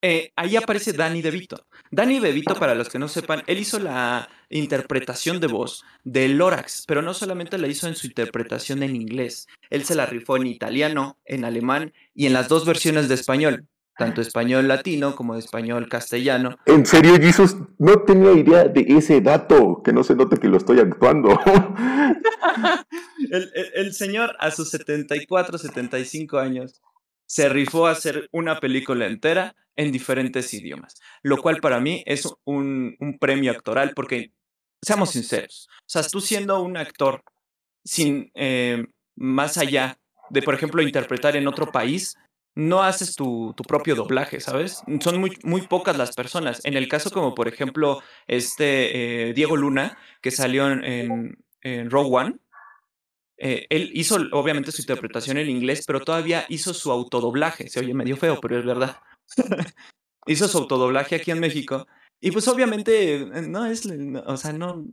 Eh, 0.00 0.32
ahí 0.36 0.56
aparece 0.56 0.92
Danny 0.92 1.22
DeVito. 1.22 1.66
Danny 1.90 2.20
DeVito, 2.20 2.54
para 2.54 2.74
los 2.74 2.88
que 2.88 3.00
no 3.00 3.08
sepan, 3.08 3.42
él 3.46 3.58
hizo 3.58 3.80
la 3.80 4.28
interpretación 4.48 5.40
de 5.40 5.48
voz 5.48 5.84
de 6.04 6.28
Lorax, 6.28 6.84
pero 6.86 7.02
no 7.02 7.14
solamente 7.14 7.58
la 7.58 7.66
hizo 7.66 7.88
en 7.88 7.96
su 7.96 8.06
interpretación 8.06 8.82
en 8.82 8.94
inglés, 8.94 9.48
él 9.70 9.84
se 9.84 9.94
la 9.94 10.06
rifó 10.06 10.36
en 10.36 10.46
italiano, 10.46 11.18
en 11.24 11.44
alemán 11.44 11.92
y 12.14 12.26
en 12.26 12.32
las 12.32 12.48
dos 12.48 12.64
versiones 12.64 13.08
de 13.08 13.16
español, 13.16 13.66
tanto 13.96 14.20
español 14.20 14.68
latino 14.68 15.16
como 15.16 15.34
español 15.34 15.88
castellano. 15.88 16.56
En 16.66 16.86
serio, 16.86 17.16
Jesus, 17.20 17.56
no 17.78 18.02
tenía 18.02 18.32
idea 18.32 18.64
de 18.64 18.86
ese 18.88 19.20
dato, 19.20 19.82
que 19.84 19.92
no 19.92 20.04
se 20.04 20.14
note 20.14 20.36
que 20.36 20.48
lo 20.48 20.58
estoy 20.58 20.78
actuando. 20.78 21.38
el, 23.32 23.50
el 23.74 23.92
señor 23.92 24.36
a 24.38 24.52
sus 24.52 24.70
74, 24.70 25.58
75 25.58 26.38
años 26.38 26.80
se 27.28 27.48
rifó 27.48 27.86
a 27.86 27.92
hacer 27.92 28.28
una 28.32 28.58
película 28.58 29.06
entera 29.06 29.54
en 29.76 29.92
diferentes 29.92 30.52
idiomas, 30.54 31.00
lo 31.22 31.36
cual 31.36 31.60
para 31.60 31.78
mí 31.78 32.02
es 32.06 32.28
un, 32.44 32.96
premio 33.20 33.52
actoral 33.52 33.92
porque, 33.94 34.32
seamos 34.82 35.10
sinceros, 35.10 35.68
o 35.70 35.84
sea, 35.86 36.02
tú 36.02 36.20
siendo 36.20 36.60
un 36.62 36.76
actor 36.76 37.22
sin 37.84 38.30
eh, 38.34 38.84
más 39.14 39.58
allá 39.58 39.98
de, 40.30 40.42
por 40.42 40.54
ejemplo, 40.54 40.82
interpretar 40.82 41.36
en 41.36 41.46
otro 41.46 41.70
país, 41.70 42.16
no 42.54 42.82
haces 42.82 43.14
tu, 43.14 43.54
propio 43.68 43.94
doblaje, 43.94 44.40
¿sabes? 44.40 44.82
Son 45.00 45.20
muy, 45.20 45.38
muy 45.44 45.62
pocas 45.62 45.96
las 45.96 46.14
personas. 46.14 46.60
En 46.64 46.76
el 46.76 46.88
caso 46.88 47.10
como, 47.10 47.34
por 47.34 47.46
ejemplo, 47.46 48.02
este 48.26 49.28
eh, 49.28 49.32
Diego 49.32 49.56
Luna, 49.56 49.96
que 50.20 50.32
salió 50.32 50.68
en, 50.68 51.38
en 51.62 51.90
Rogue 51.90 52.10
One, 52.10 52.36
eh, 53.38 53.66
él 53.70 53.90
hizo 53.94 54.16
obviamente 54.32 54.72
su 54.72 54.82
interpretación 54.82 55.38
en 55.38 55.48
inglés, 55.48 55.84
pero 55.86 56.00
todavía 56.00 56.44
hizo 56.48 56.74
su 56.74 56.90
autodoblaje. 56.90 57.68
Se 57.68 57.80
oye 57.80 57.94
medio 57.94 58.16
feo, 58.16 58.40
pero 58.40 58.58
es 58.58 58.64
verdad. 58.64 58.98
hizo 60.26 60.48
su 60.48 60.58
autodoblaje 60.58 61.16
aquí 61.16 61.30
en 61.30 61.40
México. 61.40 61.86
Y 62.20 62.32
pues 62.32 62.48
obviamente 62.48 63.14
eh, 63.14 63.42
no 63.48 63.64
es, 63.66 63.88
o 64.26 64.36
sea, 64.36 64.52
no, 64.52 64.84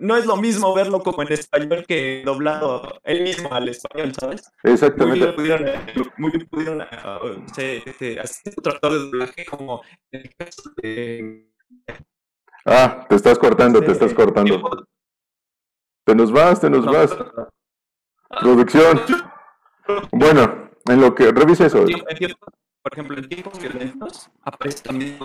no 0.00 0.16
es 0.16 0.26
lo 0.26 0.36
mismo 0.36 0.74
verlo 0.74 1.00
como 1.00 1.22
en 1.22 1.32
español 1.32 1.84
que 1.86 2.22
doblado 2.24 3.00
él 3.04 3.22
mismo 3.22 3.52
al 3.52 3.70
español, 3.70 4.12
¿sabes? 4.18 4.50
Exactamente. 4.62 5.32
Muy 5.32 5.46
bien 5.46 5.58
pudieron, 5.58 6.12
muy 6.18 6.30
bien 6.30 6.46
pudieron 6.48 6.80
uh, 6.82 7.44
este, 7.56 8.20
hacer 8.20 8.52
otro 8.56 8.72
actor 8.72 8.92
de 8.92 8.98
doblaje 8.98 9.44
como 9.46 9.82
en 10.10 10.20
el 10.20 10.34
caso 10.36 10.62
de... 10.82 11.50
Ah, 12.66 13.06
te 13.08 13.16
estás 13.16 13.38
cortando, 13.38 13.80
te 13.80 13.92
estás 13.92 14.12
cortando. 14.12 14.86
Te 16.04 16.14
nos 16.14 16.32
vas, 16.32 16.60
te 16.60 16.68
nos 16.68 16.84
vas. 16.84 17.16
Producción. 18.40 19.00
Bueno, 20.12 20.70
en 20.86 21.00
lo 21.00 21.14
que 21.14 21.30
revise 21.30 21.66
eso. 21.66 21.84
Por 21.84 22.92
ejemplo, 22.92 23.16
en 23.16 23.28
tiempos 23.28 23.58
violentos 23.58 24.30
aparece 24.42 24.82
también 24.82 25.16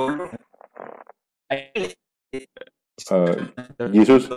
Uh, 3.12 3.91
Jesús, 3.93 4.30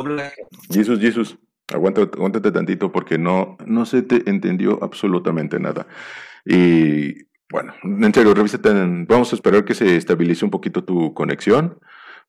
Jesús, 0.71 1.01
Jesús, 1.01 1.39
aguántate, 1.73 2.17
aguántate 2.17 2.53
tantito 2.53 2.93
porque 2.93 3.19
no, 3.19 3.57
no 3.67 3.85
se 3.87 4.03
te 4.03 4.29
entendió 4.31 4.79
absolutamente 4.83 5.59
nada. 5.59 5.87
Y 6.45 7.25
bueno, 7.51 7.75
en 7.83 8.15
serio, 8.15 8.35
revísate, 8.35 8.71
vamos 9.09 9.33
a 9.33 9.37
esperar 9.37 9.65
que 9.65 9.75
se 9.75 9.97
estabilice 9.97 10.45
un 10.45 10.51
poquito 10.51 10.85
tu 10.85 11.13
conexión. 11.13 11.79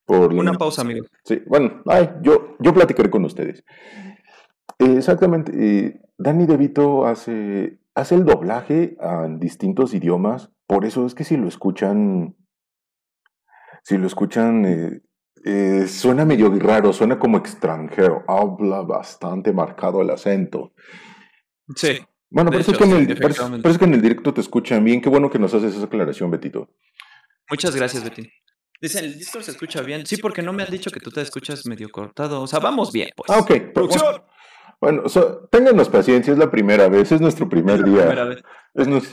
Por 0.05 0.33
Una 0.33 0.53
pausa, 0.53 0.81
amigo. 0.81 1.05
Sí, 1.23 1.41
bueno, 1.45 1.81
ay, 1.85 2.09
yo, 2.21 2.57
yo 2.59 2.73
platicaré 2.73 3.09
con 3.09 3.23
ustedes. 3.23 3.63
exactamente, 4.79 5.51
eh, 5.55 6.01
Danny 6.17 6.45
DeVito 6.45 7.05
hace, 7.05 7.79
hace 7.95 8.15
el 8.15 8.25
doblaje 8.25 8.97
en 8.99 9.39
distintos 9.39 9.93
idiomas, 9.93 10.51
por 10.67 10.85
eso 10.85 11.05
es 11.05 11.15
que 11.15 11.23
si 11.23 11.37
lo 11.37 11.47
escuchan, 11.47 12.35
si 13.83 13.97
lo 13.97 14.07
escuchan 14.07 14.65
eh, 14.65 15.01
eh, 15.45 15.87
suena 15.87 16.25
medio 16.25 16.49
raro, 16.57 16.93
suena 16.93 17.19
como 17.19 17.37
extranjero, 17.37 18.23
habla 18.27 18.81
bastante 18.81 19.51
marcado 19.51 20.01
el 20.01 20.09
acento. 20.09 20.73
Sí. 21.75 21.99
Bueno, 22.29 22.49
parece, 22.49 22.73
que 22.73 22.83
en 22.83 22.91
el, 22.93 23.19
parece, 23.61 23.77
que 23.77 23.85
en 23.85 23.93
el 23.93 24.01
directo 24.01 24.33
te 24.33 24.41
escuchan 24.41 24.83
bien. 24.83 25.01
Qué 25.01 25.09
bueno 25.09 25.29
que 25.29 25.37
nos 25.37 25.53
haces 25.53 25.75
esa 25.75 25.85
aclaración, 25.85 26.31
Betito. 26.31 26.67
Muchas 27.47 27.75
gracias, 27.75 28.03
Betty. 28.03 28.27
Dicen, 28.81 29.05
el 29.05 29.17
disco 29.17 29.39
se 29.41 29.51
escucha 29.51 29.81
bien. 29.81 30.05
Sí, 30.07 30.17
porque 30.17 30.41
no 30.41 30.51
me 30.51 30.63
han 30.63 30.71
dicho 30.71 30.89
que 30.89 30.99
tú 30.99 31.11
te 31.11 31.21
escuchas 31.21 31.65
medio 31.67 31.89
cortado. 31.89 32.41
O 32.41 32.47
sea, 32.47 32.59
vamos 32.59 32.91
bien, 32.91 33.09
pues. 33.15 33.29
Ah, 33.29 33.39
ok. 33.39 33.71
Producción. 33.73 34.23
Bueno, 34.83 35.03
ténganos 35.49 35.87
paciencia, 35.87 36.33
es 36.33 36.37
la 36.37 36.51
primera 36.51 36.89
vez, 36.89 37.09
es 37.13 37.21
nuestro 37.21 37.47
primer 37.47 37.85
día. 37.85 38.43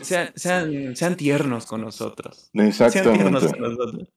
Sean, 0.03 0.33
sean, 0.35 0.97
sean, 0.97 1.17
tiernos 1.17 1.65
con 1.65 1.83
nosotros. 1.83 2.51
Exactamente. 2.55 3.03
Sean 3.05 3.31
tiernos 3.31 3.53
con 3.53 3.61
nosotros. 3.61 4.09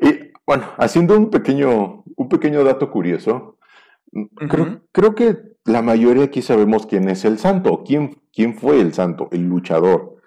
Y 0.00 0.32
bueno, 0.46 0.72
haciendo 0.78 1.14
un 1.14 1.28
pequeño, 1.28 2.04
un 2.06 2.28
pequeño 2.30 2.64
dato 2.64 2.90
curioso, 2.90 3.58
creo, 4.92 5.14
que 5.14 5.36
la 5.66 5.82
mayoría 5.82 6.24
aquí 6.24 6.40
sabemos 6.40 6.86
quién 6.86 7.10
es 7.10 7.26
el 7.26 7.38
santo, 7.38 7.84
quién, 7.86 8.22
quién 8.32 8.56
fue 8.56 8.80
el 8.80 8.94
santo, 8.94 9.28
el 9.32 9.46
luchador. 9.46 10.22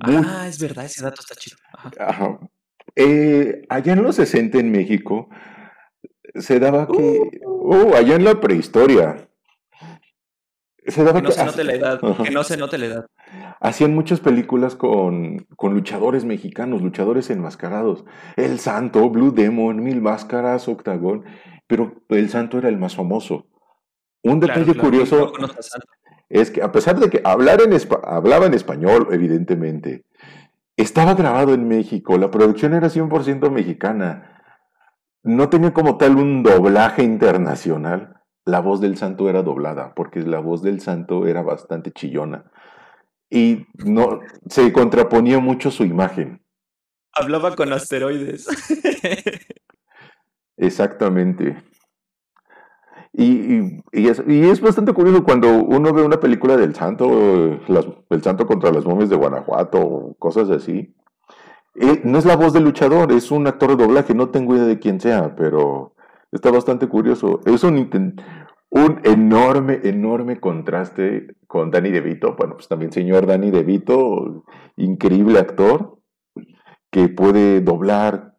ah, 0.00 0.46
es 0.48 0.58
verdad, 0.58 0.84
ese 0.84 1.04
dato 1.04 1.20
está 1.20 1.36
chido. 1.36 1.58
Eh, 2.96 3.62
allá 3.68 3.92
en 3.92 4.02
los 4.02 4.16
60 4.16 4.58
en 4.58 4.72
México 4.72 5.28
se 6.40 6.60
daba 6.60 6.86
que, 6.86 7.40
uh, 7.44 7.74
uh 7.74 7.94
allá 7.94 8.16
en 8.16 8.24
la 8.24 8.40
prehistoria, 8.40 9.28
se 10.86 11.02
daba 11.02 11.20
que 11.20 11.28
no 11.28 11.32
se 11.32 11.44
note 11.44 11.64
la 11.64 11.74
edad, 11.74 12.00
que 12.22 12.30
no 12.30 12.44
se 12.44 12.56
note 12.56 12.78
la 12.78 12.86
edad. 12.86 13.06
Hacían 13.60 13.94
muchas 13.94 14.20
películas 14.20 14.76
con, 14.76 15.46
con, 15.56 15.74
luchadores 15.74 16.24
mexicanos, 16.24 16.82
luchadores 16.82 17.28
enmascarados. 17.30 18.04
El 18.36 18.60
Santo, 18.60 19.10
Blue 19.10 19.32
Demon, 19.32 19.82
Mil 19.82 20.00
Máscaras, 20.00 20.68
Octagón, 20.68 21.24
pero 21.66 21.94
el 22.08 22.28
Santo 22.28 22.58
era 22.58 22.68
el 22.68 22.78
más 22.78 22.94
famoso. 22.94 23.46
Un 24.22 24.40
detalle 24.40 24.76
curioso 24.76 25.32
es 26.28 26.50
que 26.50 26.62
a 26.62 26.72
pesar 26.72 26.98
de 26.98 27.10
que 27.10 27.20
hablar 27.24 27.60
en 27.62 27.76
hablaba 28.04 28.46
en 28.46 28.54
español, 28.54 29.08
evidentemente, 29.10 30.04
estaba 30.76 31.14
grabado 31.14 31.54
en 31.54 31.66
México, 31.66 32.18
la 32.18 32.30
producción 32.30 32.74
era 32.74 32.88
100% 32.88 33.50
mexicana, 33.50 34.35
no 35.26 35.48
tenía 35.50 35.74
como 35.74 35.98
tal 35.98 36.16
un 36.16 36.42
doblaje 36.42 37.02
internacional 37.02 38.16
la 38.46 38.60
voz 38.60 38.80
del 38.80 38.96
santo 38.96 39.28
era 39.28 39.42
doblada, 39.42 39.92
porque 39.94 40.20
la 40.20 40.38
voz 40.38 40.62
del 40.62 40.80
santo 40.80 41.26
era 41.26 41.42
bastante 41.42 41.90
chillona. 41.90 42.44
Y 43.28 43.66
no 43.84 44.20
se 44.48 44.72
contraponía 44.72 45.40
mucho 45.40 45.72
su 45.72 45.84
imagen. 45.84 46.40
Hablaba 47.12 47.56
con 47.56 47.72
asteroides. 47.72 48.46
Exactamente. 50.56 51.60
Y, 53.12 53.82
y, 53.92 54.08
es, 54.08 54.60
bastante 54.60 54.92
curioso 54.92 55.24
cuando 55.24 55.52
uno 55.52 55.92
ve 55.92 56.02
una 56.02 56.20
película 56.20 56.56
del 56.56 56.74
santo, 56.74 57.58
el 58.10 58.22
santo 58.22 58.46
contra 58.46 58.70
las 58.70 58.84
momias 58.84 59.10
de 59.10 59.16
Guanajuato, 59.16 59.80
o 59.80 60.14
cosas 60.18 60.50
así. 60.50 60.94
Eh, 61.78 62.00
no 62.04 62.18
es 62.18 62.24
la 62.24 62.36
voz 62.36 62.52
del 62.52 62.64
luchador, 62.64 63.12
es 63.12 63.30
un 63.30 63.46
actor 63.46 63.76
de 63.76 63.84
doblaje, 63.84 64.14
no 64.14 64.30
tengo 64.30 64.54
idea 64.54 64.66
de 64.66 64.78
quién 64.78 65.00
sea, 65.00 65.34
pero 65.36 65.96
Está 66.32 66.50
bastante 66.50 66.86
curioso. 66.86 67.40
Es 67.46 67.62
un, 67.64 68.20
un 68.70 69.00
enorme, 69.04 69.80
enorme 69.84 70.40
contraste 70.40 71.28
con 71.46 71.70
Danny 71.70 71.90
DeVito. 71.90 72.34
Bueno, 72.36 72.54
pues 72.54 72.68
también 72.68 72.92
señor 72.92 73.26
Danny 73.26 73.50
DeVito, 73.50 74.44
increíble 74.76 75.38
actor, 75.38 75.98
que 76.90 77.08
puede 77.08 77.60
doblar, 77.60 78.36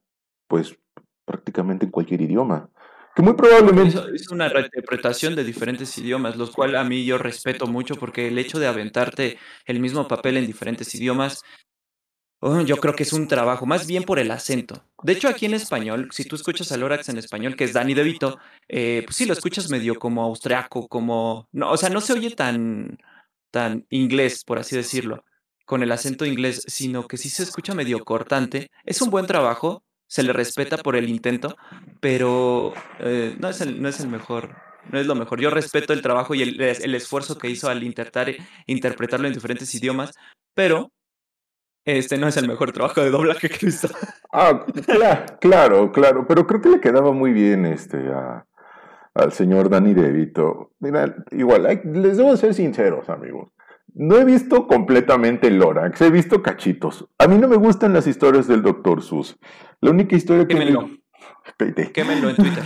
pues, 0.48 0.78
prácticamente 1.26 1.86
en 1.86 1.92
cualquier 1.92 2.22
idioma. 2.22 2.70
Que 3.16 3.24
muy 3.24 3.34
probablemente... 3.34 3.98
Es 4.14 4.30
una 4.30 4.48
reinterpretación 4.48 5.36
de 5.36 5.44
diferentes 5.44 5.98
idiomas, 5.98 6.36
los 6.36 6.52
cuales 6.52 6.80
a 6.80 6.84
mí 6.84 7.04
yo 7.04 7.18
respeto 7.18 7.66
mucho 7.66 7.96
porque 7.96 8.28
el 8.28 8.38
hecho 8.38 8.60
de 8.60 8.68
aventarte 8.68 9.38
el 9.66 9.80
mismo 9.80 10.08
papel 10.08 10.38
en 10.38 10.46
diferentes 10.46 10.94
idiomas 10.94 11.44
Oh, 12.40 12.62
yo 12.62 12.78
creo 12.78 12.94
que 12.94 13.02
es 13.02 13.14
un 13.14 13.28
trabajo, 13.28 13.66
más 13.66 13.88
bien 13.88 14.04
por 14.04 14.20
el 14.20 14.30
acento. 14.30 14.84
De 15.02 15.14
hecho, 15.14 15.28
aquí 15.28 15.48
en 15.48 15.56
español, 15.56 16.10
si 16.12 16.24
tú 16.24 16.36
escuchas 16.36 16.72
a 16.72 16.78
Lorax 16.78 17.10
en 17.10 17.18
español, 17.18 17.56
que 17.56 17.64
es 17.64 17.74
Danny 17.74 17.96
DeVito, 17.96 18.38
eh, 18.68 19.02
pues 19.06 19.16
sí 19.16 19.26
lo 19.26 19.34
escuchas 19.34 19.72
medio 19.72 19.96
como 19.96 20.24
austriaco, 20.24 20.88
como... 20.88 21.48
No, 21.52 21.72
o 21.72 21.78
sea, 21.78 21.90
no 21.90 22.00
se 22.00 22.14
oye 22.14 22.30
tan, 22.32 23.00
tan 23.50 23.88
inglés, 23.90 24.44
por 24.44 24.60
así 24.60 24.76
decirlo, 24.76 25.26
con 25.66 25.82
el 25.82 25.92
acento 25.92 26.26
inglés, 26.26 26.64
sino 26.68 27.08
que 27.08 27.18
sí 27.18 27.30
se 27.30 27.42
escucha 27.42 27.74
medio 27.74 28.06
cortante. 28.06 28.70
Es 28.86 29.02
un 29.02 29.10
buen 29.10 29.26
trabajo, 29.26 29.84
se 30.08 30.22
le 30.22 30.32
respeta 30.32 30.78
por 30.78 30.96
el 30.96 31.10
intento, 31.10 31.58
pero 32.00 32.74
eh, 33.00 33.36
no, 33.40 33.50
es 33.50 33.62
el, 33.62 33.82
no 33.82 33.90
es 33.90 34.00
el 34.00 34.10
mejor, 34.10 34.56
no 34.92 35.00
es 35.00 35.08
lo 35.08 35.16
mejor. 35.16 35.42
Yo 35.42 35.50
respeto 35.50 35.92
el 35.92 36.04
trabajo 36.04 36.36
y 36.36 36.44
el, 36.44 36.62
el 36.62 36.94
esfuerzo 36.94 37.40
que 37.40 37.50
hizo 37.50 37.68
al 37.68 37.82
intentar 37.82 38.32
interpretarlo 38.68 39.26
en 39.26 39.34
diferentes 39.34 39.74
idiomas, 39.74 40.12
pero 40.54 40.92
este 41.88 42.18
no 42.18 42.28
es 42.28 42.36
el 42.38 42.48
mejor 42.48 42.74
trabajo 42.74 43.02
de 43.02 43.10
doblaje 43.10 43.50
que 43.50 43.58
he 43.62 43.66
visto. 43.68 43.88
Ah, 44.32 44.66
claro, 45.40 45.92
claro, 45.92 46.26
pero 46.28 46.46
creo 46.46 46.62
que 46.62 46.70
le 46.70 46.82
quedaba 46.82 47.14
muy 47.14 47.32
bien 47.32 47.66
este 47.66 47.98
al 49.14 49.32
señor 49.32 49.70
Danny 49.70 49.94
DeVito. 49.94 50.72
Mira, 50.80 51.16
igual, 51.32 51.82
les 51.86 52.18
debo 52.18 52.36
ser 52.38 52.54
sinceros, 52.54 53.10
amigos. 53.10 53.50
No 53.94 54.18
he 54.18 54.26
visto 54.26 54.68
completamente 54.68 55.50
Lorax, 55.50 56.02
he 56.02 56.12
visto 56.12 56.44
cachitos. 56.44 57.08
A 57.18 57.28
mí 57.28 57.38
no 57.38 57.48
me 57.48 57.56
gustan 57.56 57.94
las 57.94 58.06
historias 58.06 58.48
del 58.48 58.62
Dr. 58.62 59.02
Sus. 59.02 59.40
La 59.82 59.90
única 59.90 60.16
historia 60.16 60.46
que 60.46 60.56
me... 60.56 60.66
Quémelo 61.94 62.30
en 62.30 62.36
Twitter. 62.36 62.64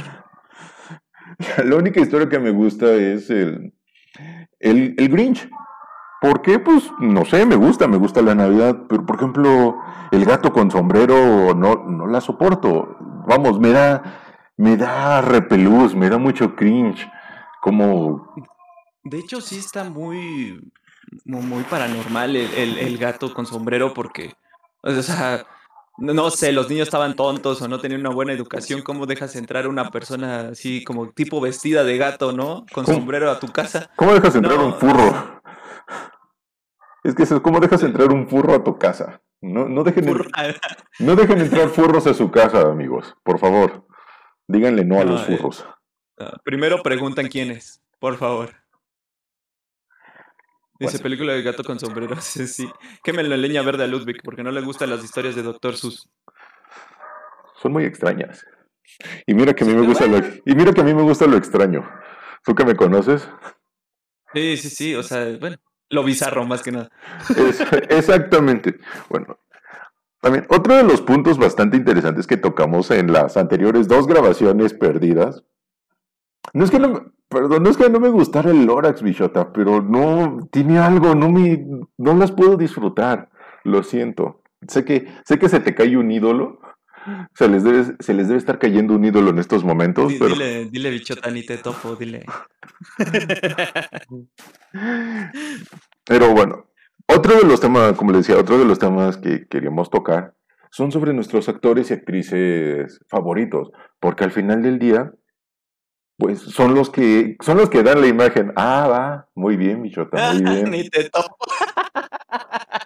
La 1.65 1.75
única 1.75 2.01
historia 2.01 2.27
que 2.27 2.39
me 2.39 2.51
gusta 2.51 2.93
es 2.93 3.29
el, 3.29 3.73
el, 4.59 4.95
el 4.97 5.09
Grinch. 5.09 5.49
¿Por 6.21 6.43
qué? 6.43 6.59
Pues 6.59 6.83
no 6.99 7.25
sé, 7.25 7.47
me 7.47 7.55
gusta, 7.55 7.87
me 7.87 7.97
gusta 7.97 8.21
la 8.21 8.35
Navidad, 8.35 8.83
pero 8.87 9.03
por 9.07 9.15
ejemplo, 9.15 9.81
el 10.11 10.23
gato 10.23 10.53
con 10.53 10.69
sombrero 10.69 11.55
no, 11.55 11.83
no 11.87 12.05
la 12.05 12.21
soporto. 12.21 12.95
Vamos, 13.27 13.59
me 13.59 13.71
da, 13.71 14.53
me 14.55 14.77
da 14.77 15.21
repelús, 15.21 15.95
me 15.95 16.11
da 16.11 16.19
mucho 16.19 16.55
cringe. 16.55 17.09
Como. 17.59 18.35
De 19.03 19.17
hecho, 19.17 19.41
sí 19.41 19.57
está 19.57 19.83
muy, 19.83 20.61
muy, 21.25 21.63
paranormal 21.63 22.35
el, 22.35 22.77
el, 22.77 22.97
gato 22.99 23.33
con 23.33 23.47
sombrero 23.47 23.91
porque, 23.91 24.35
o 24.83 24.91
sea, 25.01 25.43
no 25.97 26.29
sé, 26.29 26.51
los 26.51 26.69
niños 26.69 26.87
estaban 26.87 27.15
tontos 27.15 27.63
o 27.63 27.67
no 27.67 27.79
tenían 27.79 28.01
una 28.01 28.11
buena 28.11 28.33
educación. 28.33 28.83
¿Cómo 28.83 29.07
dejas 29.07 29.35
entrar 29.35 29.65
a 29.65 29.69
una 29.69 29.89
persona 29.89 30.49
así 30.49 30.83
como 30.83 31.09
tipo 31.09 31.41
vestida 31.41 31.83
de 31.83 31.97
gato, 31.97 32.31
no? 32.31 32.63
Con 32.71 32.85
sombrero 32.85 33.31
a 33.31 33.39
tu 33.39 33.47
casa. 33.47 33.89
¿Cómo 33.95 34.13
dejas 34.13 34.35
entrar 34.35 34.59
un 34.59 34.75
furro? 34.75 35.40
Es 37.03 37.15
que 37.15 37.25
¿cómo 37.41 37.59
dejas 37.59 37.83
entrar 37.83 38.11
un 38.11 38.27
furro 38.27 38.53
a 38.53 38.63
tu 38.63 38.77
casa? 38.77 39.21
No, 39.41 39.67
no, 39.67 39.83
dejen, 39.83 40.05
no 40.99 41.15
dejen 41.15 41.39
entrar 41.39 41.69
furros 41.69 42.05
a 42.05 42.13
su 42.13 42.29
casa, 42.29 42.61
amigos. 42.61 43.15
Por 43.23 43.39
favor. 43.39 43.87
Díganle 44.47 44.85
no, 44.85 44.99
a 44.99 45.03
los 45.03 45.27
eh, 45.27 45.37
furros. 45.37 45.65
primero 46.43 46.83
preguntan 46.83 47.27
quién 47.27 47.51
es, 47.51 47.81
por 47.99 48.17
favor. 48.17 48.51
Dice 50.79 50.99
película 50.99 51.33
de 51.33 51.43
gato 51.43 51.63
con 51.63 51.79
sombrero. 51.79 52.15
Sí, 52.21 52.47
sí. 52.47 52.69
Quémenlo 53.03 53.29
la 53.29 53.37
leña 53.37 53.61
verde 53.61 53.83
a 53.83 53.87
Ludwig 53.87 54.21
porque 54.23 54.43
no 54.43 54.51
le 54.51 54.61
gustan 54.61 54.89
las 54.89 55.03
historias 55.03 55.35
de 55.35 55.43
Doctor 55.43 55.75
Sus. 55.75 56.09
Son 57.61 57.71
muy 57.71 57.85
extrañas. 57.85 58.45
Y 59.25 59.33
mira 59.33 59.53
que 59.53 59.63
a 59.63 59.67
mí 59.67 59.73
me 59.73 59.85
gusta 59.85 60.07
lo, 60.07 60.17
y 60.17 60.55
mira 60.55 60.73
que 60.73 60.81
a 60.81 60.83
mí 60.83 60.93
me 60.93 61.03
gusta 61.03 61.27
lo 61.27 61.37
extraño. 61.37 61.87
¿Tú 62.43 62.55
que 62.55 62.65
me 62.65 62.75
conoces? 62.75 63.27
Sí, 64.33 64.57
sí, 64.57 64.69
sí, 64.69 64.95
o 64.95 65.03
sea, 65.03 65.37
bueno, 65.39 65.57
lo 65.91 66.03
bizarro 66.03 66.45
más 66.45 66.63
que 66.63 66.71
nada. 66.71 66.89
exactamente. 67.89 68.79
Bueno, 69.09 69.37
también 70.21 70.45
otro 70.49 70.75
de 70.75 70.83
los 70.83 71.01
puntos 71.01 71.37
bastante 71.37 71.77
interesantes 71.77 72.25
que 72.27 72.37
tocamos 72.37 72.89
en 72.91 73.11
las 73.11 73.37
anteriores 73.37 73.87
dos 73.87 74.07
grabaciones 74.07 74.73
perdidas. 74.73 75.43
No 76.53 76.63
es 76.63 76.71
que 76.71 76.79
no, 76.79 77.13
perdón, 77.27 77.63
no 77.63 77.69
es 77.69 77.77
que 77.77 77.89
no 77.89 77.99
me 77.99 78.09
gustara 78.09 78.51
el 78.51 78.65
Lorax, 78.65 79.03
Bichota, 79.03 79.53
pero 79.53 79.81
no 79.81 80.47
tiene 80.51 80.79
algo, 80.79 81.13
no 81.13 81.29
me, 81.29 81.65
no 81.97 82.15
las 82.15 82.31
puedo 82.31 82.57
disfrutar. 82.57 83.29
Lo 83.63 83.83
siento. 83.83 84.41
Sé 84.67 84.85
que, 84.85 85.07
sé 85.25 85.39
que 85.39 85.49
se 85.49 85.59
te 85.59 85.75
cae 85.75 85.97
un 85.97 86.11
ídolo, 86.11 86.59
se 87.33 87.47
les 87.47 87.63
debe, 87.63 87.95
se 87.99 88.13
les 88.13 88.27
debe 88.27 88.39
estar 88.39 88.59
cayendo 88.59 88.95
un 88.95 89.05
ídolo 89.05 89.31
en 89.31 89.39
estos 89.39 89.63
momentos. 89.63 90.09
Dile, 90.09 90.65
dile, 90.65 90.89
bichota, 90.89 91.29
ni 91.31 91.43
te 91.43 91.57
topo, 91.57 91.95
dile. 91.95 92.25
pero 96.05 96.33
bueno, 96.33 96.71
otro 97.07 97.35
de 97.35 97.43
los 97.43 97.59
temas, 97.59 97.93
como 97.93 98.11
les 98.11 98.25
decía, 98.25 98.39
otro 98.39 98.57
de 98.57 98.65
los 98.65 98.79
temas 98.79 99.17
que 99.17 99.47
queríamos 99.47 99.89
tocar 99.89 100.35
son 100.71 100.91
sobre 100.91 101.13
nuestros 101.13 101.49
actores 101.49 101.91
y 101.91 101.93
actrices 101.93 102.99
favoritos, 103.09 103.71
porque 103.99 104.23
al 104.23 104.31
final 104.31 104.61
del 104.61 104.79
día, 104.79 105.11
pues 106.17 106.39
son 106.39 106.73
los 106.75 106.89
que 106.89 107.35
son 107.41 107.57
los 107.57 107.69
que 107.69 107.83
dan 107.83 107.99
la 107.99 108.07
imagen. 108.07 108.53
Ah, 108.55 108.87
va, 108.89 109.29
muy 109.35 109.57
bien, 109.57 109.81
bichota, 109.81 110.33
muy 110.33 110.43
bien. 110.43 110.71
Ni 110.71 110.89
te 110.89 111.09
topo. 111.09 111.35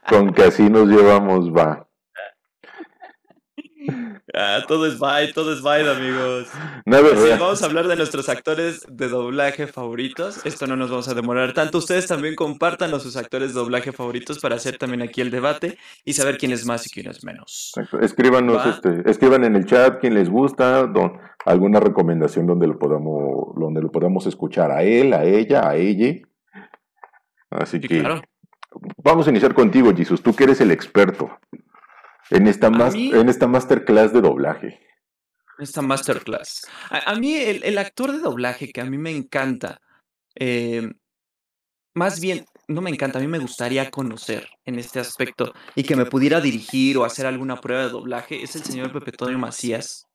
Con 0.10 0.34
que 0.34 0.44
así 0.44 0.70
nos 0.70 0.88
llevamos, 0.88 1.52
va. 1.52 1.88
Ah, 4.38 4.60
todo 4.68 4.86
es 4.86 5.00
bye, 5.00 5.32
todo 5.34 5.54
es 5.54 5.62
bye, 5.62 5.90
amigos. 5.90 6.50
vamos 7.40 7.64
a 7.64 7.66
hablar 7.66 7.88
de 7.88 7.96
nuestros 7.96 8.28
actores 8.28 8.86
de 8.90 9.08
doblaje 9.08 9.66
favoritos. 9.66 10.46
Esto 10.46 10.68
no 10.68 10.76
nos 10.76 10.90
vamos 10.90 11.08
a 11.08 11.14
demorar 11.14 11.54
tanto. 11.54 11.78
Ustedes 11.78 12.06
también 12.08 12.36
compartan 12.36 12.94
a 12.94 13.00
sus 13.00 13.16
actores 13.16 13.54
de 13.54 13.60
doblaje 13.62 13.94
favoritos 13.94 14.40
para 14.40 14.56
hacer 14.56 14.78
también 14.78 15.02
aquí 15.04 15.22
el 15.22 15.32
debate 15.32 15.78
y 16.04 16.14
saber 16.14 16.38
quién 16.38 16.52
es 16.52 16.66
más 16.66 16.86
y 16.86 16.90
quién 16.90 17.08
es 17.08 17.24
menos. 17.24 17.72
Escríbanos, 18.02 18.66
este, 18.66 19.10
escriban 19.10 19.46
en 19.46 19.56
el 19.56 19.66
chat 19.66 20.02
quién 20.02 20.14
les 20.14 20.30
gusta, 20.30 20.92
alguna 21.46 21.80
recomendación 21.80 22.46
donde 22.46 22.68
lo 22.68 22.78
podamos, 22.78 23.56
donde 23.56 23.82
lo 23.82 23.90
podamos 23.90 24.28
escuchar 24.28 24.70
a 24.70 24.84
él, 24.84 25.14
a 25.14 25.24
ella, 25.24 25.70
a 25.70 25.78
ella. 25.78 26.20
Así 27.52 27.80
que 27.80 28.04
vamos 28.98 29.28
a 29.28 29.30
iniciar 29.30 29.54
contigo, 29.54 29.94
Jesus. 29.96 30.22
Tú 30.22 30.36
que 30.36 30.44
eres 30.44 30.60
el 30.60 30.72
experto. 30.72 31.30
En 32.30 32.48
esta, 32.48 32.68
en 32.68 33.30
esta 33.30 33.48
masterclass 33.48 34.14
de 34.14 34.22
doblaje. 34.22 34.80
Esta 35.60 35.82
masterclass. 35.82 36.68
A, 36.90 37.16
mí, 37.16 37.36
el, 37.36 37.78
actor 37.78 38.12
de 38.12 38.20
doblaje 38.20 38.72
que 38.72 38.82
a 38.82 38.86
mí 38.86 38.98
me 38.98 39.12
encanta, 39.12 39.80
eh, 40.36 40.92
más 41.94 42.20
bien, 42.20 42.46
no 42.68 42.82
me 42.82 42.90
encanta, 42.90 43.20
a 43.20 43.22
mí 43.22 43.28
me 43.28 43.40
gustaría 43.40 43.90
conocer 43.90 44.48
en 44.66 44.80
este 44.80 45.00
aspecto 45.00 45.54
y 45.76 45.84
que 45.84 45.96
me 45.96 46.06
pudiera 46.06 46.42
dirigir 46.42 46.98
o 46.98 47.06
hacer 47.06 47.26
alguna 47.26 47.62
prueba 47.62 47.84
de 47.84 47.90
doblaje, 47.90 48.44
es 48.44 48.56
el 48.56 48.64
señor 48.64 48.92
Pepe 48.92 49.12
Toño 49.12 49.38
Macías. 49.38 50.08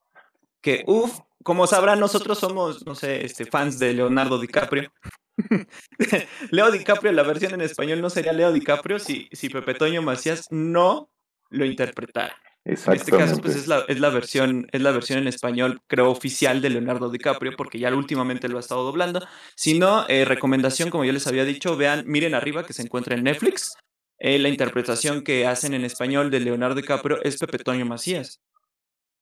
Que, 0.60 0.82
uff, 0.86 1.20
como 1.42 1.66
sabrán, 1.66 2.00
nosotros 2.00 2.38
somos, 2.38 2.84
no 2.84 2.94
sé, 2.94 3.24
este, 3.24 3.46
fans 3.46 3.78
de 3.78 3.94
Leonardo 3.94 4.38
DiCaprio. 4.38 4.92
Leo 6.50 6.70
DiCaprio, 6.70 7.12
la 7.12 7.22
versión 7.22 7.54
en 7.54 7.62
español 7.62 8.02
no 8.02 8.10
sería 8.10 8.34
Leo 8.34 8.52
DiCaprio 8.52 8.98
si, 8.98 9.28
si 9.32 9.48
Pepe 9.48 9.72
Toño 9.72 10.02
Macías 10.02 10.48
no 10.50 11.08
lo 11.50 11.64
interpretar. 11.64 12.32
En 12.64 12.74
este 12.74 13.10
caso, 13.10 13.40
pues 13.40 13.56
es 13.56 13.66
la, 13.66 13.84
es 13.88 14.00
la, 14.00 14.10
versión, 14.10 14.66
es 14.70 14.82
la 14.82 14.90
versión 14.90 15.18
en 15.18 15.28
español, 15.28 15.80
creo, 15.86 16.10
oficial 16.10 16.60
de 16.60 16.70
Leonardo 16.70 17.10
DiCaprio, 17.10 17.52
porque 17.56 17.78
ya 17.78 17.94
últimamente 17.94 18.48
lo 18.48 18.58
ha 18.58 18.60
estado 18.60 18.84
doblando. 18.84 19.26
Si 19.56 19.78
no, 19.78 20.06
eh, 20.08 20.26
recomendación, 20.26 20.90
como 20.90 21.04
yo 21.04 21.12
les 21.12 21.26
había 21.26 21.44
dicho, 21.44 21.76
vean, 21.76 22.04
miren 22.06 22.34
arriba 22.34 22.64
que 22.64 22.74
se 22.74 22.82
encuentra 22.82 23.14
en 23.14 23.24
Netflix. 23.24 23.74
Eh, 24.18 24.38
la 24.38 24.50
interpretación 24.50 25.24
que 25.24 25.46
hacen 25.46 25.72
en 25.72 25.86
español 25.86 26.30
de 26.30 26.40
Leonardo 26.40 26.74
DiCaprio 26.74 27.22
es 27.22 27.38
Pepe 27.38 27.58
Toño 27.58 27.86
Macías. 27.86 28.40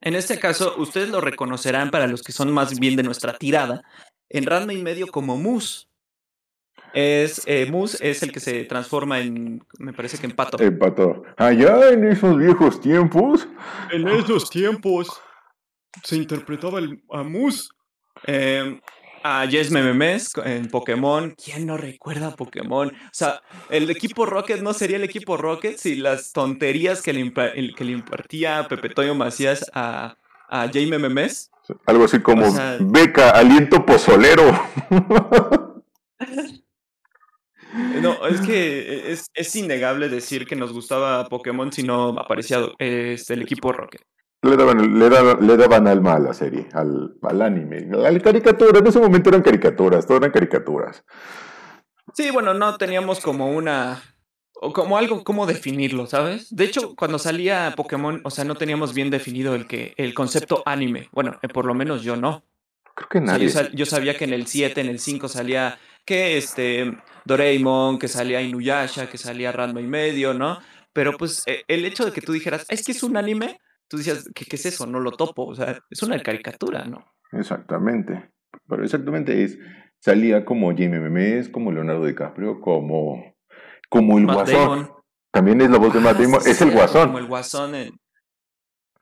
En 0.01 0.17
este 0.17 0.41
caso, 0.41 0.75
ustedes 0.77 1.09
lo 1.09 1.21
reconocerán 1.21 1.91
para 1.91 2.09
los 2.09 2.23
que 2.23 2.33
son 2.33 2.53
más 2.53 2.79
bien 2.79 2.97
de 2.97 3.05
nuestra 3.05 3.39
tirada, 3.39 3.83
en 4.29 4.45
Ranma 4.45 4.73
y 4.73 4.83
medio 4.83 5.07
como 5.07 5.37
Moose 5.37 5.88
es 6.95 7.43
eh, 7.47 7.67
Moose 7.71 7.99
es 8.09 8.23
el 8.23 8.33
que 8.33 8.41
se 8.41 8.65
transforma 8.65 9.21
en, 9.21 9.63
me 9.79 9.93
parece 9.93 10.19
que 10.19 10.27
en 10.27 10.33
pato. 10.33 10.63
En 10.63 10.79
pato. 10.79 11.23
Allá 11.37 11.91
en 11.91 12.05
esos 12.05 12.37
viejos 12.37 12.81
tiempos. 12.81 13.49
En 13.91 14.09
esos 14.09 14.51
tiempos 14.51 15.21
se 16.05 16.17
interpretaba 16.17 16.79
el, 16.79 17.03
a 17.11 17.23
Moose. 17.23 17.69
Em, 18.25 18.81
a 19.23 19.45
Yes 19.45 19.71
Memes 19.71 20.33
en 20.45 20.69
Pokémon. 20.69 21.35
¿Quién 21.43 21.67
no 21.67 21.77
recuerda 21.77 22.35
Pokémon? 22.35 22.89
O 22.89 23.11
sea, 23.13 23.43
el 23.71 23.91
equipo 23.91 24.27
Rocket 24.27 24.61
no 24.61 24.73
sería 24.73 24.97
el 24.97 25.05
equipo 25.05 25.37
Rocket 25.37 25.77
si 25.77 25.97
las 25.97 26.33
tonterías 26.33 27.03
que 27.03 27.13
le, 27.13 27.33
que 27.33 27.85
le 27.85 27.93
impartía 27.93 28.67
Pepe 28.69 28.91
Toño 28.91 29.15
Macías 29.15 29.71
a, 29.75 30.17
a 30.49 30.67
J 30.67 30.79
Memes. 30.99 31.51
Algo 31.87 32.05
así 32.05 32.21
como 32.21 32.47
beca, 32.81 33.31
aliento 33.31 33.85
pozolero. 33.85 34.45
No, 38.01 38.27
es 38.27 38.41
que 38.47 39.13
es, 39.13 39.31
es, 39.35 39.57
innegable 39.57 40.09
decir 40.09 40.47
que 40.47 40.57
nos 40.57 40.73
gustaba 40.73 41.29
Pokémon 41.29 41.73
si 41.73 41.83
no 41.83 42.11
aparecía 42.19 42.61
este, 42.79 43.35
el 43.35 43.43
equipo 43.43 43.73
Rocket. 43.73 44.03
Le 44.43 44.57
daban, 44.57 44.99
le, 44.99 45.09
daban, 45.09 45.47
le 45.47 45.57
daban 45.57 45.89
alma 45.89 46.15
a 46.15 46.19
la 46.21 46.33
serie, 46.33 46.69
al, 46.73 47.17
al 47.23 47.43
anime, 47.43 47.89
a 48.05 48.11
la 48.11 48.21
caricatura. 48.21 48.79
En 48.79 48.87
ese 48.87 49.01
momento 49.01 49.31
eran 49.31 49.43
caricaturas, 49.43 50.07
todo 50.07 50.19
eran 50.19 50.31
caricaturas. 50.31 51.05
Sí, 52.15 52.31
bueno, 52.31 52.55
no 52.55 52.77
teníamos 52.77 53.21
como 53.21 53.51
una. 53.51 54.03
O 54.61 54.73
como 54.73 54.99
algo, 54.99 55.23
como 55.23 55.47
definirlo, 55.47 56.07
¿sabes? 56.07 56.55
De 56.55 56.65
hecho, 56.65 56.97
cuando 56.97 57.19
salía 57.19 57.75
Pokémon, 57.77 58.21
o 58.25 58.31
sea, 58.31 58.45
no 58.45 58.57
teníamos 58.57 58.93
bien 58.93 59.09
definido 59.09 59.55
el, 59.55 59.69
que, 59.69 59.95
el 59.97 60.15
concepto 60.15 60.65
anime. 60.67 61.09
Bueno, 61.13 61.39
eh, 61.43 61.49
por 61.49 61.65
lo 61.65 61.75
menos 61.75 62.03
yo 62.03 62.17
no. 62.17 62.45
Creo 62.95 63.09
que 63.09 63.21
nadie. 63.21 63.49
yo, 63.49 63.61
yo, 63.73 63.87
sabía 63.87 64.17
que 64.17 64.25
en 64.25 64.33
el 64.33 64.49
7, 64.49 64.81
en 64.81 64.89
el 64.89 64.99
5 64.99 65.29
salía 65.29 65.79
que 66.05 66.39
este 66.39 66.97
Doraemon, 67.29 67.99
que 67.99 68.09
salía 68.09 68.41
Inuyasha, 68.41 69.09
que 69.09 69.19
salía 69.19 69.53
Ranma 69.53 69.81
y 69.81 69.87
medio, 69.87 70.35
¿no? 70.35 70.59
Pero 70.93 71.17
pues 71.17 71.45
e, 71.47 71.63
el 71.69 71.85
hecho 71.85 72.05
de 72.05 72.13
que 72.13 72.23
tú 72.23 72.33
dijeras, 72.33 72.67
es 72.69 72.85
que 72.85 72.93
es 72.93 73.03
un 73.03 73.17
anime, 73.17 73.61
tú 73.87 73.99
decías, 73.99 74.29
¿qué, 74.35 74.47
qué 74.47 74.57
es 74.57 74.67
eso? 74.67 74.87
No 74.87 74.99
lo 74.99 75.13
topo, 75.13 75.45
o 75.45 75.55
sea, 75.55 75.79
es 75.91 76.03
una 76.03 76.19
caricatura, 76.21 76.85
¿no? 76.87 77.05
Exactamente, 77.33 78.31
pero 78.67 78.83
exactamente 78.83 79.45
es, 79.45 79.59
salía 80.01 80.45
como 80.45 80.71
Jamie 80.71 81.01
Memes, 81.01 81.51
como 81.51 81.71
Leonardo 81.71 82.07
DiCaprio, 82.07 82.61
como, 82.61 83.37
como 83.91 84.19
el 84.19 84.27
Guasón. 84.27 84.91
También 85.31 85.61
es 85.61 85.71
la 85.71 85.79
voz 85.79 85.93
de 85.93 86.01
Matt 86.01 86.17
ah, 86.19 86.23
Damon, 86.23 86.41
es 86.47 86.61
el 86.63 86.71
Guasón. 86.71 87.09
Como 87.09 87.19
el 87.19 87.27
Guasón 87.27 87.75
en, 87.75 87.93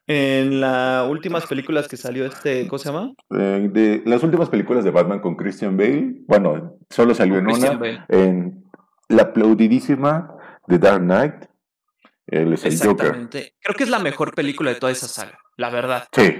en 0.07 0.61
las 0.61 1.09
últimas 1.09 1.47
películas 1.47 1.89
que 1.89 1.97
salió 1.97 2.27
este, 2.27 2.67
¿cómo 2.69 2.79
se 2.79 2.91
llama? 2.91 3.13
Eh, 3.31 3.69
de 3.73 4.03
las 4.07 4.23
últimas 4.23 4.49
películas 4.49 4.85
de 4.85 4.91
Batman 4.91 5.21
con 5.21 5.37
Christian 5.37 5.77
Bale, 5.77 6.23
bueno, 6.27 6.79
solo 6.91 7.15
salió 7.15 7.39
en 7.39 7.49
una, 7.49 8.05
en 8.09 8.65
la 9.09 9.23
aplaudidísima 9.23 10.33
The 10.69 10.79
Dark 10.79 11.03
Knight. 11.03 11.35
Él 12.29 12.53
es 12.53 12.65
el 12.65 12.79
Joker. 12.79 13.29
Creo 13.31 13.75
que 13.77 13.85
es 13.85 13.91
la 13.91 13.99
mejor 13.99 14.35
película 14.35 14.73
de 14.73 14.81
toda 14.81 14.93
esa 14.93 15.09
saga, 15.09 15.39
la 15.57 15.71
verdad. 15.71 16.09
Sí, 16.13 16.35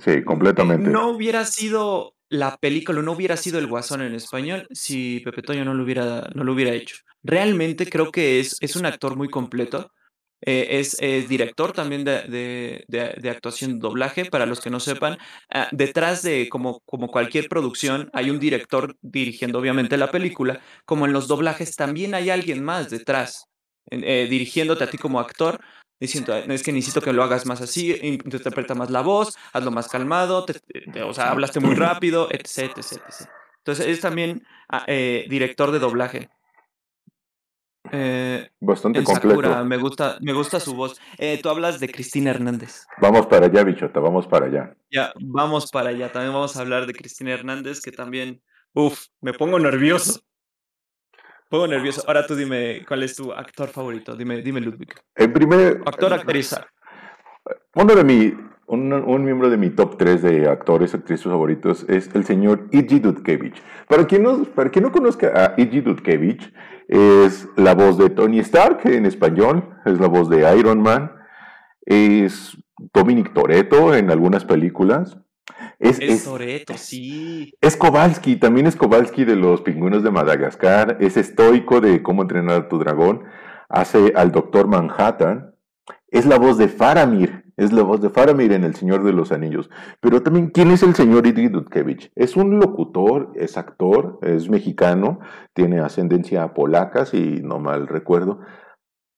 sí, 0.00 0.24
completamente. 0.24 0.90
No 0.90 1.10
hubiera 1.10 1.44
sido 1.44 2.14
la 2.28 2.56
película, 2.58 3.02
no 3.02 3.12
hubiera 3.12 3.36
sido 3.36 3.58
el 3.58 3.66
Guasón 3.66 4.02
en 4.02 4.14
español 4.14 4.66
si 4.70 5.20
Pepe 5.20 5.42
Toño 5.42 5.64
no 5.64 5.74
lo 5.74 5.84
hubiera, 5.84 6.28
no 6.34 6.44
lo 6.44 6.52
hubiera 6.52 6.72
hecho. 6.72 6.96
Realmente 7.22 7.88
creo 7.88 8.10
que 8.10 8.40
es, 8.40 8.56
es 8.60 8.76
un 8.76 8.86
actor 8.86 9.16
muy 9.16 9.28
completo 9.28 9.92
eh, 10.40 10.80
es, 10.80 11.28
director 11.28 11.72
también 11.72 12.04
de, 12.04 12.84
de, 12.86 13.30
actuación 13.30 13.72
y 13.72 13.78
doblaje, 13.78 14.24
para 14.24 14.46
los 14.46 14.60
que 14.60 14.70
no 14.70 14.80
sepan. 14.80 15.18
Ah, 15.52 15.68
detrás 15.72 16.22
de, 16.22 16.48
como, 16.48 16.80
como 16.86 17.08
cualquier 17.08 17.48
producción, 17.48 18.10
hay 18.12 18.30
un 18.30 18.38
director 18.38 18.96
dirigiendo 19.02 19.58
obviamente 19.58 19.96
la 19.96 20.10
película, 20.10 20.60
como 20.84 21.06
en 21.06 21.12
los 21.12 21.28
doblajes 21.28 21.76
también 21.76 22.14
hay 22.14 22.30
alguien 22.30 22.62
más 22.62 22.90
detrás, 22.90 23.46
eh, 23.90 24.26
dirigiéndote 24.30 24.84
a 24.84 24.90
ti 24.90 24.98
como 24.98 25.18
actor, 25.18 25.60
diciendo, 26.00 26.36
es 26.36 26.62
que 26.62 26.72
necesito 26.72 27.00
que 27.00 27.12
lo 27.12 27.24
hagas 27.24 27.46
más 27.46 27.60
así, 27.60 27.98
interpreta 28.02 28.74
más 28.74 28.90
la 28.90 29.00
voz, 29.00 29.36
hazlo 29.52 29.70
más 29.72 29.88
calmado, 29.88 30.46
o 31.04 31.14
sea, 31.14 31.30
hablaste 31.30 31.58
muy 31.58 31.74
rápido, 31.74 32.28
etc, 32.30 32.76
etc, 32.76 33.02
Entonces 33.58 33.86
es 33.86 34.00
también 34.00 34.46
ah, 34.68 34.84
eh, 34.86 35.26
director 35.28 35.72
de 35.72 35.80
doblaje. 35.80 36.28
Eh, 37.92 38.48
Bastante 38.60 39.02
completo. 39.02 39.64
me 39.64 39.76
gusta, 39.76 40.18
me 40.20 40.32
gusta 40.32 40.60
su 40.60 40.74
voz. 40.74 41.00
Eh, 41.18 41.38
tú 41.42 41.48
hablas 41.48 41.80
de 41.80 41.88
Cristina 41.88 42.30
Hernández. 42.30 42.86
Vamos 43.00 43.26
para 43.26 43.46
allá, 43.46 43.64
bichota, 43.64 44.00
vamos 44.00 44.26
para 44.26 44.46
allá. 44.46 44.76
Ya, 44.90 45.12
vamos 45.20 45.70
para 45.70 45.90
allá. 45.90 46.10
También 46.10 46.32
vamos 46.32 46.56
a 46.56 46.60
hablar 46.60 46.86
de 46.86 46.94
Cristina 46.94 47.32
Hernández, 47.32 47.80
que 47.80 47.92
también, 47.92 48.42
uff, 48.74 49.06
me 49.20 49.32
pongo 49.32 49.58
nervioso. 49.58 50.20
Pongo 51.48 51.66
nervioso. 51.66 52.04
Ahora 52.06 52.26
tú 52.26 52.34
dime, 52.36 52.84
¿cuál 52.86 53.02
es 53.02 53.16
tu 53.16 53.32
actor 53.32 53.68
favorito? 53.68 54.14
Dime, 54.14 54.42
dime 54.42 54.60
Ludwig. 54.60 54.94
El 55.14 55.32
primer... 55.32 55.80
Actor, 55.86 56.12
actriz. 56.12 56.54
Uno 57.74 57.94
de, 57.94 58.04
mi, 58.04 58.34
un, 58.66 59.24
miembro 59.24 59.48
de 59.48 59.56
mi 59.56 59.70
top 59.70 59.96
3 59.96 60.22
de 60.22 60.48
actores, 60.48 60.94
actrices 60.94 61.24
favoritos 61.24 61.86
es 61.88 62.10
el 62.14 62.24
señor 62.24 62.68
Iggy 62.70 63.00
Dudkevich. 63.00 63.62
Para 63.88 64.06
quien 64.06 64.24
no, 64.24 64.44
para 64.44 64.70
quien 64.70 64.82
no 64.84 64.92
conozca 64.92 65.32
a 65.34 65.54
Iggy 65.56 65.80
Dudkevich, 65.80 66.52
es 66.88 67.46
la 67.56 67.74
voz 67.74 67.98
de 67.98 68.08
Tony 68.10 68.38
Stark 68.40 68.80
en 68.84 69.06
español, 69.06 69.76
es 69.84 70.00
la 70.00 70.08
voz 70.08 70.28
de 70.30 70.58
Iron 70.58 70.80
Man, 70.80 71.12
es 71.84 72.56
Dominic 72.94 73.32
Toretto 73.34 73.94
en 73.94 74.10
algunas 74.10 74.44
películas. 74.44 75.18
Es, 75.78 76.00
es, 76.00 76.24
Toretto, 76.24 76.74
sí. 76.76 77.54
Es 77.60 77.76
Kowalski, 77.76 78.36
también 78.36 78.66
es 78.66 78.74
Kowalski 78.74 79.24
de 79.24 79.36
los 79.36 79.60
pingüinos 79.60 80.02
de 80.02 80.10
Madagascar, 80.10 80.96
es 81.00 81.16
estoico 81.16 81.80
de 81.80 82.02
cómo 82.02 82.22
entrenar 82.22 82.62
a 82.62 82.68
tu 82.68 82.78
dragón, 82.78 83.24
hace 83.68 84.12
al 84.16 84.32
Doctor 84.32 84.66
Manhattan, 84.66 85.47
es 86.10 86.26
la 86.26 86.38
voz 86.38 86.58
de 86.58 86.68
Faramir 86.68 87.48
es 87.58 87.72
la 87.72 87.82
voz 87.82 88.00
de 88.00 88.08
Faramir 88.08 88.52
en 88.52 88.62
El 88.62 88.76
Señor 88.76 89.02
de 89.02 89.12
los 89.12 89.32
Anillos. 89.32 89.68
Pero 90.00 90.22
también, 90.22 90.50
¿quién 90.50 90.70
es 90.70 90.84
el 90.84 90.94
señor 90.94 91.26
Idri 91.26 91.48
Dudkevich? 91.48 92.12
Es 92.14 92.36
un 92.36 92.60
locutor, 92.60 93.32
es 93.34 93.58
actor, 93.58 94.20
es 94.22 94.48
mexicano, 94.48 95.18
tiene 95.54 95.80
ascendencia 95.80 96.54
polaca, 96.54 97.04
si 97.04 97.40
no 97.42 97.58
mal 97.58 97.88
recuerdo. 97.88 98.38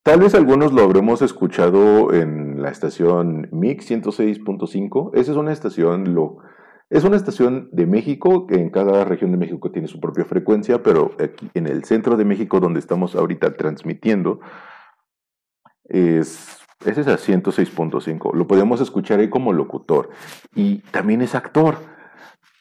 Tal 0.02 0.20
vez 0.20 0.34
algunos 0.34 0.72
lo 0.72 0.82
habremos 0.82 1.20
escuchado 1.20 2.14
en 2.14 2.62
la 2.62 2.70
estación 2.70 3.50
MIX 3.52 3.90
106.5. 3.90 5.10
Esa 5.12 5.32
es 5.32 5.36
una 5.36 5.52
estación, 5.52 6.14
lo, 6.14 6.38
es 6.88 7.04
una 7.04 7.16
estación 7.16 7.68
de 7.72 7.86
México, 7.86 8.46
que 8.46 8.54
en 8.54 8.70
cada 8.70 9.04
región 9.04 9.32
de 9.32 9.36
México 9.36 9.70
tiene 9.70 9.86
su 9.86 10.00
propia 10.00 10.24
frecuencia, 10.24 10.82
pero 10.82 11.10
aquí 11.22 11.50
en 11.52 11.66
el 11.66 11.84
centro 11.84 12.16
de 12.16 12.24
México, 12.24 12.58
donde 12.58 12.80
estamos 12.80 13.14
ahorita 13.14 13.58
transmitiendo, 13.58 14.40
es 15.84 16.59
ese 16.84 17.02
es 17.02 17.08
a 17.08 17.16
106.5. 17.16 18.34
Lo 18.34 18.46
podemos 18.46 18.80
escuchar 18.80 19.20
ahí 19.20 19.28
como 19.28 19.52
locutor. 19.52 20.10
Y 20.54 20.78
también 20.90 21.20
es 21.20 21.34
actor. 21.34 21.76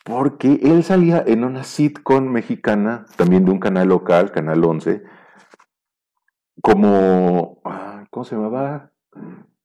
Porque 0.03 0.59
él 0.63 0.83
salía 0.83 1.23
en 1.25 1.43
una 1.43 1.63
sitcom 1.63 2.25
mexicana, 2.29 3.05
también 3.15 3.45
de 3.45 3.51
un 3.51 3.59
canal 3.59 3.89
local, 3.89 4.31
Canal 4.31 4.63
11, 4.63 5.03
como. 6.61 7.61
Ah, 7.63 8.05
¿Cómo 8.09 8.23
se 8.23 8.35
llamaba? 8.35 8.91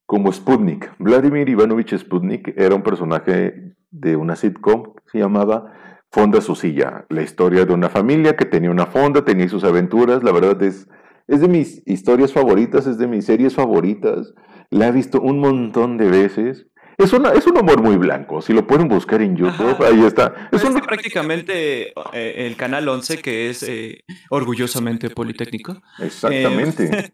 Como 0.06 0.30
Sputnik. 0.32 0.92
Vladimir 0.98 1.48
Ivanovich 1.48 1.96
Sputnik 1.96 2.52
era 2.56 2.74
un 2.74 2.82
personaje 2.82 3.74
de 3.90 4.16
una 4.16 4.36
sitcom, 4.36 4.92
se 5.06 5.18
llamaba 5.18 5.72
Fonda 6.10 6.40
su 6.40 6.54
silla. 6.54 7.06
La 7.08 7.22
historia 7.22 7.64
de 7.64 7.72
una 7.72 7.88
familia 7.88 8.36
que 8.36 8.44
tenía 8.44 8.70
una 8.70 8.86
fonda, 8.86 9.24
tenía 9.24 9.48
sus 9.48 9.64
aventuras. 9.64 10.22
La 10.22 10.30
verdad 10.30 10.62
es 10.62 10.88
es 11.26 11.40
de 11.40 11.48
mis 11.48 11.82
historias 11.86 12.32
favoritas, 12.32 12.86
es 12.86 12.98
de 12.98 13.06
mis 13.06 13.26
series 13.26 13.54
favoritas. 13.54 14.34
La 14.70 14.88
he 14.88 14.92
visto 14.92 15.20
un 15.20 15.40
montón 15.40 15.96
de 15.96 16.08
veces. 16.08 16.66
Es, 16.96 17.12
una, 17.12 17.32
es 17.32 17.46
un 17.46 17.58
humor 17.58 17.82
muy 17.82 17.96
blanco. 17.96 18.40
Si 18.40 18.52
lo 18.52 18.66
pueden 18.66 18.88
buscar 18.88 19.20
en 19.22 19.36
YouTube, 19.36 19.82
ahí 19.82 20.04
está. 20.04 20.48
Es, 20.52 20.62
prácticamente 20.62 21.88
eh, 22.12 22.46
el 22.46 22.56
canal 22.56 22.88
11, 22.88 23.18
que 23.18 23.50
es 23.50 23.62
eh, 23.64 24.04
orgullosamente 24.30 25.10
politécnico. 25.10 25.82
Exactamente. 25.98 26.84
Eh, 26.84 27.12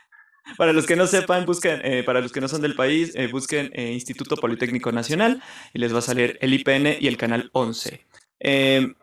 para 0.56 0.72
los 0.72 0.86
que 0.86 0.96
no 0.96 1.06
sepan, 1.06 1.46
busquen, 1.46 2.04
para 2.04 2.20
los 2.20 2.32
que 2.32 2.40
no 2.40 2.48
son 2.48 2.60
del 2.62 2.74
país, 2.74 3.14
busquen 3.30 3.70
Instituto 3.78 4.36
Politécnico 4.36 4.90
Nacional 4.90 5.42
y 5.72 5.78
les 5.78 5.94
va 5.94 5.98
a 5.98 6.02
salir 6.02 6.38
el 6.40 6.52
IPN 6.54 6.96
y 6.98 7.06
el 7.06 7.16
canal 7.16 7.50
11. 7.52 8.04
en 8.40 8.96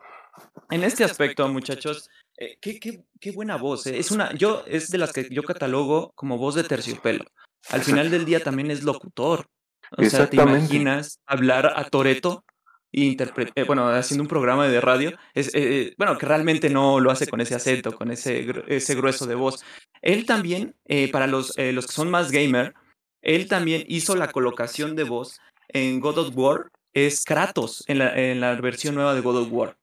este 0.70 1.06
aspecto, 1.06 1.48
muchachos, 1.48 2.10
eh, 2.38 2.58
qué, 2.62 2.80
qué, 2.80 3.04
qué, 3.20 3.32
buena 3.32 3.58
voz. 3.58 3.88
Eh. 3.88 3.98
Es 3.98 4.12
una, 4.12 4.34
yo 4.34 4.64
es 4.68 4.90
de 4.90 5.00
las 5.00 5.12
que 5.12 5.28
yo 5.32 5.44
catalogo 5.44 6.12
como 6.16 6.38
voz 6.38 6.56
de 6.56 6.64
terciopelo. 6.64 7.26
Al 7.70 7.82
final 7.82 8.12
del 8.12 8.26
día 8.26 8.44
también 8.44 8.72
es 8.72 8.84
locutor. 8.84 9.50
O 9.98 10.04
sea, 10.04 10.30
te 10.30 10.36
imaginas 10.36 11.20
hablar 11.26 11.74
a 11.76 11.86
Toreto 11.86 12.46
y 12.92 13.18
eh, 13.22 13.64
bueno, 13.66 13.88
haciendo 13.90 14.24
un 14.24 14.28
programa 14.28 14.68
de 14.68 14.82
radio, 14.82 15.18
es, 15.34 15.52
bueno, 15.98 16.18
que 16.18 16.26
realmente 16.26 16.70
no 16.70 17.00
lo 17.00 17.12
hace 17.12 17.28
con 17.28 17.42
ese 17.42 17.56
acento, 17.56 17.96
con 17.96 18.12
ese, 18.12 18.46
ese 18.68 18.96
grueso 18.96 19.26
de 19.26 19.36
voz. 19.36 19.64
Él 20.02 20.26
también, 20.26 20.76
para 21.12 21.28
los, 21.28 21.54
los 21.58 21.88
que 21.88 21.94
son 21.94 22.10
más 22.10 22.32
gamer, 22.32 22.74
él 23.22 23.48
también 23.48 23.84
hizo 23.88 24.16
la 24.16 24.32
colocación 24.32 24.96
de 24.96 25.04
voz 25.04 25.40
en 25.70 26.00
God 26.00 26.18
of 26.20 26.38
War, 26.38 26.72
es 26.94 27.24
Kratos 27.26 27.84
en 27.88 28.00
la, 28.00 28.16
en 28.16 28.40
la 28.40 28.56
versión 28.56 28.96
nueva 28.96 29.14
de 29.14 29.22
God 29.22 29.42
of 29.42 29.48
War. 29.52 29.78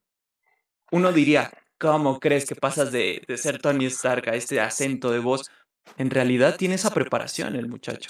Uno 0.91 1.13
diría, 1.13 1.51
¿Cómo 1.85 2.19
crees 2.19 2.47
que 2.47 2.55
pasas 2.55 2.93
de, 2.93 3.23
ser 3.37 3.59
Tony 3.59 3.85
Stark 3.87 4.31
a 4.31 4.35
este 4.35 4.59
acento 4.59 5.11
de 5.11 5.19
voz? 5.19 5.51
En 5.99 6.09
realidad 6.09 6.57
tiene 6.57 6.77
esa 6.77 6.89
preparación 6.89 7.57
el 7.57 7.69
muchacho. 7.69 8.09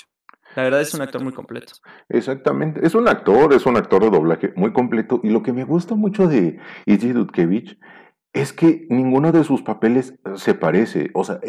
La 0.55 0.63
verdad 0.63 0.81
es 0.81 0.95
un 0.95 1.03
actor 1.03 1.25
muy 1.25 1.33
completo. 1.33 1.73
Exactamente, 2.09 2.87
es 2.87 2.95
un 2.95 3.09
actor, 3.09 3.53
es 3.53 3.67
un 3.67 3.77
actor 3.77 4.05
de 4.05 4.11
doblaje 4.11 4.53
muy 4.55 4.73
completo. 4.73 5.21
Y 5.25 5.31
lo 5.31 5.43
que 5.43 5.53
me 5.53 5.65
gusta 5.65 5.97
mucho 5.97 6.29
de 6.29 6.61
Izzy 6.87 7.11
Dudkevich 7.13 7.77
es 8.33 8.53
que 8.53 8.87
ninguno 8.91 9.33
de 9.33 9.43
sus 9.43 9.63
papeles 9.63 10.15
se 10.37 10.55
parece. 10.55 11.11
O 11.13 11.25
sea, 11.25 11.41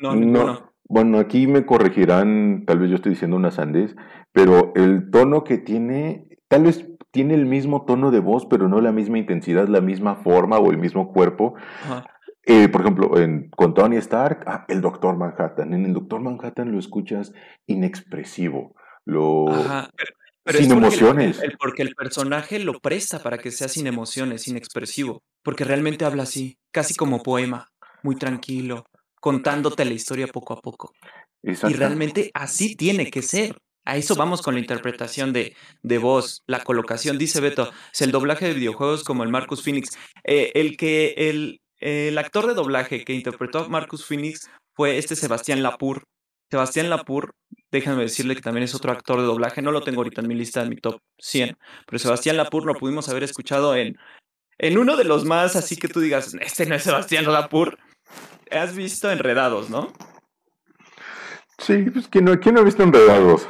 no, 0.00 0.16
no, 0.16 0.72
bueno, 0.88 1.20
aquí 1.20 1.46
me 1.46 1.64
corregirán, 1.64 2.64
tal 2.66 2.80
vez 2.80 2.90
yo 2.90 2.96
estoy 2.96 3.10
diciendo 3.10 3.36
una 3.36 3.52
sandez, 3.52 3.94
pero 4.32 4.72
el 4.74 5.08
tono 5.12 5.44
que 5.44 5.56
tiene, 5.56 6.26
tal 6.48 6.64
vez 6.64 6.84
tiene 7.10 7.34
el 7.34 7.46
mismo 7.46 7.84
tono 7.84 8.10
de 8.10 8.20
voz, 8.20 8.46
pero 8.46 8.68
no 8.68 8.80
la 8.80 8.92
misma 8.92 9.18
intensidad, 9.18 9.68
la 9.68 9.80
misma 9.80 10.16
forma 10.16 10.58
o 10.58 10.70
el 10.70 10.78
mismo 10.78 11.12
cuerpo. 11.12 11.54
Eh, 12.44 12.68
por 12.68 12.80
ejemplo, 12.80 13.18
en, 13.18 13.50
con 13.50 13.74
Tony 13.74 13.96
Stark, 13.96 14.44
ah, 14.46 14.64
el 14.68 14.80
Doctor 14.80 15.16
Manhattan. 15.16 15.74
En 15.74 15.84
el 15.84 15.92
Doctor 15.92 16.20
Manhattan 16.20 16.72
lo 16.72 16.78
escuchas 16.78 17.32
inexpresivo, 17.66 18.74
lo... 19.04 19.46
sin 20.46 20.72
emociones. 20.72 21.40
porque 21.58 21.82
el 21.82 21.94
personaje 21.94 22.58
lo 22.58 22.80
presta 22.80 23.22
para 23.22 23.38
que 23.38 23.50
sea 23.50 23.68
sin 23.68 23.86
emociones, 23.86 24.48
inexpresivo. 24.48 25.22
Porque 25.42 25.64
realmente 25.64 26.04
habla 26.04 26.22
así, 26.22 26.58
casi 26.70 26.94
como 26.94 27.22
poema, 27.22 27.68
muy 28.02 28.16
tranquilo, 28.16 28.84
contándote 29.20 29.84
la 29.84 29.92
historia 29.92 30.26
poco 30.26 30.54
a 30.54 30.60
poco. 30.60 30.92
Y 31.42 31.74
realmente 31.74 32.30
así 32.34 32.76
tiene 32.76 33.10
que 33.10 33.22
ser. 33.22 33.56
A 33.84 33.96
eso 33.96 34.14
vamos 34.14 34.42
con 34.42 34.54
la 34.54 34.60
interpretación 34.60 35.32
de, 35.32 35.56
de 35.82 35.98
voz, 35.98 36.42
la 36.46 36.62
colocación. 36.62 37.18
Dice 37.18 37.40
Beto, 37.40 37.70
es 37.92 38.02
el 38.02 38.12
doblaje 38.12 38.46
de 38.46 38.54
videojuegos 38.54 39.04
como 39.04 39.22
el 39.24 39.30
Marcus 39.30 39.62
Phoenix. 39.62 39.96
Eh, 40.24 40.52
el 40.54 40.76
que 40.76 41.14
el, 41.16 41.60
el 41.78 42.18
actor 42.18 42.46
de 42.46 42.54
doblaje 42.54 43.04
que 43.04 43.14
interpretó 43.14 43.60
a 43.60 43.68
Marcus 43.68 44.04
Phoenix 44.04 44.50
fue 44.74 44.98
este 44.98 45.16
Sebastián 45.16 45.62
Lapur. 45.62 46.04
Sebastián 46.50 46.90
Lapur, 46.90 47.34
déjenme 47.70 48.02
decirle 48.02 48.34
que 48.34 48.42
también 48.42 48.64
es 48.64 48.74
otro 48.74 48.90
actor 48.90 49.20
de 49.20 49.26
doblaje, 49.26 49.62
no 49.62 49.70
lo 49.70 49.82
tengo 49.82 50.00
ahorita 50.00 50.20
en 50.20 50.28
mi 50.28 50.34
lista, 50.34 50.62
en 50.62 50.68
mi 50.68 50.76
top 50.76 51.00
100, 51.18 51.56
pero 51.86 51.98
Sebastián 52.00 52.36
Lapur 52.36 52.66
lo 52.66 52.74
pudimos 52.74 53.08
haber 53.08 53.22
escuchado 53.22 53.76
en, 53.76 53.96
en 54.58 54.76
uno 54.76 54.96
de 54.96 55.04
los 55.04 55.24
más, 55.24 55.54
así 55.54 55.76
que 55.76 55.86
tú 55.86 56.00
digas, 56.00 56.34
este 56.40 56.66
no 56.66 56.74
es 56.74 56.82
Sebastián 56.82 57.24
Lapur. 57.32 57.78
Has 58.50 58.74
visto 58.74 59.10
Enredados, 59.10 59.70
¿no? 59.70 59.92
Sí, 61.58 61.84
pues 61.92 62.08
¿quién 62.08 62.24
no, 62.24 62.40
¿quién 62.40 62.56
no 62.56 62.62
ha 62.62 62.64
visto 62.64 62.82
Enredados? 62.82 63.46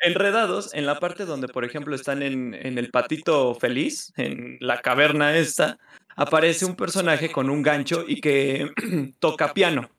Enredados 0.00 0.74
en 0.74 0.86
la 0.86 0.98
parte 0.98 1.24
donde, 1.24 1.48
por 1.48 1.64
ejemplo, 1.64 1.94
están 1.94 2.22
en, 2.22 2.54
el 2.54 2.90
patito 2.90 3.54
feliz, 3.54 4.12
en 4.16 4.58
la 4.60 4.80
caverna 4.80 5.36
esta, 5.36 5.78
aparece 6.16 6.64
un 6.64 6.76
personaje 6.76 7.30
con 7.30 7.50
un 7.50 7.62
gancho 7.62 8.04
y 8.06 8.20
que 8.20 8.70
toca 9.18 9.52
piano. 9.52 9.90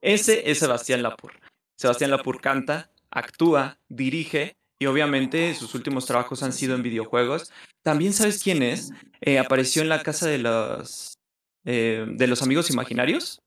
Ese 0.00 0.50
es 0.50 0.58
Sebastián 0.58 1.02
Lapur. 1.02 1.32
Sebastián 1.76 2.10
Lapur 2.10 2.40
canta, 2.40 2.90
actúa, 3.10 3.78
dirige 3.88 4.56
y 4.78 4.86
obviamente 4.86 5.54
sus 5.54 5.74
últimos 5.74 6.06
trabajos 6.06 6.42
han 6.42 6.52
sido 6.52 6.74
en 6.76 6.82
videojuegos. 6.82 7.52
También 7.82 8.12
sabes 8.12 8.42
quién 8.42 8.62
es. 8.62 8.92
Eh, 9.20 9.38
apareció 9.38 9.82
en 9.82 9.88
la 9.88 10.02
casa 10.02 10.28
de 10.28 10.38
los 10.38 11.18
eh, 11.64 12.06
de 12.08 12.26
los 12.26 12.42
amigos 12.42 12.70
imaginarios. 12.70 13.42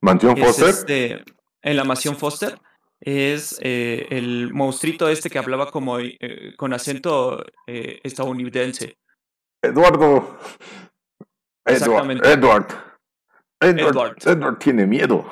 Mansión 0.00 0.36
Foster. 0.36 0.68
Este, 0.68 1.24
en 1.62 1.76
la 1.76 1.84
mansión 1.84 2.16
Foster 2.16 2.58
es 3.00 3.58
eh, 3.62 4.06
el 4.10 4.52
monstruito 4.52 5.08
este 5.08 5.30
que 5.30 5.38
hablaba 5.38 5.70
como 5.70 5.98
eh, 6.00 6.54
con 6.56 6.72
acento 6.72 7.44
eh, 7.66 8.00
estadounidense. 8.02 8.98
Eduardo. 9.62 10.38
Edward. 11.64 12.26
Edward. 12.26 12.66
Edward. 13.60 14.16
Edward. 14.24 14.58
tiene 14.58 14.86
miedo. 14.86 15.26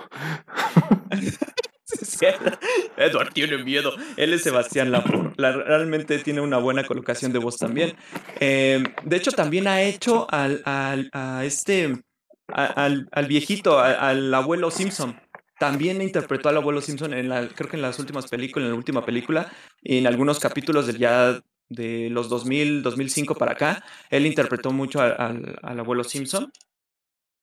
Edward 2.96 3.32
tiene 3.32 3.58
miedo. 3.58 3.92
Él 4.16 4.32
es 4.32 4.42
Sebastián 4.42 4.90
Lapur. 4.90 5.32
realmente 5.36 6.18
tiene 6.18 6.40
una 6.40 6.58
buena 6.58 6.84
colocación 6.84 7.32
de 7.32 7.38
voz 7.38 7.56
también. 7.56 7.96
De 8.40 9.16
hecho, 9.16 9.30
también 9.30 9.66
ha 9.68 9.82
hecho 9.82 10.26
al, 10.30 10.62
al 10.64 11.08
a 11.12 11.44
este, 11.44 12.02
al, 12.48 13.08
al 13.12 13.26
viejito, 13.26 13.78
al 13.78 14.34
abuelo 14.34 14.70
Simpson. 14.70 15.20
También 15.58 16.02
interpretó 16.02 16.48
al 16.48 16.58
abuelo 16.58 16.80
Simpson 16.80 17.14
en 17.14 17.28
la, 17.28 17.48
creo 17.48 17.70
que 17.70 17.76
en 17.76 17.82
las 17.82 17.98
últimas 17.98 18.28
películas, 18.28 18.66
en 18.66 18.72
la 18.72 18.76
última 18.76 19.04
película, 19.04 19.50
y 19.82 19.98
en 19.98 20.06
algunos 20.06 20.38
capítulos 20.38 20.86
de 20.86 20.98
ya 20.98 21.40
de 21.68 22.08
los 22.10 22.28
2000, 22.28 22.82
2005 22.82 23.34
para 23.34 23.52
acá, 23.52 23.84
él 24.10 24.26
interpretó 24.26 24.70
mucho 24.70 25.00
al, 25.00 25.58
al, 25.62 25.80
abuelo 25.80 26.04
Simpson. 26.04 26.52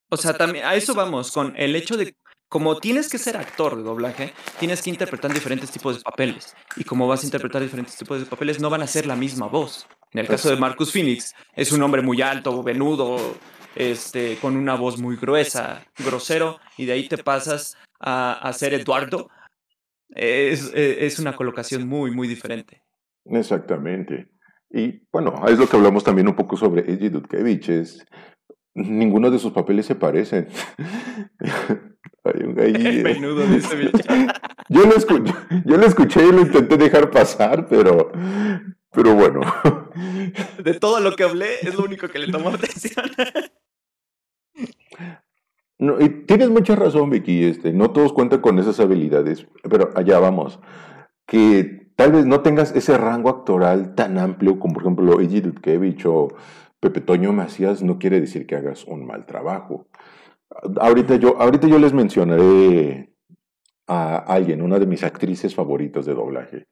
O 0.10 0.18
sea, 0.18 0.34
también 0.34 0.66
a 0.66 0.76
eso 0.76 0.94
vamos, 0.94 1.32
con 1.32 1.54
el 1.58 1.76
hecho 1.76 1.98
de 1.98 2.16
como 2.54 2.78
tienes 2.78 3.10
que 3.10 3.18
ser 3.18 3.36
actor 3.36 3.76
de 3.76 3.82
doblaje, 3.82 4.32
tienes 4.60 4.84
que 4.84 4.92
interpretar 4.92 5.34
diferentes 5.34 5.72
tipos 5.72 5.98
de 5.98 6.04
papeles. 6.04 6.56
Y 6.76 6.84
como 6.84 7.08
vas 7.08 7.24
a 7.24 7.26
interpretar 7.26 7.64
diferentes 7.64 7.98
tipos 7.98 8.20
de 8.20 8.28
papeles, 8.28 8.60
no 8.60 8.70
van 8.70 8.84
a 8.84 8.88
ser 8.88 9.08
la 9.08 9.16
misma 9.16 9.48
voz. 9.48 9.88
En 10.12 10.20
el 10.20 10.28
caso 10.28 10.52
de 10.52 10.58
Marcus 10.58 10.92
Phoenix, 10.92 11.34
es 11.56 11.72
un 11.72 11.82
hombre 11.82 12.04
muy 12.04 12.22
alto, 12.22 12.62
venudo, 12.62 13.18
este, 13.74 14.38
con 14.38 14.56
una 14.56 14.76
voz 14.76 15.00
muy 15.00 15.16
gruesa, 15.16 15.84
grosero, 15.98 16.60
y 16.78 16.86
de 16.86 16.94
ahí 16.94 17.08
te 17.08 17.18
pasas 17.18 17.76
a, 18.04 18.34
a 18.34 18.54
ser 18.54 18.74
Eduardo. 18.74 19.30
Es, 20.10 20.72
es 20.76 21.18
una 21.18 21.36
colocación 21.36 21.88
muy, 21.88 22.12
muy 22.12 22.28
diferente. 22.28 22.84
Exactamente. 23.26 24.30
Y 24.70 25.02
bueno, 25.12 25.44
es 25.48 25.58
lo 25.58 25.68
que 25.68 25.78
hablamos 25.78 26.04
también 26.04 26.28
un 26.28 26.36
poco 26.36 26.58
sobre 26.58 26.92
Eji 26.92 27.10
Dudkevich. 27.10 27.70
Es, 27.70 28.06
ninguno 28.74 29.30
de 29.32 29.40
sus 29.40 29.52
papeles 29.52 29.86
se 29.86 29.96
parecen. 29.96 30.48
Hay 32.26 32.42
un 32.42 32.54
Menudo 33.04 33.46
dice 33.46 33.92
yo, 34.70 34.86
lo 34.86 34.96
escuché, 34.96 35.34
yo 35.66 35.78
lo 35.78 35.86
escuché 35.86 36.26
y 36.26 36.32
lo 36.32 36.42
intenté 36.42 36.78
dejar 36.78 37.12
pasar, 37.12 37.68
pero, 37.68 38.12
pero 38.92 39.14
bueno. 39.14 39.42
De 40.64 40.74
todo 40.76 41.02
lo 41.02 41.16
que 41.16 41.24
hablé, 41.24 41.56
es 41.62 41.76
lo 41.76 41.84
único 41.84 42.08
que 42.08 42.20
le 42.20 42.32
tomó 42.32 42.50
atención. 42.50 43.06
No, 45.80 46.00
y 46.00 46.10
tienes 46.26 46.50
mucha 46.50 46.76
razón, 46.76 47.10
Vicky. 47.10 47.46
Este, 47.46 47.74
no 47.74 47.92
todos 47.92 48.14
cuentan 48.14 48.42
con 48.42 48.60
esas 48.60 48.80
habilidades, 48.80 49.48
pero 49.70 49.90
allá 49.96 50.20
vamos. 50.20 50.60
Que 51.26 51.90
tal 51.96 52.12
vez 52.12 52.26
no 52.26 52.42
tengas 52.42 52.76
ese 52.76 52.98
rango 52.98 53.30
actoral 53.30 53.96
tan 53.96 54.18
amplio 54.18 54.60
como, 54.60 54.76
por 54.76 54.84
ejemplo, 54.84 55.20
Eiji 55.20 55.42
Dudkevich 55.42 56.06
o 56.06 56.30
Pepe 56.80 57.02
Toño 57.02 57.34
Macías, 57.34 57.82
no 57.82 57.98
quiere 57.98 58.20
decir 58.20 58.46
que 58.46 58.56
hagas 58.56 58.86
un 58.86 59.06
mal 59.06 59.26
trabajo. 59.26 59.88
Ahorita 60.80 61.16
yo, 61.16 61.40
ahorita 61.42 61.68
yo 61.68 61.80
les 61.80 61.94
mencionaré 61.94 63.14
a 63.88 64.18
alguien, 64.18 64.62
una 64.62 64.80
de 64.80 64.86
mis 64.86 65.04
actrices 65.04 65.56
favoritas 65.56 66.06
de 66.06 66.14
doblaje. 66.14 66.68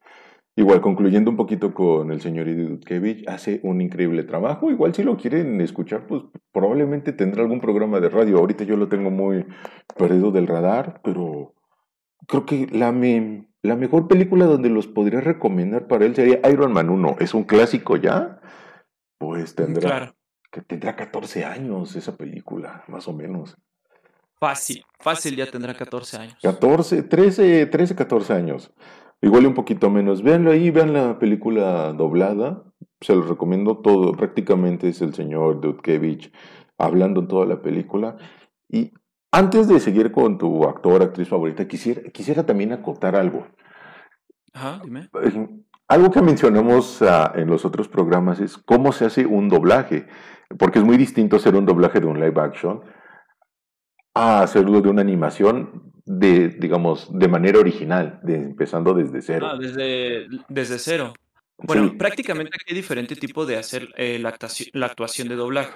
Igual, 0.56 0.82
concluyendo 0.82 1.32
un 1.32 1.38
poquito 1.38 1.74
con 1.74 2.12
el 2.12 2.20
señor 2.20 2.46
Dudkevich, 2.54 3.28
hace 3.28 3.62
un 3.64 3.80
increíble 3.80 4.24
trabajo. 4.24 4.70
Igual, 4.70 4.94
si 4.94 5.02
lo 5.02 5.16
quieren 5.16 5.62
escuchar, 5.62 6.06
pues 6.08 6.24
probablemente 6.52 7.14
tendrá 7.14 7.42
algún 7.44 7.62
programa 7.62 8.02
de 8.02 8.10
radio. 8.10 8.38
Ahorita 8.38 8.66
yo 8.66 8.76
lo 8.76 8.90
tengo 8.90 9.12
muy 9.12 9.46
perdido 9.98 10.32
del 10.32 10.48
radar, 10.48 11.00
pero 11.04 11.54
creo 12.28 12.46
que 12.46 12.68
la, 12.72 12.94
la 13.62 13.76
mejor 13.78 14.10
película 14.10 14.46
donde 14.46 14.70
los 14.70 14.88
podría 14.88 15.22
recomendar 15.22 15.88
para 15.88 16.06
él 16.06 16.16
sería 16.16 16.42
Iron 16.52 16.74
Man 16.74 16.90
1. 16.90 17.16
Es 17.20 17.34
un 17.34 17.46
clásico 17.46 17.96
ya. 17.96 18.42
Pues 19.18 19.56
tendrá, 19.56 20.14
que 20.52 20.62
tendrá 20.62 20.98
14 20.98 21.46
años 21.46 21.96
esa 21.96 22.18
película, 22.18 22.84
más 22.88 23.08
o 23.08 23.14
menos. 23.14 23.56
Fácil, 24.38 24.84
fácil 25.00 25.36
ya 25.36 25.46
tendrá 25.50 25.76
14 25.76 26.18
años. 26.18 26.38
14, 26.42 27.04
13, 27.04 27.68
13, 27.68 27.96
14 27.96 28.34
años. 28.34 28.74
Igual 29.22 29.46
un 29.46 29.54
poquito 29.54 29.90
menos. 29.90 30.24
Véanlo 30.24 30.52
ahí, 30.52 30.72
vean 30.72 30.94
la 30.94 31.20
película 31.20 31.94
doblada. 31.94 32.64
Se 33.00 33.16
los 33.16 33.30
recomiendo 33.30 33.78
todo. 33.78 34.14
Prácticamente 34.14 34.90
es 34.90 35.02
el 35.02 35.14
señor 35.14 35.62
Dudkevich 35.62 36.34
hablando 36.78 37.22
en 37.22 37.28
toda 37.28 37.46
la 37.46 37.62
película. 37.62 38.18
Y 38.68 38.94
antes 39.32 39.68
de 39.68 39.80
seguir 39.80 40.12
con 40.12 40.38
tu 40.38 40.64
actor, 40.66 41.04
actriz 41.04 41.30
favorita, 41.30 41.68
quisiera, 41.68 42.02
quisiera 42.12 42.46
también 42.46 42.74
acotar 42.74 43.16
algo. 43.16 43.48
Ajá, 44.54 44.82
dime. 44.84 45.10
Algo 45.88 46.10
que 46.10 46.22
mencionamos 46.22 47.02
ah, 47.02 47.32
en 47.36 47.48
los 47.48 47.64
otros 47.64 47.88
programas 47.88 48.40
es 48.40 48.58
cómo 48.58 48.92
se 48.92 49.06
hace 49.06 49.26
un 49.26 49.50
doblaje. 49.50 50.08
Porque 50.58 50.80
es 50.80 50.86
muy 50.86 50.98
distinto 50.98 51.36
hacer 51.36 51.56
un 51.56 51.66
doblaje 51.66 52.00
de 52.00 52.08
un 52.08 52.20
live 52.20 52.42
action 52.42 52.82
a 54.14 54.42
hacerlo 54.42 54.82
de 54.82 54.90
una 54.90 55.02
animación 55.02 55.91
de, 56.06 56.50
digamos, 56.50 57.08
de 57.12 57.28
manera 57.28 57.60
original, 57.60 58.20
de, 58.24 58.36
empezando 58.36 58.94
desde 58.94 59.22
cero. 59.22 59.48
Ah, 59.52 59.58
desde, 59.58 60.28
desde 60.50 60.80
cero. 60.80 61.14
Bueno, 61.64 61.96
prácticamente 61.98 62.58
hay 62.68 62.76
diferente 62.76 63.16
tipo 63.16 63.46
de 63.46 63.58
hacer 63.58 63.90
eh, 63.96 64.20
la, 64.20 64.30
actuación, 64.30 65.28
de 65.28 65.36
doblaje. 65.36 65.74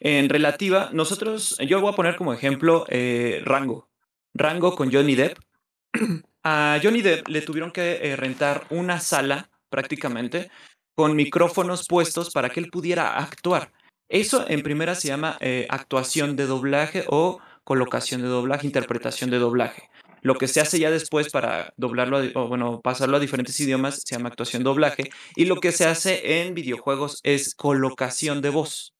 En 0.00 0.28
relativa, 0.28 0.90
nosotros, 0.92 1.56
yo 1.66 1.80
voy 1.80 1.92
a 1.92 1.96
poner 1.96 2.16
como 2.16 2.32
ejemplo 2.32 2.86
eh, 2.88 3.42
Rango. 3.44 3.88
Rango 4.34 4.74
con 4.74 4.92
Johnny 4.92 5.14
Depp. 5.14 5.38
A 6.48 6.78
Johnny 6.80 7.02
Depp 7.02 7.26
le 7.28 7.42
tuvieron 7.42 7.72
que 7.72 7.98
eh, 8.02 8.16
rentar 8.16 8.66
una 8.70 9.00
sala 9.00 9.50
prácticamente 9.68 10.48
con 10.94 11.16
micrófonos 11.16 11.86
puestos 11.88 12.30
para 12.30 12.50
que 12.50 12.60
él 12.60 12.70
pudiera 12.70 13.18
actuar. 13.18 13.72
Eso 14.08 14.46
en 14.48 14.62
primera 14.62 14.94
se 14.94 15.08
llama 15.08 15.36
actuación 15.68 16.36
de 16.36 16.46
doblaje 16.46 17.04
o 17.08 17.40
colocación 17.66 18.22
de 18.22 18.28
doblaje, 18.28 18.64
interpretación 18.64 19.28
de 19.28 19.40
doblaje. 19.40 19.90
Lo 20.22 20.36
que 20.36 20.46
se 20.46 20.60
hace 20.60 20.78
ya 20.78 20.88
después 20.88 21.30
para 21.30 21.74
doblarlo, 21.76 22.20
o 22.34 22.46
bueno, 22.46 22.80
pasarlo 22.80 23.16
a 23.16 23.20
diferentes 23.20 23.58
idiomas 23.58 24.02
se 24.04 24.14
llama 24.14 24.28
actuación 24.28 24.62
doblaje. 24.62 25.10
Y 25.34 25.46
lo 25.46 25.56
que 25.56 25.72
se 25.72 25.84
hace 25.84 26.40
en 26.40 26.54
videojuegos 26.54 27.18
es 27.24 27.56
colocación 27.56 28.40
de 28.40 28.50
voz. 28.50 28.94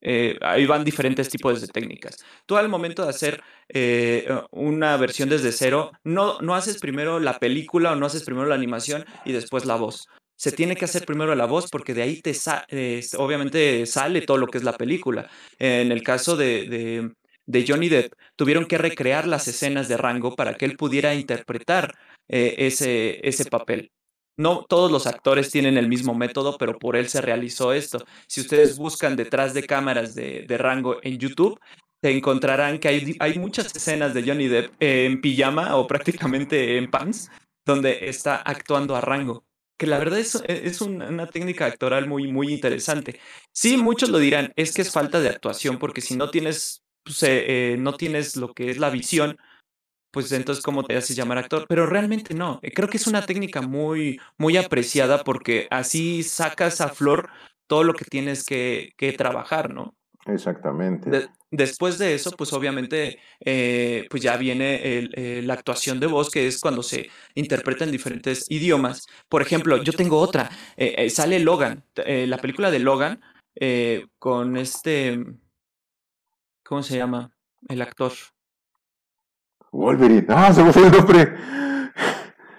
Eh, 0.00 0.38
ahí 0.40 0.64
van 0.64 0.84
diferentes 0.84 1.28
tipos 1.28 1.60
de 1.60 1.68
técnicas. 1.68 2.16
Tú 2.46 2.56
al 2.56 2.70
momento 2.70 3.02
de 3.04 3.10
hacer 3.10 3.42
eh, 3.68 4.26
una 4.52 4.96
versión 4.96 5.28
desde 5.28 5.52
cero, 5.52 5.92
no, 6.02 6.40
no 6.40 6.54
haces 6.54 6.78
primero 6.78 7.20
la 7.20 7.38
película 7.38 7.92
o 7.92 7.96
no 7.96 8.06
haces 8.06 8.24
primero 8.24 8.46
la 8.46 8.54
animación 8.54 9.04
y 9.26 9.32
después 9.32 9.66
la 9.66 9.76
voz. 9.76 10.08
Se 10.38 10.50
tiene 10.50 10.76
que 10.76 10.86
hacer 10.86 11.04
primero 11.04 11.34
la 11.34 11.46
voz 11.46 11.68
porque 11.70 11.92
de 11.92 12.02
ahí 12.02 12.22
te 12.22 12.32
obviamente 13.18 13.84
sale 13.84 14.22
todo 14.22 14.38
lo 14.38 14.46
que 14.46 14.58
es 14.58 14.64
la 14.64 14.78
película. 14.78 15.28
En 15.58 15.92
el 15.92 16.02
caso 16.02 16.36
de 16.36 16.68
de 16.68 17.10
Johnny 17.66 17.88
Depp 17.88 18.12
tuvieron 18.36 18.66
que 18.66 18.78
recrear 18.78 19.26
las 19.26 19.48
escenas 19.48 19.88
de 19.88 19.96
Rango 19.96 20.34
para 20.34 20.54
que 20.54 20.64
él 20.64 20.76
pudiera 20.76 21.14
interpretar 21.14 21.94
eh, 22.28 22.54
ese, 22.58 23.26
ese 23.26 23.44
papel. 23.46 23.92
No 24.38 24.66
todos 24.68 24.92
los 24.92 25.06
actores 25.06 25.50
tienen 25.50 25.78
el 25.78 25.88
mismo 25.88 26.14
método, 26.14 26.58
pero 26.58 26.78
por 26.78 26.96
él 26.96 27.08
se 27.08 27.22
realizó 27.22 27.72
esto. 27.72 28.04
Si 28.26 28.42
ustedes 28.42 28.76
buscan 28.76 29.16
detrás 29.16 29.54
de 29.54 29.62
cámaras 29.62 30.14
de, 30.14 30.44
Rango 30.58 30.98
en 31.02 31.18
YouTube, 31.18 31.58
te 32.02 32.10
encontrarán 32.10 32.78
que 32.78 32.88
hay, 32.88 33.16
hay, 33.18 33.38
muchas 33.38 33.74
escenas 33.74 34.12
de 34.12 34.22
Johnny 34.22 34.48
Depp 34.48 34.74
en 34.80 35.22
pijama 35.22 35.76
o 35.76 35.86
prácticamente 35.86 36.76
en 36.76 36.90
pants, 36.90 37.30
donde 37.64 38.08
está 38.08 38.36
actuando 38.36 38.94
a 38.94 39.00
Rango. 39.00 39.44
Que 39.78 39.86
la 39.86 39.98
verdad 39.98 40.18
es, 40.18 40.34
es 40.46 40.80
una 40.82 41.26
técnica 41.28 41.66
actoral 41.66 42.06
muy, 42.06 42.30
muy 42.30 42.52
interesante. 42.52 43.20
Sí, 43.52 43.78
muchos 43.78 44.10
lo 44.10 44.18
dirán, 44.18 44.52
es 44.56 44.74
que 44.74 44.82
es 44.82 44.90
falta 44.90 45.20
de 45.20 45.30
actuación, 45.30 45.78
porque 45.78 46.02
si 46.02 46.14
no 46.16 46.30
tienes 46.30 46.82
pues, 47.06 47.22
eh, 47.22 47.44
eh, 47.72 47.76
no 47.78 47.94
tienes 47.94 48.36
lo 48.36 48.52
que 48.52 48.68
es 48.68 48.78
la 48.78 48.90
visión, 48.90 49.38
pues 50.10 50.32
entonces 50.32 50.64
cómo 50.64 50.84
te 50.84 50.96
haces 50.96 51.14
llamar 51.16 51.38
actor. 51.38 51.64
Pero 51.68 51.86
realmente 51.86 52.34
no. 52.34 52.58
Eh, 52.62 52.72
creo 52.72 52.88
que 52.88 52.96
es 52.96 53.06
una 53.06 53.24
técnica 53.24 53.62
muy, 53.62 54.20
muy 54.36 54.56
apreciada 54.56 55.22
porque 55.22 55.68
así 55.70 56.24
sacas 56.24 56.80
a 56.80 56.88
flor 56.88 57.28
todo 57.68 57.84
lo 57.84 57.94
que 57.94 58.04
tienes 58.04 58.44
que, 58.44 58.92
que 58.96 59.12
trabajar, 59.12 59.72
¿no? 59.72 59.94
Exactamente. 60.26 61.28
después 61.52 61.98
de 61.98 62.14
eso, 62.14 62.32
pues 62.32 62.52
obviamente, 62.52 63.20
pues 63.38 64.20
ya 64.20 64.36
viene 64.36 65.08
la 65.44 65.54
actuación 65.54 66.00
de 66.00 66.08
voz, 66.08 66.30
que 66.30 66.48
es 66.48 66.58
cuando 66.58 66.82
se 66.82 67.10
interpreta 67.36 67.84
en 67.84 67.92
diferentes 67.92 68.50
idiomas. 68.50 69.06
Por 69.28 69.42
ejemplo, 69.42 69.80
yo 69.84 69.92
tengo 69.92 70.18
otra. 70.18 70.50
sale 71.10 71.38
Logan, 71.38 71.84
la 71.94 72.38
película 72.38 72.72
de 72.72 72.80
Logan, 72.80 73.20
con 74.18 74.56
este 74.56 75.24
¿Cómo 76.66 76.82
se 76.82 76.96
llama? 76.96 77.30
El 77.68 77.80
actor. 77.80 78.12
Wolverine. 79.70 80.26
Ah, 80.28 80.52
se 80.52 80.64
me 80.64 80.72
fue 80.72 80.86
el 80.86 80.92
nombre. 80.92 81.36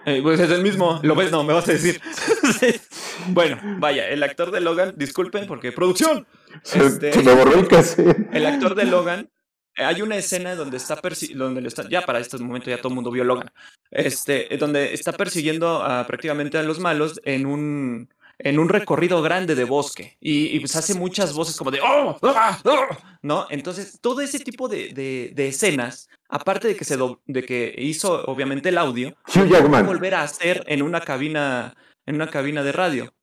Eh, 0.05 0.22
pues 0.22 0.39
es 0.39 0.49
el 0.49 0.64
mismo. 0.64 1.01
Lo 1.03 1.16
ves, 1.16 1.30
no, 1.30 1.43
me 1.43 1.53
vas 1.53 1.68
a 1.68 1.74
decir. 1.74 1.99
bueno, 3.28 3.60
vaya, 3.80 4.08
el 4.08 4.24
actor 4.24 4.51
de 4.51 4.62
Logan, 4.62 4.93
disculpen 4.95 5.45
porque 5.45 5.74
producción. 5.74 6.26
Se, 6.64 6.86
este, 6.86 7.22
me 7.22 7.36
borró 7.36 7.60
el 7.60 7.68
cassette. 7.68 8.30
El 8.32 8.45
actor 8.45 8.76
de 8.76 8.86
Logan 8.86 9.30
eh, 9.76 9.84
hay 9.84 10.01
una 10.01 10.16
escena 10.16 10.55
donde 10.55 10.78
está 10.78 10.99
donde 11.36 11.62
lo 11.62 11.68
está 11.68 11.88
ya 11.89 12.05
para 12.05 12.20
este 12.20 12.38
momento 12.38 12.70
ya 12.70 12.78
todo 12.78 12.89
el 12.89 12.95
mundo 12.95 13.12
vio 13.12 13.24
Logan 13.24 13.51
este 13.91 14.47
donde 14.58 14.93
está 14.93 15.14
persiguiendo 15.14 15.84
a, 15.84 16.08
prácticamente 16.08 16.58
a 16.58 16.64
los 16.64 16.80
malos 16.80 17.22
en 17.24 17.45
un 17.45 18.10
en 18.40 18.60
un 18.60 18.70
recorrido 18.70 19.22
grande 19.22 19.56
de 19.56 19.64
bosque 19.64 20.18
y, 20.20 20.60
pues 20.60 20.76
hace 20.76 20.94
muchas 20.94 21.34
voces 21.34 21.56
como 21.58 21.72
de 21.72 21.80
¡Oh! 21.82 22.18
¡Ah! 22.24 22.60
¡Ah! 22.64 23.18
¿no? 23.22 23.48
Entonces, 23.50 24.00
todo 24.00 24.22
ese 24.22 24.40
tipo 24.40 24.68
de, 24.68 24.94
de, 25.34 25.48
escenas, 25.48 26.10
aparte 26.30 26.68
de 26.68 26.76
que, 26.76 26.86
se 26.86 26.98
de 27.26 27.44
que 27.44 27.74
hizo 27.78 28.26
obviamente 28.26 28.70
el 28.70 28.78
audio, 28.78 29.16
a 29.26 29.82
volver 29.82 30.16
a 30.16 30.24
hacer 30.24 30.64
en 30.68 30.82
una 30.82 31.02
cabina, 31.02 31.76
en 32.06 32.16
una 32.16 32.28
cabina 32.30 32.64
de 32.64 32.72
radio. 32.72 33.14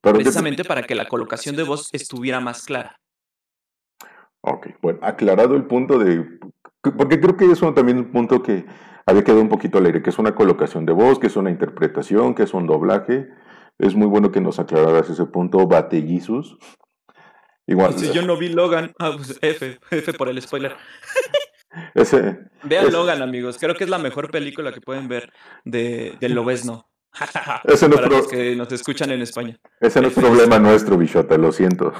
precisamente 0.00 0.64
para 0.64 0.82
que 0.82 0.94
la 0.94 1.06
colocación 1.06 1.56
de 1.56 1.62
voz 1.62 1.88
estuviera 1.92 2.40
más 2.40 2.64
clara. 2.64 2.98
Ok, 4.40 4.68
bueno, 4.82 4.98
aclarado 5.02 5.56
el 5.56 5.64
punto 5.64 5.98
de... 5.98 6.24
Porque 6.96 7.20
creo 7.20 7.36
que 7.36 7.50
es 7.50 7.60
también 7.74 7.98
un 7.98 8.12
punto 8.12 8.42
que 8.42 8.64
había 9.04 9.24
quedado 9.24 9.42
un 9.42 9.48
poquito 9.48 9.78
al 9.78 9.86
aire, 9.86 10.02
que 10.02 10.10
es 10.10 10.18
una 10.18 10.34
colocación 10.34 10.86
de 10.86 10.92
voz, 10.92 11.18
que 11.18 11.26
es 11.26 11.36
una 11.36 11.50
interpretación, 11.50 12.34
que 12.34 12.44
es 12.44 12.54
un 12.54 12.66
doblaje. 12.66 13.28
Es 13.78 13.94
muy 13.94 14.06
bueno 14.06 14.30
que 14.32 14.40
nos 14.40 14.58
aclararas 14.58 15.08
ese 15.08 15.24
punto, 15.26 15.66
Batellizos. 15.66 16.58
Igual. 17.66 17.98
Si 17.98 18.12
yo 18.12 18.22
no 18.22 18.36
vi 18.36 18.48
Logan, 18.48 18.92
ah, 18.98 19.12
pues 19.16 19.38
F, 19.40 19.78
F 19.90 20.12
por 20.14 20.28
el 20.28 20.40
spoiler. 20.42 20.74
Ese, 21.94 22.38
Vean 22.64 22.90
Logan, 22.90 23.20
amigos. 23.20 23.58
Creo 23.60 23.74
que 23.74 23.84
es 23.84 23.90
la 23.90 23.98
mejor 23.98 24.30
película 24.30 24.72
que 24.72 24.80
pueden 24.80 25.06
ver 25.06 25.32
de, 25.64 26.16
del 26.18 26.32
Lobezno. 26.32 26.88
Ese 27.64 27.88
no 27.88 27.96
es 27.96 28.00
Para 28.00 28.16
los 28.16 28.26
que 28.26 28.56
nos 28.56 28.72
escuchan 28.72 29.10
en 29.10 29.20
España. 29.22 29.58
ese 29.80 30.00
no 30.00 30.08
es 30.08 30.14
problema 30.14 30.58
nuestro, 30.58 30.96
bichota, 30.96 31.36
lo 31.36 31.52
siento. 31.52 31.92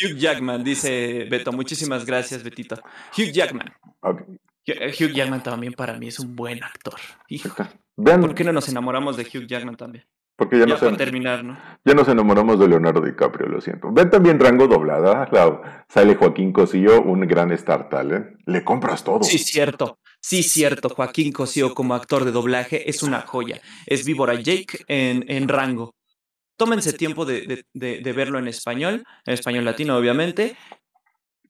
Hugh 0.00 0.16
Jackman, 0.16 0.64
dice 0.64 1.26
Beto. 1.30 1.52
Muchísimas 1.52 2.04
gracias, 2.04 2.42
Betito. 2.42 2.76
Hugh 3.16 3.32
Jackman. 3.32 3.72
Ok. 4.00 4.22
Hugh 4.66 4.94
Hugh 5.00 5.12
Jackman 5.12 5.42
también 5.42 5.72
para 5.72 5.94
mí 5.94 6.08
es 6.08 6.18
un 6.18 6.36
buen 6.36 6.62
actor. 6.62 6.94
Hijo, 7.28 7.48
Vean, 7.96 8.20
¿por 8.20 8.34
qué 8.34 8.44
no 8.44 8.52
nos 8.52 8.68
enamoramos 8.68 9.16
de 9.16 9.24
Hugh 9.24 9.46
Jackman 9.46 9.76
también? 9.76 10.04
Porque 10.38 10.56
ya 10.56 10.66
Ya 10.66 10.70
nos, 10.74 10.78
para 10.80 10.96
terminar, 10.96 11.42
¿no? 11.44 11.58
ya 11.84 11.94
nos 11.94 12.06
enamoramos 12.06 12.60
de 12.60 12.68
Leonardo 12.68 13.00
DiCaprio, 13.00 13.48
lo 13.48 13.60
siento. 13.60 13.90
Ven 13.92 14.08
también 14.08 14.38
Rango 14.38 14.68
Doblada, 14.68 15.28
la- 15.32 15.84
sale 15.88 16.14
Joaquín 16.14 16.52
Cosillo, 16.52 17.02
un 17.02 17.22
gran 17.22 17.50
star 17.52 17.88
talent. 17.88 18.36
Le 18.46 18.62
compras 18.62 19.02
todo. 19.02 19.24
Sí, 19.24 19.38
cierto. 19.38 19.98
Sí, 20.20 20.44
cierto. 20.44 20.90
Joaquín 20.90 21.32
Cosío 21.32 21.74
como 21.74 21.94
actor 21.94 22.24
de 22.24 22.30
doblaje 22.30 22.88
es 22.88 23.02
una 23.02 23.22
joya. 23.22 23.60
Es 23.86 24.04
Víbora 24.06 24.34
Jake 24.34 24.84
en, 24.86 25.24
en 25.28 25.48
rango. 25.48 25.96
Tómense 26.56 26.92
tiempo 26.92 27.24
de, 27.24 27.40
de- 27.42 27.64
de- 27.74 27.98
de 28.00 28.12
verlo 28.12 28.38
en 28.38 28.46
español, 28.46 29.04
en 29.26 29.34
español 29.34 29.64
latino, 29.64 29.96
obviamente. 29.96 30.56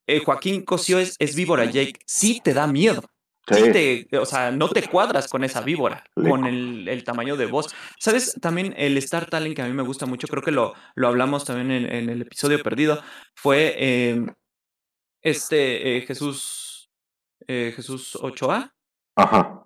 Eh, 0.07 0.21
Joaquín 0.25 0.63
Cosío 0.65 0.99
es, 0.99 1.15
es 1.19 1.37
Víbora 1.37 1.67
Jake. 1.67 2.01
Sí 2.07 2.41
te 2.43 2.55
da 2.55 2.67
miedo. 2.67 3.03
Sí 3.51 3.63
Sí. 3.73 4.07
te, 4.11 4.19
o 4.19 4.27
sea, 4.27 4.51
no 4.51 4.69
te 4.69 4.83
cuadras 4.89 5.29
con 5.29 5.45
esa 5.45 5.61
víbora, 5.63 6.05
Le- 6.17 6.29
con 6.31 6.47
el, 6.47 6.89
el 6.89 7.05
tamaño 7.05 7.37
de 7.37 7.47
voz. 7.47 7.75
¿Sabes? 7.99 8.37
También 8.41 8.75
el 8.77 8.97
Star 8.99 9.27
Talent 9.31 9.57
que 9.57 9.63
a 9.63 9.67
mí 9.67 9.73
me 9.73 9.83
gusta 9.83 10.07
mucho, 10.07 10.27
creo 10.29 10.43
que 10.43 10.51
lo, 10.53 10.75
lo 10.95 11.09
hablamos 11.09 11.45
también 11.45 11.71
en, 11.71 11.93
en 11.93 12.09
el 12.11 12.23
episodio 12.23 12.63
perdido, 12.63 13.03
fue 13.35 13.75
eh, 13.79 14.27
este 15.23 15.97
eh, 15.97 16.01
Jesús, 16.03 16.91
eh, 17.47 17.73
Jesús 17.75 18.17
Ochoa. 18.17 18.75
Ajá. 19.17 19.65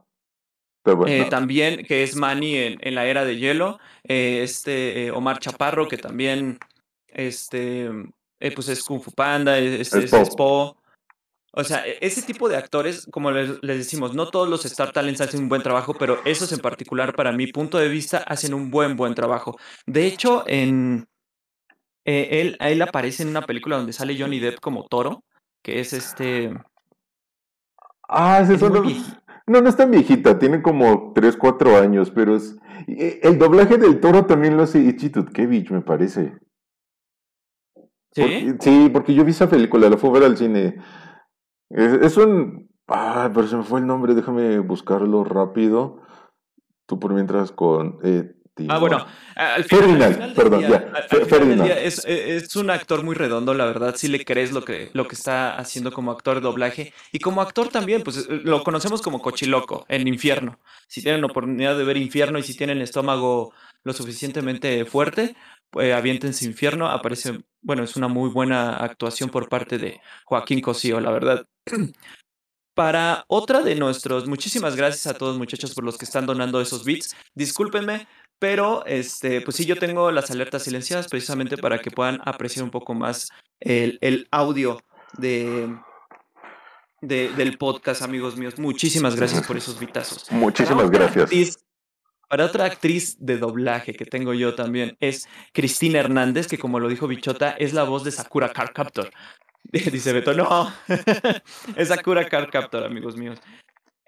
Bueno. 0.85 1.07
Eh, 1.07 1.27
también, 1.31 1.85
que 1.85 2.03
es 2.03 2.17
Manny 2.17 2.57
en, 2.57 2.79
en 2.81 2.95
la 2.97 3.07
era 3.07 3.25
de 3.25 3.37
hielo. 3.37 3.79
este 4.03 5.11
Omar 5.13 5.39
Chaparro, 5.39 5.87
que 5.87 5.97
también 5.97 6.59
este, 7.07 7.89
pues 8.55 8.69
es 8.69 8.83
Kung 8.83 9.01
Fu 9.01 9.13
Panda, 9.13 9.59
es, 9.59 9.93
Es 9.93 10.05
es- 10.05 10.11
Po. 10.11 10.17
es 10.17 10.31
Po. 10.37 10.82
O 11.55 11.65
sea, 11.65 11.87
e- 11.87 11.99
ese 12.01 12.23
tipo 12.23 12.49
de 12.49 12.57
actores, 12.57 13.07
como 13.11 13.31
les, 13.31 13.63
les 13.63 13.79
decimos, 13.79 14.15
no 14.15 14.29
todos 14.31 14.49
los 14.49 14.65
Star 14.65 14.93
Talents 14.93 15.21
hacen 15.21 15.43
un 15.43 15.49
buen 15.49 15.63
trabajo, 15.63 15.95
pero 15.99 16.19
esos 16.25 16.51
en 16.53 16.61
particular, 16.61 17.15
para 17.15 17.33
mi 17.33 17.47
punto 17.47 17.79
de 17.79 17.89
vista, 17.89 18.19
hacen 18.19 18.55
un 18.55 18.71
buen, 18.71 18.97
buen 18.97 19.15
trabajo. 19.15 19.59
De 19.87 20.07
hecho, 20.07 20.45
en 20.47 21.07
eh, 22.07 22.29
él, 22.41 22.57
a 22.59 22.71
él 22.71 22.81
aparece 22.83 23.23
en 23.23 23.29
una 23.29 23.43
película 23.43 23.77
donde 23.77 23.93
sale 23.93 24.19
Johnny 24.19 24.41
Depp 24.41 24.61
como 24.61 24.87
toro, 24.89 25.25
que 25.63 25.81
es 25.81 25.93
este. 25.93 26.53
Ah, 28.09 28.41
ese 28.43 28.55
es 28.55 28.61
viejito. 28.61 29.19
No, 29.47 29.61
no 29.61 29.69
es 29.69 29.77
tan 29.77 29.91
viejita, 29.91 30.39
tiene 30.39 30.63
como 30.63 31.13
3, 31.15 31.37
4 31.37 31.77
años, 31.77 32.11
pero 32.11 32.37
es... 32.37 32.57
eh, 32.87 33.21
El 33.23 33.39
doblaje 33.39 33.77
del 33.77 34.01
toro 34.01 34.25
también 34.25 34.57
lo 34.57 34.63
hace 34.63 34.79
Ichi 34.79 35.11
Tutkevich, 35.11 35.71
me 35.71 35.83
parece. 35.83 36.35
¿Sí? 38.15 38.23
Porque- 38.23 38.57
sí, 38.61 38.91
porque 38.93 39.15
yo 39.15 39.25
vi 39.25 39.31
esa 39.33 39.49
película, 39.49 39.89
la 39.89 39.97
fui 39.97 40.11
a 40.11 40.13
ver 40.13 40.25
al 40.25 40.37
cine. 40.37 40.77
Es, 41.75 41.93
es 42.03 42.17
un... 42.17 42.71
Ah, 42.89 43.31
pero 43.35 43.47
se 43.47 43.57
me 43.57 43.63
fue 43.63 43.81
el 43.81 43.87
nombre, 43.87 44.15
déjame 44.15 44.59
buscarlo 44.59 45.25
rápido. 45.25 46.01
Tú 46.87 46.99
por 46.99 47.13
mientras 47.15 47.53
con... 47.53 47.99
eh, 48.03 48.35
Ah, 48.69 48.79
bueno, 48.79 49.07
al 49.35 49.65
final, 49.65 49.81
Ferdinand, 49.81 50.03
al 50.03 50.13
final 50.15 50.29
del 50.29 50.37
perdón, 50.37 50.59
día, 50.61 50.69
ya, 50.69 50.77
al- 50.77 50.97
al 51.23 51.27
Ferdinand. 51.27 51.63
día 51.65 51.81
es, 51.81 52.05
es 52.05 52.55
un 52.55 52.69
actor 52.69 53.03
muy 53.03 53.15
redondo, 53.15 53.55
la 53.55 53.65
verdad, 53.65 53.95
si 53.97 54.09
le 54.09 54.23
crees 54.27 54.53
lo 54.53 54.63
que, 54.63 54.91
lo 54.93 55.09
que 55.09 55.15
está 55.15 55.57
haciendo 55.57 55.91
como 55.91 56.11
actor 56.13 56.35
de 56.35 56.43
doblaje. 56.43 56.93
Y 57.13 57.19
como 57.19 57.41
actor 57.41 57.69
también, 57.69 58.03
pues 58.03 58.19
eh, 58.29 58.41
lo 58.45 58.63
conocemos 58.63 59.01
como 59.01 59.23
Cochiloco 59.23 59.87
en 59.89 60.07
Infierno. 60.07 60.59
Si 60.87 61.03
tienen 61.03 61.25
oportunidad 61.25 61.79
de 61.79 61.85
ver 61.85 61.97
Infierno 61.97 62.39
y 62.39 62.43
si 62.43 62.55
tienen 62.55 62.77
el 62.77 62.83
estómago 62.83 63.55
lo 63.85 63.95
suficientemente 63.95 64.85
fuerte, 64.85 65.35
pues 65.73 65.93
aviéntense 65.93 66.45
Infierno. 66.45 66.87
Aparece, 66.89 67.41
bueno, 67.63 67.83
es 67.83 67.97
una 67.97 68.07
muy 68.07 68.31
buena 68.31 68.77
actuación 68.77 69.31
por 69.31 69.49
parte 69.49 69.79
de 69.79 70.01
Joaquín 70.27 70.61
Cosío, 70.61 71.01
la 71.01 71.11
verdad. 71.11 71.47
Para 72.75 73.25
otra 73.29 73.61
de 73.61 73.75
nuestros, 73.75 74.27
muchísimas 74.27 74.77
gracias 74.77 75.07
a 75.07 75.19
todos 75.19 75.37
muchachos 75.37 75.75
por 75.75 75.85
los 75.85 75.99
que 75.99 76.07
están 76.07 76.25
donando 76.25 76.59
esos 76.61 76.85
bits. 76.85 77.15
Discúlpenme, 77.35 78.07
pero 78.39 78.87
este, 78.87 79.43
pues 79.43 79.57
sí, 79.59 79.67
yo 79.67 79.77
tengo 79.77 80.11
las 80.11 80.31
alertas 80.31 80.63
silenciadas 80.63 81.09
precisamente 81.09 81.59
para 81.59 81.81
que 81.81 81.91
puedan 81.91 82.21
apreciar 82.25 82.65
un 82.65 82.71
poco 82.71 82.95
más 82.95 83.29
el, 83.61 83.99
el 84.01 84.27
audio 84.31 84.81
de, 85.19 85.77
de- 87.03 87.29
del 87.35 87.59
podcast, 87.59 88.01
amigos 88.01 88.37
míos. 88.39 88.59
Muchísimas 88.59 89.17
gracias 89.17 89.47
por 89.47 89.59
esos 89.59 89.79
bitazos. 89.79 90.25
Para 90.25 90.41
Muchísimas 90.41 90.91
gracias. 90.91 91.31
Para 92.33 92.47
otra 92.47 92.65
actriz 92.65 93.19
de 93.21 93.37
doblaje 93.37 93.93
que 93.93 94.07
tengo 94.07 94.33
yo 94.33 94.55
también 94.55 94.97
es 95.01 95.29
Cristina 95.53 95.99
Hernández, 95.99 96.47
que 96.47 96.57
como 96.57 96.81
lo 96.81 96.89
dijo 96.89 97.07
Bichota, 97.07 97.51
es 97.51 97.75
la 97.75 97.83
voz 97.83 98.05
de 98.05 98.11
Sakura 98.11 98.55
Car 98.55 98.73
Captor. 98.73 99.11
Dice 99.65 100.15
Beto, 100.15 100.33
no, 100.33 100.73
es 101.77 101.89
Sakura 101.89 102.27
Car 102.31 102.49
Captor, 102.51 102.85
amigos 102.85 103.19
míos. 103.19 103.39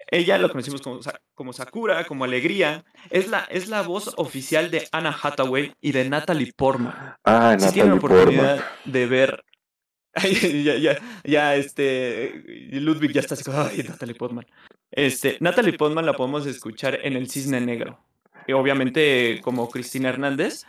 Ella 0.07 0.39
lo 0.39 0.49
conocimos 0.49 0.81
como, 0.81 1.01
como 1.35 1.53
Sakura, 1.53 2.03
como 2.05 2.23
Alegría. 2.23 2.83
Es 3.11 3.27
la, 3.27 3.41
es 3.41 3.67
la 3.67 3.83
voz 3.83 4.11
oficial 4.17 4.71
de 4.71 4.87
Anna 4.91 5.15
Hathaway 5.21 5.75
y 5.79 5.91
de 5.91 6.09
Natalie 6.09 6.51
Portman. 6.57 6.95
Ah, 7.25 7.55
Si 7.59 7.73
tienen 7.73 7.93
Natalie 7.93 7.99
Portman. 7.99 8.19
oportunidad 8.21 8.65
de 8.85 9.05
ver. 9.05 9.45
Ay, 10.15 10.63
ya, 10.63 10.75
ya, 10.77 10.97
ya, 11.23 11.55
este. 11.55 12.41
Ludwig 12.71 13.11
ya 13.11 13.21
está 13.21 13.35
así 13.35 13.43
Ay, 13.53 13.85
Natalie 13.87 14.15
Portman. 14.15 14.47
Este, 14.89 15.37
Natalie 15.41 15.73
Portman 15.73 16.07
la 16.07 16.13
podemos 16.13 16.47
escuchar 16.47 16.97
en 17.03 17.15
El 17.15 17.29
Cisne 17.29 17.61
Negro. 17.61 17.99
Obviamente, 18.53 19.41
como 19.41 19.69
Cristina 19.69 20.09
Hernández. 20.09 20.65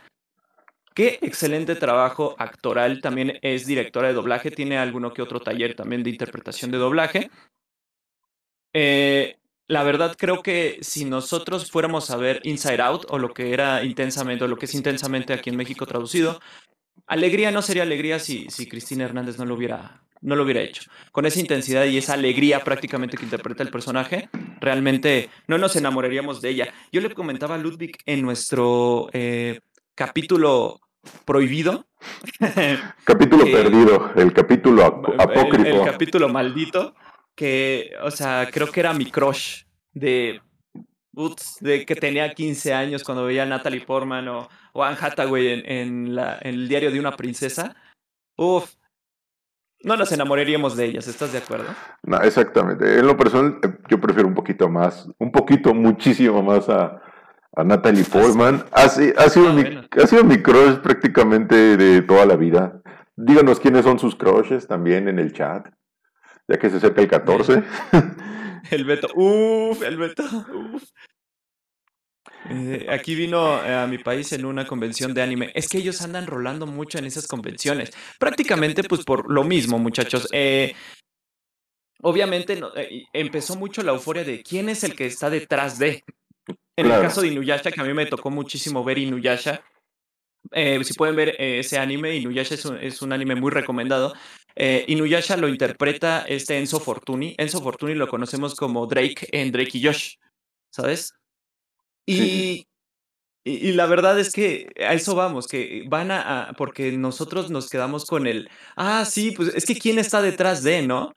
Qué 0.93 1.19
excelente 1.21 1.75
trabajo 1.75 2.35
actoral. 2.39 3.01
También 3.01 3.37
es 3.41 3.65
directora 3.67 4.07
de 4.07 4.13
doblaje. 4.13 4.51
Tiene 4.51 4.77
alguno 4.77 5.13
que 5.13 5.21
otro 5.21 5.39
taller 5.39 5.75
también 5.75 6.03
de 6.03 6.09
interpretación 6.09 6.71
de 6.71 6.77
doblaje. 6.77 7.29
Eh, 8.73 9.37
la 9.67 9.83
verdad, 9.83 10.15
creo 10.17 10.41
que 10.41 10.79
si 10.81 11.05
nosotros 11.05 11.69
fuéramos 11.69 12.09
a 12.09 12.17
ver 12.17 12.39
Inside 12.43 12.81
Out 12.81 13.05
o 13.09 13.19
lo 13.19 13.33
que 13.33 13.53
era 13.53 13.83
intensamente, 13.83 14.45
o 14.45 14.47
lo 14.47 14.57
que 14.57 14.65
es 14.65 14.73
intensamente 14.73 15.33
aquí 15.33 15.49
en 15.49 15.57
México 15.57 15.85
traducido, 15.85 16.39
Alegría 17.05 17.51
no 17.51 17.61
sería 17.61 17.83
alegría 17.83 18.19
si, 18.19 18.49
si 18.49 18.67
Cristina 18.67 19.05
Hernández 19.05 19.37
no 19.37 19.45
lo 19.45 19.55
hubiera, 19.55 20.01
no 20.21 20.35
lo 20.35 20.43
hubiera 20.43 20.61
hecho. 20.61 20.83
Con 21.11 21.25
esa 21.25 21.39
intensidad 21.39 21.85
y 21.85 21.97
esa 21.97 22.13
alegría 22.13 22.63
prácticamente 22.63 23.17
que 23.17 23.23
interpreta 23.23 23.63
el 23.63 23.69
personaje, 23.69 24.29
realmente 24.59 25.29
no 25.47 25.57
nos 25.57 25.75
enamoraríamos 25.75 26.41
de 26.41 26.49
ella. 26.49 26.73
Yo 26.91 27.01
le 27.01 27.13
comentaba 27.13 27.55
a 27.55 27.57
Ludwig 27.57 27.97
en 28.05 28.21
nuestro 28.21 29.09
eh, 29.13 29.59
capítulo 29.95 30.79
prohibido. 31.25 31.87
Capítulo 33.05 33.45
perdido, 33.45 34.11
el 34.15 34.33
capítulo 34.33 34.85
ap- 34.85 35.09
el- 35.09 35.21
apócrifo. 35.21 35.65
El, 35.65 35.83
capítulo 35.85 36.29
maldito, 36.29 36.95
que, 37.35 37.91
o 38.03 38.11
sea, 38.11 38.49
creo 38.51 38.69
que 38.71 38.79
era 38.81 38.93
mi 38.93 39.05
crush 39.09 39.63
de, 39.93 40.41
uts, 41.13 41.57
de 41.61 41.85
que 41.85 41.95
tenía 41.95 42.33
15 42.33 42.73
años 42.73 43.03
cuando 43.03 43.25
veía 43.25 43.43
a 43.43 43.45
Natalie 43.45 43.81
Portman 43.85 44.27
o, 44.27 44.49
o 44.73 44.83
Anne 44.83 44.97
Hathaway 44.99 45.47
en, 45.47 45.71
en 45.71 46.15
la, 46.15 46.37
en 46.41 46.55
el 46.55 46.67
diario 46.67 46.91
de 46.91 46.99
una 46.99 47.15
princesa. 47.15 47.75
Uf, 48.35 48.73
no 49.83 49.95
nos 49.95 50.11
enamoraríamos 50.11 50.75
de 50.75 50.85
ellas, 50.85 51.07
¿estás 51.07 51.31
de 51.31 51.39
acuerdo? 51.39 51.65
No, 52.03 52.17
exactamente. 52.21 52.99
En 52.99 53.05
lo 53.07 53.15
personal, 53.17 53.59
eh, 53.63 53.69
yo 53.89 53.99
prefiero 53.99 54.27
un 54.27 54.33
poquito 54.35 54.69
más, 54.69 55.07
un 55.19 55.31
poquito, 55.31 55.73
muchísimo 55.73 56.41
más 56.43 56.67
a, 56.69 57.01
a 57.55 57.63
Natalie 57.63 58.03
Portman. 58.03 58.63
Ha, 58.71 58.83
ha 58.83 58.89
sido 58.89 59.13
Ah, 59.49 59.53
mi, 59.53 59.61
bueno. 59.63 59.81
ha 60.03 60.07
sido 60.07 60.23
mi 60.23 60.41
crush 60.41 60.77
prácticamente 60.79 61.77
de 61.77 62.01
toda 62.01 62.25
la 62.25 62.35
vida. 62.35 62.81
Díganos 63.15 63.59
quiénes 63.59 63.83
son 63.83 63.97
sus 63.99 64.15
crushes 64.15 64.67
también 64.67 65.07
en 65.07 65.19
el 65.19 65.33
chat, 65.33 65.67
ya 66.47 66.57
que 66.57 66.69
se 66.69 66.77
acerca 66.77 67.01
el 67.01 67.07
14. 67.07 67.63
El 68.71 68.83
Beto, 68.85 69.07
uff, 69.15 69.81
el 69.83 69.97
Beto, 69.97 70.23
uff. 70.73 70.83
Eh, 72.49 72.87
aquí 72.89 73.15
vino 73.15 73.63
eh, 73.63 73.73
a 73.73 73.87
mi 73.87 73.97
país 73.97 74.31
en 74.33 74.45
una 74.45 74.65
convención 74.65 75.13
de 75.13 75.21
anime. 75.21 75.51
Es 75.53 75.67
que 75.67 75.79
ellos 75.79 76.01
andan 76.01 76.27
rolando 76.27 76.65
mucho 76.65 76.97
en 76.97 77.05
esas 77.05 77.27
convenciones. 77.27 77.91
Prácticamente, 78.19 78.83
pues 78.83 79.03
por 79.03 79.31
lo 79.31 79.43
mismo, 79.43 79.77
muchachos. 79.79 80.27
Eh, 80.31 80.73
obviamente 82.01 82.55
no- 82.55 82.75
eh, 82.75 83.05
empezó 83.13 83.55
mucho 83.55 83.83
la 83.83 83.91
euforia 83.91 84.23
de 84.23 84.41
quién 84.43 84.69
es 84.69 84.83
el 84.83 84.95
que 84.95 85.05
está 85.05 85.29
detrás 85.29 85.77
de. 85.79 86.03
En 86.77 86.85
Claro. 86.85 87.01
el 87.01 87.07
caso 87.07 87.21
de 87.21 87.29
Inuyasha, 87.29 87.71
que 87.71 87.81
a 87.81 87.83
mí 87.83 87.93
me 87.93 88.05
tocó 88.05 88.29
muchísimo 88.29 88.83
ver 88.83 88.97
Inuyasha. 88.99 89.61
eh, 90.51 90.81
si 90.85 90.93
pueden 90.93 91.15
ver 91.15 91.35
eh, 91.39 91.59
ese 91.59 91.77
anime, 91.77 92.15
Inuyasha 92.15 92.53
es 92.55 92.63
un, 92.63 92.77
es 92.77 93.01
un 93.01 93.11
anime 93.11 93.35
muy 93.35 93.51
recomendado. 93.51 94.13
Eh, 94.55 94.85
Inuyasha 94.87 95.35
lo 95.35 95.49
interpreta 95.49 96.23
este 96.27 96.57
Enzo 96.57 96.79
Fortuni. 96.79 97.35
Enzo 97.37 97.61
Fortuni 97.61 97.95
lo 97.95 98.07
conocemos 98.07 98.55
como 98.55 98.85
Drake 98.87 99.27
en 99.33 99.51
Drake 99.51 99.71
y 99.77 99.83
Josh, 99.85 100.13
¿sabes? 100.71 101.13
Y, 102.07 102.17
Sí. 102.17 102.67
y, 103.43 103.69
y 103.69 103.73
la 103.73 103.85
verdad 103.85 104.19
es 104.19 104.31
que 104.31 104.69
a 104.79 104.93
eso 104.93 105.13
vamos, 105.13 105.47
que 105.47 105.83
van 105.87 106.09
a, 106.11 106.49
a- 106.49 106.53
porque 106.53 106.91
nosotros 106.93 107.51
nos 107.51 107.69
quedamos 107.69 108.05
con 108.05 108.25
el, 108.25 108.49
ah, 108.75 109.05
sí, 109.05 109.31
pues 109.31 109.53
es 109.53 109.65
que 109.65 109.75
quién 109.75 109.99
está 109.99 110.21
detrás 110.21 110.63
de, 110.63 110.81
¿no? 110.81 111.11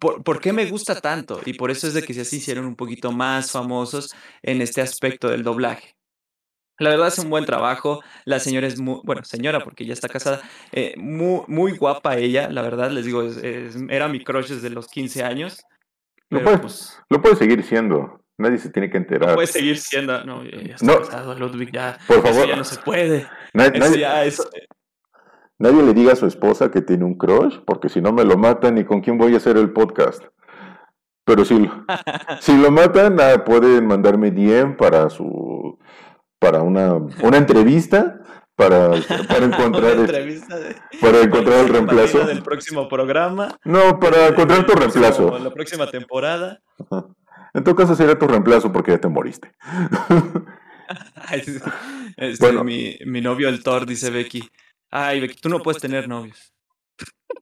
por, 0.00 0.22
¿por, 0.22 0.40
qué 0.40 0.52
me 0.52 0.66
gusta 0.66 1.00
tanto? 1.00 1.40
Y 1.44 1.54
por 1.54 1.70
eso 1.70 1.86
es 1.86 1.94
de 1.94 2.02
que 2.02 2.14
se 2.14 2.36
hicieron 2.36 2.64
un 2.66 2.76
poquito 2.76 3.12
más 3.12 3.50
famosos 3.50 4.14
en 4.42 4.62
este 4.62 4.80
aspecto 4.80 5.28
del 5.28 5.42
doblaje. 5.42 5.94
La 6.78 6.90
verdad 6.90 7.08
es 7.08 7.18
un 7.18 7.30
buen 7.30 7.46
trabajo. 7.46 8.02
La 8.24 8.38
señora 8.38 8.66
es 8.66 8.78
muy, 8.78 9.00
bueno, 9.04 9.24
señora, 9.24 9.60
porque 9.64 9.86
ya 9.86 9.92
está 9.94 10.08
casada, 10.08 10.42
eh, 10.72 10.94
muy, 10.96 11.42
muy 11.46 11.72
guapa 11.76 12.16
ella, 12.18 12.50
la 12.50 12.62
verdad, 12.62 12.90
les 12.90 13.06
digo, 13.06 13.22
es, 13.22 13.36
es, 13.38 13.76
era 13.88 14.08
mi 14.08 14.22
crush 14.22 14.48
desde 14.48 14.70
los 14.70 14.86
15 14.88 15.22
años. 15.22 15.62
Pero, 16.28 16.40
lo, 16.40 16.44
puede, 16.44 16.58
pues, 16.58 16.98
lo 17.08 17.22
puede 17.22 17.36
seguir 17.36 17.62
siendo. 17.62 18.20
Nadie 18.38 18.58
se 18.58 18.70
tiene 18.70 18.90
que 18.90 18.98
enterar. 18.98 19.30
No 19.30 19.34
puede 19.36 19.46
seguir 19.46 19.78
siendo. 19.78 20.22
No, 20.24 20.44
ya 20.44 20.74
está 20.74 20.84
No. 20.86 20.98
casado, 20.98 21.34
Ludwig, 21.38 21.72
ya. 21.72 21.98
Por 22.06 22.18
eso 22.18 22.26
favor. 22.28 22.48
ya 22.48 22.56
no 22.56 22.64
se 22.64 22.76
puede. 22.82 23.26
Na- 23.54 23.64
Eso 23.66 23.78
nadie, 23.78 23.98
ya 24.00 24.24
es. 24.24 24.46
nadie 25.58 25.82
le 25.82 25.94
diga 25.94 26.12
a 26.12 26.16
su 26.16 26.26
esposa 26.26 26.70
que 26.70 26.82
tiene 26.82 27.04
un 27.04 27.16
crush, 27.16 27.58
porque 27.66 27.88
si 27.88 28.00
no 28.02 28.12
me 28.12 28.24
lo 28.24 28.36
matan 28.36 28.76
y 28.78 28.84
con 28.84 29.00
quién 29.00 29.16
voy 29.16 29.34
a 29.34 29.38
hacer 29.38 29.56
el 29.56 29.72
podcast. 29.72 30.22
Pero 31.24 31.44
si, 31.44 31.58
lo- 31.58 31.84
si 32.40 32.56
lo 32.56 32.70
matan, 32.70 33.18
ah, 33.20 33.42
pueden 33.44 33.86
mandarme 33.86 34.30
DM 34.30 34.76
para 34.76 35.08
su 35.10 35.78
para 36.38 36.60
una, 36.62 36.92
una 36.94 37.36
entrevista 37.38 38.20
para, 38.54 38.90
para 39.28 39.44
encontrar 39.46 39.92
el- 39.92 40.00
entrevista 40.00 40.58
de. 40.58 40.76
para 41.00 41.20
encontrar 41.22 41.60
el 41.60 41.66
la 41.68 41.72
reemplazo. 41.72 42.18
del 42.26 42.42
próximo 42.42 42.86
programa. 42.88 43.56
No, 43.64 43.98
para 43.98 44.28
encontrar 44.28 44.66
tu 44.66 44.74
reemplazo. 44.74 45.38
La 45.38 45.50
próxima 45.50 45.86
temporada. 45.90 46.60
Ajá. 46.90 47.06
En 47.56 47.64
todo 47.64 47.74
caso 47.74 47.94
sería 47.96 48.18
tu 48.18 48.28
reemplazo 48.28 48.70
porque 48.70 48.92
ya 48.92 48.98
te 48.98 49.08
moriste. 49.08 49.50
Este, 51.32 51.60
Bueno. 52.38 52.62
mi, 52.62 52.96
mi 53.06 53.20
novio 53.20 53.48
el 53.48 53.60
Thor, 53.64 53.86
dice 53.86 54.10
Becky. 54.10 54.48
Ay, 54.88 55.20
Becky, 55.20 55.40
tú 55.40 55.48
no 55.48 55.58
puedes 55.60 55.82
tener 55.82 56.08
novios. 56.08 56.54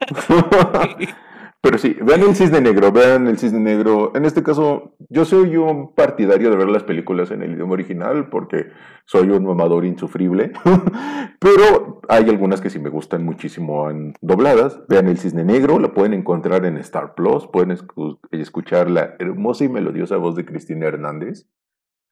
Pero 1.65 1.79
sí, 1.79 1.97
vean 2.03 2.21
el 2.21 2.37
cisne 2.37 2.61
negro, 2.61 2.93
vean 2.93 3.27
el 3.27 3.39
cisne 3.39 3.59
negro. 3.59 4.13
En 4.15 4.27
este 4.27 4.43
caso, 4.43 4.95
yo 5.09 5.25
soy 5.25 5.57
un 5.57 5.95
partidario 5.95 6.51
de 6.51 6.57
ver 6.57 6.69
las 6.69 6.83
películas 6.85 7.31
en 7.31 7.43
el 7.43 7.55
idioma 7.55 7.73
original 7.73 8.29
porque 8.29 8.67
soy 9.07 9.31
un 9.31 9.47
mamador 9.47 9.87
insufrible. 9.87 10.53
Pero 11.41 12.03
hay 12.09 12.29
algunas 12.29 12.61
que 12.61 12.69
sí 12.69 12.79
me 12.79 12.91
gustan 12.91 13.25
muchísimo 13.25 13.89
en 13.91 14.13
dobladas. 14.21 14.79
Vean 14.89 15.09
el 15.09 15.17
cisne 15.17 15.43
negro, 15.43 15.79
la 15.79 15.95
pueden 15.95 16.13
encontrar 16.13 16.67
en 16.67 16.77
Star 16.77 17.15
Plus. 17.15 17.47
Pueden 17.47 17.71
escu- 17.71 18.19
escuchar 18.31 18.91
la 18.91 19.15
hermosa 19.19 19.65
y 19.65 19.69
melodiosa 19.71 20.19
voz 20.19 20.37
de 20.37 20.45
Cristina 20.45 20.87
Hernández. 20.87 21.49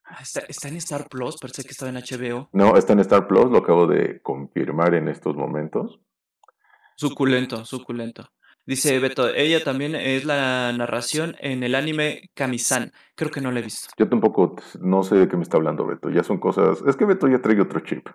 Ah, 0.04 0.18
Está, 0.22 0.40
está 0.48 0.68
en 0.68 0.76
Star 0.76 1.08
Plus, 1.10 1.36
pensé 1.36 1.62
que 1.62 1.70
estaba 1.72 1.90
en 1.90 1.96
HBO. 1.98 2.48
No, 2.54 2.76
está 2.76 2.94
en 2.94 3.00
Star 3.00 3.26
Plus, 3.28 3.50
lo 3.50 3.58
acabo 3.58 3.86
de 3.86 4.22
confirmar 4.22 4.94
en 4.94 5.08
estos 5.08 5.36
momentos. 5.36 6.00
Suculento, 6.96 7.64
suculento. 7.64 8.28
Dice 8.64 8.98
Beto, 9.00 9.28
ella 9.28 9.64
también 9.64 9.94
es 9.96 10.24
la 10.24 10.72
narración 10.72 11.34
en 11.40 11.62
el 11.64 11.74
anime 11.74 12.30
Kamisan. 12.34 12.92
Creo 13.16 13.30
que 13.30 13.40
no 13.40 13.50
la 13.50 13.58
he 13.58 13.62
visto. 13.62 13.88
Yo 13.98 14.08
tampoco 14.08 14.54
no 14.80 15.02
sé 15.02 15.16
de 15.16 15.28
qué 15.28 15.36
me 15.36 15.42
está 15.42 15.56
hablando 15.56 15.84
Beto. 15.86 16.10
Ya 16.10 16.22
son 16.22 16.38
cosas. 16.38 16.82
Es 16.86 16.96
que 16.96 17.04
Beto 17.04 17.26
ya 17.28 17.40
trae 17.42 17.60
otro 17.60 17.80
chip. 17.80 18.08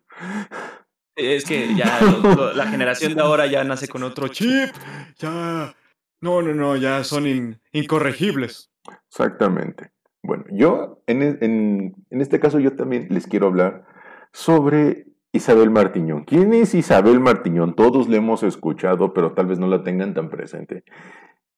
Es 1.16 1.46
que 1.46 1.76
ya 1.76 2.00
lo- 2.24 2.36
lo- 2.36 2.54
la 2.54 2.68
generación 2.68 3.16
de 3.16 3.22
ahora 3.22 3.48
ya 3.48 3.64
nace 3.64 3.88
con 3.88 4.04
otro 4.04 4.28
chip. 4.30 4.70
Ya. 5.18 5.76
No, 6.22 6.42
no, 6.42 6.54
no, 6.54 6.76
ya 6.78 7.04
son 7.04 7.28
in- 7.28 7.62
incorregibles. 7.74 8.72
Exactamente. 9.10 9.92
Bueno, 10.24 10.46
yo 10.50 11.04
en, 11.08 11.22
e- 11.24 11.38
en- 11.42 11.96
en 12.10 12.22
este 12.22 12.40
caso 12.40 12.60
yo 12.60 12.76
también 12.76 13.08
les 13.10 13.28
quiero 13.28 13.48
hablar 13.48 13.86
sobre 14.34 15.07
Isabel 15.32 15.70
Martiñón. 15.70 16.24
¿Quién 16.24 16.54
es 16.54 16.74
Isabel 16.74 17.20
Martiñón? 17.20 17.76
Todos 17.76 18.08
le 18.08 18.18
hemos 18.18 18.44
escuchado, 18.44 19.14
pero 19.14 19.34
tal 19.34 19.48
vez 19.48 19.60
no 19.60 19.68
la 19.68 19.84
tengan 19.84 20.14
tan 20.14 20.30
presente. 20.30 20.84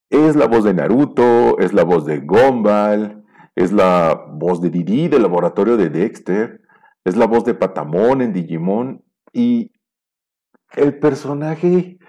Es 0.09 0.35
la 0.35 0.47
voz 0.47 0.63
de 0.63 0.73
Naruto, 0.73 1.59
es 1.59 1.73
la 1.73 1.83
voz 1.83 2.05
de 2.05 2.19
Gumball, 2.19 3.23
es 3.55 3.71
la 3.71 4.25
voz 4.31 4.61
de 4.61 4.69
Didi 4.69 5.07
del 5.07 5.21
laboratorio 5.21 5.77
de 5.77 5.89
Dexter, 5.89 6.61
es 7.03 7.15
la 7.15 7.27
voz 7.27 7.45
de 7.45 7.53
Patamón 7.53 8.21
en 8.21 8.33
Digimon 8.33 9.03
y 9.31 9.71
el 10.75 10.97
personaje 10.99 11.99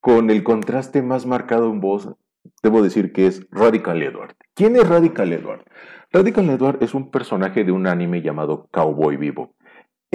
con 0.00 0.30
el 0.30 0.44
contraste 0.44 1.02
más 1.02 1.26
marcado 1.26 1.70
en 1.70 1.80
voz, 1.80 2.10
debo 2.62 2.82
decir 2.82 3.12
que 3.12 3.26
es 3.26 3.46
Radical 3.50 4.02
Edward. 4.02 4.36
¿Quién 4.54 4.76
es 4.76 4.86
Radical 4.88 5.32
Edward? 5.32 5.64
Radical 6.12 6.50
Edward 6.50 6.78
es 6.82 6.94
un 6.94 7.10
personaje 7.10 7.64
de 7.64 7.72
un 7.72 7.86
anime 7.86 8.22
llamado 8.22 8.68
Cowboy 8.70 9.16
Vivo. 9.16 9.54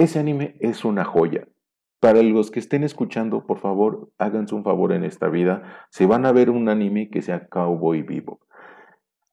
Ese 0.00 0.18
anime 0.18 0.56
es 0.60 0.86
una 0.86 1.04
joya. 1.04 1.46
Para 2.00 2.22
los 2.22 2.50
que 2.50 2.58
estén 2.58 2.84
escuchando, 2.84 3.46
por 3.46 3.58
favor, 3.58 4.10
háganse 4.16 4.54
un 4.54 4.64
favor 4.64 4.92
en 4.92 5.04
esta 5.04 5.28
vida. 5.28 5.62
Se 5.90 6.06
van 6.06 6.24
a 6.24 6.32
ver 6.32 6.48
un 6.48 6.70
anime 6.70 7.10
que 7.10 7.20
sea 7.20 7.48
Cowboy 7.48 8.00
Vivo. 8.00 8.40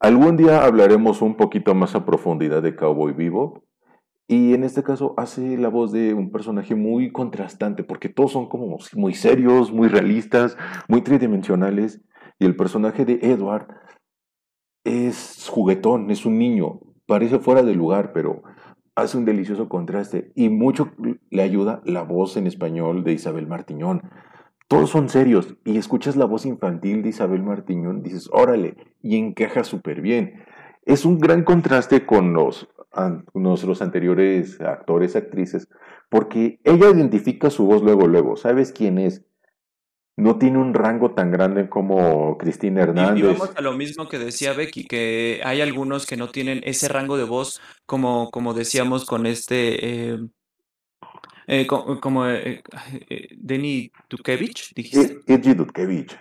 Algún 0.02 0.36
día 0.36 0.66
hablaremos 0.66 1.22
un 1.22 1.38
poquito 1.38 1.74
más 1.74 1.96
a 1.96 2.06
profundidad 2.06 2.62
de 2.62 2.76
Cowboy 2.76 3.14
Vivo. 3.14 3.64
Y 4.28 4.54
en 4.54 4.66
este 4.66 4.84
caso 4.84 5.14
hace 5.16 5.58
la 5.58 5.70
voz 5.70 5.94
de 5.94 6.14
un 6.14 6.34
personaje 6.34 6.76
muy 6.76 7.14
contrastante, 7.14 7.86
porque 7.86 8.10
todos 8.10 8.34
son 8.34 8.50
como 8.50 8.78
muy 8.96 9.14
serios, 9.14 9.72
muy 9.72 9.88
realistas, 9.88 10.58
muy 10.90 11.00
tridimensionales. 11.00 12.02
Y 12.40 12.46
el 12.46 12.58
personaje 12.58 13.06
de 13.06 13.20
Edward 13.22 13.68
es 14.84 15.48
juguetón, 15.50 16.12
es 16.12 16.26
un 16.26 16.38
niño, 16.38 16.82
parece 17.06 17.40
fuera 17.40 17.64
de 17.64 17.74
lugar, 17.74 18.12
pero 18.12 18.44
hace 18.98 19.18
un 19.18 19.26
delicioso 19.26 19.70
contraste. 19.70 20.32
Y 20.36 20.50
mucho 20.50 20.92
le 21.30 21.44
ayuda 21.44 21.82
la 21.86 22.02
voz 22.02 22.36
en 22.36 22.48
español 22.48 23.04
de 23.04 23.14
Isabel 23.14 23.48
Martiñón. 23.48 24.02
Todos 24.68 24.90
son 24.90 25.08
serios 25.08 25.56
y 25.64 25.78
escuchas 25.78 26.16
la 26.18 26.26
voz 26.26 26.46
infantil 26.46 27.04
de 27.04 27.10
Isabel 27.10 27.42
Martiñón, 27.42 28.04
dices, 28.04 28.28
órale, 28.34 28.76
y 29.02 29.16
encaja 29.18 29.64
súper 29.64 30.02
bien. 30.02 30.44
Es 30.84 31.06
un 31.06 31.20
gran 31.20 31.44
contraste 31.44 32.06
con 32.06 32.34
los, 32.34 32.68
nuestros 33.34 33.82
anteriores 33.82 34.60
actores, 34.60 35.16
actrices, 35.16 35.70
porque 36.10 36.60
ella 36.64 36.90
identifica 36.90 37.50
su 37.50 37.66
voz 37.66 37.84
luego, 37.84 38.08
luego, 38.08 38.36
sabes 38.36 38.74
quién 38.74 38.98
es. 38.98 39.24
No 40.18 40.38
tiene 40.38 40.58
un 40.58 40.74
rango 40.74 41.12
tan 41.12 41.32
grande 41.32 41.70
como 41.70 42.38
Cristina 42.40 42.82
Y, 42.82 42.84
y 42.84 42.88
Hernández. 42.88 43.24
vamos 43.40 43.56
a 43.56 43.62
lo 43.62 43.74
mismo 43.74 44.10
que 44.10 44.18
decía 44.18 44.54
Becky, 44.54 44.88
que 44.88 45.42
hay 45.44 45.62
algunos 45.62 46.06
que 46.08 46.18
no 46.18 46.30
tienen 46.30 46.62
ese 46.64 46.88
rango 46.88 47.18
de 47.18 47.24
voz, 47.24 47.62
como, 47.86 48.32
como 48.32 48.56
decíamos 48.56 49.06
con 49.06 49.28
este, 49.28 50.14
eh, 50.14 50.20
eh, 51.48 51.68
co- 51.68 52.00
como, 52.02 52.28
eh, 52.28 52.64
eh, 53.10 53.28
Denny 53.38 53.92
dijiste. 54.76 55.20
E- 55.28 55.34
Edgy 55.34 55.54
Dudkevich. 55.54 56.18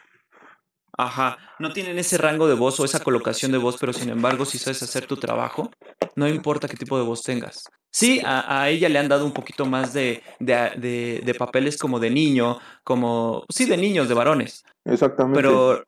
Ajá, 0.99 1.39
no 1.59 1.73
tienen 1.73 1.99
ese 1.99 2.17
rango 2.17 2.49
de 2.49 2.55
voz 2.55 2.81
o 2.81 2.85
esa 2.85 3.01
colocación 3.01 3.53
de 3.53 3.59
voz, 3.59 3.77
pero 3.79 3.93
sin 3.93 4.09
embargo, 4.09 4.45
si 4.45 4.59
sabes 4.59 4.83
hacer 4.83 5.07
tu 5.07 5.17
trabajo, 5.17 5.71
no 6.15 6.27
importa 6.27 6.69
qué 6.69 6.77
tipo 6.77 6.97
de 6.99 7.05
voz 7.05 7.23
tengas. 7.23 7.65
Sí, 7.91 8.21
a, 8.25 8.63
a 8.63 8.69
ella 8.69 8.89
le 8.89 8.99
han 8.99 9.09
dado 9.09 9.25
un 9.25 9.33
poquito 9.33 9.65
más 9.67 9.93
de, 9.93 10.23
de, 10.39 10.55
de- 10.77 11.23
de 11.25 11.35
papeles 11.35 11.79
como 11.79 11.99
de 11.99 12.11
niño, 12.11 12.59
como, 12.85 13.45
sí, 13.49 13.65
de 13.67 13.77
niños, 13.77 14.09
de 14.09 14.15
varones, 14.15 14.65
Exactamente. 14.85 15.41
pero 15.41 15.83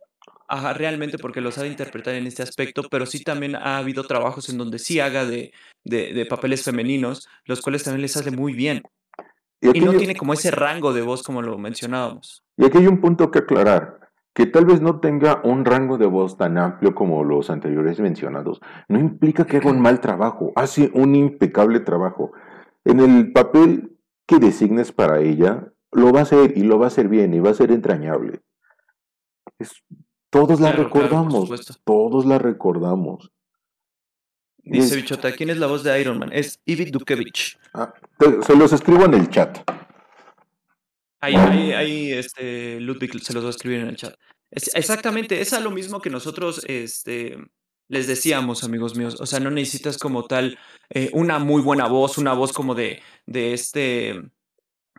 ajá, 0.48 0.72
realmente 0.72 1.18
porque 1.18 1.40
lo 1.40 1.52
sabe 1.52 1.68
interpretar 1.68 2.14
en 2.14 2.26
este 2.26 2.42
aspecto, 2.42 2.82
pero 2.90 3.04
sí 3.06 3.22
también 3.22 3.54
ha 3.54 3.78
habido 3.78 4.04
trabajos 4.04 4.48
en 4.48 4.58
donde 4.58 4.78
sí 4.78 5.00
haga 5.00 5.26
de, 5.26 5.52
de, 5.84 6.26
papeles 6.26 6.64
femeninos, 6.64 7.28
los 7.44 7.60
cuales 7.60 7.84
también 7.84 8.02
les 8.02 8.12
sale 8.12 8.30
muy 8.30 8.54
bien. 8.54 8.82
y, 9.60 9.80
no 9.80 9.92
tiene 9.92 10.16
como 10.16 10.32
ese 10.32 10.50
rango 10.50 10.92
de 10.92 11.02
voz 11.02 11.22
como 11.22 11.42
lo 11.42 11.58
mencionábamos. 11.58 12.42
y 12.56 12.64
aquí 12.64 12.78
hay 12.78 12.86
un 12.86 13.00
punto 13.00 13.30
que 13.30 13.40
aclarar, 13.40 14.07
que 14.38 14.46
tal 14.46 14.66
vez 14.66 14.80
no 14.80 15.00
tenga 15.00 15.40
un 15.42 15.64
rango 15.64 15.98
de 15.98 16.06
voz 16.06 16.36
tan 16.36 16.58
amplio 16.58 16.94
como 16.94 17.24
los 17.24 17.50
anteriores 17.50 17.98
mencionados, 17.98 18.60
no 18.86 19.00
implica 19.00 19.44
que 19.44 19.56
haga 19.56 19.68
un 19.72 19.80
mal 19.80 19.98
trabajo, 19.98 20.52
hace 20.54 20.92
un 20.94 21.16
impecable 21.16 21.80
trabajo. 21.80 22.30
En 22.84 23.00
el 23.00 23.32
papel 23.32 23.96
que 24.28 24.38
designes 24.38 24.92
para 24.92 25.18
ella, 25.18 25.72
lo 25.90 26.12
va 26.12 26.20
a 26.20 26.22
hacer 26.22 26.56
y 26.56 26.62
lo 26.62 26.78
va 26.78 26.84
a 26.84 26.86
hacer 26.86 27.08
bien 27.08 27.34
y 27.34 27.40
va 27.40 27.50
a 27.50 27.54
ser 27.54 27.72
entrañable. 27.72 28.40
Es- 29.58 29.82
todos 30.30 30.60
la 30.60 30.68
Claro, 30.70 30.84
recordamos, 30.84 31.80
todos 31.82 32.24
la 32.24 32.38
recordamos. 32.38 33.32
Dice 34.58 34.94
es- 34.94 34.96
Bichota, 35.02 35.32
¿quién 35.32 35.50
es 35.50 35.56
la 35.58 35.66
voz 35.66 35.82
de 35.82 36.00
Iron 36.00 36.16
Man? 36.16 36.30
Es 36.32 36.60
Ivy 36.64 36.92
Dukevich. 36.92 37.58
ah, 37.74 37.92
te- 38.18 38.40
se 38.42 38.54
los 38.54 38.72
escribo 38.72 39.04
en 39.04 39.14
el 39.14 39.28
chat. 39.30 39.58
Ahí, 41.20 41.34
ahí, 41.34 41.72
ahí, 41.72 42.12
este, 42.12 42.80
Ludwig 42.80 43.20
se 43.20 43.32
los 43.32 43.42
va 43.42 43.48
a 43.48 43.50
escribir 43.50 43.80
en 43.80 43.88
el 43.88 43.96
chat. 43.96 44.14
Es, 44.50 44.74
exactamente, 44.74 45.40
es 45.40 45.52
a 45.52 45.60
lo 45.60 45.70
mismo 45.70 46.00
que 46.00 46.10
nosotros 46.10 46.62
este, 46.66 47.36
les 47.88 48.06
decíamos, 48.06 48.64
amigos 48.64 48.96
míos. 48.96 49.20
O 49.20 49.26
sea, 49.26 49.40
no 49.40 49.50
necesitas 49.50 49.98
como 49.98 50.24
tal 50.26 50.58
eh, 50.90 51.10
una 51.12 51.38
muy 51.38 51.62
buena 51.62 51.86
voz, 51.88 52.18
una 52.18 52.34
voz 52.34 52.52
como 52.52 52.74
de, 52.74 53.02
de 53.26 53.54
este 53.54 54.22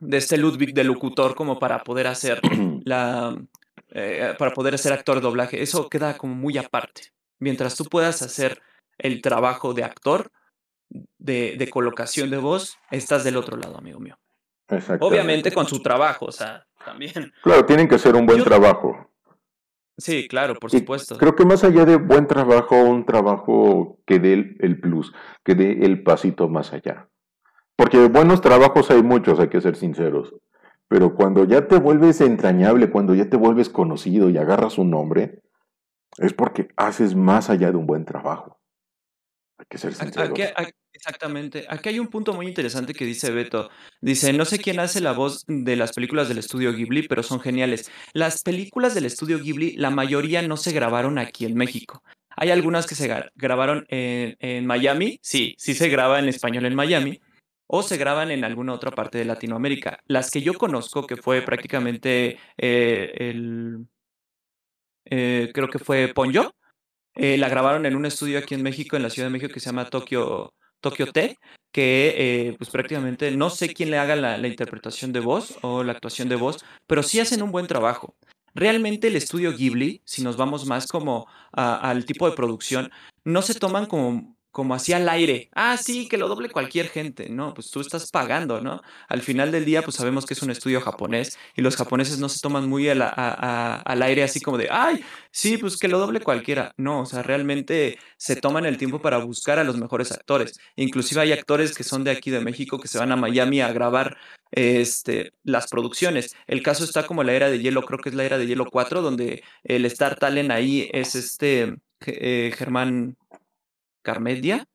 de 0.01 0.17
este 0.17 0.37
Ludwig 0.37 0.73
de 0.73 0.85
locutor 0.85 1.35
como 1.35 1.59
para 1.59 1.83
poder 1.83 2.07
hacer 2.07 2.39
la 2.85 3.37
eh, 3.91 4.35
para 4.37 4.53
poder 4.53 4.75
hacer 4.75 4.93
actor 4.93 5.15
de 5.15 5.21
doblaje. 5.21 5.61
Eso 5.61 5.89
queda 5.89 6.17
como 6.17 6.35
muy 6.35 6.57
aparte. 6.57 7.13
Mientras 7.39 7.75
tú 7.75 7.85
puedas 7.85 8.21
hacer 8.21 8.61
el 8.97 9.21
trabajo 9.21 9.73
de 9.73 9.83
actor, 9.83 10.31
de, 11.17 11.55
de 11.57 11.69
colocación 11.69 12.29
de 12.29 12.37
voz, 12.37 12.77
estás 12.91 13.23
del 13.23 13.37
otro 13.37 13.57
lado, 13.57 13.77
amigo 13.77 13.99
mío. 13.99 14.17
Obviamente 14.99 15.51
con 15.51 15.65
su 15.67 15.81
trabajo, 15.81 16.25
o 16.25 16.31
sea, 16.31 16.65
también. 16.85 17.33
Claro, 17.43 17.65
tienen 17.65 17.87
que 17.87 17.95
hacer 17.95 18.15
un 18.15 18.25
buen 18.25 18.39
Yo- 18.39 18.43
trabajo. 18.45 19.09
Sí, 19.97 20.27
claro, 20.29 20.55
por 20.55 20.73
Y 20.73 20.79
supuesto. 20.79 21.17
creo 21.17 21.35
que 21.35 21.43
más 21.45 21.63
allá 21.65 21.83
de 21.83 21.97
buen 21.97 22.25
trabajo, 22.25 22.75
un 22.81 23.05
trabajo 23.05 23.99
que 24.05 24.17
dé 24.19 24.55
el, 24.59 24.79
plus, 24.79 25.11
que 25.43 25.55
dé 25.55 25.85
el 25.85 26.03
pasito 26.03 26.47
más 26.47 26.71
allá. 26.71 27.09
Porque 27.75 28.07
buenos 28.07 28.39
trabajos 28.39 28.89
hay 28.91 29.03
muchos, 29.03 29.39
hay 29.39 29.49
que 29.49 29.59
ser 29.59 29.75
sinceros. 29.75 30.33
Pero 30.87 31.15
cuando 31.15 31.43
ya 31.43 31.67
te 31.67 31.77
vuelves 31.77 32.21
entrañable, 32.21 32.89
cuando 32.89 33.13
ya 33.13 33.29
te 33.29 33.35
vuelves 33.37 33.69
conocido 33.69 34.29
y 34.29 34.37
agarras 34.37 34.77
un 34.77 34.89
nombre, 34.89 35.41
es 36.17 36.33
porque 36.33 36.69
haces 36.77 37.13
más 37.15 37.49
allá 37.49 37.71
de 37.71 37.77
un 37.77 37.85
buen 37.85 38.05
trabajo. 38.05 38.57
Hay 39.57 39.65
que 39.69 39.77
ser 39.77 39.93
sinceros. 39.93 40.29
Aquí, 40.29 40.71
exactamente. 40.99 41.65
Aquí 41.69 41.89
hay 41.89 41.99
un 41.99 42.09
punto 42.09 42.33
muy 42.33 42.45
interesante 42.47 42.93
que 42.93 43.05
dice 43.05 43.31
Beto. 43.31 43.69
Dice, 44.01 44.33
no 44.33 44.43
sé 44.45 44.59
quién 44.59 44.79
hace 44.79 44.99
la 44.99 45.13
voz 45.13 45.45
de 45.47 45.75
las 45.75 45.93
películas 45.93 46.27
del 46.27 46.37
estudio 46.37 46.73
Ghibli, 46.73 47.07
pero 47.07 47.23
son 47.23 47.39
geniales. 47.39 47.89
Las 48.13 48.43
películas 48.43 48.93
del 48.93 49.05
estudio 49.05 49.39
Ghibli, 49.39 49.77
la 49.77 49.89
mayoría 49.89 50.41
no 50.41 50.57
se 50.57 50.73
grabaron 50.73 51.17
aquí 51.17 51.45
en 51.45 51.55
México. 51.55 52.03
Hay 52.35 52.51
algunas 52.51 52.85
que 52.85 52.95
se 52.95 53.09
gra- 53.09 53.31
grabaron 53.35 53.85
en, 53.89 54.35
en 54.39 54.65
Miami, 54.65 55.19
sí, 55.21 55.55
sí 55.57 55.73
se 55.73 55.89
graba 55.89 56.19
en 56.19 56.27
español 56.29 56.65
en 56.65 56.75
Miami, 56.75 57.21
o 57.67 57.81
se 57.81 57.97
graban 57.97 58.31
en 58.31 58.43
alguna 58.43 58.73
otra 58.73 58.91
parte 58.91 59.17
de 59.17 59.25
Latinoamérica. 59.25 59.99
Las 60.05 60.31
que 60.31 60.41
yo 60.41 60.53
conozco, 60.53 61.07
que 61.07 61.17
fue 61.17 61.41
prácticamente 61.41 62.37
eh, 62.57 63.11
el, 63.15 63.85
eh, 65.05 65.51
creo 65.53 65.69
que 65.69 65.79
fue 65.79 66.09
Ponyo, 66.13 66.53
eh, 67.15 67.37
la 67.37 67.49
grabaron 67.49 67.85
en 67.85 67.95
un 67.95 68.05
estudio 68.05 68.39
aquí 68.39 68.55
en 68.55 68.63
México, 68.63 68.95
en 68.95 69.03
la 69.03 69.09
Ciudad 69.09 69.27
de 69.27 69.33
México, 69.33 69.53
que 69.53 69.59
se 69.59 69.67
llama 69.67 69.89
Tokyo, 69.89 70.53
Tokyo 70.81 71.11
T, 71.11 71.37
que 71.71 72.13
eh, 72.17 72.55
pues 72.57 72.69
prácticamente 72.69 73.31
no 73.31 73.49
sé 73.49 73.73
quién 73.73 73.91
le 73.91 73.97
haga 73.97 74.15
la, 74.15 74.37
la 74.37 74.47
interpretación 74.47 75.11
de 75.13 75.19
voz 75.19 75.57
o 75.61 75.83
la 75.83 75.91
actuación 75.93 76.29
de 76.29 76.35
voz, 76.35 76.63
pero 76.87 77.03
sí 77.03 77.19
hacen 77.19 77.41
un 77.41 77.51
buen 77.51 77.67
trabajo. 77.67 78.15
Realmente 78.55 79.07
el 79.07 79.15
estudio 79.15 79.53
Ghibli, 79.55 80.01
si 80.05 80.23
nos 80.23 80.35
vamos 80.35 80.65
más 80.65 80.87
como 80.87 81.27
a- 81.51 81.75
al 81.75 82.05
tipo 82.05 82.29
de 82.29 82.35
producción, 82.35 82.89
no 83.23 83.41
se 83.41 83.53
toman 83.55 83.85
como, 83.85 84.35
como 84.51 84.73
así 84.73 84.93
al 84.93 85.07
aire. 85.09 85.49
Ah, 85.53 85.77
sí, 85.77 86.07
que 86.07 86.17
lo 86.17 86.27
doble 86.27 86.49
cualquier 86.49 86.87
gente. 86.89 87.29
No, 87.29 87.53
pues 87.53 87.69
tú 87.71 87.81
estás 87.81 88.09
pagando, 88.11 88.61
¿no? 88.61 88.81
Al 89.07 89.21
final 89.21 89.51
del 89.51 89.65
día, 89.65 89.81
pues 89.81 89.95
sabemos 89.95 90.25
que 90.25 90.33
es 90.33 90.41
un 90.41 90.51
estudio 90.51 90.81
japonés 90.81 91.37
y 91.55 91.61
los 91.61 91.75
japoneses 91.75 92.19
no 92.19 92.29
se 92.29 92.39
toman 92.41 92.67
muy 92.67 92.89
al 92.89 94.01
aire 94.03 94.23
así 94.23 94.39
como 94.41 94.57
de, 94.57 94.69
ay, 94.71 95.03
Sí, 95.31 95.57
pues 95.57 95.77
que 95.77 95.87
lo 95.87 95.99
doble 95.99 96.21
cualquiera. 96.21 96.73
No, 96.77 97.01
o 97.01 97.05
sea, 97.05 97.21
realmente 97.23 97.99
se 98.17 98.35
toman 98.35 98.65
el 98.65 98.77
tiempo 98.77 98.99
para 99.01 99.17
buscar 99.19 99.59
a 99.59 99.63
los 99.63 99.77
mejores 99.77 100.11
actores. 100.11 100.59
Inclusive 100.75 101.21
hay 101.21 101.31
actores 101.31 101.75
que 101.75 101.83
son 101.83 102.03
de 102.03 102.11
aquí 102.11 102.31
de 102.31 102.39
México 102.41 102.79
que 102.79 102.87
se 102.87 102.97
van 102.97 103.11
a 103.11 103.15
Miami 103.15 103.61
a 103.61 103.71
grabar 103.71 104.17
este, 104.51 105.33
las 105.43 105.67
producciones. 105.69 106.35
El 106.47 106.63
caso 106.63 106.83
está 106.83 107.05
como 107.05 107.23
la 107.23 107.33
era 107.33 107.49
de 107.49 107.59
hielo, 107.59 107.83
creo 107.83 107.99
que 107.99 108.09
es 108.09 108.15
la 108.15 108.25
era 108.25 108.37
de 108.37 108.47
hielo 108.47 108.65
4, 108.65 109.01
donde 109.01 109.43
el 109.63 109.85
Star 109.85 110.17
Talent 110.17 110.51
ahí 110.51 110.89
es 110.93 111.15
este 111.15 111.75
eh, 112.05 112.51
Germán 112.57 113.17
Carmedia. 114.13 114.65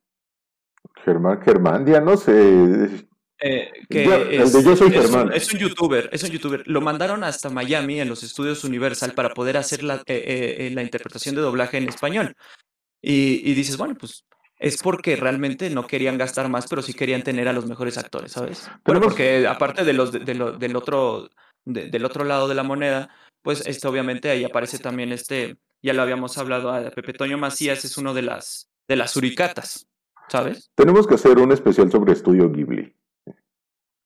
Germán, 1.03 1.41
Germandia, 1.41 1.99
no 1.99 2.15
sé. 2.15 2.31
eh, 3.39 3.69
que 3.89 4.05
Ya, 4.07 4.15
el 4.15 4.41
es, 4.43 4.53
de 4.53 4.63
Yo 4.63 4.75
Soy 4.77 4.87
es 4.87 4.95
un, 4.95 5.01
Germán. 5.01 5.33
es 5.33 5.53
un 5.53 5.59
youtuber, 5.59 6.09
es 6.13 6.23
un 6.23 6.29
youtuber. 6.29 6.63
Lo 6.67 6.79
mandaron 6.79 7.23
hasta 7.25 7.49
Miami 7.49 7.99
en 7.99 8.07
los 8.07 8.23
estudios 8.23 8.63
Universal 8.63 9.11
para 9.11 9.33
poder 9.33 9.57
hacer 9.57 9.83
la, 9.83 9.95
eh, 9.95 10.01
eh, 10.07 10.67
eh, 10.67 10.71
la 10.71 10.83
interpretación 10.83 11.35
de 11.35 11.41
doblaje 11.41 11.77
en 11.77 11.89
español. 11.89 12.33
Y, 13.01 13.41
y 13.49 13.53
dices, 13.55 13.75
bueno, 13.77 13.95
pues 13.99 14.23
es 14.57 14.81
porque 14.81 15.17
realmente 15.17 15.69
no 15.69 15.85
querían 15.85 16.17
gastar 16.17 16.47
más, 16.47 16.65
pero 16.67 16.81
sí 16.81 16.93
querían 16.93 17.23
tener 17.23 17.49
a 17.49 17.53
los 17.53 17.65
mejores 17.67 17.97
actores, 17.97 18.31
¿sabes? 18.31 18.69
Bueno, 18.85 19.01
porque 19.01 19.45
aparte 19.47 19.83
de 19.83 19.91
los 19.93 20.13
de, 20.13 20.19
de 20.19 20.33
lo- 20.33 20.53
del 20.53 20.75
otro 20.77 21.29
de- 21.65 21.89
del 21.89 22.05
otro 22.05 22.23
lado 22.23 22.47
de 22.47 22.55
la 22.55 22.63
moneda, 22.63 23.09
pues 23.41 23.67
este 23.67 23.85
obviamente 23.87 24.29
ahí 24.29 24.45
aparece 24.45 24.79
también 24.79 25.11
este, 25.11 25.57
ya 25.83 25.93
lo 25.93 26.01
habíamos 26.03 26.37
hablado, 26.37 26.71
a 26.71 26.89
Pepe 26.91 27.11
Toño 27.13 27.37
Macías 27.37 27.83
es 27.83 27.97
uno 27.97 28.13
de 28.13 28.21
las 28.21 28.69
de 28.87 28.95
las 28.95 29.11
suricatas, 29.11 29.87
¿sabes? 30.29 30.71
Tenemos 30.75 31.07
que 31.07 31.15
hacer 31.15 31.37
un 31.39 31.51
especial 31.51 31.91
sobre 31.91 32.13
Estudio 32.13 32.51
Ghibli. 32.51 32.95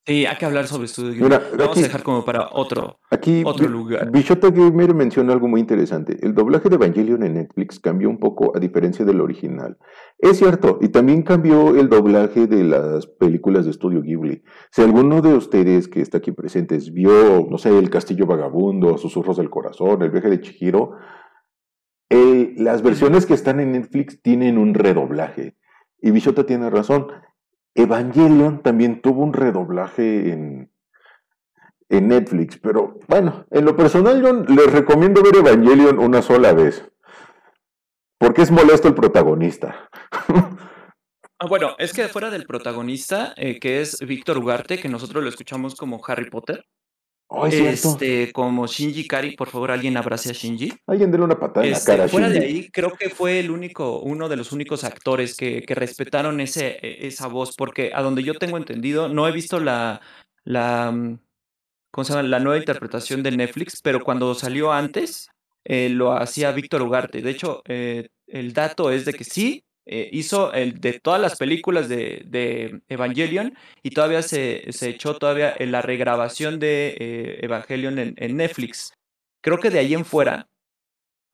Sí, 0.06 0.26
hay 0.26 0.38
que 0.38 0.46
hablar 0.46 0.66
sobre 0.66 0.86
estudio. 0.86 1.12
Ghibli. 1.12 1.24
Mira, 1.26 1.44
vamos 1.56 1.72
aquí- 1.72 1.82
a 1.82 1.84
dejar 1.84 2.02
como 2.02 2.26
para 2.26 2.50
otro. 2.54 3.00
Aquí 3.12 3.44
Otro 3.46 3.68
lugar. 3.68 4.10
Bichota 4.10 4.50
Gamer 4.50 4.96
menciona 4.96 5.34
algo 5.34 5.48
muy 5.48 5.60
interesante. 5.60 6.18
El 6.26 6.34
doblaje 6.34 6.68
de 6.68 6.76
Evangelion 6.78 7.22
en 7.24 7.36
Netflix 7.36 7.80
cambió 7.80 8.10
un 8.10 8.18
poco 8.18 8.56
a 8.56 8.60
diferencia 8.60 9.06
del 9.06 9.22
original. 9.22 9.78
Es 10.18 10.38
cierto, 10.40 10.80
y 10.82 10.90
también 10.90 11.22
cambió 11.22 11.76
el 11.76 11.90
doblaje 11.90 12.48
de 12.48 12.64
las 12.64 13.06
películas 13.06 13.66
de 13.66 13.72
estudio 13.72 14.02
Ghibli. 14.02 14.42
Si 14.72 14.82
alguno 14.82 15.22
de 15.22 15.34
ustedes 15.36 15.88
que 15.88 16.02
está 16.02 16.18
aquí 16.20 16.32
presentes 16.32 16.92
vio, 16.92 17.46
no 17.48 17.60
sé, 17.60 17.78
El 17.78 17.92
Castillo 17.92 18.26
Vagabundo, 18.26 18.98
Susurros 18.98 19.38
del 19.38 19.52
Corazón, 19.52 20.02
El 20.02 20.10
viaje 20.10 20.30
de 20.30 20.42
Chihiro, 20.42 20.94
las 22.10 22.82
versiones 22.82 23.26
que 23.26 23.34
están 23.34 23.60
en 23.60 23.72
Netflix 23.72 24.22
tienen 24.22 24.58
un 24.58 24.74
redoblaje. 24.74 25.56
Y 26.02 26.12
Bichota 26.12 26.46
tiene 26.46 26.70
razón. 26.70 27.08
Evangelion 27.76 28.62
también 28.62 29.02
tuvo 29.02 29.24
un 29.24 29.34
redoblaje 29.34 30.32
en, 30.32 30.72
en 31.90 32.08
Netflix, 32.08 32.58
pero 32.58 33.00
bueno, 33.08 33.46
en 33.52 33.66
lo 33.66 33.76
personal 33.76 34.22
yo 34.22 34.34
les 34.34 34.72
recomiendo 34.72 35.22
ver 35.24 35.38
Evangelion 35.38 36.00
una 36.00 36.22
sola 36.22 36.54
vez, 36.54 36.86
porque 38.18 38.42
es 38.42 38.52
molesto 38.52 38.88
el 38.88 38.96
protagonista. 38.96 39.90
Ah, 41.42 41.48
bueno, 41.48 41.76
es 41.78 41.94
que 41.94 42.10
fuera 42.10 42.30
del 42.30 42.46
protagonista, 42.46 43.34
eh, 43.38 43.60
que 43.62 43.80
es 43.80 44.00
Víctor 44.00 44.38
Ugarte, 44.40 44.78
que 44.78 44.90
nosotros 44.90 45.24
lo 45.24 45.30
escuchamos 45.30 45.74
como 45.76 46.02
Harry 46.06 46.30
Potter, 46.30 46.66
Oh, 47.32 47.46
es 47.46 47.54
este, 47.86 48.32
como 48.34 48.66
Shinji 48.66 49.08
Kari, 49.08 49.36
por 49.36 49.50
favor, 49.50 49.70
alguien 49.70 49.96
abrace 49.98 50.32
a 50.32 50.34
Shinji. 50.34 50.74
Alguien 50.88 51.12
dele 51.12 51.24
una 51.26 51.40
patada 51.40 51.64
en 51.66 51.72
la 51.74 51.78
Este, 51.78 51.92
cara 51.92 52.08
fuera 52.08 52.28
de 52.28 52.40
Shinji. 52.40 52.54
ahí, 52.56 52.70
creo 52.72 52.92
que 52.98 53.10
fue 53.12 53.40
el 53.40 53.52
único, 53.52 54.00
uno 54.00 54.28
de 54.30 54.36
los 54.36 54.52
únicos 54.52 54.84
actores 54.84 55.38
que, 55.38 55.62
que 55.62 55.76
respetaron 55.76 56.40
ese, 56.42 56.80
e- 56.82 57.06
esa 57.08 57.28
voz, 57.28 57.56
porque 57.56 57.92
a 57.94 58.02
donde 58.02 58.24
yo 58.24 58.34
tengo 58.34 58.58
entendido, 58.58 59.10
no 59.10 59.28
he 59.28 59.32
visto 59.32 59.60
la, 59.60 60.02
la, 60.44 60.92
mm, 60.92 61.20
¿cómo 61.92 62.04
se 62.04 62.14
llama? 62.14 62.28
La 62.28 62.40
nueva 62.40 62.58
interpretación 62.58 63.22
de 63.22 63.32
Netflix, 63.32 63.80
pero 63.84 64.00
cuando 64.04 64.34
salió 64.34 64.72
antes, 64.72 65.30
eh, 65.66 65.90
lo 65.90 66.14
hacía 66.14 66.52
Víctor 66.52 66.82
Ugarte. 66.82 67.22
De 67.22 67.30
hecho, 67.30 67.62
eh, 67.66 68.10
el 68.26 68.54
dato 68.54 68.90
es 68.90 69.06
de 69.06 69.14
que 69.14 69.24
sí, 69.24 69.64
eh, 69.92 70.08
hizo 70.12 70.54
el 70.54 70.80
de 70.80 71.00
todas 71.00 71.20
las 71.20 71.36
películas 71.36 71.90
de, 71.90 72.22
de 72.28 72.82
Evangelion 72.88 73.58
y 73.82 73.90
todavía 73.90 74.22
se, 74.22 74.72
se 74.72 74.90
echó 74.90 75.18
todavía 75.18 75.52
en 75.58 75.72
la 75.72 75.82
regrabación 75.82 76.60
de 76.60 76.96
eh, 77.00 77.40
Evangelion 77.42 77.98
en, 77.98 78.14
en 78.18 78.38
Netflix. 78.38 78.94
Creo 79.42 79.58
que 79.58 79.72
de 79.72 79.80
ahí 79.80 79.96
en 79.96 80.06
fuera 80.06 80.48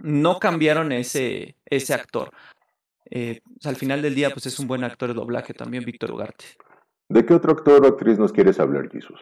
no 0.01 0.39
cambiaron 0.39 0.93
ese, 0.93 1.57
ese 1.65 1.93
actor. 1.93 2.31
Eh, 3.09 3.41
pues, 3.43 3.65
al 3.65 3.75
final 3.75 4.01
del 4.01 4.15
día, 4.15 4.29
pues 4.29 4.45
es 4.45 4.57
un 4.57 4.67
buen 4.67 4.83
actor 4.83 5.09
de 5.09 5.15
doblaje 5.15 5.53
también, 5.53 5.83
Víctor 5.83 6.11
Ugarte. 6.11 6.45
¿De 7.09 7.25
qué 7.25 7.33
otro 7.33 7.51
actor 7.51 7.83
o 7.83 7.87
actriz 7.89 8.17
nos 8.17 8.31
quieres 8.31 8.59
hablar, 8.59 8.89
Jesús? 8.89 9.19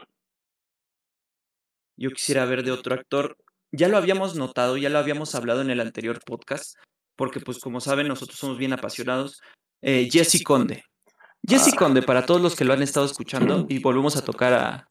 Yo 1.97 2.11
quisiera 2.11 2.45
ver 2.45 2.63
de 2.63 2.71
otro 2.71 2.93
actor. 2.93 3.35
Ya 3.71 3.87
lo 3.87 3.97
habíamos 3.97 4.35
notado, 4.35 4.77
ya 4.77 4.89
lo 4.89 4.99
habíamos 4.99 5.33
hablado 5.33 5.61
en 5.61 5.69
el 5.69 5.79
anterior 5.79 6.19
podcast, 6.23 6.77
porque 7.15 7.39
pues 7.39 7.59
como 7.59 7.79
saben, 7.79 8.07
nosotros 8.07 8.37
somos 8.37 8.57
bien 8.57 8.73
apasionados. 8.73 9.41
Eh, 9.81 10.09
Jesse 10.11 10.43
Conde. 10.43 10.83
Jesse 11.47 11.73
Ah. 11.73 11.77
Conde, 11.77 12.01
para 12.01 12.25
todos 12.25 12.41
los 12.41 12.55
que 12.55 12.63
lo 12.65 12.73
han 12.73 12.81
estado 12.81 13.05
escuchando, 13.05 13.65
y 13.69 13.79
volvemos 13.79 14.15
a 14.15 14.23
tocar 14.23 14.53
a, 14.53 14.87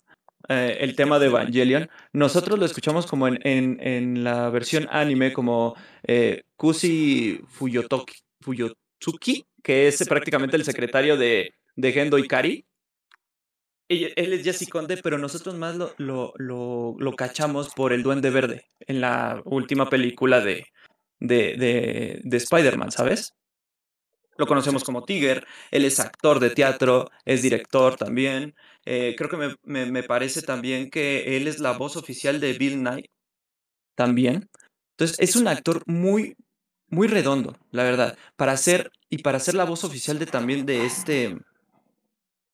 eh, 0.48 0.78
el 0.80 0.94
tema 0.96 1.18
de 1.18 1.26
Evangelion, 1.26 1.88
nosotros 2.12 2.58
lo 2.58 2.66
escuchamos 2.66 3.06
como 3.06 3.28
en, 3.28 3.38
en, 3.46 3.78
en 3.80 4.24
la 4.24 4.50
versión 4.50 4.86
anime, 4.90 5.32
como 5.32 5.74
eh, 6.02 6.42
Kusi 6.56 7.40
Fuyotoki, 7.48 8.14
Fuyotsuki, 8.40 9.46
que 9.62 9.88
es 9.88 10.06
prácticamente 10.08 10.56
el 10.56 10.64
secretario 10.64 11.16
de, 11.16 11.54
de 11.76 11.92
Gendo 11.92 12.18
Ikari. 12.18 12.66
Él 13.88 14.32
es 14.32 14.42
Jesse 14.42 14.68
Conde, 14.68 14.96
pero 14.96 15.18
nosotros 15.18 15.54
más 15.54 15.76
lo, 15.76 15.94
lo, 15.98 16.32
lo, 16.36 16.96
lo 16.98 17.12
cachamos 17.12 17.74
por 17.74 17.92
el 17.92 18.02
Duende 18.02 18.30
Verde 18.30 18.64
en 18.80 19.00
la 19.02 19.42
última 19.44 19.90
película 19.90 20.40
de, 20.40 20.66
de, 21.22 21.56
de, 21.56 22.20
de 22.22 22.36
Spider-Man, 22.36 22.90
¿sabes? 22.90 23.34
Lo 24.36 24.46
conocemos 24.46 24.82
como 24.82 25.04
Tiger, 25.04 25.46
él 25.70 25.84
es 25.84 26.00
actor 26.00 26.40
de 26.40 26.50
teatro, 26.50 27.10
es 27.24 27.42
director 27.42 27.96
también. 27.96 28.54
Eh, 28.84 29.14
creo 29.16 29.30
que 29.30 29.36
me, 29.36 29.54
me, 29.62 29.86
me 29.86 30.02
parece 30.02 30.42
también 30.42 30.90
que 30.90 31.36
él 31.36 31.46
es 31.46 31.60
la 31.60 31.72
voz 31.72 31.96
oficial 31.96 32.40
de 32.40 32.54
Bill 32.54 32.78
Knight 32.78 33.06
también. 33.94 34.48
Entonces, 34.96 35.18
es 35.20 35.36
un 35.36 35.48
actor 35.48 35.82
muy, 35.86 36.34
muy 36.88 37.08
redondo, 37.08 37.56
la 37.70 37.84
verdad. 37.84 38.16
Para 38.36 38.56
ser, 38.56 38.90
y 39.10 39.18
para 39.18 39.38
ser 39.38 39.54
la 39.54 39.64
voz 39.64 39.84
oficial 39.84 40.18
de 40.18 40.26
también 40.26 40.66
de 40.66 40.86
este, 40.86 41.36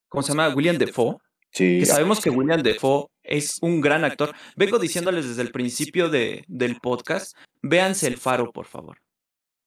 ¿cómo 0.08 0.22
se 0.22 0.30
llama? 0.30 0.48
William 0.50 0.78
Defoe. 0.78 1.16
Sí, 1.50 1.78
Que 1.80 1.86
sabemos 1.86 2.20
que 2.20 2.28
William 2.28 2.62
Defoe 2.62 3.06
es 3.28 3.59
un 3.60 3.80
gran 3.80 4.05
actor. 4.05 4.34
Vengo 4.56 4.78
diciéndoles 4.78 5.28
desde 5.28 5.42
el 5.42 5.52
principio 5.52 6.09
de, 6.09 6.44
del 6.48 6.80
podcast, 6.80 7.36
véanse 7.62 8.06
El 8.06 8.16
Faro, 8.16 8.50
por 8.52 8.66
favor. 8.66 8.98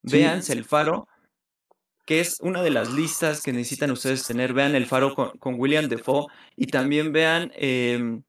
Véanse 0.01 0.53
El 0.53 0.65
Faro, 0.65 1.07
que 2.05 2.19
es 2.19 2.39
una 2.41 2.63
de 2.63 2.71
las 2.71 2.91
listas 2.91 3.41
que 3.41 3.53
necesitan 3.53 3.91
ustedes 3.91 4.25
tener. 4.25 4.53
Vean 4.53 4.75
El 4.75 4.87
Faro 4.87 5.13
con, 5.13 5.37
con 5.37 5.59
William 5.59 5.87
Defoe 5.87 6.25
y 6.55 6.67
también 6.67 7.11
vean 7.13 7.51
em, 7.55 8.23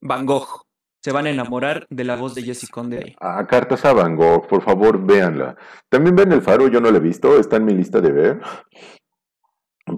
Van 0.00 0.26
Gogh. 0.26 0.66
se 1.00 1.12
van 1.12 1.26
a 1.26 1.30
enamorar 1.30 1.86
de 1.88 2.04
la 2.04 2.16
voz 2.16 2.34
de 2.34 2.42
Jesse 2.42 2.68
Conde 2.68 2.98
ahí. 2.98 3.16
A 3.20 3.46
Cartas 3.46 3.84
a 3.84 3.92
Van 3.92 4.16
Gogh, 4.16 4.48
por 4.48 4.62
favor, 4.62 5.04
véanla. 5.04 5.56
También 5.88 6.16
ven 6.16 6.32
El 6.32 6.42
Faro, 6.42 6.68
yo 6.68 6.80
no 6.80 6.90
la 6.90 6.98
he 6.98 7.00
visto, 7.00 7.38
está 7.38 7.56
en 7.56 7.64
mi 7.64 7.74
lista 7.74 8.00
de 8.00 8.10
ver. 8.10 8.40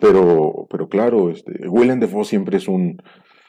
Pero, 0.03 0.67
pero 0.69 0.87
claro, 0.87 1.31
este, 1.31 1.67
Willem 1.67 1.99
Dafoe 1.99 2.27
siempre 2.27 2.59
es 2.59 2.69
un, 2.69 3.01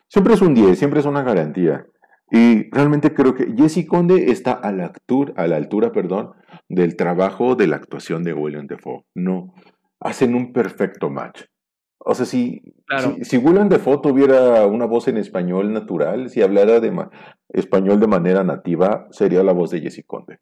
siempre 0.10 0.34
es 0.34 0.42
un 0.42 0.54
10, 0.54 0.78
siempre 0.78 1.00
es 1.00 1.06
una 1.06 1.24
garantía. 1.24 1.86
Y 2.32 2.70
realmente 2.72 3.14
creo 3.14 3.34
que 3.34 3.54
Jesse 3.56 3.88
Conde 3.88 4.32
está 4.32 4.52
a 4.52 4.72
la, 4.72 4.88
altura, 4.88 5.34
a 5.36 5.48
la 5.48 5.56
altura 5.56 5.92
perdón, 5.92 6.34
del 6.68 6.96
trabajo 6.96 7.56
de 7.56 7.68
la 7.68 7.78
actuación 7.78 8.24
de 8.24 8.34
Willem 8.34 8.68
Dafoe. 8.68 9.06
No, 9.16 9.54
hacen 10.00 10.36
un 10.36 10.54
perfecto 10.54 11.10
match. 11.10 11.44
O 11.98 12.16
sea, 12.16 12.26
si, 12.26 12.62
si, 13.00 13.26
si, 13.26 13.38
Willem 13.38 13.68
Dafoe 13.68 14.00
tuviera 14.02 14.66
una 14.66 14.86
voz 14.86 15.08
en 15.08 15.18
español 15.18 15.74
natural, 15.74 16.30
si 16.30 16.42
hablara 16.42 16.80
de 16.80 17.08
español 17.50 18.00
de 18.00 18.08
manera 18.08 18.44
nativa, 18.44 19.08
sería 19.12 19.44
la 19.44 19.52
voz 19.52 19.72
de 19.72 19.82
Jesse 19.82 20.04
Conde. 20.06 20.40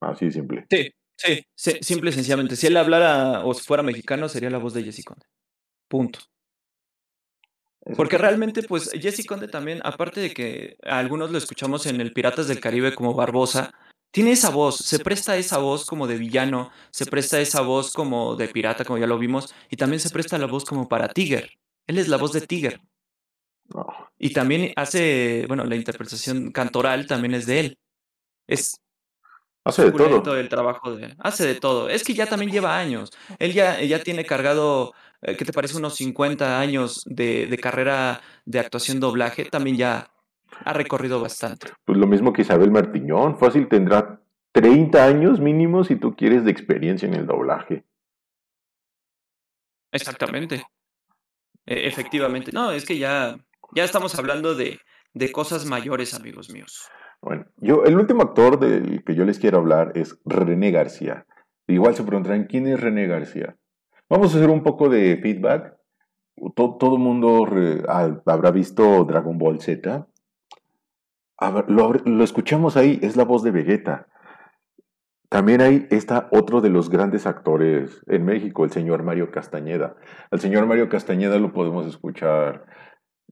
Así 0.00 0.30
simple. 0.30 0.66
Sí, 0.70 0.92
sí, 1.54 1.78
simple 1.80 2.10
y 2.10 2.12
sencillamente. 2.12 2.56
Si 2.56 2.66
él 2.66 2.76
hablara 2.76 3.44
o 3.44 3.54
si 3.54 3.64
fuera 3.64 3.82
mexicano, 3.82 4.28
sería 4.28 4.50
la 4.50 4.58
voz 4.58 4.74
de 4.74 4.82
Jesse 4.82 5.04
Conde. 5.04 5.26
Punto. 5.88 6.20
Porque 7.94 8.18
realmente, 8.18 8.62
pues, 8.64 8.90
Jesse 8.90 9.24
Conde 9.26 9.46
también, 9.46 9.80
aparte 9.84 10.20
de 10.20 10.34
que 10.34 10.76
algunos 10.82 11.30
lo 11.30 11.38
escuchamos 11.38 11.86
en 11.86 12.00
el 12.00 12.12
Piratas 12.12 12.48
del 12.48 12.58
Caribe 12.58 12.94
como 12.94 13.14
Barbosa, 13.14 13.72
tiene 14.10 14.32
esa 14.32 14.50
voz, 14.50 14.76
se 14.76 14.98
presta 14.98 15.36
esa 15.36 15.58
voz 15.58 15.84
como 15.84 16.06
de 16.06 16.16
villano, 16.16 16.70
se 16.90 17.06
presta 17.06 17.38
esa 17.38 17.60
voz 17.60 17.92
como 17.92 18.34
de 18.34 18.48
pirata, 18.48 18.84
como 18.84 18.98
ya 18.98 19.06
lo 19.06 19.18
vimos, 19.18 19.54
y 19.70 19.76
también 19.76 20.00
se 20.00 20.10
presta 20.10 20.38
la 20.38 20.46
voz 20.46 20.64
como 20.64 20.88
para 20.88 21.08
Tiger. 21.08 21.50
Él 21.86 21.98
es 21.98 22.08
la 22.08 22.16
voz 22.16 22.32
de 22.32 22.40
Tiger. 22.40 22.80
Y 24.18 24.32
también 24.32 24.72
hace, 24.76 25.44
bueno, 25.46 25.64
la 25.64 25.76
interpretación 25.76 26.50
cantoral 26.50 27.06
también 27.06 27.34
es 27.34 27.46
de 27.46 27.60
él. 27.60 27.78
Es 28.46 28.80
Hace 29.66 29.84
de 29.84 29.90
todo. 29.90 30.36
El 30.36 30.48
trabajo 30.48 30.94
de, 30.94 31.16
hace 31.18 31.44
de 31.44 31.56
todo. 31.56 31.88
Es 31.88 32.04
que 32.04 32.14
ya 32.14 32.26
también 32.26 32.52
lleva 32.52 32.78
años. 32.78 33.10
Él 33.40 33.52
ya, 33.52 33.82
ya 33.82 34.00
tiene 34.00 34.24
cargado, 34.24 34.94
¿qué 35.20 35.44
te 35.44 35.52
parece? 35.52 35.76
Unos 35.76 35.96
50 35.96 36.60
años 36.60 37.02
de, 37.06 37.46
de 37.46 37.58
carrera 37.58 38.20
de 38.44 38.58
actuación 38.58 39.00
doblaje. 39.00 39.44
También 39.46 39.76
ya 39.76 40.10
ha 40.64 40.72
recorrido 40.72 41.20
bastante. 41.20 41.68
Pues 41.84 41.98
lo 41.98 42.06
mismo 42.06 42.32
que 42.32 42.42
Isabel 42.42 42.70
Martiñón, 42.70 43.38
fácil 43.38 43.68
tendrá 43.68 44.20
30 44.52 45.04
años 45.04 45.40
mínimo 45.40 45.84
si 45.84 45.96
tú 45.96 46.16
quieres 46.16 46.44
de 46.44 46.50
experiencia 46.50 47.06
en 47.06 47.14
el 47.14 47.26
doblaje. 47.26 47.84
Exactamente. 49.92 50.64
E, 51.66 51.86
efectivamente. 51.86 52.52
No, 52.52 52.70
es 52.70 52.84
que 52.84 52.98
ya, 52.98 53.36
ya 53.74 53.84
estamos 53.84 54.18
hablando 54.18 54.54
de, 54.54 54.80
de 55.14 55.32
cosas 55.32 55.66
mayores, 55.66 56.14
amigos 56.14 56.50
míos. 56.50 56.88
Bueno, 57.20 57.46
yo, 57.56 57.84
el 57.84 57.96
último 57.96 58.22
actor 58.22 58.58
del 58.58 59.02
que 59.04 59.14
yo 59.14 59.24
les 59.24 59.38
quiero 59.38 59.58
hablar 59.58 59.92
es 59.94 60.18
René 60.24 60.70
García. 60.70 61.26
Igual 61.66 61.94
se 61.94 62.04
preguntarán, 62.04 62.44
¿quién 62.44 62.66
es 62.68 62.80
René 62.80 63.06
García? 63.06 63.56
Vamos 64.08 64.34
a 64.34 64.38
hacer 64.38 64.50
un 64.50 64.62
poco 64.62 64.88
de 64.88 65.16
feedback. 65.16 65.76
Todo, 66.54 66.96
el 66.96 67.02
mundo 67.02 67.46
habrá 68.26 68.50
visto 68.50 69.04
Dragon 69.04 69.38
Ball 69.38 69.60
Z 69.60 70.06
lo, 71.68 71.92
lo, 71.92 72.24
escuchamos 72.24 72.76
ahí, 72.76 72.98
es 73.02 73.16
la 73.16 73.24
voz 73.24 73.42
de 73.42 73.50
Vegeta. 73.50 74.08
También 75.28 75.60
ahí 75.60 75.86
está 75.90 76.28
otro 76.30 76.60
de 76.60 76.70
los 76.70 76.88
grandes 76.88 77.26
actores 77.26 78.02
en 78.06 78.24
México, 78.24 78.64
el 78.64 78.70
señor 78.70 79.02
Mario 79.02 79.30
Castañeda. 79.30 79.96
El 80.30 80.40
señor 80.40 80.66
Mario 80.66 80.88
Castañeda 80.88 81.38
lo 81.38 81.52
podemos 81.52 81.86
escuchar 81.86 82.64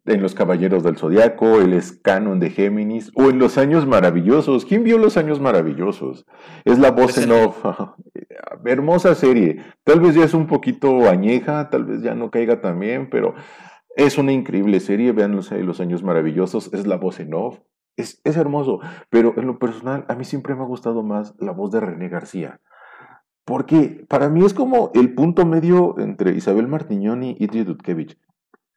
en 0.06 0.20
Los 0.20 0.34
Caballeros 0.34 0.82
del 0.82 0.96
Zodiaco, 0.96 1.60
él 1.60 1.72
es 1.72 1.92
canon 1.92 2.38
de 2.38 2.50
Géminis, 2.50 3.10
o 3.14 3.30
en 3.30 3.38
Los 3.38 3.56
Años 3.56 3.86
Maravillosos. 3.86 4.64
¿Quién 4.64 4.84
vio 4.84 4.98
Los 4.98 5.16
Años 5.16 5.40
Maravillosos? 5.40 6.26
Es 6.64 6.78
la 6.78 6.90
voz 6.90 7.16
en 7.18 7.32
off. 7.32 7.64
Hermosa 8.64 9.14
serie. 9.14 9.62
Tal 9.82 10.00
vez 10.00 10.14
ya 10.14 10.24
es 10.24 10.34
un 10.34 10.46
poquito 10.46 11.08
añeja, 11.08 11.70
tal 11.70 11.84
vez 11.84 12.02
ya 12.02 12.14
no 12.14 12.30
caiga 12.30 12.60
también, 12.60 13.08
pero 13.08 13.34
es 13.96 14.18
una 14.18 14.32
increíble 14.32 14.80
serie. 14.80 15.12
Vean 15.12 15.34
Los, 15.34 15.50
los 15.50 15.80
Años 15.80 16.02
Maravillosos, 16.02 16.72
es 16.74 16.86
la 16.86 16.96
voz 16.96 17.20
en 17.20 17.32
off. 17.34 17.60
Es, 17.96 18.20
hermoso, 18.24 18.80
pero 19.08 19.34
en 19.36 19.46
lo 19.46 19.60
personal 19.60 20.04
a 20.08 20.16
mí 20.16 20.24
siempre 20.24 20.54
me 20.56 20.62
ha 20.62 20.66
gustado 20.66 21.04
más 21.04 21.34
la 21.38 21.52
voz 21.52 21.70
de 21.70 21.80
René 21.80 22.08
García. 22.08 22.60
Porque 23.44 24.04
para 24.08 24.28
mí 24.28 24.44
es 24.44 24.52
como 24.52 24.90
el 24.94 25.14
punto 25.14 25.46
medio 25.46 25.98
entre 25.98 26.32
Isabel 26.32 26.66
Martiñón 26.66 27.22
y 27.22 27.46
Dudkevich. 27.46 28.18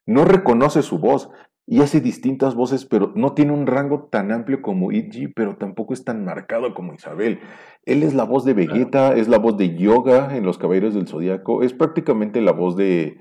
No 0.08 0.24
reconoce 0.24 0.82
su 0.82 0.98
voz 0.98 1.30
y 1.66 1.82
hace 1.82 2.00
distintas 2.00 2.54
voces, 2.54 2.86
pero 2.86 3.12
no 3.14 3.34
tiene 3.34 3.52
un 3.52 3.66
rango 3.66 4.08
tan 4.10 4.32
amplio 4.32 4.62
como 4.62 4.90
Idji, 4.90 5.28
pero 5.28 5.56
tampoco 5.56 5.92
es 5.92 6.02
tan 6.02 6.24
marcado 6.24 6.74
como 6.74 6.94
Isabel. 6.94 7.40
Él 7.84 8.02
es 8.02 8.14
la 8.14 8.24
voz 8.24 8.44
de 8.44 8.54
Vegeta, 8.54 9.14
es 9.14 9.28
la 9.28 9.38
voz 9.38 9.56
de 9.58 9.76
Yoga 9.76 10.36
en 10.36 10.44
Los 10.44 10.58
Caballeros 10.58 10.94
del 10.94 11.06
Zodíaco, 11.06 11.62
es 11.62 11.74
prácticamente 11.74 12.40
la 12.40 12.52
voz 12.52 12.74
de, 12.74 13.18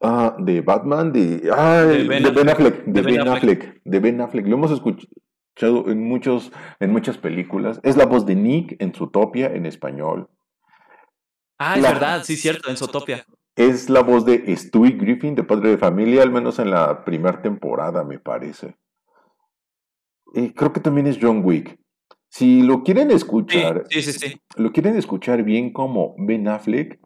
Ah, 0.00 0.36
de 0.38 0.60
Batman, 0.60 1.12
de, 1.12 1.38
de, 1.38 2.04
ben, 2.04 2.48
Affleck, 2.48 2.84
de, 2.84 3.02
ben, 3.02 3.26
Affleck, 3.26 3.80
de 3.84 3.98
Ben 3.98 4.20
Affleck. 4.20 4.46
Lo 4.46 4.54
hemos 4.54 4.70
escuchado 4.70 5.90
en, 5.90 6.04
muchos, 6.04 6.52
en 6.78 6.92
muchas 6.92 7.18
películas. 7.18 7.80
Es 7.82 7.96
la 7.96 8.06
voz 8.06 8.24
de 8.24 8.36
Nick 8.36 8.76
en 8.78 8.94
Zootopia 8.94 9.48
en 9.48 9.66
español. 9.66 10.28
Ah, 11.58 11.74
es 11.76 11.82
verdad, 11.82 12.22
sí, 12.22 12.36
cierto, 12.36 12.70
en 12.70 12.76
Zootopia. 12.76 13.26
Es 13.58 13.90
la 13.90 14.02
voz 14.02 14.24
de 14.24 14.56
Stewie 14.56 14.92
Griffin, 14.92 15.34
de 15.34 15.42
Padre 15.42 15.70
de 15.70 15.78
Familia, 15.78 16.22
al 16.22 16.30
menos 16.30 16.60
en 16.60 16.70
la 16.70 17.04
primera 17.04 17.42
temporada, 17.42 18.04
me 18.04 18.20
parece. 18.20 18.76
Y 20.32 20.50
creo 20.50 20.72
que 20.72 20.78
también 20.78 21.08
es 21.08 21.18
John 21.20 21.42
Wick. 21.44 21.76
Si 22.28 22.62
lo 22.62 22.84
quieren 22.84 23.10
escuchar, 23.10 23.82
sí, 23.90 24.00
sí, 24.00 24.12
sí, 24.12 24.40
lo 24.54 24.70
quieren 24.70 24.96
escuchar 24.96 25.42
bien 25.42 25.72
como 25.72 26.14
Ben 26.18 26.46
Affleck, 26.46 27.00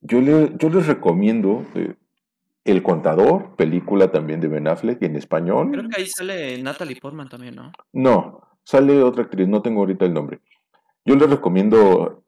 yo, 0.00 0.20
le, 0.20 0.54
yo 0.58 0.70
les 0.70 0.88
recomiendo 0.88 1.64
eh, 1.76 1.94
El 2.64 2.82
Contador, 2.82 3.54
película 3.54 4.10
también 4.10 4.40
de 4.40 4.48
Ben 4.48 4.66
Affleck 4.66 5.00
en 5.02 5.14
español. 5.14 5.70
Creo 5.70 5.88
que 5.88 6.00
ahí 6.00 6.06
sale 6.08 6.60
Natalie 6.60 6.98
Portman 7.00 7.28
también, 7.28 7.54
¿no? 7.54 7.70
No, 7.92 8.40
sale 8.64 9.00
otra 9.04 9.22
actriz, 9.22 9.46
no 9.46 9.62
tengo 9.62 9.82
ahorita 9.82 10.04
el 10.04 10.14
nombre. 10.14 10.40
Yo 11.04 11.14
les 11.14 11.30
recomiendo, 11.30 12.24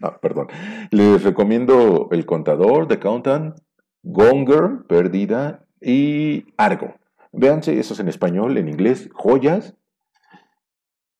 ah, 0.02 0.18
perdón, 0.20 0.48
les 0.90 1.22
recomiendo 1.22 2.08
El 2.10 2.26
Contador, 2.26 2.88
The 2.88 2.98
Countant, 2.98 3.58
Gonger, 4.02 4.86
Perdida 4.88 5.66
y 5.80 6.46
Argo. 6.56 6.94
Véanse, 7.32 7.78
eso 7.78 7.94
es 7.94 8.00
en 8.00 8.08
español, 8.08 8.56
en 8.56 8.68
inglés, 8.68 9.08
joyas. 9.14 9.76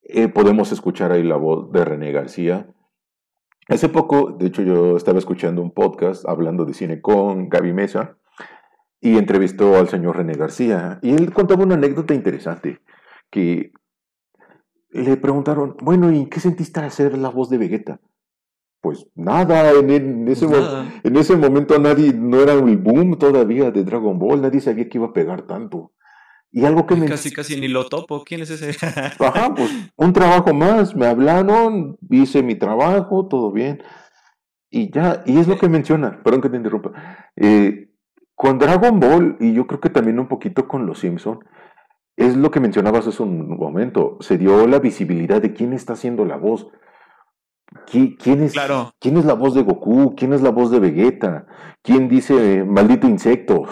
Eh, 0.03 0.29
podemos 0.29 0.73
escuchar 0.73 1.13
ahí 1.13 1.23
la 1.23 1.37
voz 1.37 1.71
de 1.73 1.85
René 1.85 2.11
García. 2.13 2.67
Hace 3.69 3.89
poco, 3.89 4.33
de 4.33 4.47
hecho, 4.47 4.63
yo 4.63 4.97
estaba 4.97 5.19
escuchando 5.19 5.63
un 5.63 5.71
podcast 5.71 6.29
hablando 6.29 6.65
de 6.65 6.75
cine 6.75 7.01
con 7.01 7.49
Gaby 7.49 7.73
Mesa 7.73 8.17
y 9.01 9.17
entrevistó 9.17 9.77
al 9.77 9.89
señor 9.89 10.17
René 10.17 10.35
García. 10.35 10.99
Y 11.03 11.15
él 11.15 11.33
contaba 11.33 11.63
una 11.63 11.77
anécdota 11.77 12.13
interesante, 12.13 12.81
que 13.31 13.73
le 14.91 15.17
preguntaron, 15.17 15.77
bueno, 15.81 16.11
¿y 16.13 16.27
qué 16.27 16.41
sentiste 16.41 16.81
al 16.81 16.87
hacer 16.87 17.17
la 17.17 17.29
voz 17.29 17.49
de 17.49 17.59
Vegeta? 17.59 18.01
Pues 18.81 19.07
nada, 19.15 19.73
en, 19.73 20.27
ese, 20.29 20.49
pues 20.49 20.65
en 21.03 21.17
ese 21.17 21.37
momento 21.37 21.79
nadie, 21.79 22.15
no 22.15 22.41
era 22.41 22.55
el 22.55 22.79
boom 22.79 23.19
todavía 23.19 23.71
de 23.71 23.85
Dragon 23.85 24.19
Ball, 24.19 24.41
nadie 24.41 24.61
sabía 24.61 24.89
que 24.89 24.97
iba 24.97 25.09
a 25.09 25.13
pegar 25.13 25.43
tanto. 25.43 25.93
Y 26.53 26.65
algo 26.65 26.87
que 26.87 26.97
me... 26.97 27.07
Casi, 27.07 27.31
casi 27.31 27.61
ni 27.61 27.69
lo 27.69 27.89
topo. 27.89 28.25
¿Quién 28.25 28.41
es 28.41 28.51
ese? 28.51 28.71
Ajá, 29.21 29.55
pues 29.55 29.71
un 29.97 30.13
trabajo 30.13 30.53
más. 30.53 30.97
Me 30.97 31.07
hablaron, 31.07 31.97
hice 32.09 32.43
mi 32.43 32.57
trabajo, 32.57 33.29
todo 33.29 33.53
bien. 33.53 33.83
Y 34.71 34.91
ya, 34.93 35.23
y 35.27 35.39
es 35.39 35.49
lo 35.49 35.59
que 35.59 35.69
menciona, 35.69 36.23
perdón 36.23 36.41
que 36.41 36.49
te 36.49 36.57
interrumpa. 36.57 36.93
Eh, 37.37 37.91
con 38.35 38.59
Dragon 38.59 38.99
Ball, 38.99 39.37
y 39.41 39.53
yo 39.53 39.67
creo 39.67 39.81
que 39.81 39.91
también 39.91 40.19
un 40.19 40.29
poquito 40.29 40.67
con 40.67 40.87
Los 40.87 41.01
Simpson, 41.01 41.41
es 42.17 42.37
lo 42.37 42.51
que 42.51 42.61
mencionabas 42.61 43.07
hace 43.07 43.23
un 43.23 43.57
momento. 43.57 44.17
Se 44.21 44.39
dio 44.39 44.67
la 44.67 44.79
visibilidad 44.79 45.43
de 45.43 45.53
quién 45.53 45.73
está 45.73 45.95
haciendo 45.95 46.25
la 46.25 46.37
voz. 46.37 46.69
¿Quién 47.87 48.43
es, 48.43 48.53
claro. 48.53 48.95
¿Quién 48.99 49.17
es 49.17 49.25
la 49.25 49.35
voz 49.35 49.55
de 49.55 49.63
Goku? 49.63 50.15
¿Quién 50.17 50.33
es 50.33 50.43
la 50.43 50.51
voz 50.51 50.71
de 50.71 50.81
Vegeta? 50.81 51.47
¿Quién 51.83 52.09
dice 52.09 52.65
maldito 52.65 53.07
insecto? 53.07 53.65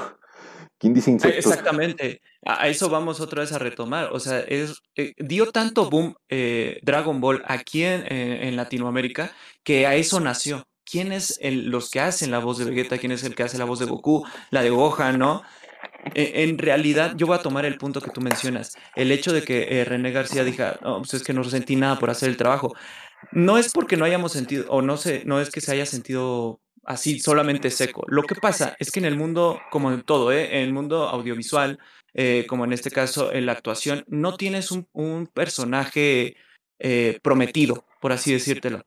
¿Quién 0.78 0.94
dice 0.94 1.10
insectos? 1.10 1.46
Exactamente. 1.46 2.20
A 2.44 2.68
eso 2.68 2.88
vamos 2.88 3.20
otra 3.20 3.40
vez 3.40 3.52
a 3.52 3.58
retomar. 3.58 4.10
O 4.12 4.20
sea, 4.20 4.40
es, 4.40 4.82
eh, 4.94 5.14
dio 5.18 5.50
tanto 5.50 5.90
boom 5.90 6.14
eh, 6.28 6.78
Dragon 6.82 7.20
Ball 7.20 7.42
aquí 7.46 7.82
en, 7.82 8.04
en, 8.10 8.56
Latinoamérica 8.56 9.32
que 9.64 9.86
a 9.86 9.96
eso 9.96 10.20
nació. 10.20 10.66
¿Quién 10.84 11.12
es 11.12 11.38
el, 11.42 11.68
los 11.68 11.90
que 11.90 12.00
hacen 12.00 12.30
la 12.30 12.38
voz 12.38 12.58
de 12.58 12.64
Vegeta? 12.64 12.98
¿Quién 12.98 13.12
es 13.12 13.24
el 13.24 13.34
que 13.34 13.42
hace 13.42 13.58
la 13.58 13.64
voz 13.64 13.80
de 13.80 13.86
Goku? 13.86 14.24
La 14.50 14.62
de 14.62 14.70
Gohan, 14.70 15.18
¿no? 15.18 15.42
E, 16.14 16.44
en 16.44 16.58
realidad, 16.58 17.14
yo 17.16 17.26
voy 17.26 17.36
a 17.36 17.42
tomar 17.42 17.64
el 17.64 17.76
punto 17.76 18.00
que 18.00 18.10
tú 18.10 18.20
mencionas. 18.20 18.76
El 18.94 19.10
hecho 19.10 19.32
de 19.32 19.42
que 19.42 19.80
eh, 19.80 19.84
René 19.84 20.12
García 20.12 20.44
diga, 20.44 20.78
no, 20.82 20.98
pues 20.98 21.14
es 21.14 21.22
que 21.22 21.32
no 21.32 21.44
sentí 21.44 21.76
nada 21.76 21.98
por 21.98 22.10
hacer 22.10 22.28
el 22.28 22.36
trabajo. 22.36 22.74
No 23.32 23.58
es 23.58 23.72
porque 23.72 23.96
no 23.96 24.04
hayamos 24.04 24.32
sentido, 24.32 24.66
o 24.68 24.82
no 24.82 24.96
sé, 24.96 25.22
no 25.24 25.40
es 25.40 25.50
que 25.50 25.60
se 25.60 25.72
haya 25.72 25.86
sentido 25.86 26.60
así 26.84 27.20
solamente 27.20 27.70
seco. 27.70 28.04
Lo 28.08 28.22
que 28.22 28.34
pasa 28.34 28.74
es 28.78 28.90
que 28.90 28.98
en 28.98 29.04
el 29.04 29.16
mundo, 29.16 29.60
como 29.70 29.92
en 29.92 30.02
todo, 30.02 30.32
¿eh? 30.32 30.56
en 30.56 30.62
el 30.62 30.72
mundo 30.72 31.08
audiovisual, 31.08 31.78
eh, 32.14 32.46
como 32.48 32.64
en 32.64 32.72
este 32.72 32.90
caso 32.90 33.32
en 33.32 33.46
la 33.46 33.52
actuación, 33.52 34.04
no 34.08 34.36
tienes 34.36 34.72
un, 34.72 34.88
un 34.92 35.26
personaje 35.26 36.36
eh, 36.78 37.18
prometido, 37.22 37.84
por 38.00 38.12
así 38.12 38.32
decírtelo. 38.32 38.84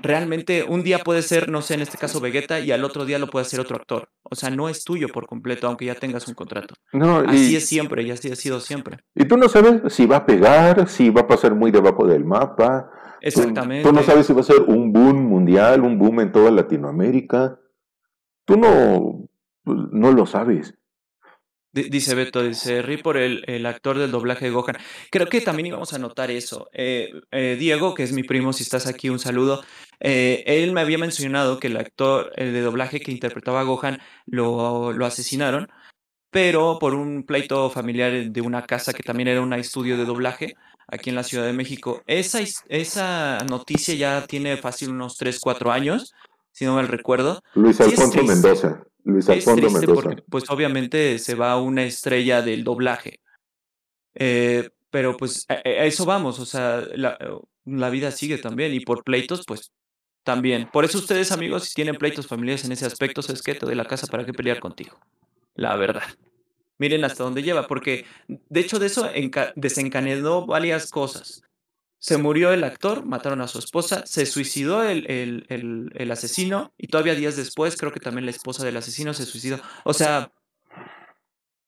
Realmente 0.00 0.64
un 0.66 0.82
día 0.82 1.00
puede 1.00 1.20
ser, 1.22 1.50
no 1.50 1.60
sé, 1.60 1.74
en 1.74 1.82
este 1.82 1.98
caso 1.98 2.20
Vegeta 2.20 2.60
y 2.60 2.72
al 2.72 2.84
otro 2.84 3.04
día 3.04 3.18
lo 3.18 3.26
puede 3.26 3.44
hacer 3.44 3.60
otro 3.60 3.76
actor. 3.76 4.08
O 4.22 4.34
sea, 4.34 4.48
no 4.48 4.68
es 4.70 4.84
tuyo 4.84 5.08
por 5.08 5.26
completo, 5.26 5.66
aunque 5.66 5.84
ya 5.84 5.94
tengas 5.94 6.26
un 6.28 6.34
contrato. 6.34 6.74
No, 6.92 7.18
Así 7.18 7.56
es 7.56 7.66
siempre 7.66 8.02
y 8.02 8.10
así 8.10 8.30
ha 8.30 8.36
sido 8.36 8.60
siempre. 8.60 8.98
y 9.14 9.26
tú 9.26 9.36
no 9.36 9.48
sabes 9.48 9.92
si 9.92 10.06
va 10.06 10.18
a 10.18 10.26
pegar, 10.26 10.88
si 10.88 11.10
va 11.10 11.22
a 11.22 11.26
pasar 11.26 11.54
muy 11.54 11.70
debajo 11.70 12.06
del 12.06 12.24
mapa. 12.24 12.88
Tú, 13.22 13.40
tú 13.40 13.46
no 13.46 13.50
Exactamente. 13.50 14.02
sabes 14.04 14.26
si 14.26 14.32
va 14.32 14.40
a 14.40 14.44
ser 14.44 14.62
un 14.62 14.92
boom 14.92 15.24
mundial, 15.28 15.82
un 15.82 15.98
boom 15.98 16.20
en 16.20 16.32
toda 16.32 16.50
Latinoamérica. 16.50 17.58
Tú 18.44 18.56
no, 18.56 19.28
no 19.64 20.12
lo 20.12 20.26
sabes. 20.26 20.74
Di- 21.74 21.88
Dice 21.88 22.14
Beto, 22.14 22.42
dice 22.42 22.82
Ri 22.82 22.98
por 22.98 23.16
el, 23.16 23.44
el 23.46 23.64
actor 23.64 23.96
del 23.96 24.10
doblaje 24.10 24.46
de 24.46 24.50
Gohan. 24.50 24.76
Creo 25.10 25.26
que 25.28 25.40
también 25.40 25.66
íbamos 25.66 25.94
a 25.94 25.98
notar 25.98 26.30
eso. 26.30 26.68
Eh, 26.72 27.12
eh, 27.30 27.56
Diego, 27.58 27.94
que 27.94 28.02
es 28.02 28.12
mi 28.12 28.24
primo, 28.24 28.52
si 28.52 28.62
estás 28.62 28.86
aquí, 28.86 29.08
un 29.08 29.18
saludo. 29.18 29.62
Eh, 30.00 30.42
él 30.46 30.72
me 30.72 30.80
había 30.82 30.98
mencionado 30.98 31.58
que 31.60 31.68
el 31.68 31.76
actor 31.78 32.32
el 32.36 32.52
de 32.52 32.60
doblaje 32.60 33.00
que 33.00 33.12
interpretaba 33.12 33.60
a 33.60 33.64
Gohan 33.64 34.00
lo, 34.26 34.92
lo 34.92 35.06
asesinaron, 35.06 35.68
pero 36.32 36.78
por 36.80 36.94
un 36.94 37.24
pleito 37.24 37.68
familiar 37.68 38.30
de 38.30 38.40
una 38.40 38.62
casa 38.62 38.94
que 38.94 39.02
también 39.02 39.28
era 39.28 39.42
un 39.42 39.52
estudio 39.52 39.98
de 39.98 40.06
doblaje 40.06 40.54
aquí 40.88 41.10
en 41.10 41.16
la 41.16 41.24
Ciudad 41.24 41.44
de 41.44 41.52
México. 41.52 42.02
Esa, 42.06 42.40
esa 42.68 43.38
noticia 43.50 43.94
ya 43.94 44.26
tiene 44.26 44.56
fácil 44.56 44.88
unos 44.90 45.18
3, 45.18 45.38
4 45.38 45.70
años, 45.70 46.14
si 46.50 46.64
no 46.64 46.74
mal 46.74 46.88
recuerdo. 46.88 47.42
Luis 47.54 47.78
Alfonso. 47.82 48.24
Mendoza. 48.24 48.82
Luis 49.04 49.28
Alfonso 49.28 49.70
Mendoza. 49.70 49.92
porque, 49.94 50.22
pues, 50.22 50.44
obviamente 50.48 51.18
se 51.18 51.34
va 51.34 51.60
una 51.60 51.82
estrella 51.84 52.40
del 52.40 52.64
doblaje. 52.64 53.20
Eh, 54.14 54.70
pero, 54.90 55.18
pues, 55.18 55.44
a, 55.50 55.54
a 55.54 55.84
eso 55.84 56.06
vamos. 56.06 56.40
O 56.40 56.46
sea, 56.46 56.82
la, 56.94 57.18
la 57.66 57.90
vida 57.90 58.10
sigue 58.10 58.38
también. 58.38 58.72
Y 58.72 58.80
por 58.80 59.04
pleitos, 59.04 59.42
pues, 59.46 59.70
también. 60.24 60.66
Por 60.72 60.86
eso 60.86 60.96
ustedes, 60.96 61.30
amigos, 61.30 61.64
si 61.64 61.74
tienen 61.74 61.96
pleitos 61.96 62.26
familiares 62.26 62.64
en 62.64 62.72
ese 62.72 62.86
aspecto, 62.86 63.20
es 63.20 63.42
que 63.42 63.54
te 63.54 63.66
doy 63.66 63.74
la 63.74 63.84
casa 63.84 64.06
para 64.06 64.24
qué 64.24 64.32
pelear 64.32 64.60
contigo. 64.60 64.98
La 65.54 65.76
verdad. 65.76 66.02
Miren 66.78 67.04
hasta 67.04 67.24
dónde 67.24 67.42
lleva, 67.42 67.66
porque 67.66 68.04
de 68.26 68.60
hecho 68.60 68.78
de 68.78 68.86
eso 68.86 69.08
enca- 69.12 69.52
desencadenó 69.54 70.46
varias 70.46 70.90
cosas. 70.90 71.42
Se 71.98 72.16
murió 72.18 72.52
el 72.52 72.64
actor, 72.64 73.04
mataron 73.04 73.40
a 73.42 73.46
su 73.46 73.60
esposa, 73.60 74.04
se 74.06 74.26
suicidó 74.26 74.82
el, 74.82 75.08
el, 75.08 75.46
el, 75.48 75.92
el 75.94 76.10
asesino 76.10 76.72
y 76.76 76.88
todavía 76.88 77.14
días 77.14 77.36
después 77.36 77.76
creo 77.76 77.92
que 77.92 78.00
también 78.00 78.24
la 78.24 78.32
esposa 78.32 78.64
del 78.64 78.76
asesino 78.76 79.14
se 79.14 79.24
suicidó. 79.24 79.60
O 79.84 79.92
sea, 79.92 80.32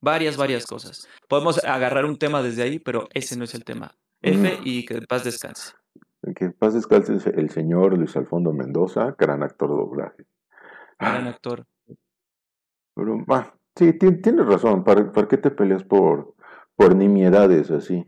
varias, 0.01 0.37
varias 0.37 0.67
cosas. 0.67 1.07
Podemos 1.29 1.63
agarrar 1.65 2.05
un 2.05 2.19
tema 2.19 2.43
desde 2.43 2.63
ahí, 2.63 2.79
pero 2.81 3.09
ese 3.15 3.37
no 3.37 3.45
es 3.45 3.55
el 3.55 3.65
tema. 3.65 3.95
F 4.23 4.59
y 4.65 4.85
que 4.85 5.03
paz 5.03 5.23
descanse. 5.23 5.73
Que 6.35 6.51
paz 6.51 6.75
descanse 6.75 7.13
el 7.13 7.51
señor 7.51 7.97
Luis 7.97 8.17
Alfonso 8.17 8.53
Mendoza, 8.53 9.15
gran 9.17 9.43
actor 9.43 9.69
de 9.69 9.77
doblaje. 9.77 10.25
Gran 10.99 11.29
actor. 11.29 11.67
Pero, 12.97 13.25
ah, 13.29 13.55
sí, 13.77 13.93
ti- 13.93 14.21
tienes 14.23 14.47
razón. 14.47 14.85
¿Para, 14.85 15.11
qué 15.29 15.37
te 15.37 15.51
peleas 15.51 15.85
por, 15.85 16.35
por 16.77 16.95
nimiedades 16.95 17.71
así? 17.71 18.05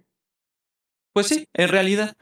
Pues 1.12 1.28
sí, 1.28 1.46
en 1.54 1.68
realidad. 1.68 2.16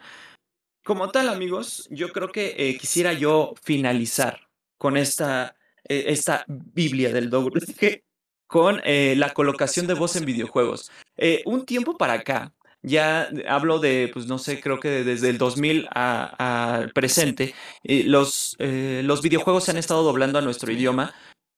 Como 0.85 1.11
tal, 1.11 1.29
amigos, 1.31 1.89
yo 1.91 2.11
creo 2.13 2.31
que 2.31 2.55
eh, 2.59 2.77
quisiera 2.77 3.13
yo 3.15 3.55
finalizar 3.63 4.49
con 4.77 4.97
esta, 4.99 5.57
eh, 5.89 6.05
esta 6.09 6.45
Biblia 6.47 7.11
del 7.13 7.31
doblaje 7.31 8.05
con 8.47 8.81
eh, 8.85 9.15
la 9.17 9.33
colocación 9.33 9.87
de 9.87 9.95
voz 9.95 10.15
en 10.17 10.27
videojuegos. 10.27 10.91
Eh, 11.17 11.43
un 11.47 11.65
tiempo 11.65 11.97
para 11.97 12.13
acá, 12.13 12.53
ya 12.83 13.31
hablo 13.49 13.79
de, 13.79 14.11
pues 14.13 14.27
no 14.27 14.37
sé, 14.39 14.61
creo 14.61 14.79
que 14.79 15.03
desde 15.05 15.31
el 15.31 15.39
2000 15.39 15.89
a- 15.91 16.75
al 16.77 16.93
presente, 16.93 17.55
eh, 17.83 18.05
los, 18.05 18.55
los 18.59 19.23
videojuegos 19.23 19.65
se 19.65 19.71
han 19.71 19.79
estado 19.79 20.03
doblando 20.03 20.39
a 20.39 20.43
nuestro 20.43 20.71
idioma. 20.71 21.15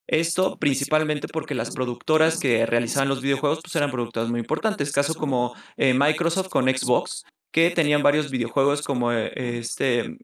Esto 0.06 0.58
principalmente 0.58 1.28
porque 1.28 1.54
las 1.54 1.74
productoras 1.74 2.38
que 2.38 2.64
realizaban 2.64 3.08
los 3.08 3.22
videojuegos 3.22 3.60
pues 3.62 3.74
eran 3.76 3.90
productoras 3.90 4.30
muy 4.30 4.40
importantes, 4.40 4.92
caso 4.92 5.14
como 5.14 5.54
eh, 5.76 5.94
Microsoft 5.94 6.48
con 6.48 6.66
Xbox, 6.66 7.24
que 7.56 7.70
tenían 7.70 8.02
varios 8.02 8.30
videojuegos 8.30 8.82
como 8.82 9.12
eh, 9.12 9.32
este 9.58 10.18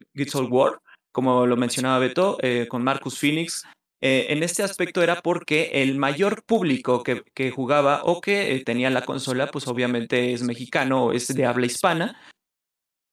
War, 0.51 0.81
como 1.13 1.47
lo 1.47 1.57
mencionaba 1.57 1.99
Beto, 1.99 2.37
eh, 2.43 2.67
con 2.69 2.85
Marcus 2.85 3.19
Phoenix. 3.19 3.65
Eh, 4.03 4.27
en 4.31 4.43
este 4.43 4.63
aspecto 4.63 5.03
era 5.03 5.23
porque 5.23 5.71
el 5.75 5.97
mayor 5.97 6.43
público 6.45 7.03
que, 7.03 7.23
que 7.35 7.51
jugaba 7.51 8.03
o 8.05 8.21
que 8.21 8.63
tenía 8.67 8.91
la 8.91 9.07
consola, 9.07 9.47
pues 9.47 9.67
obviamente 9.67 10.33
es 10.33 10.43
mexicano 10.43 11.07
o 11.07 11.13
es 11.13 11.29
de 11.29 11.47
habla 11.47 11.67
hispana. 11.67 12.21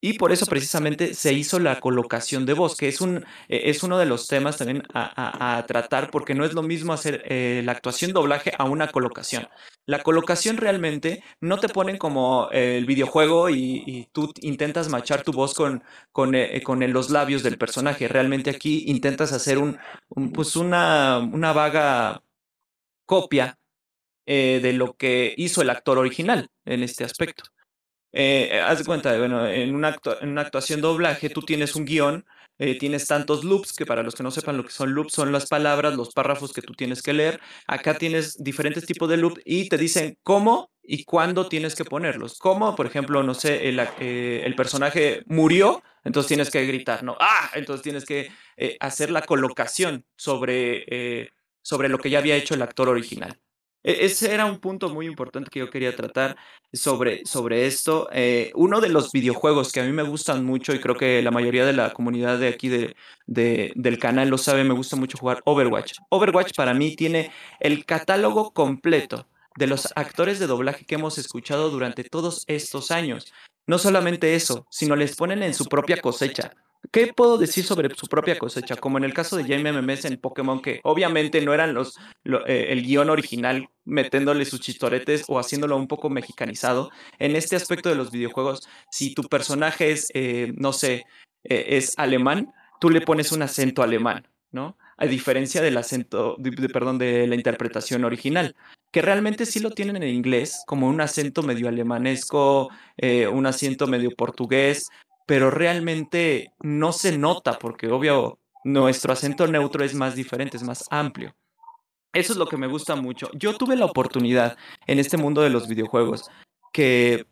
Y 0.01 0.13
por 0.13 0.31
eso 0.31 0.45
precisamente 0.45 1.13
se 1.13 1.33
hizo 1.33 1.59
la 1.59 1.79
colocación 1.81 2.45
de 2.45 2.53
voz, 2.53 2.77
que 2.77 2.87
es, 2.87 3.01
un, 3.01 3.17
eh, 3.49 3.63
es 3.65 3.83
uno 3.83 3.97
de 3.97 4.05
los 4.05 4.27
temas 4.27 4.57
también 4.57 4.83
a, 4.93 5.03
a- 5.03 5.57
a 5.57 5.65
tratar, 5.65 6.09
porque 6.09 6.35
no 6.35 6.45
es 6.45 6.53
lo 6.53 6.63
mismo 6.63 6.93
hacer 6.93 7.21
eh, 7.25 7.61
la 7.65 7.73
actuación 7.73 8.13
doblaje 8.13 8.53
a 8.57 8.63
una 8.63 8.87
colocación. 8.91 9.47
La 9.85 10.01
colocación 10.01 10.55
realmente 10.57 11.21
no 11.41 11.59
te 11.59 11.67
ponen 11.67 11.97
como 11.97 12.47
eh, 12.51 12.77
el 12.77 12.85
videojuego 12.85 13.49
y, 13.49 13.83
y 13.85 14.07
tú 14.13 14.31
intentas 14.41 14.87
machar 14.87 15.23
tu 15.23 15.33
voz 15.33 15.53
con, 15.53 15.83
con, 16.13 16.33
eh, 16.33 16.61
con 16.63 16.79
los 16.93 17.09
labios 17.09 17.43
del 17.43 17.57
personaje. 17.57 18.07
Realmente 18.07 18.51
aquí 18.51 18.85
intentas 18.87 19.33
hacer 19.33 19.57
un, 19.57 19.77
un, 20.09 20.31
pues 20.31 20.55
una, 20.55 21.17
una 21.19 21.51
vaga 21.53 22.23
copia 23.05 23.57
de 24.25 24.73
lo 24.73 24.95
que 24.95 25.33
hizo 25.37 25.63
el 25.63 25.71
actor 25.71 25.97
original 25.97 26.49
en 26.65 26.83
este 26.83 27.03
aspecto. 27.03 27.45
Eh, 28.11 28.59
haz 28.65 28.79
de 28.79 28.85
cuenta, 28.85 29.15
bueno, 29.17 29.47
en 29.47 29.75
una, 29.75 29.89
actua- 29.95 30.17
en 30.21 30.29
una 30.29 30.41
actuación 30.41 30.81
doblaje 30.81 31.29
tú 31.29 31.41
tienes 31.41 31.75
un 31.75 31.85
guion, 31.85 32.25
eh, 32.57 32.77
tienes 32.77 33.05
tantos 33.07 33.43
loops, 33.43 33.73
que 33.73 33.85
para 33.85 34.01
los 34.03 34.15
que 34.15 34.23
no 34.23 34.31
sepan 34.31 34.57
lo 34.57 34.63
que 34.65 34.71
son 34.71 34.93
loops, 34.93 35.13
son 35.13 35.31
las 35.31 35.47
palabras, 35.47 35.95
los 35.95 36.13
párrafos 36.13 36.51
que 36.51 36.61
tú 36.61 36.73
tienes 36.73 37.01
que 37.03 37.13
leer. 37.13 37.39
Acá 37.67 37.97
tienes 37.97 38.43
diferentes 38.43 38.85
tipos 38.85 39.07
de 39.09 39.17
loops 39.17 39.41
y 39.45 39.69
te 39.69 39.77
dicen 39.77 40.17
cómo 40.23 40.71
y 40.83 41.03
cuándo 41.05 41.47
tienes 41.47 41.75
que 41.75 41.85
ponerlos. 41.85 42.39
Como, 42.39 42.75
por 42.75 42.87
ejemplo, 42.87 43.21
no 43.23 43.33
sé, 43.35 43.69
el, 43.69 43.79
eh, 43.99 44.41
el 44.43 44.55
personaje 44.55 45.21
murió, 45.27 45.83
entonces 46.03 46.27
tienes 46.27 46.49
que 46.49 46.65
gritar, 46.65 47.03
¿no? 47.03 47.15
¡Ah! 47.19 47.51
Entonces 47.53 47.83
tienes 47.83 48.05
que 48.05 48.31
eh, 48.57 48.75
hacer 48.79 49.11
la 49.11 49.21
colocación 49.21 50.05
sobre, 50.17 50.83
eh, 50.89 51.29
sobre 51.61 51.89
lo 51.89 51.99
que 51.99 52.09
ya 52.09 52.17
había 52.19 52.35
hecho 52.35 52.55
el 52.55 52.61
actor 52.63 52.89
original. 52.89 53.39
E- 53.83 54.05
Ese 54.05 54.33
era 54.33 54.45
un 54.45 54.59
punto 54.59 54.89
muy 54.89 55.05
importante 55.05 55.49
que 55.49 55.59
yo 55.59 55.69
quería 55.69 55.95
tratar 55.95 56.35
sobre, 56.73 57.25
sobre 57.25 57.65
esto. 57.65 58.09
Eh, 58.11 58.51
uno 58.55 58.81
de 58.81 58.89
los 58.89 59.11
videojuegos 59.11 59.71
que 59.71 59.79
a 59.79 59.83
mí 59.85 59.91
me 59.91 60.03
gustan 60.03 60.43
mucho 60.45 60.73
y 60.73 60.79
creo 60.79 60.95
que 60.95 61.21
la 61.21 61.31
mayoría 61.31 61.65
de 61.65 61.73
la 61.73 61.91
comunidad 61.93 62.37
de 62.39 62.49
aquí 62.49 62.67
de, 62.69 62.95
de- 63.25 63.71
del 63.75 63.97
canal 63.99 64.29
lo 64.29 64.37
sabe, 64.37 64.63
me 64.63 64.73
gusta 64.73 64.95
mucho 64.95 65.17
jugar 65.17 65.41
Overwatch. 65.45 65.93
Overwatch 66.09 66.53
para 66.55 66.73
mí 66.73 66.95
tiene 66.95 67.31
el 67.59 67.85
catálogo 67.85 68.51
completo 68.53 69.27
de 69.57 69.67
los 69.67 69.91
actores 69.95 70.39
de 70.39 70.47
doblaje 70.47 70.85
que 70.85 70.95
hemos 70.95 71.17
escuchado 71.17 71.69
durante 71.69 72.03
todos 72.03 72.43
estos 72.47 72.91
años. 72.91 73.33
No 73.67 73.77
solamente 73.77 74.35
eso, 74.35 74.65
sino 74.69 74.95
les 74.95 75.15
ponen 75.15 75.43
en 75.43 75.53
su 75.53 75.65
propia 75.65 76.01
cosecha. 76.01 76.51
¿Qué 76.91 77.13
puedo 77.13 77.37
decir 77.37 77.65
sobre 77.65 77.93
su 77.93 78.07
propia 78.07 78.39
cosecha? 78.39 78.75
Como 78.75 78.97
en 78.97 79.03
el 79.03 79.13
caso 79.13 79.35
de 79.35 79.43
Jaime 79.43 79.73
Memes 79.73 80.05
en 80.05 80.17
Pokémon, 80.17 80.61
que 80.61 80.79
obviamente 80.83 81.41
no 81.41 81.53
eran 81.53 81.73
los, 81.73 81.97
lo- 82.23 82.45
eh, 82.47 82.71
el 82.71 82.83
guion 82.83 83.09
original 83.09 83.69
metiéndole 83.85 84.45
sus 84.45 84.61
chistoretes 84.61 85.25
o 85.27 85.37
haciéndolo 85.39 85.75
un 85.77 85.87
poco 85.87 86.09
mexicanizado. 86.09 86.89
En 87.19 87.35
este 87.35 87.55
aspecto 87.55 87.89
de 87.89 87.95
los 87.95 88.11
videojuegos, 88.11 88.67
si 88.91 89.13
tu 89.13 89.23
personaje 89.23 89.91
es, 89.91 90.07
eh, 90.13 90.53
no 90.55 90.73
sé, 90.73 91.05
eh, 91.43 91.65
es 91.77 91.93
alemán, 91.97 92.51
tú 92.79 92.89
le 92.89 93.01
pones 93.01 93.31
un 93.33 93.41
acento 93.43 93.83
alemán, 93.83 94.27
¿no? 94.51 94.77
A 94.97 95.05
diferencia 95.05 95.61
del 95.61 95.77
acento, 95.77 96.37
de- 96.39 96.51
de- 96.51 96.69
perdón, 96.69 96.97
de 96.97 97.27
la 97.27 97.35
interpretación 97.35 98.03
original, 98.05 98.55
que 98.91 99.01
realmente 99.01 99.45
sí 99.45 99.59
lo 99.59 99.71
tienen 99.71 99.97
en 100.01 100.09
inglés, 100.09 100.63
como 100.65 100.87
un 100.87 101.01
acento 101.01 101.43
medio 101.43 101.67
alemanesco, 101.67 102.69
un 103.31 103.45
acento 103.45 103.85
medio 103.85 104.11
portugués, 104.11 104.89
pero 105.29 105.51
realmente 105.51 106.53
no 106.59 106.91
se 106.91 107.15
nota 107.15 107.59
porque 107.59 107.87
obvio 107.87 108.39
nuestro 108.63 109.13
acento 109.13 109.45
neutro 109.45 109.83
es 109.83 109.93
más 109.93 110.15
diferente, 110.15 110.57
es 110.57 110.63
más 110.63 110.87
amplio. 110.89 111.35
Eso 112.13 112.33
es 112.33 112.39
lo 112.39 112.47
que 112.47 112.57
me 112.57 112.65
gusta 112.65 112.95
mucho. 112.95 113.29
Yo 113.33 113.55
tuve 113.55 113.75
la 113.75 113.85
oportunidad 113.85 114.57
en 114.87 114.97
este 114.97 115.17
mundo 115.17 115.43
de 115.43 115.51
los 115.51 115.67
videojuegos 115.67 116.31
que 116.73 117.27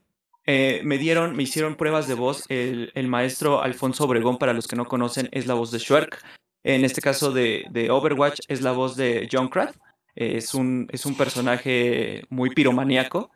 eh, 0.45 0.81
me 0.83 0.99
dieron, 0.99 1.35
me 1.35 1.41
hicieron 1.41 1.73
pruebas 1.75 2.07
de 2.07 2.13
voz. 2.13 2.45
El, 2.49 2.91
el 2.93 3.07
maestro 3.07 3.63
Alfonso 3.63 4.03
Obregón, 4.03 4.37
para 4.37 4.53
los 4.53 4.67
que 4.67 4.75
no 4.75 4.85
conocen, 4.85 5.27
es 5.31 5.47
la 5.47 5.55
voz 5.55 5.71
de 5.71 5.79
Shrek. 5.79 6.23
En 6.63 6.85
este 6.85 7.01
caso 7.01 7.31
de, 7.31 7.65
de 7.71 7.89
Overwatch 7.89 8.41
es 8.47 8.61
la 8.61 8.73
voz 8.73 8.95
de 8.95 9.27
Junkrat. 9.31 9.75
Eh, 10.15 10.37
es, 10.37 10.53
un, 10.53 10.87
es 10.91 11.07
un 11.07 11.17
personaje 11.17 12.23
muy 12.29 12.51
piromaníaco. 12.51 13.31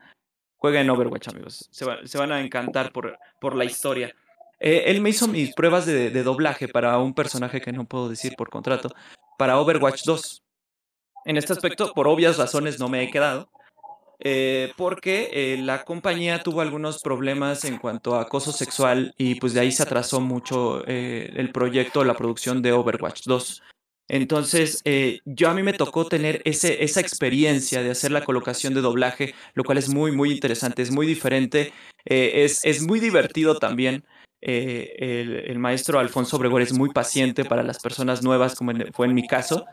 Jueguen 0.58 0.92
Overwatch, 0.92 1.30
amigos. 1.30 1.68
Se, 1.72 1.84
va- 1.84 2.06
se 2.06 2.20
van 2.20 2.32
a 2.32 2.40
encantar 2.42 2.92
por, 2.92 3.18
por 3.40 3.56
la 3.56 3.66
historia. 3.66 4.14
Eh, 4.64 4.84
él 4.92 5.02
me 5.02 5.10
hizo 5.10 5.28
mis 5.28 5.56
pruebas 5.56 5.88
de, 5.88 6.12
de 6.12 6.24
doblaje 6.24 6.68
para 6.68 7.00
un 7.00 7.16
personaje 7.16 7.60
que 7.60 7.72
no 7.72 7.86
puedo 7.86 8.08
decir 8.08 8.36
por 8.38 8.52
contrato, 8.52 8.94
para 9.38 9.60
Overwatch 9.60 10.04
2. 10.06 10.44
En 11.26 11.38
este 11.38 11.54
aspecto, 11.54 11.92
por 11.94 12.08
obvias 12.08 12.38
razones, 12.38 12.80
no 12.80 12.88
me 12.88 13.02
he 13.02 13.10
quedado, 13.10 13.50
eh, 14.20 14.72
porque 14.78 15.30
eh, 15.34 15.58
la 15.58 15.84
compañía 15.84 16.44
tuvo 16.44 16.62
algunos 16.62 17.02
problemas 17.02 17.66
en 17.66 17.80
cuanto 17.80 18.14
a 18.14 18.22
acoso 18.22 18.52
sexual 18.52 19.16
y 19.18 19.34
pues 19.36 19.56
de 19.56 19.62
ahí 19.62 19.72
se 19.72 19.82
atrasó 19.82 20.22
mucho 20.22 20.86
el 20.86 21.52
proyecto, 21.52 22.04
la 22.04 22.14
producción 22.14 22.62
de 22.62 22.72
Overwatch 22.72 23.24
2. 23.26 23.64
Entonces, 24.10 24.84
yo 25.26 25.50
a 25.50 25.54
mí 25.56 25.64
me 25.64 25.74
tocó 25.74 26.06
tener 26.06 26.42
ese, 26.46 26.84
esa 26.84 27.00
experiencia 27.00 27.82
de 27.82 27.92
hacer 27.92 28.12
la 28.12 28.26
colocación 28.26 28.76
de 28.76 28.82
doblaje, 28.82 29.34
lo 29.56 29.64
cual 29.64 29.80
es 29.80 29.90
muy, 29.90 30.12
muy 30.12 30.32
interesante, 30.32 30.82
es 30.82 30.92
muy 30.92 31.08
diferente, 31.08 31.74
es, 32.06 32.64
es 32.64 32.84
muy 32.84 33.00
divertido 33.00 33.58
también. 33.58 34.04
El, 34.42 35.44
el, 35.48 35.60
maestro 35.60 36.00
Alfonso 36.00 36.38
Obregón 36.38 36.62
es 36.62 36.74
muy 36.74 36.90
paciente 36.90 37.46
para 37.46 37.64
las 37.64 37.80
personas 37.80 38.24
nuevas, 38.24 38.56
como 38.56 38.74
fue 38.94 39.08
en 39.08 39.14
mi 39.14 39.28
caso. 39.28 39.66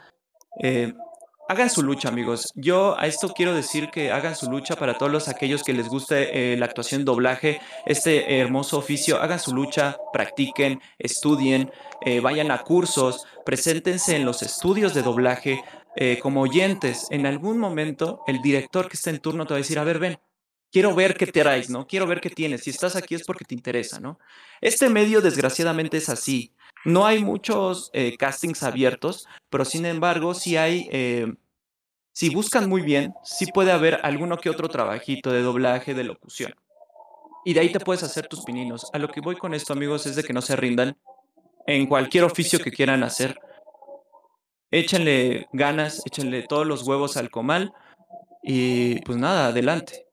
Hagan 1.51 1.70
su 1.70 1.82
lucha, 1.82 2.11
amigos. 2.11 2.53
Yo 2.57 2.95
a 3.01 3.07
esto 3.07 3.31
quiero 3.31 3.55
decir 3.55 3.89
que 3.89 4.12
hagan 4.12 4.36
su 4.36 4.51
lucha 4.51 4.77
para 4.77 4.99
todos 4.99 5.11
los 5.11 5.28
aquellos 5.28 5.62
que 5.62 5.73
les 5.73 5.89
guste 5.89 6.53
eh, 6.53 6.59
la 6.59 6.66
actuación 6.66 7.07
doblaje, 7.07 7.62
este 7.86 8.39
hermoso 8.39 8.77
oficio. 8.77 9.19
Hagan 9.19 9.40
su 9.40 9.55
lucha, 9.55 9.97
practiquen, 10.12 10.82
estudien, 10.99 11.73
eh, 12.05 12.20
vayan 12.20 12.51
a 12.51 12.59
cursos, 12.59 13.24
preséntense 13.47 14.15
en 14.15 14.27
los 14.27 14.43
estudios 14.43 14.93
de 14.93 15.01
doblaje 15.01 15.65
eh, 15.97 16.19
como 16.23 16.43
oyentes. 16.43 17.07
En 17.09 17.24
algún 17.24 17.57
momento, 17.57 18.20
el 18.27 18.43
director 18.43 18.86
que 18.86 18.99
está 18.99 19.09
en 19.09 19.20
turno 19.20 19.47
te 19.47 19.55
va 19.55 19.57
a 19.57 19.65
decir: 19.65 19.78
A 19.78 19.85
ver, 19.85 20.01
ven, 20.01 20.19
quiero 20.73 20.95
ver 20.95 21.16
qué 21.16 21.27
te 21.27 21.43
traes, 21.43 21.70
¿no? 21.70 21.86
Quiero 21.86 22.07
ver 22.07 22.20
qué 22.20 22.31
tienes. 22.31 22.62
Si 22.62 22.70
estás 22.70 22.97
aquí 22.97 23.15
es 23.15 23.24
porque 23.24 23.45
te 23.45 23.55
interesa, 23.55 24.01
¿no? 24.01 24.19
Este 24.61 24.89
medio, 24.89 25.20
desgraciadamente, 25.20 25.97
es 25.97 26.09
así. 26.09 26.53
No 26.85 27.07
hay 27.07 27.23
muchos 27.23 27.90
eh, 27.93 28.16
castings 28.16 28.62
abiertos, 28.62 29.27
pero 29.51 29.65
sin 29.65 29.86
embargo, 29.86 30.35
sí 30.35 30.57
hay, 30.57 30.89
eh, 30.93 31.32
si 32.12 32.31
buscan 32.31 32.69
muy 32.69 32.82
bien, 32.82 33.15
sí 33.24 33.47
puede 33.53 33.73
haber 33.73 34.01
alguno 34.03 34.39
que 34.39 34.51
otro 34.51 34.69
trabajito 34.69 35.32
de 35.32 35.43
doblaje, 35.43 35.95
de 35.95 36.05
locución. 36.05 36.55
Y 37.45 37.55
de 37.55 37.61
ahí 37.61 37.73
te 37.73 37.81
puedes 37.81 38.03
hacer 38.03 38.27
tus 38.27 38.45
pininos. 38.45 38.90
A 38.93 38.99
lo 38.99 39.09
que 39.09 39.20
voy 39.20 39.36
con 39.36 39.55
esto, 39.55 39.73
amigos, 39.73 40.07
es 40.07 40.16
de 40.16 40.24
que 40.24 40.32
no 40.32 40.43
se 40.43 40.57
rindan 40.57 40.97
en 41.66 41.86
cualquier 41.86 42.24
oficio 42.24 42.59
que 42.59 42.70
quieran 42.70 43.03
hacer. 43.03 43.39
Échenle 44.70 45.49
ganas, 45.53 46.03
échenle 46.05 46.43
todos 46.43 46.66
los 46.66 46.82
huevos 46.82 47.16
al 47.16 47.31
comal 47.31 47.73
y 48.43 49.01
pues 49.03 49.19
nada, 49.19 49.49
adelante. 49.49 50.07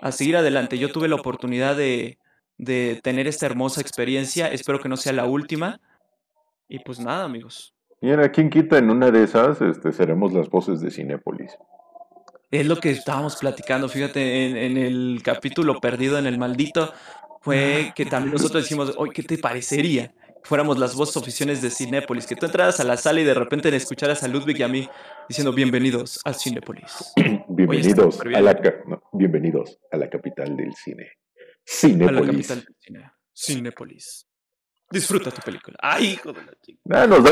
A 0.00 0.12
seguir 0.12 0.36
adelante. 0.36 0.78
Yo 0.78 0.90
tuve 0.90 1.08
la 1.08 1.16
oportunidad 1.16 1.76
de, 1.76 2.18
de 2.58 3.00
tener 3.02 3.26
esta 3.26 3.46
hermosa 3.46 3.80
experiencia. 3.80 4.48
Espero 4.48 4.80
que 4.80 4.88
no 4.88 4.96
sea 4.96 5.12
la 5.12 5.26
última. 5.26 5.80
Y 6.68 6.78
pues 6.80 7.00
nada, 7.00 7.24
amigos. 7.24 7.74
Mira, 8.00 8.30
¿quién 8.30 8.48
quita 8.48 8.78
en 8.78 8.90
una 8.90 9.10
de 9.10 9.24
esas? 9.24 9.60
Este, 9.60 9.92
seremos 9.92 10.32
las 10.32 10.48
voces 10.48 10.80
de 10.80 10.90
Cinépolis. 10.90 11.52
Es 12.50 12.66
lo 12.66 12.76
que 12.76 12.90
estábamos 12.90 13.36
platicando, 13.36 13.88
fíjate, 13.88 14.66
en, 14.66 14.76
el 14.76 15.20
capítulo 15.22 15.80
perdido 15.80 16.18
en 16.18 16.26
el 16.26 16.38
maldito, 16.38 16.92
fue 17.42 17.92
que 17.94 18.06
también 18.06 18.32
nosotros 18.32 18.64
decimos, 18.64 18.94
oye, 18.96 19.12
¿qué 19.12 19.22
te 19.22 19.38
parecería? 19.38 20.12
Fuéramos 20.42 20.78
las 20.78 20.94
voces 20.94 21.16
oficiales 21.16 21.62
de 21.62 21.70
Cinépolis, 21.70 22.26
que 22.26 22.34
tú 22.34 22.46
entraras 22.46 22.80
a 22.80 22.84
la 22.84 22.96
sala 22.96 23.20
y 23.20 23.24
de 23.24 23.34
repente 23.34 23.74
escucharas 23.74 24.22
a 24.22 24.28
Ludwig 24.28 24.58
y 24.58 24.62
a 24.62 24.68
mí 24.68 24.88
diciendo 25.28 25.52
bienvenidos 25.52 26.20
a 26.24 26.32
Cinépolis. 26.32 27.12
bienvenidos, 27.48 28.20
a 28.20 28.40
la, 28.40 28.60
bienvenidos 29.12 29.78
a 29.90 29.96
la 29.96 30.08
capital 30.08 30.56
del 30.56 30.74
cine. 30.74 31.12
Cinépolis. 31.64 32.18
A 32.18 32.22
la 32.22 32.32
capital 32.32 32.64
del 32.64 32.76
cine. 32.78 33.12
Cinépolis. 33.32 34.26
Disfruta 34.90 35.30
tu 35.30 35.40
película. 35.42 35.76
Ay, 35.80 36.06
hijo 36.06 36.32
de 36.32 36.42
la 36.44 36.52
chica. 36.60 36.80
Ah, 36.90 37.06
nos, 37.06 37.22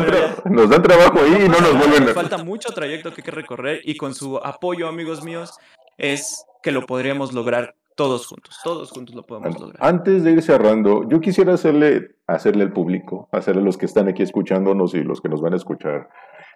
dan 0.71 0.83
trabajo 0.83 1.19
ahí 1.21 1.45
y 1.45 1.49
no 1.49 1.59
nos 1.59 1.77
vuelven 1.77 2.09
a... 2.09 2.15
Falta 2.15 2.39
mucho 2.39 2.73
trayecto 2.73 3.13
que 3.13 3.21
hay 3.21 3.25
que 3.25 3.31
recorrer 3.33 3.81
y 3.85 3.97
con 3.97 4.15
su 4.15 4.39
apoyo, 4.39 4.87
amigos 4.87 5.25
míos, 5.25 5.59
es 5.97 6.45
que 6.63 6.71
lo 6.71 6.87
podríamos 6.87 7.33
lograr 7.33 7.75
todos 7.99 8.29
juntos. 8.29 8.57
Todos 8.63 8.93
juntos 8.93 9.17
lo 9.17 9.27
podemos 9.27 9.61
lograr. 9.61 9.77
Antes 9.85 10.23
de 10.23 10.31
ir 10.31 10.41
cerrando, 10.41 11.09
yo 11.09 11.21
quisiera 11.21 11.55
hacerle, 11.55 12.15
hacerle 12.29 12.63
al 12.63 12.73
público, 12.73 13.29
hacerle 13.33 13.61
a 13.61 13.65
los 13.65 13.77
que 13.77 13.87
están 13.87 14.07
aquí 14.07 14.23
escuchándonos 14.23 14.95
y 14.95 15.03
los 15.03 15.21
que 15.21 15.29
nos 15.29 15.43
van 15.43 15.55
a 15.55 15.57
escuchar 15.57 16.09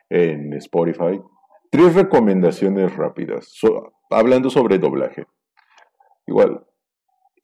en 0.09 0.53
Spotify, 0.53 1.21
tres 1.69 1.97
recomendaciones 1.97 2.95
rápidas, 2.97 3.59
hablando 4.09 4.51
sobre 4.51 4.79
doblaje. 4.79 5.27
Igual, 6.29 6.65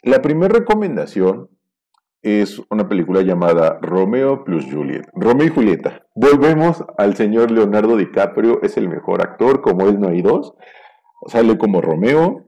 la 0.05 0.23
primera 0.23 0.55
recomendación 0.55 1.49
es 2.23 2.63
una 2.71 2.89
película 2.89 3.23
llamada 3.23 3.81
Romeo 3.83 4.45
plus 4.45 4.65
Juliet. 4.73 5.09
Romeo 5.13 5.49
y 5.49 5.51
Julieta. 5.51 6.07
Volvemos 6.15 6.85
al 6.99 7.17
señor 7.17 7.51
Leonardo 7.51 7.97
DiCaprio, 7.97 8.63
es 8.63 8.77
el 8.77 8.89
mejor 8.89 9.23
actor, 9.23 9.61
como 9.61 9.89
él 9.89 9.99
no 9.99 10.09
hay 10.09 10.23
dos. 10.23 10.55
Sale 11.27 11.59
como 11.59 11.81
Romeo. 11.81 12.48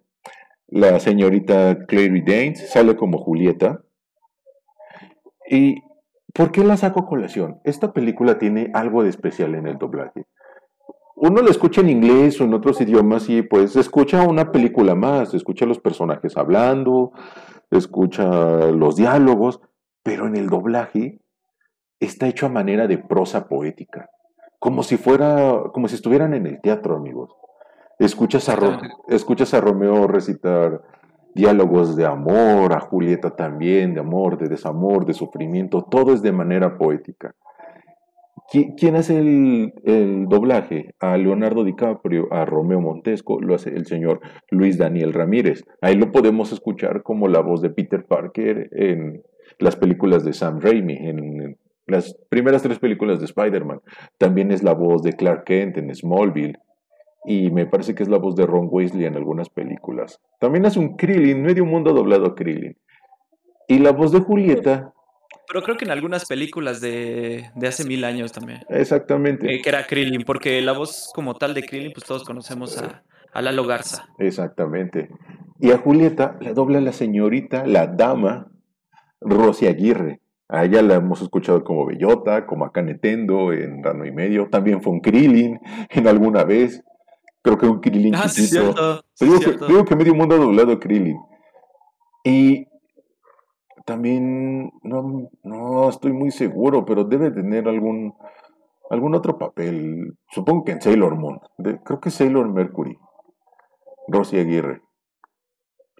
La 0.70 1.00
señorita 1.00 1.84
Clary 1.86 2.22
Danes 2.22 2.70
sale 2.70 2.94
como 2.94 3.18
Julieta. 3.18 3.82
¿Y 5.48 5.82
por 6.32 6.52
qué 6.52 6.62
la 6.62 6.76
saco 6.76 7.06
colación? 7.06 7.60
Esta 7.64 7.92
película 7.92 8.38
tiene 8.38 8.70
algo 8.72 9.02
de 9.02 9.08
especial 9.08 9.56
en 9.56 9.66
el 9.66 9.78
doblaje. 9.78 10.26
Uno 11.16 11.42
la 11.42 11.50
escucha 11.50 11.80
en 11.80 11.90
inglés 11.90 12.40
o 12.40 12.44
en 12.44 12.54
otros 12.54 12.80
idiomas 12.80 13.28
y 13.28 13.42
pues 13.42 13.74
escucha 13.74 14.22
una 14.22 14.52
película 14.52 14.94
más, 14.94 15.34
escucha 15.34 15.66
los 15.66 15.80
personajes 15.80 16.36
hablando, 16.36 17.12
escucha 17.70 18.70
los 18.70 18.94
diálogos, 18.94 19.60
pero 20.04 20.28
en 20.28 20.36
el 20.36 20.48
doblaje 20.48 21.20
está 21.98 22.28
hecho 22.28 22.46
a 22.46 22.50
manera 22.50 22.86
de 22.86 22.96
prosa 22.96 23.48
poética, 23.48 24.08
como 24.60 24.84
si 24.84 24.96
fuera, 24.96 25.64
como 25.74 25.88
si 25.88 25.96
estuvieran 25.96 26.32
en 26.32 26.46
el 26.46 26.60
teatro, 26.60 26.96
amigos. 26.96 27.34
Escuchas 28.00 28.48
a, 28.48 28.80
escuchas 29.08 29.52
a 29.52 29.60
Romeo 29.60 30.06
recitar 30.06 30.80
diálogos 31.34 31.96
de 31.96 32.06
amor, 32.06 32.72
a 32.72 32.80
Julieta 32.80 33.36
también, 33.36 33.92
de 33.92 34.00
amor, 34.00 34.38
de 34.38 34.48
desamor, 34.48 35.04
de 35.04 35.12
sufrimiento, 35.12 35.82
todo 35.82 36.14
es 36.14 36.22
de 36.22 36.32
manera 36.32 36.78
poética. 36.78 37.34
¿Quién 38.50 38.96
hace 38.96 39.18
el, 39.18 39.74
el, 39.84 40.26
doblaje? 40.28 40.94
A 40.98 41.18
Leonardo 41.18 41.62
DiCaprio, 41.62 42.32
a 42.32 42.46
Romeo 42.46 42.80
Montesco, 42.80 43.38
lo 43.38 43.54
hace 43.54 43.68
el 43.68 43.84
señor 43.84 44.20
Luis 44.50 44.78
Daniel 44.78 45.12
Ramírez. 45.12 45.62
Ahí 45.82 45.94
lo 45.94 46.10
podemos 46.10 46.52
escuchar 46.52 47.02
como 47.02 47.28
la 47.28 47.40
voz 47.40 47.60
de 47.60 47.68
Peter 47.68 48.06
Parker 48.06 48.70
en 48.72 49.22
las 49.58 49.76
películas 49.76 50.24
de 50.24 50.32
Sam 50.32 50.58
Raimi, 50.58 50.94
en 50.94 51.58
las 51.86 52.16
primeras 52.30 52.62
tres 52.62 52.78
películas 52.78 53.18
de 53.18 53.26
Spider-Man. 53.26 53.82
También 54.16 54.50
es 54.52 54.62
la 54.62 54.72
voz 54.72 55.02
de 55.02 55.12
Clark 55.12 55.44
Kent 55.44 55.76
en 55.76 55.94
Smallville. 55.94 56.56
Y 57.24 57.50
me 57.50 57.66
parece 57.66 57.94
que 57.94 58.02
es 58.02 58.08
la 58.08 58.18
voz 58.18 58.34
de 58.36 58.46
Ron 58.46 58.68
Weasley 58.70 59.04
en 59.04 59.16
algunas 59.16 59.50
películas. 59.50 60.20
También 60.38 60.66
hace 60.66 60.78
un 60.78 60.96
Krillin, 60.96 61.42
medio 61.42 61.64
mundo 61.64 61.92
doblado 61.92 62.26
a 62.26 62.34
Krillin. 62.34 62.76
Y 63.68 63.78
la 63.78 63.92
voz 63.92 64.12
de 64.12 64.20
Julieta 64.20 64.92
pero 65.50 65.64
creo 65.64 65.76
que 65.76 65.84
en 65.84 65.90
algunas 65.90 66.26
películas 66.26 66.80
de, 66.80 67.50
de 67.56 67.66
hace 67.66 67.84
mil 67.84 68.04
años 68.04 68.30
también. 68.30 68.60
Exactamente. 68.68 69.52
Eh, 69.52 69.60
que 69.60 69.68
era 69.68 69.84
Krillin, 69.84 70.22
porque 70.22 70.60
la 70.60 70.70
voz 70.70 71.10
como 71.12 71.34
tal 71.34 71.54
de 71.54 71.64
Krillin, 71.64 71.92
pues 71.92 72.06
todos 72.06 72.22
conocemos 72.22 72.78
a, 72.78 73.02
a 73.32 73.42
Lalo 73.42 73.66
Garza. 73.66 74.06
Exactamente. 74.18 75.08
Y 75.58 75.72
a 75.72 75.78
Julieta 75.78 76.38
la 76.40 76.52
dobla 76.52 76.80
la 76.80 76.92
señorita, 76.92 77.66
la 77.66 77.88
dama, 77.88 78.52
Rosy 79.20 79.66
Aguirre. 79.66 80.20
A 80.48 80.64
ella 80.64 80.82
la 80.82 80.94
hemos 80.94 81.20
escuchado 81.20 81.64
como 81.64 81.84
Bellota, 81.84 82.46
como 82.46 82.64
a 82.64 82.70
Canetendo 82.70 83.52
en 83.52 83.82
Rano 83.82 84.04
y 84.04 84.12
Medio. 84.12 84.48
También 84.50 84.82
fue 84.82 84.92
un 84.92 85.00
Krillin 85.00 85.58
en 85.90 86.06
alguna 86.06 86.44
vez. 86.44 86.84
Creo 87.42 87.58
que 87.58 87.66
un 87.66 87.80
Krillin 87.80 88.14
ah, 88.14 88.28
Sí, 88.28 88.46
cierto. 88.46 89.02
creo, 89.66 89.84
que, 89.84 89.96
medio 89.96 90.14
mundo 90.14 90.34
ha 90.34 90.38
doblado 90.38 90.72
a 90.72 90.80
Krillin. 90.80 91.18
Y 92.24 92.66
también 93.86 94.70
no, 94.82 95.30
no 95.42 95.88
estoy 95.88 96.12
muy 96.12 96.30
seguro, 96.30 96.84
pero 96.84 97.04
debe 97.04 97.30
tener 97.30 97.66
algún, 97.66 98.14
algún 98.90 99.14
otro 99.14 99.38
papel. 99.38 100.18
Supongo 100.30 100.64
que 100.64 100.72
en 100.72 100.82
Sailor 100.82 101.16
Moon. 101.16 101.40
creo 101.84 102.00
que 102.00 102.10
Sailor 102.10 102.52
Mercury. 102.52 102.98
Rosy 104.08 104.38
Aguirre. 104.38 104.82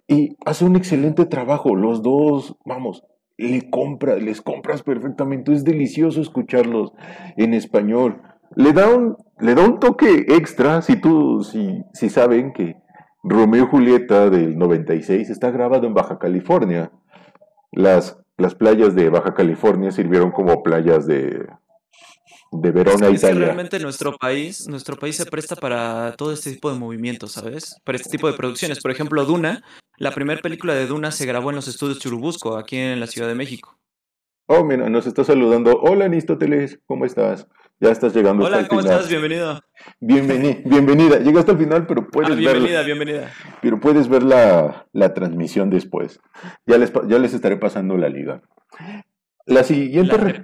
Y 0.07 0.35
hace 0.45 0.65
un 0.65 0.75
excelente 0.75 1.25
trabajo. 1.25 1.75
Los 1.75 2.01
dos, 2.01 2.57
vamos, 2.65 3.03
le 3.37 3.69
compra, 3.69 4.17
les 4.17 4.41
compras 4.41 4.83
perfectamente. 4.83 5.53
Es 5.53 5.63
delicioso 5.63 6.21
escucharlos 6.21 6.93
en 7.37 7.53
español. 7.53 8.21
Le 8.55 8.73
da 8.73 8.89
un, 8.89 9.17
le 9.39 9.55
da 9.55 9.63
un 9.63 9.79
toque 9.79 10.25
extra 10.27 10.81
si 10.81 10.99
tú, 10.99 11.43
si, 11.43 11.83
si 11.93 12.09
saben 12.09 12.53
que 12.53 12.75
Romeo 13.23 13.65
y 13.65 13.67
Julieta 13.67 14.29
del 14.29 14.57
96 14.57 15.29
está 15.29 15.51
grabado 15.51 15.87
en 15.87 15.93
Baja 15.93 16.19
California. 16.19 16.91
Las, 17.71 18.17
las 18.37 18.55
playas 18.55 18.95
de 18.95 19.09
Baja 19.09 19.33
California 19.33 19.91
sirvieron 19.91 20.31
como 20.31 20.63
playas 20.63 21.07
de, 21.07 21.47
de 22.51 22.71
Verona, 22.71 23.07
es 23.07 23.19
Italia. 23.19 23.45
realmente 23.45 23.79
nuestro 23.79 24.17
país, 24.17 24.67
nuestro 24.67 24.97
país 24.97 25.15
se 25.15 25.25
presta 25.25 25.55
para 25.55 26.13
todo 26.17 26.33
este 26.33 26.51
tipo 26.51 26.71
de 26.71 26.77
movimientos, 26.77 27.33
¿sabes? 27.33 27.79
Para 27.85 27.97
este 27.97 28.09
tipo 28.09 28.27
de 28.27 28.33
producciones. 28.33 28.81
Por 28.81 28.91
ejemplo, 28.91 29.23
Duna, 29.25 29.63
la 29.97 30.11
primera 30.11 30.41
película 30.41 30.73
de 30.73 30.87
Duna 30.87 31.11
se 31.11 31.25
grabó 31.25 31.51
en 31.51 31.55
los 31.55 31.67
estudios 31.67 31.99
Churubusco, 31.99 32.57
aquí 32.57 32.77
en 32.77 32.99
la 32.99 33.07
Ciudad 33.07 33.27
de 33.27 33.35
México. 33.35 33.77
Oh, 34.47 34.65
mira, 34.65 34.89
nos 34.89 35.07
está 35.07 35.23
saludando. 35.23 35.79
Hola, 35.81 36.05
Aristóteles, 36.05 36.79
¿cómo 36.85 37.05
estás? 37.05 37.47
Ya 37.81 37.89
estás 37.89 38.13
llegando 38.15 38.45
Hola, 38.45 38.57
hasta 38.57 38.63
el 38.65 38.69
¿cómo 38.69 38.81
final. 38.81 38.95
estás? 38.97 39.09
Bienvenido. 39.09 39.59
Bienveni- 39.99 40.61
bienvenida. 40.63 41.17
Llegaste 41.17 41.51
al 41.51 41.57
final, 41.57 41.87
pero 41.87 42.07
puedes 42.07 42.29
Ah, 42.31 42.35
ver, 42.35 42.39
bienvenida, 42.53 42.83
bienvenida. 42.83 43.31
pero 43.59 43.79
puedes 43.79 44.07
ver 44.07 44.21
la, 44.21 44.87
la 44.93 45.13
transmisión 45.15 45.71
después. 45.71 46.19
Ya 46.67 46.77
les, 46.77 46.93
ya 47.07 47.17
les 47.17 47.33
estaré 47.33 47.57
pasando 47.57 47.97
la 47.97 48.07
liga. 48.09 48.43
La 49.47 49.63
siguiente, 49.63 50.15
La 50.15 50.43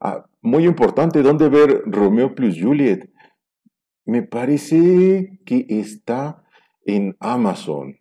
ah, 0.00 0.24
muy 0.42 0.64
importante, 0.66 1.22
¿dónde 1.22 1.48
ver 1.48 1.82
Romeo 1.86 2.34
plus 2.34 2.60
Juliet? 2.60 3.08
Me 4.04 4.22
parece 4.22 5.38
que 5.46 5.64
está 5.68 6.42
en 6.84 7.16
Amazon. 7.20 8.00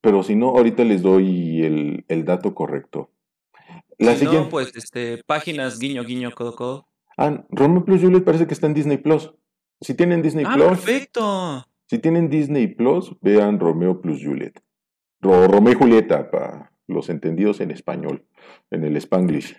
Pero 0.00 0.24
si 0.24 0.34
no, 0.34 0.48
ahorita 0.48 0.82
les 0.82 1.00
doy 1.02 1.62
el, 1.64 2.04
el 2.08 2.24
dato 2.24 2.54
correcto. 2.56 3.12
La 3.98 4.14
Si 4.16 4.24
no, 4.24 4.30
siguiente. 4.30 4.50
pues, 4.50 4.74
este, 4.74 5.22
páginas 5.26 5.78
guiño, 5.78 6.02
guiño, 6.02 6.32
codo, 6.34 6.56
codo. 6.56 6.88
Ah, 7.16 7.44
Romeo 7.50 7.84
plus 7.84 8.02
Juliet 8.02 8.24
parece 8.24 8.46
que 8.46 8.54
está 8.54 8.66
en 8.66 8.74
Disney 8.74 8.98
Plus. 8.98 9.32
Si 9.80 9.94
tienen 9.94 10.22
Disney 10.22 10.44
Ah, 10.46 10.54
Plus, 10.54 10.66
perfecto. 10.68 11.64
si 11.86 11.98
tienen 11.98 12.28
Disney 12.28 12.66
Plus, 12.66 13.14
vean 13.20 13.58
Romeo 13.60 14.00
plus 14.00 14.22
Juliet. 14.24 14.60
O 15.22 15.46
Romeo 15.48 15.72
y 15.72 15.76
Julieta, 15.76 16.30
para 16.30 16.72
los 16.86 17.08
entendidos 17.08 17.60
en 17.60 17.70
español, 17.70 18.24
en 18.70 18.84
el 18.84 18.96
Spanglish. 18.96 19.56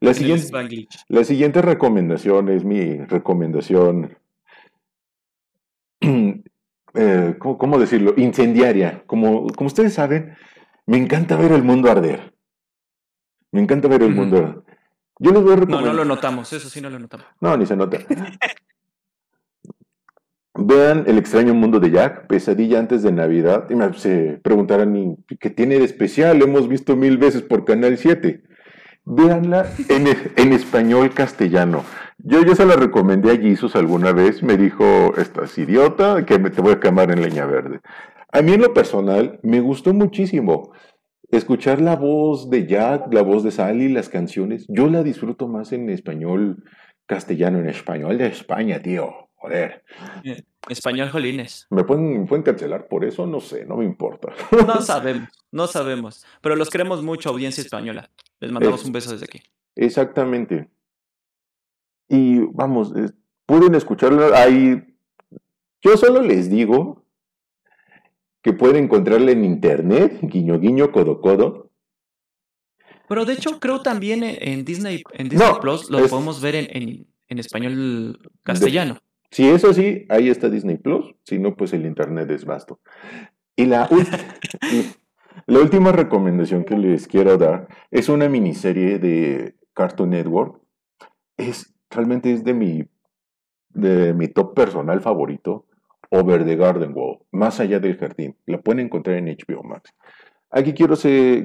La 0.00 0.10
En 0.10 0.14
siguiente, 0.14 0.44
Spanglish. 0.44 1.04
la 1.08 1.24
siguiente 1.24 1.62
recomendación 1.62 2.48
es 2.50 2.64
mi 2.64 2.96
recomendación, 2.98 4.16
eh, 6.94 7.34
¿cómo, 7.38 7.58
cómo 7.58 7.78
decirlo? 7.78 8.14
Incendiaria. 8.16 9.02
Como, 9.06 9.46
como 9.48 9.66
ustedes 9.66 9.94
saben, 9.94 10.34
me 10.86 10.98
encanta 10.98 11.36
ver 11.36 11.52
el 11.52 11.62
mundo 11.64 11.90
arder. 11.90 12.34
Me 13.50 13.60
encanta 13.60 13.88
ver 13.88 14.02
el 14.02 14.14
mundo 14.14 14.36
arder. 14.38 14.62
Yo 15.22 15.30
les 15.30 15.42
voy 15.42 15.52
a 15.52 15.56
No, 15.56 15.60
recomendar. 15.60 15.92
no 15.94 15.98
lo 15.98 16.04
notamos, 16.04 16.52
eso 16.52 16.68
sí 16.68 16.80
no 16.80 16.90
lo 16.90 16.98
notamos. 16.98 17.26
No, 17.40 17.56
ni 17.56 17.64
se 17.64 17.76
nota. 17.76 17.98
Vean 20.54 21.04
El 21.06 21.16
extraño 21.16 21.54
mundo 21.54 21.80
de 21.80 21.90
Jack, 21.90 22.26
Pesadilla 22.26 22.78
antes 22.78 23.02
de 23.02 23.12
Navidad. 23.12 23.66
Y 23.70 23.74
me 23.74 23.92
se 23.94 24.40
preguntarán, 24.42 24.94
¿y 24.96 25.16
¿qué 25.38 25.48
tiene 25.48 25.78
de 25.78 25.84
especial? 25.84 26.38
Lo 26.38 26.44
hemos 26.44 26.68
visto 26.68 26.96
mil 26.96 27.18
veces 27.18 27.42
por 27.42 27.64
Canal 27.64 27.96
7. 27.96 28.42
Véanla 29.04 29.66
en, 29.88 30.08
en 30.36 30.52
español 30.52 31.10
castellano. 31.14 31.84
Yo, 32.18 32.42
yo 32.44 32.54
se 32.54 32.66
la 32.66 32.76
recomendé 32.76 33.30
a 33.32 33.36
Jesus 33.36 33.74
alguna 33.76 34.12
vez. 34.12 34.42
Me 34.42 34.56
dijo, 34.56 35.14
estás 35.16 35.56
idiota, 35.56 36.26
que 36.26 36.38
me, 36.38 36.50
te 36.50 36.60
voy 36.60 36.72
a 36.72 36.80
quemar 36.80 37.10
en 37.10 37.22
leña 37.22 37.46
verde. 37.46 37.80
A 38.32 38.42
mí 38.42 38.52
en 38.52 38.60
lo 38.62 38.74
personal 38.74 39.38
me 39.42 39.60
gustó 39.60 39.94
muchísimo 39.94 40.72
escuchar 41.36 41.80
la 41.80 41.96
voz 41.96 42.48
de 42.50 42.66
Jack, 42.66 43.12
la 43.12 43.22
voz 43.22 43.42
de 43.42 43.50
Sally, 43.50 43.88
las 43.88 44.08
canciones. 44.08 44.66
Yo 44.68 44.88
la 44.88 45.02
disfruto 45.02 45.48
más 45.48 45.72
en 45.72 45.88
español 45.90 46.62
castellano, 47.06 47.58
en 47.58 47.68
español 47.68 48.18
de 48.18 48.26
España, 48.26 48.80
tío. 48.80 49.12
Joder. 49.34 49.82
Español 50.68 51.10
Jolines. 51.10 51.66
¿Me 51.70 51.82
pueden, 51.82 52.20
me 52.20 52.26
pueden 52.28 52.44
cancelar 52.44 52.86
por 52.86 53.04
eso? 53.04 53.26
No 53.26 53.40
sé, 53.40 53.66
no 53.66 53.76
me 53.76 53.84
importa. 53.84 54.28
No 54.66 54.80
sabemos, 54.80 55.28
no 55.50 55.66
sabemos. 55.66 56.24
Pero 56.40 56.54
los 56.54 56.70
queremos 56.70 57.02
mucho, 57.02 57.30
audiencia 57.30 57.60
española. 57.62 58.08
Les 58.38 58.52
mandamos 58.52 58.80
Es- 58.82 58.86
un 58.86 58.92
beso 58.92 59.10
desde 59.10 59.24
aquí. 59.24 59.40
Exactamente. 59.74 60.70
Y 62.08 62.38
vamos, 62.52 62.94
es- 62.94 63.14
pueden 63.46 63.74
escucharla 63.74 64.40
ahí. 64.40 64.80
Yo 65.82 65.96
solo 65.96 66.22
les 66.22 66.48
digo 66.48 67.01
que 68.42 68.52
pueden 68.52 68.84
encontrarla 68.84 69.30
en 69.30 69.44
internet, 69.44 70.18
guiño 70.22 70.58
guiño, 70.58 70.90
codo 70.92 71.20
codo. 71.20 71.70
Pero 73.08 73.24
de 73.24 73.34
hecho, 73.34 73.60
creo 73.60 73.82
también 73.82 74.22
en 74.24 74.64
Disney, 74.64 75.02
en 75.12 75.28
Disney 75.28 75.48
No, 75.48 75.60
Plus 75.60 75.90
lo 75.90 75.98
es- 76.00 76.10
podemos 76.10 76.40
ver 76.40 76.54
en, 76.54 76.66
en, 76.70 77.06
en 77.28 77.38
español 77.38 78.18
castellano. 78.42 78.98
Si 79.30 79.48
es 79.48 79.64
así, 79.64 80.04
ahí 80.08 80.28
está 80.28 80.48
Disney 80.50 80.76
Plus. 80.76 81.14
Si 81.24 81.38
no, 81.38 81.54
pues 81.56 81.72
el 81.72 81.86
internet 81.86 82.30
es 82.30 82.44
vasto. 82.44 82.80
Y 83.56 83.66
la, 83.66 83.88
la 85.46 85.58
última 85.60 85.92
recomendación 85.92 86.64
que 86.64 86.76
les 86.76 87.06
quiero 87.06 87.38
dar 87.38 87.68
es 87.90 88.08
una 88.08 88.28
miniserie 88.28 88.98
de 88.98 89.56
Cartoon 89.74 90.10
Network. 90.10 90.60
Es, 91.36 91.74
realmente 91.90 92.32
es 92.32 92.44
de 92.44 92.54
mi, 92.54 92.84
de 93.70 94.12
mi 94.14 94.28
top 94.28 94.54
personal 94.54 95.00
favorito, 95.00 95.66
Over 96.14 96.44
the 96.44 96.56
Garden 96.56 96.92
Wall, 96.94 97.20
más 97.30 97.58
allá 97.58 97.80
del 97.80 97.96
jardín. 97.96 98.36
La 98.46 98.60
pueden 98.60 98.86
encontrar 98.86 99.16
en 99.16 99.26
HBO 99.26 99.62
Max. 99.62 99.94
Aquí 100.50 100.74
quiero, 100.74 100.94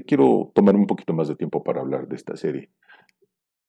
quiero 0.06 0.52
tomar 0.54 0.76
un 0.76 0.86
poquito 0.88 1.14
más 1.14 1.30
de 1.30 1.36
tiempo 1.36 1.64
para 1.64 1.80
hablar 1.80 2.08
de 2.10 2.18
esta 2.18 2.36
serie. 2.36 2.70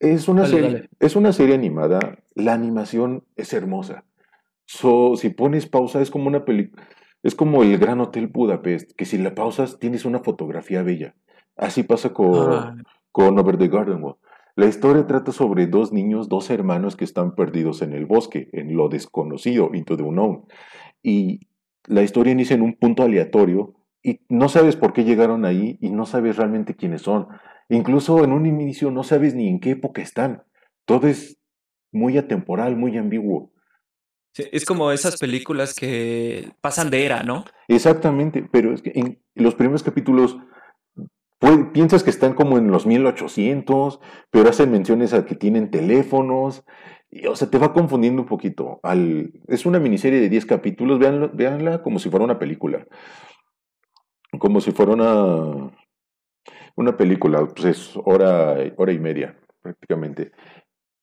Es 0.01 0.27
una, 0.29 0.43
Dale, 0.43 0.53
serie, 0.55 0.71
dale. 0.73 0.89
es 0.99 1.15
una 1.17 1.33
serie 1.33 1.55
animada. 1.55 2.19
La 2.35 2.53
animación 2.53 3.25
es 3.37 3.53
hermosa. 3.53 4.05
So, 4.67 5.15
si 5.17 5.31
pones 5.31 5.67
pausa, 5.67 6.01
es 6.01 6.11
como 6.11 6.27
una 6.27 6.45
película. 6.45 6.83
Es 7.23 7.35
como 7.35 7.63
el 7.63 7.79
Gran 7.79 8.01
Hotel 8.01 8.27
Budapest, 8.27 8.93
que 8.97 9.05
si 9.05 9.19
la 9.19 9.35
pausas 9.35 9.79
tienes 9.79 10.05
una 10.05 10.21
fotografía 10.21 10.83
bella. 10.83 11.15
Así 11.57 11.83
pasa 11.85 12.13
con, 12.13 12.53
Ah, 12.53 12.77
con 13.13 13.39
Over 13.39 13.57
the 13.57 13.69
Garden 13.69 14.03
Wall. 14.03 14.17
La 14.55 14.67
historia 14.67 15.07
trata 15.07 15.31
sobre 15.31 15.69
dos 15.69 15.93
niños, 15.93 16.29
dos 16.29 16.51
hermanos 16.51 16.97
que 16.97 17.05
están 17.05 17.37
perdidos 17.37 17.81
en 17.83 17.93
el 17.93 18.07
bosque, 18.07 18.49
en 18.53 18.77
lo 18.77 18.89
desconocido, 18.89 19.71
into 19.73 19.97
the 19.97 20.03
unknown. 20.03 20.47
Y 21.03 21.49
la 21.87 22.03
historia 22.03 22.33
inicia 22.33 22.55
en 22.55 22.63
un 22.63 22.75
punto 22.75 23.03
aleatorio 23.03 23.75
y 24.03 24.21
no 24.29 24.49
sabes 24.49 24.77
por 24.77 24.93
qué 24.93 25.05
llegaron 25.05 25.45
ahí 25.45 25.79
y 25.81 25.91
no 25.91 26.07
sabes 26.07 26.37
realmente 26.37 26.75
quiénes 26.77 27.03
son. 27.03 27.29
Incluso 27.69 28.25
en 28.25 28.33
un 28.33 28.47
inicio 28.47 28.91
no 28.91 29.03
sabes 29.05 29.35
ni 29.35 29.49
en 29.49 29.61
qué 29.61 29.71
época 29.71 30.03
están. 30.03 30.43
Todo 30.87 31.07
es 31.09 31.39
muy 31.93 32.17
atemporal, 32.19 32.77
muy 32.77 32.97
ambiguo. 32.97 33.53
sí, 34.35 34.45
es 34.53 34.65
como 34.65 34.93
esas 34.93 35.19
películas 35.19 35.75
que 35.75 36.53
pasan 36.61 36.91
de 36.91 37.05
era, 37.05 37.23
¿no? 37.23 37.45
Exactamente, 37.69 38.43
pero 38.51 38.73
es 38.73 38.83
que 38.83 38.93
en 38.95 39.21
los 39.35 39.55
primeros 39.55 39.83
capítulos 39.83 40.39
pu- 41.41 41.73
piensas 41.73 42.03
que 42.03 42.11
están 42.11 42.35
como 42.35 42.59
en 42.59 42.71
los 42.71 42.87
1800, 42.87 44.01
pero 44.31 44.49
hacen 44.49 44.71
menciones 44.71 45.13
a 45.13 45.25
que 45.27 45.35
tienen 45.35 45.71
teléfonos, 45.71 46.65
y, 47.11 47.27
o 47.27 47.35
sea, 47.37 47.49
te 47.51 47.59
va 47.59 47.73
confundiendo 47.73 48.23
un 48.23 48.29
poquito. 48.29 48.81
Al, 48.83 49.33
es 49.47 49.67
una 49.67 49.79
miniserie 49.79 50.21
de 50.21 50.29
10 50.29 50.47
capítulos, 50.47 50.99
véanlo- 50.99 51.31
véanla 51.33 51.83
como 51.83 51.99
si 51.99 52.11
fuera 52.11 52.25
una 52.25 52.39
película, 52.39 52.87
como 54.39 54.61
si 54.61 54.73
fuera 54.73 54.93
una, 54.93 55.71
una 56.77 56.97
película, 56.97 57.47
pues 57.47 57.65
es 57.65 57.93
hora, 58.05 58.57
hora 58.77 58.93
y 58.93 58.99
media 58.99 59.39
prácticamente. 59.63 60.33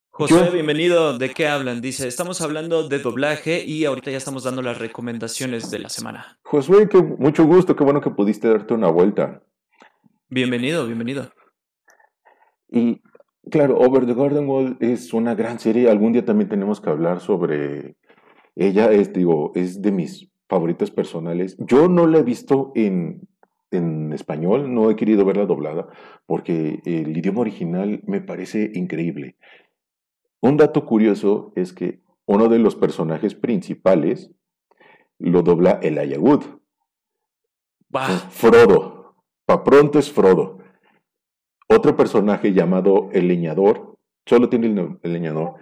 José, 0.09 0.45
Yo- 0.45 0.51
bienvenido. 0.53 1.17
¿De 1.17 1.31
qué 1.31 1.47
hablan? 1.47 1.81
Dice, 1.81 2.07
estamos 2.07 2.39
hablando 2.41 2.87
de 2.87 2.99
doblaje 2.99 3.65
y 3.65 3.83
ahorita 3.83 4.11
ya 4.11 4.17
estamos 4.17 4.43
dando 4.45 4.61
las 4.61 4.77
recomendaciones 4.79 5.69
de 5.71 5.79
la 5.79 5.89
semana. 5.89 6.39
Josué, 6.43 6.87
qué, 6.87 7.01
mucho 7.01 7.43
gusto, 7.45 7.75
qué 7.75 7.83
bueno 7.83 7.99
que 7.99 8.11
pudiste 8.11 8.47
darte 8.47 8.73
una 8.73 8.87
vuelta. 8.89 9.41
Bienvenido, 10.29 10.85
bienvenido. 10.85 11.31
Y 12.69 13.01
claro, 13.49 13.77
Over 13.79 14.05
the 14.05 14.13
Garden 14.13 14.47
Wall 14.47 14.77
es 14.79 15.13
una 15.13 15.35
gran 15.35 15.59
serie. 15.59 15.89
Algún 15.89 16.13
día 16.13 16.25
también 16.25 16.49
tenemos 16.49 16.81
que 16.81 16.89
hablar 16.89 17.19
sobre 17.19 17.97
ella. 18.55 18.91
Es, 18.91 19.13
digo, 19.13 19.51
es 19.55 19.81
de 19.81 19.91
mis 19.91 20.31
favoritas 20.47 20.91
personales. 20.91 21.57
Yo 21.59 21.87
no 21.87 22.07
la 22.07 22.19
he 22.19 22.23
visto 22.23 22.71
en, 22.75 23.27
en 23.71 24.13
español, 24.13 24.73
no 24.73 24.89
he 24.89 24.95
querido 24.95 25.25
verla 25.25 25.45
doblada, 25.45 25.87
porque 26.25 26.81
el 26.85 27.17
idioma 27.17 27.41
original 27.41 28.01
me 28.05 28.21
parece 28.21 28.71
increíble. 28.73 29.37
Un 30.41 30.57
dato 30.57 30.85
curioso 30.85 31.51
es 31.55 31.73
que 31.73 32.01
uno 32.25 32.49
de 32.49 32.59
los 32.59 32.75
personajes 32.75 33.35
principales 33.35 34.31
lo 35.17 35.41
dobla 35.41 35.79
Elijah 35.81 36.19
Wood. 36.19 36.43
Frodo. 38.29 39.15
Pa' 39.45 39.63
pronto 39.63 39.99
es 39.99 40.11
Frodo. 40.11 40.54
Otro 41.67 41.95
personaje 41.95 42.53
llamado 42.53 43.09
el 43.11 43.27
leñador, 43.27 43.97
solo 44.25 44.49
tiene 44.49 44.67
el, 44.67 44.99
el 45.01 45.13
leñador, 45.13 45.55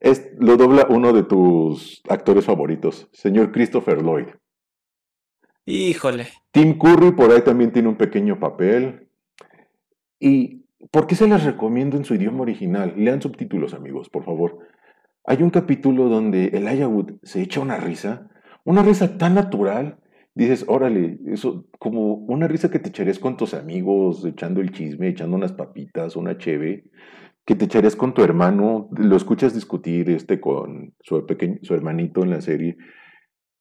es, 0.00 0.30
lo 0.38 0.56
dobla 0.56 0.86
uno 0.90 1.12
de 1.12 1.22
tus 1.22 2.02
actores 2.08 2.44
favoritos, 2.44 3.08
señor 3.12 3.52
Christopher 3.52 4.02
Lloyd. 4.02 4.26
híjole. 5.64 6.28
Tim 6.50 6.78
Curry 6.78 7.12
por 7.12 7.30
ahí 7.32 7.42
también 7.42 7.72
tiene 7.72 7.88
un 7.88 7.96
pequeño 7.96 8.38
papel. 8.38 9.08
¿Y 10.18 10.64
por 10.90 11.06
qué 11.06 11.14
se 11.14 11.28
las 11.28 11.44
recomiendo 11.44 11.96
en 11.96 12.04
su 12.04 12.14
idioma 12.14 12.42
original? 12.42 12.94
Lean 12.96 13.22
subtítulos, 13.22 13.74
amigos, 13.74 14.08
por 14.08 14.24
favor. 14.24 14.58
Hay 15.24 15.42
un 15.42 15.50
capítulo 15.50 16.08
donde 16.08 16.46
Elijah 16.46 16.88
Wood 16.88 17.14
se 17.22 17.42
echa 17.42 17.60
una 17.60 17.78
risa, 17.78 18.28
una 18.64 18.82
risa 18.82 19.18
tan 19.18 19.34
natural. 19.34 19.98
Dices, 20.36 20.66
órale, 20.68 21.18
eso, 21.28 21.66
como 21.78 22.12
una 22.12 22.46
risa 22.46 22.70
que 22.70 22.78
te 22.78 22.90
echarías 22.90 23.18
con 23.18 23.38
tus 23.38 23.54
amigos, 23.54 24.22
echando 24.26 24.60
el 24.60 24.70
chisme, 24.70 25.08
echando 25.08 25.34
unas 25.34 25.54
papitas, 25.54 26.14
una 26.14 26.36
cheve, 26.36 26.90
que 27.46 27.54
te 27.54 27.64
echarías 27.64 27.96
con 27.96 28.12
tu 28.12 28.22
hermano, 28.22 28.90
lo 28.92 29.16
escuchas 29.16 29.54
discutir 29.54 30.10
este 30.10 30.38
con 30.38 30.94
su, 31.00 31.24
pequeño, 31.24 31.60
su 31.62 31.72
hermanito 31.72 32.22
en 32.22 32.28
la 32.28 32.42
serie, 32.42 32.76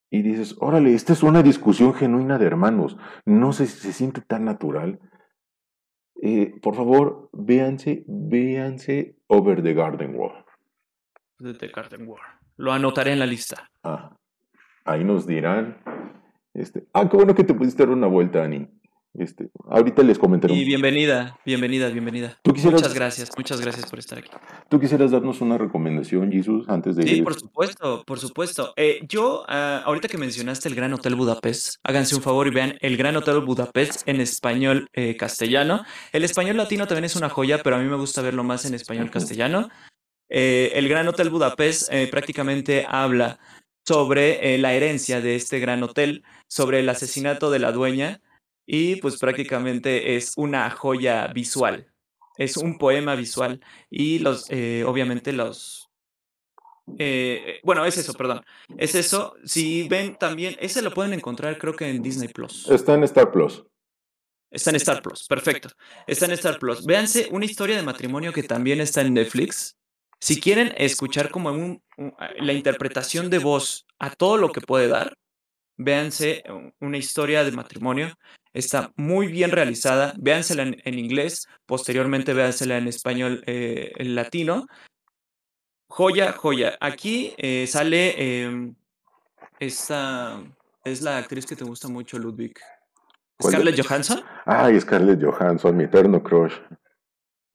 y 0.10 0.22
dices, 0.22 0.58
órale, 0.60 0.94
esta 0.94 1.14
es 1.14 1.24
una 1.24 1.44
discusión 1.44 1.94
genuina 1.94 2.38
de 2.38 2.46
hermanos, 2.46 2.98
no 3.24 3.54
se, 3.54 3.68
se 3.68 3.94
siente 3.94 4.20
tan 4.20 4.44
natural. 4.44 5.00
Eh, 6.22 6.60
por 6.62 6.76
favor, 6.76 7.30
véanse, 7.32 8.04
véanse 8.06 9.16
Over 9.28 9.64
the 9.64 9.74
Garden 9.74 10.14
Wall. 10.14 10.44
The 11.38 11.70
Garden 11.70 12.06
War. 12.06 12.20
Lo 12.58 12.74
anotaré 12.74 13.14
en 13.14 13.20
la 13.20 13.26
lista. 13.26 13.72
Ah, 13.82 14.18
ahí 14.84 15.06
nos 15.06 15.26
dirán. 15.26 15.78
Este, 16.56 16.86
ah, 16.94 17.08
qué 17.10 17.18
bueno 17.18 17.36
que 17.36 17.44
te 17.44 17.54
pudiste 17.54 17.84
dar 17.84 17.90
una 17.94 18.08
vuelta, 18.08 18.44
Ani. 18.44 18.68
Este, 19.18 19.50
ahorita 19.70 20.04
les 20.04 20.18
comentaré. 20.20 20.54
Y 20.54 20.66
bienvenida, 20.66 21.38
bienvenida, 21.46 21.88
bienvenida. 21.90 22.38
¿Tú 22.44 22.52
quisieras- 22.52 22.82
Muchas 22.82 22.94
gracias, 22.94 23.30
muchas 23.38 23.62
gracias 23.62 23.90
por 23.90 24.00
estar 24.00 24.18
aquí. 24.20 24.30
¿Tú 24.70 24.78
quisieras 24.80 25.12
darnos 25.12 25.40
una 25.40 25.58
recomendación, 25.58 26.32
Jesus, 26.32 26.68
antes 26.68 26.98
de 26.98 27.04
Sí, 27.04 27.22
por 27.22 27.34
supuesto, 27.40 28.04
por 28.06 28.20
supuesto. 28.20 28.74
Eh, 28.76 29.00
yo, 29.08 29.46
ah, 29.48 29.84
ahorita 29.86 30.10
que 30.10 30.18
mencionaste 30.18 30.68
el 30.68 30.76
Gran 30.76 30.94
Hotel 30.94 31.16
Budapest, 31.16 31.76
háganse 31.84 32.16
un 32.16 32.22
favor 32.22 32.48
y 32.48 32.52
vean 32.52 32.76
el 32.82 32.98
Gran 32.98 33.16
Hotel 33.16 33.40
Budapest 33.40 34.06
en 34.08 34.20
español 34.20 34.90
eh, 34.94 35.16
castellano. 35.16 35.86
El 36.12 36.26
español 36.26 36.58
latino 36.58 36.86
también 36.88 37.06
es 37.06 37.16
una 37.16 37.30
joya, 37.30 37.62
pero 37.64 37.78
a 37.78 37.80
mí 37.80 37.86
me 37.90 37.96
gusta 37.96 38.22
verlo 38.22 38.44
más 38.44 38.66
en 38.66 38.74
español 38.74 39.12
castellano. 39.12 39.70
Eh, 40.30 40.72
el 40.76 40.90
Gran 40.90 41.08
Hotel 41.08 41.30
Budapest 41.30 41.90
prácticamente 42.12 42.86
habla 42.88 43.40
sobre 43.88 44.58
la 44.58 44.74
herencia 44.74 45.22
de 45.22 45.36
este 45.36 45.60
gran 45.60 45.84
hotel, 45.84 46.24
sobre 46.48 46.80
el 46.80 46.90
asesinato 46.90 47.50
de 47.52 47.60
la 47.60 47.72
dueña 47.72 48.22
y 48.66 48.98
pues 48.98 49.18
prácticamente 49.18 50.16
es 50.16 50.34
una 50.38 50.70
joya 50.70 51.28
visual. 51.28 51.92
Es 52.38 52.58
un 52.58 52.78
poema 52.78 53.16
visual 53.16 53.62
y 53.90 54.20
los, 54.20 54.48
eh, 54.50 54.84
obviamente 54.86 55.32
los... 55.32 55.90
eh, 57.00 57.60
bueno, 57.64 57.86
es 57.86 57.98
eso, 57.98 58.14
perdón. 58.14 58.42
Es 58.78 58.96
eso. 58.96 59.36
Si 59.46 59.88
ven 59.88 60.18
también, 60.18 60.56
ese 60.60 60.82
lo 60.82 60.94
pueden 60.94 61.14
encontrar 61.14 61.58
creo 61.58 61.76
que 61.76 61.90
en 61.90 62.02
Disney 62.02 62.28
Plus. 62.30 62.70
Está 62.70 62.94
en 62.94 63.04
Star 63.04 63.32
Plus. 63.32 63.64
Está 64.52 64.70
en 64.70 64.76
Star 64.78 65.02
Plus, 65.02 65.28
perfecto. 65.28 65.70
Está 66.08 66.26
en 66.26 66.32
Star 66.32 66.60
Plus. 66.60 66.86
Véanse 66.86 67.28
una 67.32 67.46
historia 67.46 67.76
de 67.76 67.84
matrimonio 67.84 68.32
que 68.32 68.44
también 68.44 68.80
está 68.80 69.02
en 69.02 69.14
Netflix. 69.14 69.78
Si 70.22 70.40
quieren 70.40 70.74
escuchar 70.78 71.30
como 71.30 71.52
un- 71.52 71.82
un- 71.98 72.14
la 72.40 72.54
interpretación 72.54 73.30
de 73.30 73.40
voz 73.40 73.86
a 74.00 74.12
todo 74.12 74.38
lo 74.38 74.52
que 74.52 74.62
puede 74.62 74.88
dar, 74.88 75.14
véanse 75.78 76.44
un- 76.50 76.74
una 76.80 76.98
historia 76.98 77.44
de 77.44 77.52
matrimonio. 77.52 78.14
Está 78.54 78.92
muy 78.96 79.28
bien 79.28 79.52
realizada. 79.52 80.14
Véansela 80.18 80.64
en, 80.64 80.82
en 80.86 80.98
inglés, 81.00 81.48
posteriormente 81.66 82.34
véansela 82.34 82.78
en 82.78 82.88
español 82.88 83.44
eh, 83.48 83.92
en 83.98 84.16
latino. 84.16 84.68
Joya, 85.88 86.32
joya. 86.34 86.78
Aquí 86.80 87.34
eh, 87.38 87.68
sale 87.68 88.16
eh, 88.18 88.74
esta. 89.60 90.42
Es 90.84 91.02
la 91.02 91.18
actriz 91.18 91.46
que 91.46 91.56
te 91.56 91.64
gusta 91.64 91.88
mucho, 91.88 92.18
Ludwig. 92.20 92.54
Scarlett 93.42 93.82
Johansson. 93.82 94.24
Ay, 94.46 94.80
Scarlett 94.80 95.22
Johansson, 95.22 95.76
mi 95.76 95.84
eterno 95.86 96.22
crush. 96.24 96.54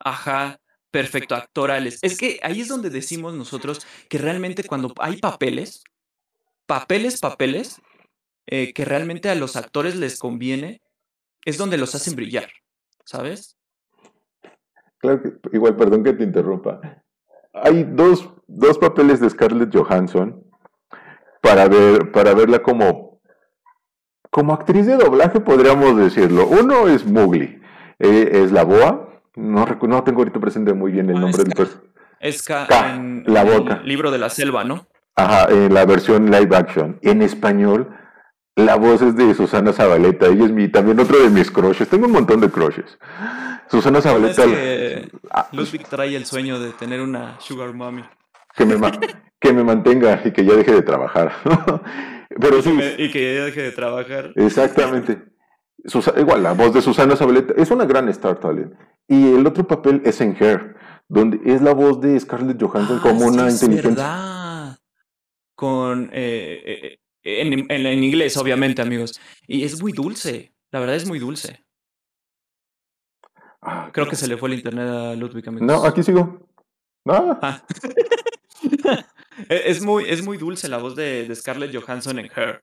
Ajá, 0.01 0.59
perfecto, 0.91 1.35
actorales. 1.35 1.99
Es 2.03 2.19
que 2.19 2.39
ahí 2.43 2.61
es 2.61 2.69
donde 2.69 2.91
decimos 2.91 3.35
nosotros 3.35 3.87
que 4.09 4.19
realmente 4.19 4.65
cuando 4.65 4.93
hay 4.99 5.19
papeles, 5.19 5.85
papeles, 6.67 7.21
papeles, 7.21 7.81
eh, 8.51 8.73
que 8.75 8.85
realmente 8.85 9.31
a 9.31 9.35
los 9.35 9.57
actores 9.57 9.95
les 9.97 10.19
conviene, 10.19 10.83
es 11.45 11.57
donde 11.57 11.79
los 11.79 11.95
hacen 11.95 12.17
brillar, 12.17 12.49
¿sabes? 13.05 13.57
Claro 14.99 15.23
que, 15.23 15.33
igual, 15.53 15.77
perdón 15.77 16.05
que 16.05 16.13
te 16.13 16.25
interrumpa. 16.25 16.81
Hay 17.55 17.85
dos, 17.85 18.29
dos 18.47 18.77
papeles 18.79 19.21
de 19.21 19.31
Scarlett 19.31 19.75
Johansson 19.75 20.45
para 21.41 21.69
ver, 21.69 22.13
para 22.13 22.35
verla 22.35 22.61
como, 22.61 23.21
como 24.31 24.53
actriz 24.53 24.87
de 24.87 24.97
doblaje, 24.97 25.41
podríamos 25.41 25.97
decirlo. 25.97 26.47
Uno 26.47 26.89
es 26.89 27.07
Mowgli, 27.07 27.61
eh, 27.99 28.31
es 28.45 28.53
la 28.53 28.65
boa. 28.65 29.23
No, 29.37 29.65
no 29.65 30.05
tengo 30.05 30.19
ahorita 30.21 30.39
presente 30.41 30.75
muy 30.75 30.93
bien 30.93 31.09
el 31.09 31.17
Ah, 31.17 31.21
nombre 31.21 31.45
del 31.45 31.55
Ka. 31.55 31.63
pers- 31.63 31.81
Es 32.21 32.45
en, 32.51 33.25
la 33.27 33.45
boca. 33.45 33.77
el 33.83 33.89
libro 33.89 34.11
de 34.11 34.19
la 34.19 34.29
selva, 34.29 34.65
¿no? 34.65 34.87
Ajá, 35.17 35.47
en 35.51 35.73
la 35.73 35.87
versión 35.87 36.31
live 36.31 36.55
action. 36.55 36.99
En 37.03 37.23
español, 37.23 37.89
la 38.57 38.77
voz 38.77 39.01
es 39.03 39.17
de 39.17 39.35
Susana 39.35 39.73
Zabaleta. 39.73 40.27
Ella 40.27 40.45
es 40.47 40.53
mi, 40.53 40.69
también 40.69 40.99
otro 41.01 41.19
de 41.19 41.31
mis 41.31 41.51
crushes. 41.51 41.89
Tengo 41.89 42.07
un 42.07 42.13
montón 42.13 42.41
de 42.41 42.51
crushes. 42.51 42.99
Susana 43.71 43.99
Es 43.99 44.05
Zabaleta. 44.05 44.45
que 44.45 45.11
ah, 45.31 45.49
Ludwig 45.53 45.87
trae 45.89 46.15
el 46.17 46.27
sueño 46.27 46.59
de 46.59 46.73
tener 46.73 47.01
una 47.01 47.39
sugar 47.41 47.73
mommy. 47.73 48.03
que 48.57 48.65
me, 48.67 48.77
ma- 48.77 48.93
que 49.41 49.53
me 49.53 49.63
mantenga 49.65 50.21
y 50.25 50.33
que 50.33 50.45
ya 50.45 50.55
deje 50.55 50.73
de 50.73 50.83
trabajar. 50.83 51.33
Pero 52.41 52.63
sí, 52.63 52.79
Y 52.99 53.11
que 53.11 53.35
ya 53.37 53.45
deje 53.47 53.63
de 53.63 53.73
trabajar. 53.73 54.33
exactamente. 54.37 55.23
Susa- 55.85 56.15
igual, 56.19 56.43
la 56.43 56.53
voz 56.53 56.75
de 56.75 56.83
Susana 56.83 57.17
Zabaleta 57.17 57.55
es 57.57 57.71
una 57.71 57.87
gran 57.87 58.09
Star 58.11 58.39
Talent. 58.39 58.75
Y 59.09 59.35
el 59.35 59.47
otro 59.47 59.67
papel 59.67 60.03
es 60.05 60.21
en 60.21 60.37
Hair, 60.39 60.77
donde 61.09 61.41
es 61.45 61.63
la 61.63 61.73
voz 61.73 62.01
de 62.01 62.19
Scarlett 62.21 62.61
Johansson 62.63 62.99
Ah, 62.99 63.03
como 63.03 63.21
sí, 63.21 63.27
una 63.29 63.49
es 63.49 63.63
inteligencia. 63.63 64.05
verdad. 64.05 64.79
Con 65.55 66.05
eh, 66.13 66.63
eh, 66.65 66.81
eh, 66.85 67.00
en, 67.23 67.71
en- 67.71 67.87
en 67.87 68.05
inglés, 68.05 68.37
obviamente, 68.37 68.83
amigos. 68.83 69.21
Y 69.47 69.65
es 69.65 69.81
muy 69.81 69.93
dulce. 69.93 70.53
La 70.71 70.81
verdad 70.81 70.97
es 70.97 71.07
muy 71.07 71.19
dulce. 71.19 71.65
Ah, 73.63 73.91
Creo 73.93 74.09
que 74.09 74.17
se 74.17 74.27
le 74.29 74.37
fue 74.37 74.49
el 74.49 74.55
internet 74.57 74.89
a 74.89 75.15
Ludwig, 75.15 75.47
amigos. 75.49 75.67
No, 75.67 75.85
aquí 75.85 76.03
sigo. 76.03 76.47
No, 77.05 77.39
Ah. 77.43 77.65
E- 79.49 79.63
es, 79.71 79.83
muy, 79.83 80.05
es 80.09 80.23
muy 80.25 80.37
dulce 80.37 80.69
la 80.69 80.77
voz 80.79 80.95
de, 80.97 81.27
de 81.27 81.35
Scarlett 81.35 81.75
Johansson 81.75 82.19
en 82.19 82.31
Her. 82.37 82.63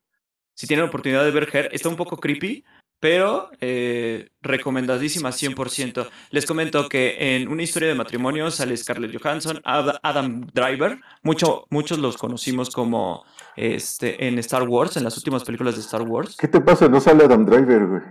Si 0.57 0.65
tienen 0.65 0.85
la 0.85 0.89
oportunidad 0.89 1.23
de 1.23 1.29
ver 1.31 1.47
Her, 1.53 1.69
está 1.71 1.87
un 1.87 1.95
poco 1.95 2.17
creepy, 2.17 2.65
pero 2.99 3.51
eh, 3.61 4.29
recomendadísima 4.41 5.29
100%. 5.29 6.09
Les 6.31 6.47
comento 6.47 6.89
que 6.89 7.35
en 7.35 7.47
una 7.47 7.61
historia 7.61 7.89
de 7.89 7.93
matrimonio 7.93 8.49
sale 8.49 8.75
Scarlett 8.75 9.15
Johansson, 9.21 9.61
Ad- 9.63 9.97
Adam 10.01 10.47
Driver, 10.51 10.99
mucho, 11.21 11.67
muchos 11.69 11.99
los 11.99 12.17
conocimos 12.17 12.71
como 12.71 13.23
este, 13.55 14.27
en 14.27 14.39
Star 14.39 14.67
Wars, 14.67 14.97
en 14.97 15.03
las 15.03 15.15
últimas 15.15 15.43
películas 15.43 15.75
de 15.75 15.81
Star 15.81 16.01
Wars. 16.01 16.35
¿qué 16.39 16.47
te 16.47 16.59
pasa? 16.59 16.87
No 16.89 16.99
sale 16.99 17.25
Adam 17.25 17.45
Driver, 17.45 17.85
güey. 17.85 18.01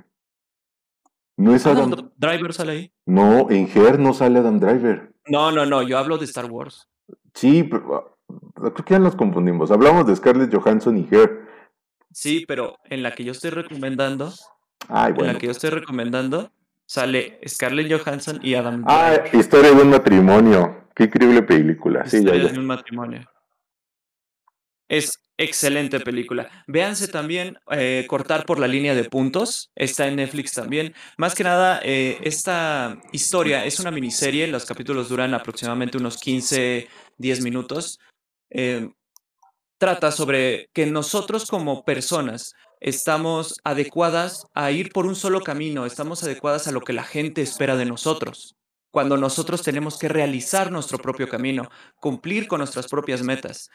No 1.38 1.52
es 1.52 1.66
Adam 1.66 1.92
Adam. 1.92 2.10
Driver 2.16 2.52
sale 2.54 2.72
ahí. 2.72 2.92
No, 3.06 3.50
en 3.50 3.68
Hair 3.74 3.98
no 3.98 4.14
sale 4.14 4.38
Adam 4.38 4.60
Driver. 4.60 5.12
No, 5.26 5.50
no, 5.50 5.66
no, 5.66 5.82
yo 5.82 5.98
hablo 5.98 6.16
de 6.16 6.24
Star 6.26 6.48
Wars. 6.48 6.88
Sí, 7.34 7.64
pero 7.64 7.94
ah, 7.96 8.70
creo 8.72 8.84
que 8.84 8.94
ya 8.94 8.98
nos 9.00 9.16
confundimos. 9.16 9.72
Hablamos 9.72 10.06
de 10.06 10.14
Scarlett 10.14 10.54
Johansson 10.54 10.96
y 10.96 11.08
Hair. 11.12 11.45
Sí, 12.18 12.46
pero 12.48 12.78
en 12.84 13.02
la 13.02 13.14
que 13.14 13.24
yo 13.24 13.32
estoy 13.32 13.50
recomendando, 13.50 14.32
Ay, 14.88 15.10
en 15.10 15.14
bueno. 15.16 15.32
la 15.34 15.38
que 15.38 15.44
yo 15.48 15.52
estoy 15.52 15.68
recomendando, 15.68 16.50
sale 16.86 17.38
Scarlett 17.46 17.92
Johansson 17.92 18.40
y 18.42 18.54
Adam 18.54 18.84
Ah, 18.86 19.10
Driver. 19.20 19.34
historia 19.38 19.70
de 19.74 19.82
un 19.82 19.90
matrimonio. 19.90 20.88
Qué 20.94 21.04
increíble 21.04 21.42
película. 21.42 22.06
Sí, 22.06 22.12
ya, 22.16 22.20
Historias 22.20 22.46
ya. 22.46 22.52
de 22.54 22.58
un 22.58 22.64
matrimonio. 22.64 23.30
Es 24.88 25.18
excelente 25.36 26.00
película. 26.00 26.48
Véanse 26.66 27.06
también 27.08 27.58
eh, 27.70 28.06
Cortar 28.08 28.46
por 28.46 28.58
la 28.58 28.66
línea 28.66 28.94
de 28.94 29.04
puntos. 29.04 29.70
Está 29.74 30.06
en 30.08 30.16
Netflix 30.16 30.52
también. 30.54 30.94
Más 31.18 31.34
que 31.34 31.44
nada, 31.44 31.80
eh, 31.82 32.16
esta 32.22 32.96
historia 33.12 33.66
es 33.66 33.78
una 33.78 33.90
miniserie. 33.90 34.46
Los 34.46 34.64
capítulos 34.64 35.10
duran 35.10 35.34
aproximadamente 35.34 35.98
unos 35.98 36.16
15, 36.16 36.88
10 37.18 37.42
minutos. 37.42 38.00
Eh, 38.48 38.88
trata 39.78 40.12
sobre 40.12 40.68
que 40.72 40.86
nosotros 40.86 41.50
como 41.50 41.84
personas 41.84 42.54
estamos 42.80 43.60
adecuadas 43.64 44.46
a 44.54 44.70
ir 44.70 44.92
por 44.92 45.06
un 45.06 45.16
solo 45.16 45.40
camino, 45.42 45.86
estamos 45.86 46.22
adecuadas 46.22 46.68
a 46.68 46.72
lo 46.72 46.80
que 46.80 46.92
la 46.92 47.04
gente 47.04 47.42
espera 47.42 47.76
de 47.76 47.86
nosotros, 47.86 48.56
cuando 48.90 49.16
nosotros 49.16 49.62
tenemos 49.62 49.98
que 49.98 50.08
realizar 50.08 50.70
nuestro 50.70 50.98
propio 50.98 51.28
camino, 51.28 51.70
cumplir 52.00 52.46
con 52.48 52.58
nuestras 52.58 52.88
propias 52.88 53.22
metas. 53.22 53.70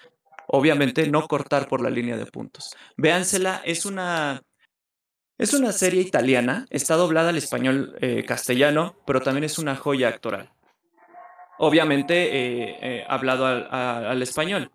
Obviamente 0.47 1.07
no 1.07 1.27
cortar 1.27 1.67
por 1.67 1.81
la 1.81 1.89
línea 1.89 2.17
de 2.17 2.25
puntos. 2.25 2.75
Véansela, 2.97 3.61
es 3.63 3.85
una 3.85 4.41
es 5.41 5.55
una 5.55 5.71
serie 5.71 6.01
italiana, 6.01 6.67
está 6.69 6.95
doblada 6.95 7.29
al 7.29 7.37
español 7.37 7.95
eh, 7.99 8.23
castellano, 8.25 8.95
pero 9.07 9.21
también 9.21 9.43
es 9.43 9.57
una 9.57 9.75
joya 9.75 10.07
actoral. 10.07 10.51
Obviamente 11.57 12.13
eh, 12.13 12.77
eh, 12.79 13.05
hablado 13.07 13.47
al, 13.47 14.21
español. 14.21 14.71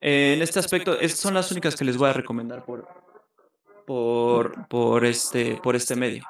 Eh, 0.00 0.34
en 0.34 0.42
este 0.42 0.58
aspecto, 0.58 0.98
es- 0.98 1.16
son 1.18 1.34
las 1.34 1.50
únicas 1.52 1.76
que 1.76 1.84
les 1.84 1.96
voy 1.96 2.08
a 2.10 2.12
recomendar 2.12 2.64
por, 2.64 2.86
por, 3.86 4.68
por, 4.68 5.04
este, 5.04 5.56
por 5.62 5.76
este 5.76 5.96
medio. 5.96 6.24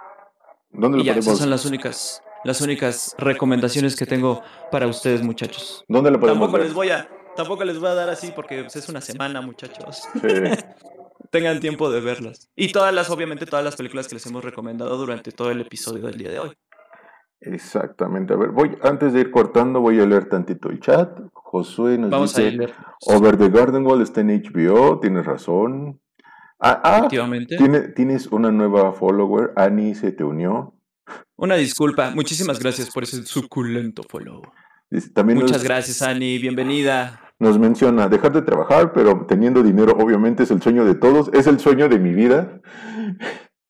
¿Dónde 0.70 0.98
Y 0.98 1.00
lo 1.00 1.04
ya, 1.06 1.12
esas 1.12 1.24
podemos, 1.24 1.40
son 1.40 1.50
las 1.50 1.64
únicas, 1.66 2.22
las 2.44 2.60
únicas 2.60 3.14
recomendaciones 3.18 3.96
que 3.96 4.06
tengo 4.06 4.42
para 4.70 4.86
ustedes, 4.86 5.22
muchachos. 5.22 5.84
¿dónde 5.88 6.10
lo 6.10 6.20
podemos 6.20 6.38
Tampoco 6.40 6.58
ver? 6.58 6.66
les 6.66 6.74
voy 6.74 6.90
a, 6.90 7.08
tampoco 7.36 7.64
les 7.64 7.78
voy 7.78 7.88
a 7.90 7.94
dar 7.94 8.08
así 8.08 8.32
porque 8.34 8.62
pues, 8.62 8.76
es 8.76 8.88
una 8.88 9.00
semana, 9.00 9.40
muchachos. 9.40 10.02
Sí. 10.14 10.20
Tengan 11.30 11.60
tiempo 11.60 11.90
de 11.90 12.00
verlas. 12.00 12.48
Y 12.56 12.72
todas 12.72 12.92
las, 12.92 13.08
obviamente, 13.10 13.46
todas 13.46 13.64
las 13.64 13.76
películas 13.76 14.08
que 14.08 14.14
les 14.16 14.26
hemos 14.26 14.44
recomendado 14.44 14.96
durante 14.96 15.30
todo 15.30 15.50
el 15.52 15.60
episodio 15.60 16.06
del 16.06 16.18
día 16.18 16.30
de 16.30 16.38
hoy. 16.40 16.52
Exactamente. 17.42 18.34
A 18.34 18.36
ver, 18.36 18.50
voy, 18.50 18.76
antes 18.82 19.12
de 19.12 19.20
ir 19.20 19.30
cortando, 19.30 19.80
voy 19.80 19.98
a 20.00 20.06
leer 20.06 20.28
tantito 20.28 20.68
el 20.70 20.80
chat. 20.80 21.18
Josué 21.32 21.96
nos 21.98 22.10
Vamos 22.10 22.36
a 22.38 22.42
dice, 22.42 22.56
leer. 22.56 22.74
Over 23.06 23.36
the 23.38 23.48
Garden 23.48 23.86
Wall 23.86 24.02
está 24.02 24.20
en 24.20 24.28
HBO, 24.30 25.00
tienes 25.00 25.24
razón. 25.24 26.00
Ah, 26.60 26.80
ah, 26.84 27.08
tiene- 27.08 27.88
tienes 27.88 28.26
una 28.26 28.52
nueva 28.52 28.92
follower, 28.92 29.52
Annie 29.56 29.94
se 29.94 30.12
te 30.12 30.22
unió. 30.24 30.74
Una 31.36 31.54
disculpa. 31.54 32.10
Muchísimas 32.14 32.58
gracias 32.60 32.90
por 32.90 33.04
ese 33.04 33.22
suculento 33.24 34.02
follow. 34.08 34.42
También 35.14 35.38
nos- 35.38 35.48
Muchas 35.50 35.64
gracias, 35.64 36.02
Ani. 36.02 36.38
Bienvenida. 36.38 37.20
nos 37.38 37.58
menciona 37.58 38.06
dejar 38.08 38.32
de 38.32 38.42
trabajar, 38.42 38.92
pero 38.92 39.24
teniendo 39.26 39.62
dinero 39.62 39.96
obviamente 39.98 40.42
es 40.42 40.50
el 40.50 40.60
sueño 40.60 40.84
de 40.84 40.94
todos, 40.94 41.30
es 41.32 41.46
el 41.46 41.58
sueño 41.58 41.88
de 41.88 41.98
mi 41.98 42.12
vida. 42.12 42.60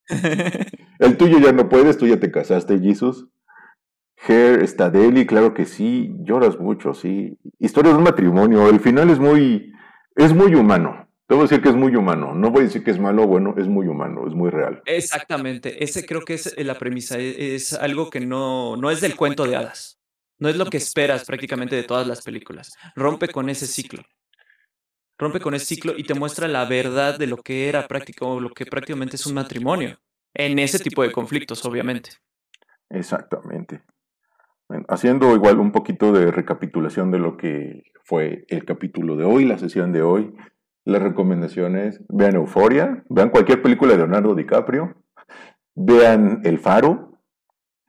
el 0.99 1.15
tuyo 1.17 1.39
ya 1.39 1.53
no 1.53 1.69
puedes, 1.69 1.97
tú 1.97 2.05
ya 2.05 2.19
te 2.19 2.31
casaste, 2.31 2.77
Jesus. 2.79 3.27
Hair, 4.27 4.67
Stadelli, 4.67 5.25
claro 5.25 5.53
que 5.53 5.65
sí, 5.65 6.13
lloras 6.19 6.59
mucho, 6.59 6.93
sí. 6.93 7.37
Historia 7.59 7.91
de 7.91 7.97
un 7.97 8.03
matrimonio, 8.03 8.69
el 8.69 8.79
final 8.79 9.09
es 9.09 9.19
muy, 9.19 9.73
es 10.15 10.33
muy 10.33 10.53
humano. 10.55 11.07
Debo 11.27 11.43
decir 11.43 11.61
que 11.61 11.69
es 11.69 11.75
muy 11.75 11.95
humano. 11.95 12.35
No 12.35 12.51
voy 12.51 12.61
a 12.61 12.63
decir 12.65 12.83
que 12.83 12.91
es 12.91 12.99
malo 12.99 13.23
o 13.23 13.27
bueno, 13.27 13.55
es 13.57 13.67
muy 13.67 13.87
humano, 13.87 14.27
es 14.27 14.33
muy 14.33 14.49
real. 14.49 14.81
Exactamente. 14.85 15.81
Ese 15.81 16.05
creo 16.05 16.25
que 16.25 16.33
es 16.33 16.53
la 16.57 16.77
premisa. 16.77 17.17
e-, 17.17 17.55
Es 17.55 17.71
algo 17.71 18.09
que 18.09 18.19
no, 18.19 18.75
no 18.75 18.91
es 18.91 18.99
del 18.99 19.15
cuento 19.15 19.45
de 19.45 19.55
hadas. 19.55 19.97
No 20.39 20.49
es 20.49 20.57
lo 20.57 20.65
que 20.65 20.75
esperas 20.77 21.23
prácticamente 21.23 21.75
de 21.75 21.83
todas 21.83 22.05
las 22.05 22.21
películas. 22.21 22.73
Rompe 22.95 23.29
con 23.29 23.49
ese 23.49 23.65
ciclo. 23.65 24.03
Rompe 25.17 25.39
con 25.39 25.53
ese 25.53 25.65
ciclo 25.67 25.93
y 25.95 26.03
te 26.03 26.15
muestra 26.15 26.47
la 26.47 26.65
verdad 26.65 27.17
de 27.17 27.27
lo 27.27 27.37
que 27.37 27.69
era 27.69 27.87
práctico, 27.87 28.27
o 28.27 28.39
lo 28.41 28.49
que 28.49 28.65
prácticamente 28.65 29.15
es 29.15 29.25
un 29.25 29.35
matrimonio. 29.35 29.99
En 30.33 30.59
ese 30.59 30.79
tipo 30.79 31.03
de 31.03 31.11
conflictos, 31.11 31.63
obviamente. 31.63 32.09
Exactamente. 32.89 33.83
Haciendo 34.87 35.35
igual 35.35 35.59
un 35.59 35.71
poquito 35.71 36.11
de 36.11 36.31
recapitulación 36.31 37.11
de 37.11 37.19
lo 37.19 37.37
que 37.37 37.83
fue 38.03 38.45
el 38.49 38.65
capítulo 38.65 39.15
de 39.15 39.25
hoy, 39.25 39.45
la 39.45 39.57
sesión 39.57 39.91
de 39.91 40.01
hoy, 40.01 40.33
las 40.85 41.01
recomendaciones, 41.01 42.01
vean 42.09 42.35
Euforia, 42.35 43.03
vean 43.09 43.29
cualquier 43.29 43.61
película 43.61 43.91
de 43.91 43.99
Leonardo 43.99 44.35
DiCaprio, 44.35 44.95
vean 45.75 46.41
El 46.43 46.59
Faro, 46.59 47.19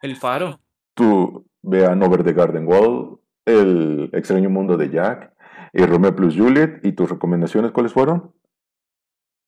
El 0.00 0.16
faro. 0.16 0.60
tú, 0.94 1.46
vean 1.62 2.02
Over 2.02 2.22
the 2.22 2.32
Garden 2.32 2.66
Wall, 2.66 3.18
El 3.44 4.10
extraño 4.12 4.50
mundo 4.50 4.76
de 4.76 4.90
Jack, 4.90 5.32
y 5.72 5.84
Romeo 5.86 6.14
plus 6.14 6.36
Juliet, 6.36 6.80
y 6.82 6.92
tus 6.92 7.08
recomendaciones, 7.08 7.72
¿cuáles 7.72 7.92
fueron? 7.92 8.34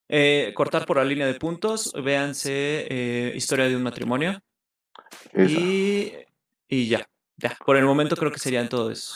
Eh, 0.09 0.52
cortar 0.55 0.86
por 0.86 0.98
la 0.98 1.05
línea 1.05 1.27
de 1.27 1.35
puntos. 1.35 1.93
Véanse 1.93 2.86
eh, 2.89 3.32
Historia 3.35 3.69
de 3.69 3.77
un 3.77 3.82
matrimonio. 3.82 4.40
Esa. 5.32 5.61
Y, 5.61 6.12
y 6.69 6.89
ya. 6.89 7.06
Ya. 7.36 7.56
Por 7.65 7.77
el 7.77 7.85
momento 7.85 8.16
creo 8.16 8.31
que 8.31 8.39
serían 8.39 8.69
todo 8.69 8.90
eso. 8.90 9.15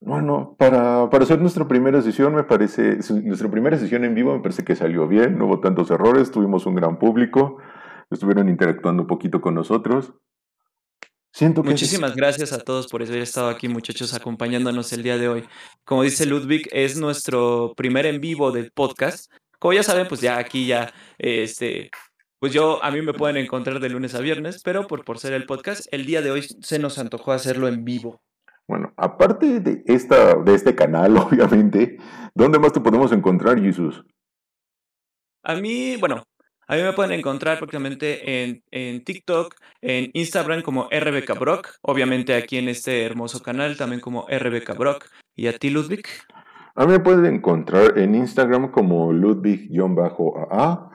Bueno, 0.00 0.54
para, 0.58 1.08
para 1.10 1.24
hacer 1.24 1.40
nuestra 1.40 1.66
primera 1.66 2.02
sesión, 2.02 2.34
me 2.34 2.44
parece, 2.44 2.98
nuestra 3.22 3.50
primera 3.50 3.78
sesión 3.78 4.04
en 4.04 4.14
vivo 4.14 4.34
me 4.34 4.42
parece 4.42 4.62
que 4.62 4.76
salió 4.76 5.08
bien, 5.08 5.38
no 5.38 5.46
hubo 5.46 5.60
tantos 5.60 5.90
errores, 5.90 6.30
tuvimos 6.30 6.66
un 6.66 6.74
gran 6.74 6.98
público, 6.98 7.58
estuvieron 8.10 8.48
interactuando 8.48 9.02
un 9.02 9.08
poquito 9.08 9.40
con 9.40 9.54
nosotros. 9.54 10.12
Siento 11.32 11.62
que... 11.62 11.70
Muchísimas 11.70 12.14
gracias 12.14 12.52
a 12.52 12.60
todos 12.60 12.86
por 12.86 13.02
haber 13.02 13.20
estado 13.20 13.48
aquí, 13.48 13.68
muchachos, 13.68 14.14
acompañándonos 14.14 14.92
el 14.92 15.02
día 15.02 15.18
de 15.18 15.28
hoy. 15.28 15.44
Como 15.84 16.02
dice 16.02 16.24
Ludwig, 16.24 16.68
es 16.72 16.98
nuestro 16.98 17.74
primer 17.76 18.06
en 18.06 18.20
vivo 18.20 18.52
del 18.52 18.72
podcast. 18.72 19.30
Como 19.58 19.72
ya 19.72 19.82
saben, 19.82 20.08
pues 20.08 20.20
ya 20.20 20.38
aquí 20.38 20.66
ya, 20.66 20.92
este, 21.18 21.90
pues 22.38 22.52
yo, 22.52 22.82
a 22.84 22.90
mí 22.90 23.02
me 23.02 23.14
pueden 23.14 23.36
encontrar 23.36 23.80
de 23.80 23.88
lunes 23.88 24.14
a 24.14 24.20
viernes, 24.20 24.62
pero 24.62 24.86
por, 24.86 25.04
por 25.04 25.18
ser 25.18 25.32
el 25.32 25.46
podcast, 25.46 25.86
el 25.90 26.04
día 26.04 26.22
de 26.22 26.30
hoy 26.30 26.42
se 26.42 26.78
nos 26.78 26.98
antojó 26.98 27.32
hacerlo 27.32 27.68
en 27.68 27.84
vivo. 27.84 28.20
Bueno, 28.68 28.92
aparte 28.96 29.60
de, 29.60 29.82
esta, 29.86 30.34
de 30.34 30.54
este 30.54 30.74
canal, 30.74 31.16
obviamente, 31.18 31.98
¿dónde 32.34 32.58
más 32.58 32.72
te 32.72 32.80
podemos 32.80 33.12
encontrar, 33.12 33.60
Jesús? 33.60 34.04
A 35.42 35.54
mí, 35.54 35.96
bueno, 35.96 36.24
a 36.66 36.74
mí 36.74 36.82
me 36.82 36.92
pueden 36.92 37.12
encontrar 37.12 37.58
prácticamente 37.58 38.42
en, 38.42 38.62
en 38.72 39.04
TikTok, 39.04 39.54
en 39.80 40.10
Instagram 40.14 40.62
como 40.62 40.88
RBKBrock, 40.90 41.76
obviamente 41.82 42.34
aquí 42.34 42.58
en 42.58 42.68
este 42.68 43.04
hermoso 43.04 43.40
canal 43.40 43.76
también 43.76 44.00
como 44.00 44.26
RBKBrock. 44.28 45.06
¿Y 45.36 45.46
a 45.46 45.56
ti, 45.56 45.70
Ludwig? 45.70 46.06
A 46.74 46.84
mí 46.84 46.92
me 46.92 47.00
pueden 47.00 47.26
encontrar 47.26 47.96
en 47.96 48.14
Instagram 48.16 48.72
como 48.72 49.12
Ludwig-AA. 49.12 50.90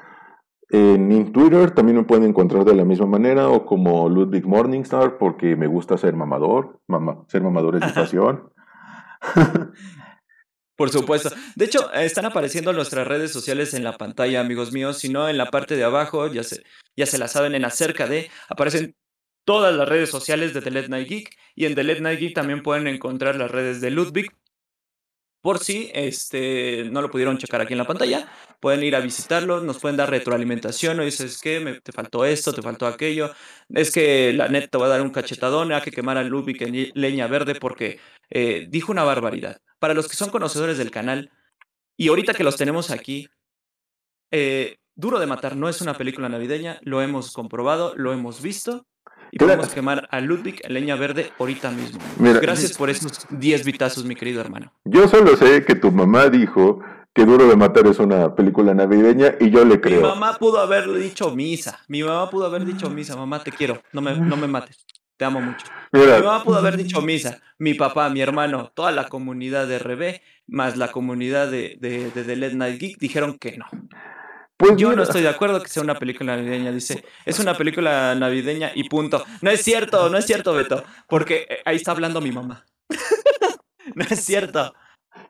En 0.74 1.32
Twitter 1.34 1.72
también 1.72 1.98
me 1.98 2.04
pueden 2.04 2.24
encontrar 2.24 2.64
de 2.64 2.76
la 2.76 2.86
misma 2.86 3.06
manera 3.06 3.50
o 3.50 3.66
como 3.66 4.08
Ludwig 4.08 4.46
Morningstar 4.46 5.18
porque 5.18 5.56
me 5.56 5.68
gusta 5.68 5.98
ser 5.98 6.16
mamador. 6.16 6.80
Mama- 6.88 7.26
ser 7.28 7.42
mamador 7.42 7.76
es 7.76 7.86
mi 7.86 7.92
pasión. 7.92 8.50
Por 10.78 10.90
supuesto. 10.90 11.30
De 11.56 11.66
hecho, 11.66 11.92
están 11.94 12.26
apareciendo 12.26 12.74
nuestras 12.74 13.08
redes 13.08 13.32
sociales 13.32 13.74
en 13.74 13.84
la 13.84 13.98
pantalla, 13.98 14.40
amigos 14.40 14.72
míos. 14.72 14.98
Si 14.98 15.10
no, 15.10 15.30
en 15.30 15.38
la 15.38 15.52
parte 15.52 15.76
de 15.76 15.84
abajo, 15.84 16.28
ya 16.28 16.44
se, 16.44 16.64
ya 16.98 17.06
se 17.06 17.18
la 17.20 17.28
saben, 17.28 17.54
en 17.54 17.66
acerca 17.66 18.08
de, 18.08 18.32
aparecen 18.50 18.96
todas 19.46 19.76
las 19.76 19.88
redes 19.88 20.10
sociales 20.10 20.54
de 20.54 20.62
The 20.62 20.72
Late 20.72 20.90
Night 20.90 21.08
Geek. 21.08 21.30
Y 21.56 21.66
en 21.66 21.76
The 21.76 21.84
Late 21.84 22.02
Night 22.02 22.20
Geek 22.20 22.34
también 22.34 22.64
pueden 22.64 22.88
encontrar 22.88 23.36
las 23.36 23.52
redes 23.52 23.82
de 23.82 23.92
Ludwig. 23.92 24.32
Por 25.42 25.60
si 25.60 25.90
este, 25.94 26.86
no 26.92 27.02
lo 27.02 27.10
pudieron 27.10 27.38
checar 27.38 27.62
aquí 27.62 27.74
en 27.74 27.80
la 27.80 27.88
pantalla, 27.88 28.32
pueden 28.60 28.84
ir 28.84 28.96
a 28.96 29.00
visitarlo, 29.00 29.60
nos 29.62 29.80
pueden 29.80 29.98
dar 29.98 30.10
retroalimentación. 30.10 31.00
O 31.00 31.04
dices 31.04 31.42
que 31.42 31.82
te 31.84 31.92
faltó 31.92 32.26
esto, 32.26 32.54
te 32.54 32.62
faltó 32.62 32.86
aquello. 32.86 33.32
Es 33.70 33.92
que 33.92 34.34
la 34.34 34.48
net 34.50 34.70
te 34.70 34.78
va 34.78 34.86
a 34.86 34.90
dar 34.90 35.02
un 35.02 35.10
cachetadón, 35.10 35.72
hay 35.72 35.82
que 35.82 35.92
quemar 35.92 36.18
a 36.18 36.24
Ludwig 36.24 36.62
en 36.62 36.92
leña 36.94 37.28
verde 37.28 37.56
porque 37.56 38.00
eh, 38.30 38.68
dijo 38.70 38.92
una 38.92 39.04
barbaridad. 39.04 39.62
Para 39.80 39.96
los 39.96 40.08
que 40.08 40.16
son 40.16 40.30
conocedores 40.30 40.78
del 40.78 40.92
canal, 40.92 41.32
y 41.98 42.10
ahorita 42.10 42.34
que 42.34 42.44
los 42.44 42.56
tenemos 42.56 42.92
aquí, 42.92 43.28
eh, 44.32 44.78
Duro 44.96 45.20
de 45.20 45.26
Matar 45.26 45.56
no 45.56 45.70
es 45.70 45.82
una 45.82 45.96
película 45.96 46.30
navideña, 46.30 46.80
lo 46.84 47.02
hemos 47.02 47.32
comprobado, 47.32 47.96
lo 47.96 48.14
hemos 48.14 48.42
visto, 48.42 48.86
y 49.32 49.38
Claro. 49.38 49.54
podemos 49.56 49.74
quemar 49.74 50.08
a 50.12 50.20
Ludwig 50.22 50.62
leña 50.70 50.96
verde 50.96 51.32
ahorita 51.40 51.72
mismo. 51.72 52.00
Mira, 52.20 52.40
Gracias 52.40 52.78
por 52.78 52.90
esos 52.90 53.26
10 53.30 53.66
vitazos, 53.66 54.04
mi 54.06 54.16
querido 54.16 54.42
hermano. 54.42 54.74
yo 54.86 55.08
solo 55.08 55.36
sé 55.38 55.64
que 55.66 55.76
tu 55.76 55.92
mamá 55.92 56.30
dijo 56.30 56.80
que 57.14 57.26
Duro 57.26 57.48
de 57.48 57.56
Matar 57.58 57.88
es 57.88 58.00
una 58.00 58.36
película 58.36 58.74
navideña 58.74 59.36
y 59.40 59.50
yo 59.50 59.66
le 59.66 59.76
Mi 59.76 59.82
creo. 59.82 60.02
mamá 60.02 60.38
pudo 60.38 60.60
haber 60.60 60.92
dicho 60.94 61.32
misa, 61.36 61.80
mi 61.88 62.04
mamá 62.04 62.30
pudo 62.30 62.46
haber 62.46 62.66
dicho 62.66 62.90
misa, 62.90 63.16
mamá 63.18 63.44
te 63.44 63.52
quiero, 63.52 63.82
no 63.92 64.02
me, 64.02 64.16
no 64.16 64.38
me 64.38 64.48
mates, 64.48 64.86
te 65.18 65.26
amo 65.26 65.42
mucho. 65.42 65.66
Mi 65.92 66.00
Mira, 66.00 66.20
mamá 66.20 66.44
pudo 66.44 66.58
haber 66.58 66.78
dicho 66.78 67.02
misa. 67.02 67.40
Mi 67.60 67.74
papá, 67.74 68.10
mi 68.10 68.22
hermano, 68.22 68.72
toda 68.74 68.92
la 68.92 69.08
comunidad 69.10 69.68
de 69.68 69.78
RB, 69.80 70.22
más 70.48 70.78
la 70.78 70.92
comunidad 70.92 71.52
de, 71.52 71.78
de, 71.82 72.10
de 72.12 72.24
The 72.24 72.36
Late 72.38 72.56
Night 72.56 72.80
Geek, 72.80 72.98
dijeron 72.98 73.38
que 73.38 73.58
no. 73.58 73.66
Pues 74.62 74.78
Yo 74.78 74.96
no 74.96 75.04
estoy 75.04 75.22
de 75.24 75.30
acuerdo 75.30 75.62
que 75.62 75.70
sea 75.70 75.84
una 75.84 75.96
película 75.96 76.36
navideña. 76.36 76.72
Dice, 76.72 77.04
es 77.26 77.40
una 77.40 77.56
película 77.56 78.16
navideña 78.16 78.72
y 78.76 78.88
punto. 78.88 79.24
No 79.42 79.50
es 79.50 79.62
cierto, 79.62 80.10
no 80.10 80.18
es 80.18 80.26
cierto, 80.26 80.54
Beto. 80.54 80.84
Porque 81.08 81.48
eh, 81.50 81.58
ahí 81.66 81.78
está 81.78 81.92
hablando 81.92 82.22
mi 82.22 82.32
mamá. 82.32 82.66
no 83.96 84.04
es 84.10 84.24
cierto. 84.24 84.74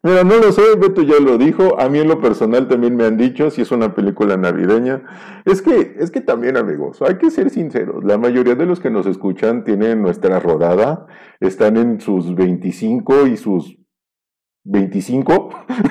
Mira, 0.04 0.24
no 0.24 0.38
lo 0.38 0.52
sé, 0.52 0.62
Beto 0.78 1.02
ya 1.04 1.20
lo 1.20 1.38
dijo. 1.38 1.80
A 1.80 1.88
mí 1.88 2.00
en 2.00 2.08
lo 2.08 2.20
personal 2.20 2.68
también 2.68 2.96
me 2.96 3.06
han 3.06 3.18
dicho 3.18 3.50
si 3.50 3.62
es 3.62 3.72
una 3.72 3.96
película 3.96 4.36
navideña. 4.36 5.04
Es 5.46 5.62
que, 5.62 5.96
es 6.00 6.12
que 6.12 6.22
también, 6.22 6.58
amigos, 6.58 7.02
hay 7.02 7.18
que 7.18 7.32
ser 7.32 7.50
sinceros. 7.50 8.04
La 8.04 8.18
mayoría 8.18 8.56
de 8.56 8.66
los 8.66 8.80
que 8.80 8.90
nos 8.90 9.06
escuchan 9.06 9.64
tienen 9.64 10.02
nuestra 10.02 10.40
rodada, 10.40 11.08
están 11.40 11.78
en 11.78 12.02
sus 12.02 12.36
25 12.36 13.28
y 13.28 13.38
sus 13.38 13.78
25. 14.64 15.50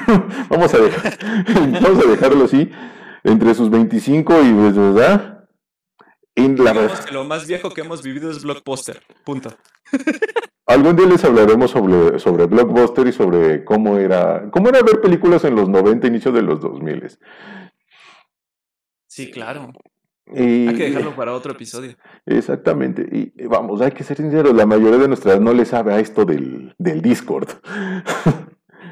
vamos, 0.51 0.75
a 0.75 0.79
dejar, 0.79 1.19
vamos 1.83 2.05
a 2.05 2.11
dejarlo 2.11 2.45
así. 2.45 2.71
Entre 3.25 3.55
sus 3.55 3.71
25 3.71 4.43
y, 4.43 4.53
pues, 4.53 4.77
¿verdad? 4.77 5.49
Y 6.35 6.49
la 6.57 6.73
que 6.73 7.13
lo 7.13 7.25
más 7.25 7.47
viejo 7.47 7.71
que 7.71 7.83
hemos 7.83 8.03
vivido 8.03 8.31
es 8.31 8.43
Blockbuster. 8.43 9.03
Punto. 9.25 9.51
Algún 10.67 10.95
día 10.95 11.07
les 11.07 11.25
hablaremos 11.25 11.73
sobre, 11.73 12.19
sobre 12.21 12.47
Blockbuster 12.47 13.07
y 13.09 13.13
sobre 13.13 13.65
cómo 13.65 13.99
era, 13.99 14.49
cómo 14.53 14.69
era 14.69 14.83
ver 14.83 15.01
películas 15.01 15.45
en 15.45 15.57
los 15.57 15.69
90, 15.69 16.07
inicio 16.07 16.31
de 16.31 16.43
los 16.43 16.61
2000. 16.61 17.19
Sí, 19.09 19.31
claro. 19.33 19.73
Y, 20.33 20.69
Hay 20.69 20.77
que 20.77 20.85
dejarlo 20.85 21.17
para 21.17 21.35
otro 21.35 21.53
episodio. 21.53 21.97
Exactamente. 22.25 23.05
Y 23.11 23.47
vamos, 23.47 23.81
hay 23.81 23.91
que 23.91 24.05
ser 24.05 24.17
sinceros, 24.17 24.55
la 24.55 24.65
mayoría 24.65 24.99
de 24.99 25.09
nuestra 25.09 25.33
edad 25.33 25.41
no 25.41 25.53
le 25.53 25.65
sabe 25.65 25.93
a 25.93 25.99
esto 25.99 26.25
del, 26.25 26.75
del 26.79 27.03
Discord. 27.03 27.49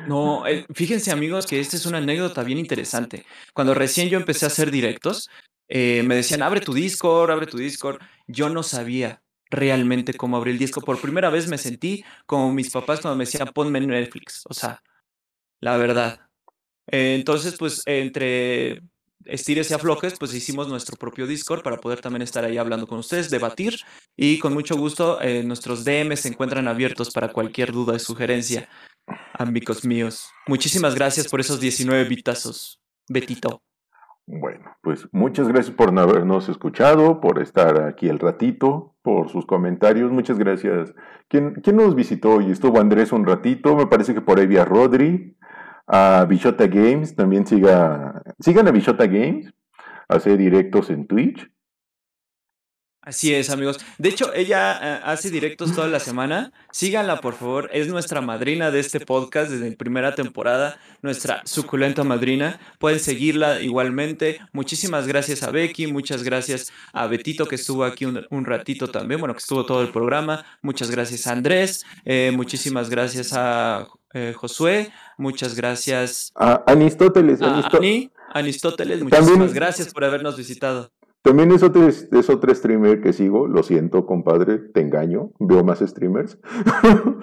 No, 0.08 0.46
eh, 0.46 0.64
fíjense 0.72 1.10
amigos 1.12 1.46
que 1.46 1.60
esta 1.60 1.76
es 1.76 1.84
una 1.84 1.98
anécdota 1.98 2.42
bien 2.42 2.58
interesante. 2.58 3.26
Cuando 3.52 3.74
recién 3.74 4.08
yo 4.08 4.18
empecé 4.18 4.46
a 4.46 4.48
hacer 4.48 4.70
directos, 4.70 5.28
eh, 5.68 6.02
me 6.02 6.14
decían, 6.14 6.42
abre 6.42 6.62
tu 6.62 6.72
Discord, 6.72 7.30
abre 7.30 7.46
tu 7.46 7.58
Discord. 7.58 8.00
Yo 8.26 8.48
no 8.48 8.62
sabía 8.62 9.22
realmente 9.50 10.14
cómo 10.14 10.38
abrir 10.38 10.52
el 10.52 10.58
disco. 10.58 10.80
Por 10.80 10.98
primera 10.98 11.28
vez 11.28 11.46
me 11.46 11.58
sentí 11.58 12.04
como 12.24 12.50
mis 12.52 12.70
papás 12.70 13.00
cuando 13.00 13.18
me 13.18 13.26
decían, 13.26 13.48
ponme 13.48 13.80
en 13.80 13.88
Netflix. 13.88 14.44
O 14.48 14.54
sea, 14.54 14.82
la 15.60 15.76
verdad. 15.76 16.20
Entonces, 16.86 17.56
pues, 17.58 17.82
entre 17.84 18.80
estires 19.26 19.70
y 19.70 19.74
aflojes, 19.74 20.14
pues 20.18 20.32
hicimos 20.32 20.68
nuestro 20.68 20.96
propio 20.96 21.26
Discord 21.26 21.62
para 21.62 21.76
poder 21.76 22.00
también 22.00 22.22
estar 22.22 22.46
ahí 22.46 22.56
hablando 22.56 22.86
con 22.86 22.98
ustedes, 22.98 23.28
debatir 23.28 23.78
y 24.16 24.38
con 24.38 24.54
mucho 24.54 24.74
gusto 24.74 25.20
eh, 25.20 25.42
nuestros 25.42 25.84
DM 25.84 26.16
se 26.16 26.28
encuentran 26.28 26.66
abiertos 26.66 27.10
para 27.10 27.30
cualquier 27.30 27.72
duda 27.72 27.94
y 27.94 27.98
sugerencia. 27.98 28.70
Amigos 29.34 29.84
míos, 29.84 30.30
muchísimas 30.46 30.94
gracias 30.94 31.28
por 31.28 31.40
esos 31.40 31.60
19 31.60 32.04
bitazos, 32.08 32.80
Betito. 33.08 33.62
Bueno, 34.30 34.76
pues 34.82 35.08
muchas 35.10 35.48
gracias 35.48 35.74
por 35.74 35.98
habernos 35.98 36.50
escuchado, 36.50 37.18
por 37.18 37.40
estar 37.40 37.80
aquí 37.84 38.10
el 38.10 38.18
ratito, 38.18 38.94
por 39.00 39.30
sus 39.30 39.46
comentarios. 39.46 40.12
Muchas 40.12 40.38
gracias. 40.38 40.94
¿Quién, 41.28 41.54
quién 41.62 41.76
nos 41.76 41.94
visitó 41.94 42.42
y 42.42 42.50
estuvo 42.50 42.78
Andrés 42.78 43.10
un 43.12 43.24
ratito? 43.24 43.74
Me 43.74 43.86
parece 43.86 44.12
que 44.12 44.20
por 44.20 44.38
ahí 44.38 44.46
vi 44.46 44.58
a 44.58 44.66
Rodri, 44.66 45.34
a 45.86 46.26
Bichota 46.28 46.66
Games. 46.66 47.16
También 47.16 47.46
siga, 47.46 48.22
sigan 48.38 48.68
a 48.68 48.70
Bichota 48.70 49.06
Games. 49.06 49.54
Hace 50.08 50.36
directos 50.36 50.90
en 50.90 51.06
Twitch. 51.06 51.50
Así 53.08 53.34
es, 53.34 53.48
amigos. 53.48 53.78
De 53.96 54.10
hecho, 54.10 54.34
ella 54.34 54.78
eh, 54.82 55.00
hace 55.02 55.30
directos 55.30 55.74
toda 55.74 55.88
la 55.88 55.98
semana. 55.98 56.52
Síganla, 56.72 57.22
por 57.22 57.36
favor. 57.36 57.70
Es 57.72 57.88
nuestra 57.88 58.20
madrina 58.20 58.70
de 58.70 58.80
este 58.80 59.00
podcast 59.00 59.50
desde 59.50 59.70
la 59.70 59.76
primera 59.76 60.14
temporada, 60.14 60.78
nuestra 61.00 61.40
suculenta 61.46 62.04
madrina. 62.04 62.60
Pueden 62.78 63.00
seguirla 63.00 63.62
igualmente. 63.62 64.40
Muchísimas 64.52 65.06
gracias 65.06 65.42
a 65.42 65.50
Becky, 65.50 65.86
muchas 65.86 66.22
gracias 66.22 66.70
a 66.92 67.06
Betito 67.06 67.46
que 67.46 67.54
estuvo 67.54 67.84
aquí 67.84 68.04
un, 68.04 68.44
ratito 68.44 68.88
también, 68.88 69.20
bueno, 69.20 69.32
que 69.32 69.40
estuvo 69.40 69.64
todo 69.64 69.80
el 69.80 69.88
programa. 69.88 70.44
Muchas 70.60 70.90
gracias 70.90 71.26
a 71.26 71.32
Andrés, 71.32 71.86
eh, 72.04 72.30
muchísimas 72.34 72.90
gracias 72.90 73.32
a 73.32 73.88
eh, 74.12 74.34
Josué, 74.36 74.92
muchas 75.16 75.54
gracias 75.54 76.30
a 76.34 76.62
Aristóteles. 76.66 77.40
A 77.40 78.44
muchísimas 79.04 79.54
gracias 79.54 79.94
por 79.94 80.04
habernos 80.04 80.36
visitado. 80.36 80.90
También 81.22 81.50
es 81.50 81.62
otro, 81.62 81.88
es 81.88 82.30
otro 82.30 82.54
streamer 82.54 83.00
que 83.02 83.12
sigo, 83.12 83.48
lo 83.48 83.62
siento, 83.62 84.06
compadre, 84.06 84.58
te 84.58 84.80
engaño, 84.80 85.32
veo 85.38 85.64
más 85.64 85.80
streamers. 85.80 86.38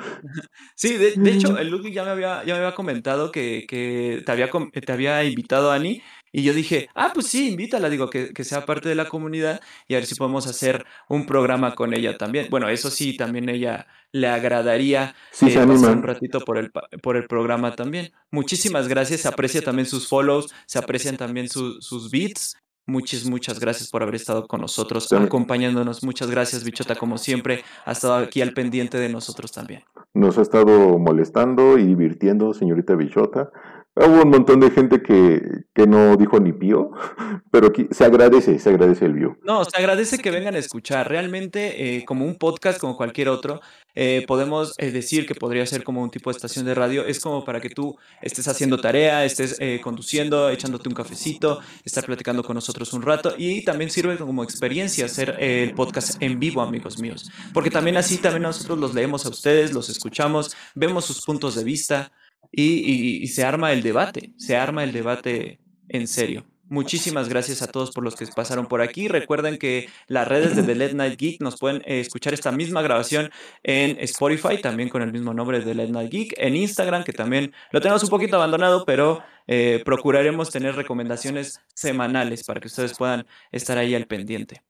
Sí, 0.76 0.98
de, 0.98 1.32
hecho, 1.32 1.58
el 1.58 1.70
Luke 1.70 1.92
ya 1.92 2.04
me 2.04 2.10
había, 2.10 2.44
ya 2.44 2.56
me 2.56 2.60
había 2.60 2.76
comentado 2.76 3.32
que, 3.32 3.66
que 3.68 4.22
te, 4.26 4.32
había, 4.32 4.50
te 4.50 4.92
había 4.92 5.24
invitado 5.24 5.72
a 5.72 5.76
Ani, 5.76 6.02
y 6.34 6.44
yo 6.44 6.54
dije, 6.54 6.90
ah, 6.96 7.12
pues 7.14 7.28
sí, 7.28 7.52
invítala, 7.52 7.90
digo, 7.90 8.10
que, 8.10 8.34
que, 8.34 8.44
sea 8.44 8.66
parte 8.66 8.90
de 8.90 8.96
la 8.96 9.08
comunidad 9.08 9.62
y 9.88 9.94
a 9.94 10.00
ver 10.00 10.06
si 10.06 10.16
podemos 10.16 10.48
hacer 10.48 10.86
un 11.08 11.26
programa 11.26 11.76
con 11.76 11.94
ella 11.94 12.18
también. 12.18 12.48
Bueno, 12.50 12.68
eso 12.68 12.90
sí, 12.92 13.16
también 13.16 13.48
ella 13.48 13.88
le 14.12 14.28
agradaría 14.28 15.16
sí, 15.32 15.48
eh, 15.48 15.66
pasar 15.66 15.96
un 15.96 16.04
ratito 16.04 16.42
por 16.42 16.58
el, 16.58 16.72
por 17.02 17.16
el 17.16 17.28
programa 17.28 17.78
también. 17.78 18.12
Muchísimas 18.32 18.90
gracias, 18.90 19.22
se 19.22 19.30
aprecia 19.30 19.62
también 19.62 19.86
sus 19.86 20.10
follows, 20.10 20.54
se 20.66 20.78
aprecian 20.78 21.16
también 21.16 21.48
sus 21.48 22.12
beats 22.12 22.58
Muchas, 22.88 23.26
muchas 23.26 23.60
gracias 23.60 23.90
por 23.90 24.04
haber 24.04 24.16
estado 24.16 24.48
con 24.48 24.62
nosotros, 24.62 25.12
acompañándonos. 25.12 26.04
Muchas 26.04 26.30
gracias, 26.30 26.64
Bichota, 26.64 26.96
como 26.96 27.18
siempre, 27.18 27.64
ha 27.84 27.92
estado 27.94 28.16
aquí 28.16 28.42
al 28.42 28.54
pendiente 28.54 29.00
de 29.00 29.10
nosotros 29.10 29.52
también. 29.52 29.82
Nos 30.14 30.38
ha 30.38 30.44
estado 30.44 31.00
molestando 31.00 31.80
y 31.80 31.86
divirtiendo, 31.86 32.54
señorita 32.54 32.96
Bichota. 32.96 33.52
Hubo 33.98 34.24
un 34.24 34.30
montón 34.30 34.60
de 34.60 34.72
gente 34.72 35.02
que, 35.02 35.64
que 35.74 35.88
no 35.88 36.18
dijo 36.18 36.38
ni 36.42 36.52
pío, 36.52 36.92
pero 37.52 37.72
se 37.92 38.04
agradece, 38.04 38.60
se 38.60 38.70
agradece 38.70 39.06
el 39.06 39.14
view. 39.14 39.38
No, 39.42 39.64
se 39.64 39.78
agradece 39.78 40.18
que 40.18 40.32
vengan 40.32 40.56
a 40.56 40.58
escuchar. 40.58 41.08
Realmente, 41.08 41.98
eh, 41.98 42.04
como 42.04 42.26
un 42.26 42.36
podcast, 42.36 42.78
como 42.78 42.98
cualquier 42.98 43.30
otro, 43.30 43.62
eh, 43.94 44.26
podemos 44.28 44.74
eh, 44.80 44.92
decir 44.92 45.26
que 45.26 45.34
podría 45.34 45.66
ser 45.66 45.86
como 45.86 46.04
un 46.04 46.12
tipo 46.12 46.30
de 46.30 46.36
estación 46.36 46.66
de 46.66 46.76
radio. 46.76 47.06
Es 47.06 47.22
como 47.22 47.46
para 47.46 47.62
que 47.62 47.70
tú 47.70 47.98
estés 48.22 48.50
haciendo 48.50 48.78
tarea, 48.78 49.24
estés 49.24 49.58
conduciendo, 49.82 50.50
echándote 50.50 50.90
un 50.90 50.96
cafecito, 50.96 51.62
estar 51.86 52.06
platicando 52.06 52.44
con 52.44 52.56
nosotros 52.56 52.92
un 52.92 53.02
rato. 53.02 53.34
Y 53.38 53.64
también 53.64 53.90
sirve 53.90 54.18
como 54.18 54.44
experiencia 54.44 55.06
hacer 55.06 55.38
el 55.40 55.74
podcast 55.74 56.22
en 56.22 56.38
vivo, 56.38 56.62
amigos 56.62 57.00
míos. 57.00 57.32
Porque 57.54 57.70
también 57.70 57.96
así, 57.96 58.18
también 58.18 58.44
nosotros 58.44 58.78
los 58.78 58.94
leemos 58.94 59.26
a 59.26 59.30
ustedes, 59.30 59.74
los 59.74 59.88
escuchamos, 59.88 60.54
vemos 60.76 61.06
sus 61.06 61.24
puntos 61.24 61.56
de 61.56 61.64
vista 61.64 62.12
y, 62.56 63.28
se 63.28 63.44
arma 63.44 63.72
el 63.74 63.84
debate, 63.84 64.34
se 64.38 64.56
arma 64.56 64.84
el 64.84 64.92
debate 64.92 65.60
en 65.90 66.08
serio. 66.08 66.46
Muchísimas 66.68 67.30
gracias 67.30 67.62
a 67.62 67.68
todos 67.68 67.92
por 67.92 68.04
los 68.04 68.16
que 68.16 68.26
pasaron 68.26 68.66
por 68.66 68.82
aquí. 68.82 69.08
Recuerden 69.08 69.60
que 69.60 69.88
las 70.08 70.28
redes 70.28 70.56
de 70.56 70.64
The 70.64 70.74
Late 70.74 70.96
Night 70.96 71.20
Geek 71.20 71.40
nos 71.40 71.60
pueden 71.60 71.84
eh, 71.86 72.00
escuchar 72.00 72.34
esta 72.34 72.52
misma 72.52 72.82
grabación 72.82 73.30
en 73.62 73.98
Spotify, 74.00 74.60
también 74.60 74.90
con 74.90 75.04
el 75.04 75.12
mismo 75.12 75.32
nombre 75.34 75.60
de 75.60 75.66
The 75.66 75.76
Late 75.76 75.92
Night 75.92 76.12
Geek, 76.12 76.34
en 76.38 76.56
Instagram, 76.56 77.04
que 77.04 77.14
también 77.14 77.54
lo 77.72 77.82
tenemos 77.82 78.02
un 78.04 78.10
poquito 78.10 78.38
abandonado, 78.38 78.84
pero 78.84 79.22
eh, 79.46 79.84
procuraremos 79.86 80.50
tener 80.50 80.76
recomendaciones 80.76 81.62
semanales 81.76 82.44
para 82.44 82.60
que 82.60 82.68
ustedes 82.68 82.98
puedan 82.98 83.28
estar 83.52 83.78
ahí 83.78 83.94
al 83.94 84.08
pendiente. 84.08 84.64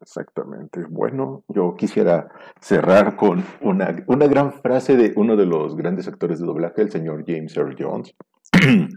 Exactamente. 0.00 0.84
Bueno, 0.88 1.44
yo 1.48 1.74
quisiera 1.76 2.28
cerrar 2.60 3.16
con 3.16 3.44
una, 3.60 4.02
una 4.06 4.26
gran 4.26 4.52
frase 4.52 4.96
de 4.96 5.12
uno 5.16 5.36
de 5.36 5.46
los 5.46 5.76
grandes 5.76 6.08
actores 6.08 6.40
de 6.40 6.46
doblaje, 6.46 6.82
el 6.82 6.90
señor 6.90 7.24
James 7.26 7.54
Earl 7.56 7.76
Jones. 7.78 8.14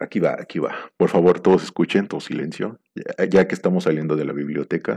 aquí 0.00 0.20
va, 0.20 0.36
aquí 0.40 0.58
va. 0.58 0.74
Por 0.96 1.10
favor, 1.10 1.40
todos 1.40 1.62
escuchen, 1.62 2.08
todo 2.08 2.20
silencio, 2.20 2.80
ya, 3.30 3.46
que 3.46 3.54
estamos 3.54 3.84
saliendo 3.84 4.16
de 4.16 4.24
la 4.24 4.32
biblioteca. 4.32 4.96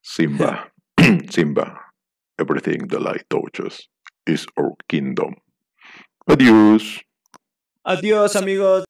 Simba, 0.00 0.72
Simba, 1.30 1.92
everything 2.38 2.88
the 2.88 2.98
light 2.98 3.26
touches 3.28 3.88
is 4.26 4.46
our 4.56 4.74
kingdom. 4.88 5.34
Adiós. 6.26 7.02
Adiós, 7.84 8.34
amigos. 8.34 8.85